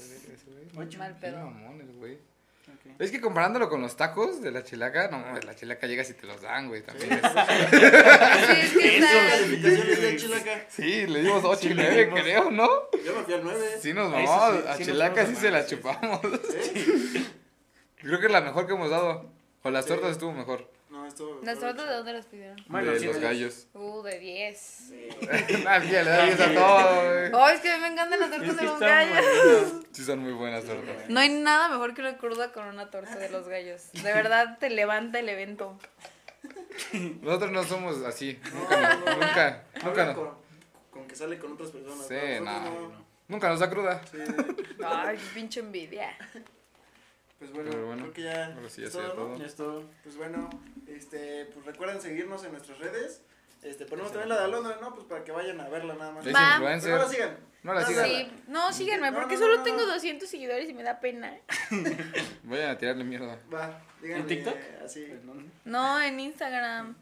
Ocho. 0.76 0.98
Mal 0.98 1.14
Qué 1.14 1.20
pedo. 1.20 1.36
mamones, 1.38 1.96
güey. 1.96 2.14
Ok. 2.14 3.00
Es 3.00 3.10
que 3.10 3.20
comparándolo 3.20 3.70
con 3.70 3.80
los 3.80 3.96
tacos 3.96 4.42
de 4.42 4.50
la 4.50 4.62
chilaca, 4.62 5.08
no 5.08 5.18
mames, 5.20 5.44
la 5.46 5.54
chilaca 5.56 5.86
llegas 5.86 6.10
y 6.10 6.14
te 6.14 6.26
los 6.26 6.42
dan, 6.42 6.68
güey. 6.68 6.82
También 6.82 7.12
es- 7.12 7.20
Sí, 7.20 8.60
es 8.60 8.72
que 8.72 8.78
¿Qué 8.78 8.98
está... 8.98 9.28
calificaciones 9.30 10.02
de 10.02 10.16
Chilaca? 10.16 10.66
Sí, 10.68 11.06
le 11.06 11.22
dimos 11.22 11.44
8 11.44 11.60
Sí, 11.62 11.68
y 11.68 11.74
le 11.74 11.82
9, 11.84 12.04
dimos. 12.04 12.20
creo, 12.20 12.50
¿no? 12.50 12.68
Yo 13.04 13.14
me 13.16 13.22
fui 13.24 13.34
al 13.34 13.44
9. 13.44 13.68
Sí 13.80 13.94
nos 13.94 14.12
Ahí 14.12 14.26
sí, 14.26 14.32
mamamos. 14.32 14.62
sí, 14.62 14.68
a 14.68 14.76
sí 14.76 14.84
chilaca 14.84 15.26
sí 15.26 15.34
se 15.36 15.50
la 15.50 15.62
sí. 15.62 15.76
chupamos. 15.76 16.20
¿Sí? 16.50 17.26
Creo 17.96 18.20
que 18.20 18.26
es 18.26 18.32
la 18.32 18.40
mejor 18.42 18.66
que 18.66 18.74
hemos 18.74 18.90
dado. 18.90 19.30
O 19.62 19.70
las 19.70 19.84
Sí. 19.86 19.88
tortas 19.90 20.10
estuvo 20.12 20.32
mejor. 20.32 20.70
No, 21.24 21.30
esto. 21.34 21.40
¿Las 21.44 21.58
tortas 21.58 21.88
de 21.88 21.94
dónde 21.94 22.12
las 22.12 22.26
pidieron? 22.26 22.56
Bueno, 22.68 22.92
de 22.92 23.00
sí, 23.00 23.06
los 23.06 23.16
sí. 23.16 23.22
gallos. 23.22 23.66
Uh, 23.74 24.02
de 24.02 24.18
10. 24.18 24.92
Nadie 25.64 25.90
le 26.04 26.10
da 26.10 26.24
10 26.24 26.40
a 26.40 26.54
todo, 26.54 27.04
güey. 27.04 27.32
Oh, 27.32 27.48
es 27.48 27.60
que 27.60 27.76
me 27.78 27.88
encantan 27.88 28.20
las 28.20 28.30
Es 28.30 28.36
tortas 28.36 28.56
que 28.56 28.60
de 28.60 28.70
los 28.70 28.80
gallos. 28.80 29.84
Sí, 29.92 30.04
son 30.04 30.20
muy 30.20 30.32
buenas 30.32 30.64
tortas. 30.64 31.08
No 31.08 31.18
hay 31.20 31.28
nada 31.30 31.68
mejor 31.68 31.94
que 31.94 32.02
una 32.02 32.18
cruda 32.18 32.52
con 32.52 32.66
una 32.66 32.90
torta 32.90 33.16
de 33.16 33.28
los 33.30 33.48
gallos. 33.48 33.90
De 33.92 34.12
verdad 34.12 34.58
te 34.58 34.70
levanta 34.70 35.18
el 35.18 35.28
evento. 35.28 35.76
Nosotros 37.20 37.50
no 37.50 37.64
somos 37.64 38.02
así. 38.04 38.38
Nunca, 38.54 38.96
no, 38.96 39.14
nunca, 39.16 39.64
nunca, 39.84 40.14
con, 40.14 40.30
con 40.90 41.08
que 41.08 41.16
sale 41.16 41.38
con 41.38 41.52
otras 41.52 41.70
personas. 41.70 42.06
Sí, 42.06 42.14
¿no? 42.38 42.44
no, 42.44 42.60
Nosotros 42.60 42.92
no. 42.92 43.04
nunca 43.26 43.48
nos 43.48 43.60
da 43.60 43.70
cruda. 43.70 44.00
Sí. 44.10 44.18
Ay, 44.84 45.18
pinche 45.34 45.60
envidia. 45.60 46.16
Pues 47.38 47.52
bueno, 47.52 47.70
Pero 47.70 47.86
bueno, 47.86 48.02
creo 48.02 48.14
que 48.14 48.22
ya. 48.22 48.46
ahora 48.54 48.68
sí 48.68 48.80
ya 48.82 48.88
es 48.88 48.92
todo. 48.92 49.36
Ya 49.38 49.46
es 49.46 49.54
todo. 49.54 49.84
Pues 50.02 50.16
bueno, 50.16 50.50
este, 50.88 51.46
pues 51.46 51.64
recuerden 51.66 52.00
seguirnos 52.00 52.42
en 52.44 52.52
nuestras 52.52 52.78
redes. 52.78 53.22
Este, 53.62 53.86
ponemos 53.86 54.12
también 54.12 54.28
la 54.28 54.38
de 54.38 54.44
Alondra, 54.44 54.78
¿no? 54.80 54.94
Pues 54.94 55.06
para 55.06 55.24
que 55.24 55.32
vayan 55.32 55.60
a 55.60 55.68
verla 55.68 55.94
nada 55.94 56.12
más. 56.12 56.26
Es 56.26 56.34
Va. 56.34 56.56
Pero 56.58 56.74
influencer. 56.74 56.90
no 56.92 56.98
la 56.98 57.08
sigan. 57.08 57.36
No 57.62 57.74
la 57.74 57.84
sigan. 57.86 58.04
Sí, 58.04 58.32
no, 58.48 58.72
síganme, 58.72 59.10
No, 59.10 59.18
porque 59.18 59.34
no, 59.34 59.40
solo 59.40 59.56
no, 59.58 59.62
tengo 59.64 59.78
no. 59.78 59.86
200 59.86 60.28
seguidores 60.28 60.68
y 60.68 60.74
me 60.74 60.82
da 60.82 61.00
pena. 61.00 61.36
Vayan 62.44 62.70
a 62.70 62.78
tirarle 62.78 63.04
mierda. 63.04 63.38
Va, 63.52 63.82
díganme. 64.00 64.22
¿En 64.22 64.26
TikTok? 64.28 64.56
Así. 64.84 65.06
Pues, 65.06 65.24
no. 65.24 65.34
No, 65.64 66.00
en 66.00 66.20
Instagram. 66.20 66.96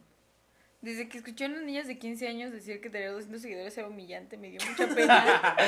Desde 0.87 1.09
que 1.09 1.19
escuché 1.19 1.47
a 1.47 1.49
unas 1.49 1.65
niñas 1.65 1.89
de 1.89 1.99
15 1.99 2.29
años 2.29 2.53
decir 2.53 2.81
que 2.81 2.89
tener 2.89 3.11
200 3.11 3.43
seguidores 3.43 3.77
era 3.77 3.89
humillante, 3.89 4.37
me 4.37 4.51
dio 4.51 4.61
mucha 4.71 4.87
pena. 4.95 5.57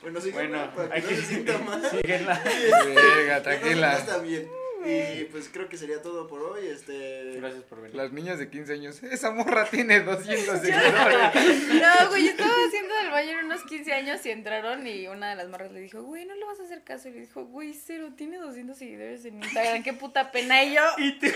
Bueno, 0.00 0.20
síganme 0.22 0.48
Bueno, 0.48 0.74
para 0.74 0.88
que 0.88 0.94
hay 0.94 1.02
no 1.02 1.08
que 1.08 1.16
se 1.16 1.22
sienta 1.22 1.58
mal. 1.66 1.82
Verga, 2.02 3.36
No, 3.36 3.42
tranquila. 3.42 3.98
está 3.98 4.18
bien. 4.18 4.48
Y 4.86 5.24
pues 5.24 5.50
creo 5.52 5.68
que 5.68 5.76
sería 5.76 6.00
todo 6.02 6.26
por 6.26 6.40
hoy. 6.42 6.66
Este. 6.68 7.34
Gracias 7.36 7.64
por 7.64 7.82
venir. 7.82 7.96
Las 7.96 8.12
niñas 8.12 8.38
de 8.38 8.48
15 8.48 8.72
años. 8.72 9.02
Esa 9.02 9.30
morra 9.30 9.66
tiene 9.66 10.00
200 10.00 10.60
seguidores. 10.62 11.68
No, 11.68 12.08
güey, 12.08 12.24
yo 12.24 12.30
estaba 12.30 12.54
haciendo 12.66 12.94
del 12.96 13.10
baño 13.10 13.38
en 13.38 13.46
unos 13.46 13.62
15 13.64 13.92
años 13.92 14.24
y 14.24 14.30
entraron 14.30 14.86
y 14.86 15.06
una 15.08 15.30
de 15.30 15.36
las 15.36 15.48
morras 15.48 15.72
le 15.72 15.80
dijo, 15.80 16.02
güey, 16.02 16.24
no 16.24 16.34
le 16.34 16.44
vas 16.44 16.60
a 16.60 16.64
hacer 16.64 16.82
caso. 16.82 17.08
Y 17.08 17.12
le 17.12 17.20
dijo, 17.20 17.44
güey, 17.44 17.74
cero, 17.74 18.10
tiene 18.16 18.38
200 18.38 18.76
seguidores 18.76 19.24
en 19.24 19.42
Instagram, 19.42 19.82
qué 19.82 19.92
puta 19.92 20.30
pena. 20.32 20.62
Y 20.64 20.74
yo, 20.74 20.82
Y 20.98 21.18
te... 21.18 21.28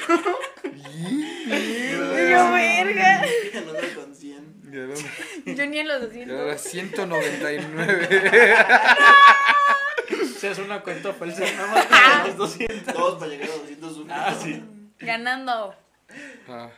y 0.65 1.91
yo, 2.31 2.53
verga. 2.53 3.23
No 3.55 3.71
ando 3.71 3.95
con 4.01 4.15
100. 4.15 4.55
¿Y 4.65 4.69
de 4.69 4.87
dónde? 4.87 5.55
Yo 5.55 5.67
ni 5.67 5.79
en 5.79 5.89
los 5.89 6.15
Y 6.15 6.23
ahora 6.23 6.53
200. 6.53 6.95
199. 7.01 8.09
Seas 10.45 10.59
una 10.59 10.83
cuenta 10.83 11.13
falsa, 11.15 11.41
nada 11.57 11.67
más 11.69 11.87
para 11.87 12.27
los 12.27 12.37
200. 12.37 12.95
Todos 12.95 13.19
para 13.19 13.31
llegar 13.31 13.49
a 13.49 13.57
200 13.57 13.95
subs. 13.95 14.11
Ah, 14.11 14.35
sí. 14.43 14.63
Ganando. 14.99 15.75
Ah, 16.49 16.69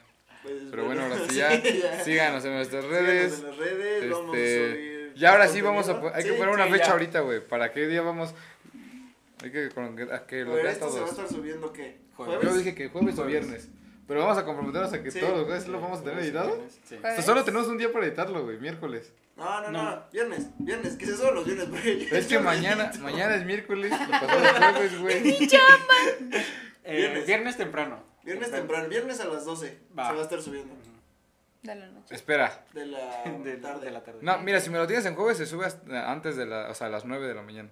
Pues, 0.42 0.54
pero 0.70 0.84
bueno, 0.84 1.02
ahora 1.02 1.16
sí 1.28 1.34
ya. 1.36 2.04
Síganos 2.04 2.44
en 2.44 2.52
nuestras 2.54 2.84
Síganos 2.84 3.06
redes. 3.06 3.38
en 3.40 3.44
las 3.46 3.56
redes. 3.56 4.10
vamos 4.10 4.34
a 4.34 4.38
Este, 4.38 4.70
subir 4.72 5.12
y 5.16 5.24
ahora 5.24 5.48
sí 5.48 5.60
vamos 5.62 5.88
a 5.88 5.92
hay 6.14 6.24
que 6.24 6.32
poner 6.34 6.54
una 6.54 6.66
sí, 6.66 6.72
fecha 6.72 6.84
ya. 6.86 6.92
ahorita, 6.92 7.20
güey. 7.20 7.40
¿Para 7.40 7.72
qué 7.72 7.86
día 7.88 8.02
vamos? 8.02 8.34
Hay 9.42 9.50
que 9.50 9.68
con- 9.70 9.98
a 10.12 10.26
que 10.26 10.42
A 10.42 10.44
lo 10.44 10.52
ver, 10.52 10.62
vean 10.64 10.74
esto 10.74 10.90
se 10.90 11.00
va 11.00 11.06
a 11.06 11.08
todos. 11.08 11.18
estar 11.24 11.28
subiendo, 11.36 11.72
¿qué? 11.72 11.96
Jueves. 12.16 12.38
Yo 12.42 12.54
dije 12.56 12.74
que 12.74 12.88
jueves 12.88 13.14
o 13.18 13.22
Jueves. 13.24 13.40
viernes. 13.46 13.68
Pero 14.06 14.20
vamos 14.20 14.38
a 14.38 14.44
comprometernos 14.44 14.92
a 14.92 15.02
que 15.02 15.10
Sí. 15.10 15.18
todos 15.20 15.36
los 15.36 15.44
jueves 15.46 15.66
lo 15.68 15.80
vamos 15.80 16.00
a 16.00 16.04
tener 16.04 16.20
editado. 16.20 16.62
Sí. 16.84 16.94
O 16.96 17.00
sea, 17.00 17.22
solo 17.22 17.42
tenemos 17.44 17.66
un 17.66 17.76
día 17.78 17.92
para 17.92 18.06
editarlo, 18.06 18.44
güey, 18.44 18.58
miércoles. 18.58 19.12
No, 19.36 19.60
no, 19.62 19.70
no, 19.70 19.82
No. 19.96 20.02
viernes, 20.12 20.46
viernes, 20.58 20.96
que 20.96 21.06
se 21.06 21.16
solo 21.16 21.32
los 21.34 21.44
viernes, 21.44 21.66
porque 21.68 22.08
Es 22.12 22.26
que 22.26 22.38
mañana, 22.38 22.86
edito. 22.86 23.02
mañana 23.02 23.34
es 23.34 23.44
miércoles, 23.44 23.90
lo 23.90 23.98
pasamos 24.08 24.72
jueves, 24.76 24.98
güey. 25.00 25.48
Eh, 26.88 26.98
Viernes. 26.98 27.26
viernes. 27.26 27.56
temprano. 27.56 27.98
Viernes 28.22 28.48
temprano, 28.52 28.88
viernes 28.88 29.18
a 29.18 29.24
las 29.24 29.44
12 29.44 29.76
Va. 29.98 30.06
se 30.08 30.14
va 30.14 30.20
a 30.20 30.22
estar 30.22 30.40
subiendo. 30.40 30.72
De 31.64 31.74
la 31.74 31.86
noche. 31.88 32.14
Espera. 32.14 32.64
De 32.74 32.86
la 32.86 33.24
De, 33.42 33.56
tarde. 33.56 33.86
de 33.86 33.90
la 33.90 34.04
tarde. 34.04 34.20
No, 34.22 34.38
mira, 34.38 34.60
si 34.60 34.70
me 34.70 34.78
lo 34.78 34.86
tienes 34.86 35.04
en 35.04 35.16
jueves, 35.16 35.36
se 35.36 35.46
sube 35.46 35.66
hasta 35.66 36.12
antes 36.12 36.36
de 36.36 36.46
la, 36.46 36.70
o 36.70 36.74
sea, 36.74 36.86
a 36.86 36.90
las 36.90 37.04
9 37.04 37.26
de 37.26 37.34
la 37.34 37.42
mañana. 37.42 37.70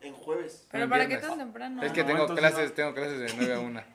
En 0.00 0.14
jueves. 0.14 0.66
Pero 0.70 0.88
¿para 0.88 1.08
qué 1.08 1.16
tan 1.16 1.38
temprano? 1.38 1.82
es 1.82 1.92
que 1.92 2.04
no, 2.04 2.08
tengo 2.26 2.34
clases, 2.36 2.70
no. 2.70 2.74
tengo 2.74 2.94
clases 2.94 3.18
de 3.18 3.32
9 3.36 3.54
a 3.54 3.60
1. 3.60 3.82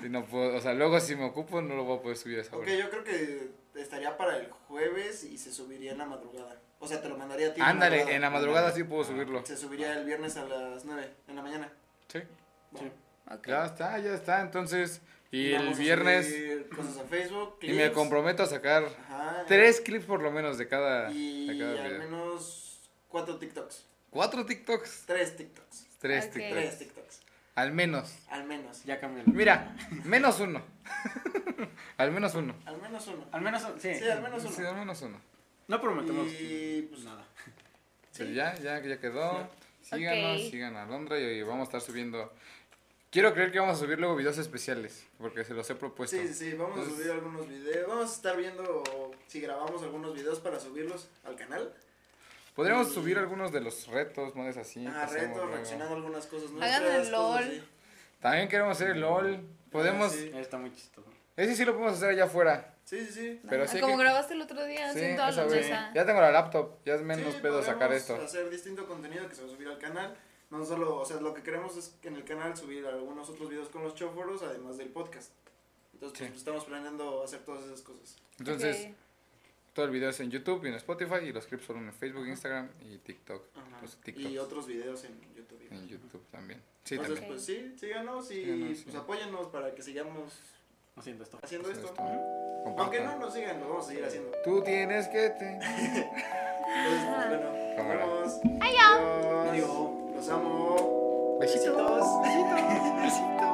Si 0.00 0.08
no 0.08 0.24
puedo, 0.26 0.54
o 0.56 0.60
sea, 0.60 0.74
luego 0.74 1.00
si 1.00 1.16
me 1.16 1.24
ocupo 1.24 1.60
no 1.60 1.74
lo 1.74 1.82
voy 1.84 1.98
a 1.98 2.02
poder 2.02 2.16
subir 2.16 2.38
a 2.38 2.42
esa 2.42 2.54
Ok, 2.56 2.62
hora. 2.62 2.74
yo 2.76 2.88
creo 2.88 3.02
que 3.02 3.50
estaría 3.74 4.16
para 4.16 4.36
el 4.36 4.48
jueves 4.48 5.24
y 5.24 5.36
se 5.38 5.52
subiría 5.52 5.90
en 5.90 5.98
la 5.98 6.06
madrugada. 6.06 6.56
O 6.78 6.86
sea, 6.86 7.02
te 7.02 7.08
lo 7.08 7.18
mandaría 7.18 7.48
a 7.48 7.54
ti. 7.54 7.60
Ándale, 7.60 8.14
en 8.14 8.20
la 8.22 8.30
madrugada 8.30 8.70
sí 8.70 8.84
puedo 8.84 9.02
subirlo. 9.02 9.44
Se 9.44 9.56
subiría 9.56 9.98
el 9.98 10.04
viernes 10.06 10.36
a 10.36 10.44
las 10.44 10.84
9 10.84 11.10
en 11.26 11.34
la 11.36 11.42
mañana. 11.42 11.72
Sí. 12.06 12.20
Bueno, 12.70 12.90
Ok. 13.30 13.46
Ya 13.48 13.64
está, 13.66 13.98
ya 13.98 14.14
está. 14.14 14.40
Entonces, 14.40 15.00
y 15.32 15.50
el 15.50 15.58
vamos 15.64 15.78
viernes, 15.78 16.32
Cosas 16.74 16.98
a 16.98 17.02
Facebook. 17.04 17.56
y 17.62 17.72
me 17.72 17.90
comprometo 17.92 18.44
a 18.44 18.46
sacar 18.46 18.84
Ajá. 18.84 19.44
tres 19.48 19.80
clips 19.80 20.04
por 20.04 20.22
lo 20.22 20.30
menos 20.30 20.58
de 20.58 20.68
cada, 20.68 21.10
Y 21.10 21.48
de 21.48 21.58
cada 21.58 21.82
al 21.82 21.88
video. 21.94 21.98
menos 22.04 22.88
cuatro 23.08 23.36
TikToks. 23.36 23.84
Cuatro 24.10 24.44
TikToks. 24.44 25.04
Tres 25.06 25.36
TikToks. 25.36 25.86
Tres 26.00 26.26
Ok. 26.26 26.32
TikToks. 26.32 26.54
Tres 26.54 26.78
TikToks. 26.78 27.20
Al 27.54 27.72
menos. 27.72 28.14
Al 28.30 28.44
menos. 28.44 28.84
Ya 28.84 29.00
cambió. 29.00 29.24
Mira, 29.26 29.74
menos 30.04 30.38
uno. 30.40 30.62
al 31.96 32.12
menos 32.12 32.34
uno. 32.34 32.54
Al 32.64 32.80
menos 32.80 33.06
uno. 33.08 33.26
Al 33.32 33.40
menos, 33.42 33.62
sí. 33.78 33.94
Sí, 33.94 34.08
al 34.08 34.22
menos 34.22 34.44
uno. 34.44 34.52
Sí, 34.52 34.62
al 34.64 34.76
menos 34.76 35.02
uno. 35.02 35.20
No 35.66 35.80
prometemos 35.80 36.32
Y 36.32 36.82
pues 36.90 37.04
nada. 37.04 37.24
Pero 38.16 38.30
ya, 38.30 38.54
ya, 38.56 38.80
ya 38.80 38.98
quedó. 38.98 39.32
Ya. 39.32 39.50
Síganos, 39.96 40.50
sigan 40.50 40.76
a 40.76 40.86
Londra 40.86 41.18
y 41.18 41.42
vamos 41.42 41.60
a 41.60 41.64
estar 41.64 41.80
subiendo. 41.80 42.32
Quiero 43.10 43.32
creer 43.32 43.50
que 43.50 43.58
vamos 43.58 43.76
a 43.76 43.80
subir 43.80 43.98
luego 43.98 44.16
videos 44.16 44.36
especiales, 44.36 45.06
porque 45.16 45.44
se 45.44 45.54
los 45.54 45.68
he 45.70 45.74
propuesto. 45.74 46.16
Sí, 46.16 46.28
sí, 46.28 46.34
sí, 46.34 46.52
vamos 46.54 46.78
a 46.78 46.84
subir 46.90 47.10
algunos 47.10 47.48
videos. 47.48 47.88
Vamos 47.88 48.10
a 48.10 48.14
estar 48.14 48.36
viendo 48.36 48.84
si 49.26 49.40
grabamos 49.40 49.82
algunos 49.82 50.14
videos 50.14 50.40
para 50.40 50.60
subirlos 50.60 51.08
al 51.24 51.36
canal. 51.36 51.74
Podríamos 52.58 52.88
Y- 52.90 52.94
subir 52.94 53.16
algunos 53.18 53.52
de 53.52 53.60
los 53.60 53.86
retos, 53.86 54.34
¿no 54.34 54.48
es 54.48 54.56
así? 54.56 54.84
Ah, 54.84 55.06
retos, 55.06 55.48
reaccionando 55.48 55.94
algunas 55.94 56.26
cosas 56.26 56.50
Hagan 56.60 56.82
nuestras. 56.82 57.06
el 57.06 57.12
cosas 57.12 57.46
LOL. 57.46 57.68
También 58.20 58.48
queremos 58.48 58.72
hacer 58.72 58.90
el 58.90 59.00
LOL. 59.00 59.40
Podemos. 59.70 60.12
Ah, 60.12 60.16
sí. 60.16 60.32
Está 60.34 60.58
muy 60.58 60.72
chistoso. 60.74 61.08
Ese 61.36 61.54
sí 61.54 61.64
lo 61.64 61.74
podemos 61.74 61.94
hacer 61.96 62.08
allá 62.10 62.24
afuera. 62.24 62.74
Sí, 62.82 62.98
sí, 63.06 63.12
sí. 63.12 63.40
Pero 63.48 63.62
Ah, 63.62 63.68
sí 63.68 63.78
como 63.78 63.96
que- 63.96 64.02
grabaste 64.02 64.34
el 64.34 64.42
otro 64.42 64.64
día, 64.64 64.92
Sí, 64.92 65.14
toda 65.14 65.30
la 65.30 65.44
mesa. 65.44 65.92
Ya 65.94 66.04
tengo 66.04 66.20
la 66.20 66.32
laptop, 66.32 66.78
ya 66.84 66.94
es 66.94 67.02
menos 67.02 67.32
Sí, 67.32 67.38
pedo 67.40 67.62
sacar 67.62 67.90
podemos 67.90 67.96
esto. 68.10 68.16
hacer 68.16 68.50
distinto 68.50 68.88
contenido 68.88 69.28
que 69.28 69.36
se 69.36 69.42
va 69.42 69.46
a 69.46 69.50
subir 69.52 69.68
al 69.68 69.78
canal. 69.78 70.16
No 70.50 70.64
solo, 70.64 70.96
o 70.96 71.06
sea, 71.06 71.20
lo 71.20 71.32
que 71.34 71.44
queremos 71.44 71.76
es 71.76 71.94
que 72.02 72.08
en 72.08 72.16
el 72.16 72.24
canal 72.24 72.56
subir 72.56 72.84
algunos 72.88 73.28
otros 73.30 73.48
videos 73.50 73.68
con 73.68 73.84
los 73.84 73.94
choforos, 73.94 74.42
además 74.42 74.78
del 74.78 74.88
podcast. 74.88 75.30
Entonces, 75.92 76.18
pues, 76.26 76.38
estamos 76.38 76.64
planeando 76.64 77.22
hacer 77.22 77.38
todas 77.44 77.64
esas 77.66 77.82
cosas. 77.82 78.16
Entonces. 78.40 78.88
Todo 79.78 79.86
el 79.86 79.92
video 79.92 80.10
es 80.10 80.18
en 80.18 80.28
YouTube 80.28 80.64
y 80.64 80.68
en 80.70 80.74
Spotify 80.74 81.18
y 81.22 81.32
los 81.32 81.46
clips 81.46 81.64
son 81.66 81.76
en 81.76 81.92
Facebook, 81.92 82.26
Instagram 82.26 82.68
y 82.90 82.98
TikTok. 82.98 83.44
Los 83.80 83.96
TikToks. 83.98 84.28
Y 84.28 84.36
otros 84.36 84.66
videos 84.66 85.04
en 85.04 85.12
YouTube. 85.36 85.60
En 85.70 85.86
YouTube 85.86 86.26
también. 86.32 86.60
Sí, 86.82 86.96
Entonces, 86.96 87.20
también. 87.20 87.32
pues 87.32 87.44
sí, 87.46 87.74
síganos 87.78 88.28
y 88.32 88.34
Síganos, 88.44 88.76
sí. 88.78 88.84
pues 88.86 88.96
apóyennos 88.96 89.46
para 89.46 89.72
que 89.76 89.82
sigamos 89.82 90.32
Haciendo 90.96 91.22
esto. 91.22 91.38
haciendo 91.40 91.68
Haciendo 91.68 91.90
esto. 91.90 92.02
Aunque 92.76 93.00
no 93.02 93.18
nos 93.20 93.32
sigan, 93.32 93.60
lo 93.60 93.68
vamos 93.68 93.84
a 93.84 93.88
seguir 93.90 94.04
haciendo. 94.04 94.32
Tú 94.42 94.64
tienes 94.64 95.06
que 95.06 95.30
te. 95.30 95.46
Entonces, 95.52 96.08
pues, 97.06 97.28
bueno, 97.28 97.50
Cámara. 97.76 98.04
nos 98.04 98.42
vemos. 98.42 98.62
Adiós. 99.48 100.16
Los 100.16 100.28
amo. 100.28 101.38
Besitos. 101.38 101.76
Besitos. 101.76 103.00
Besitos. 103.00 103.38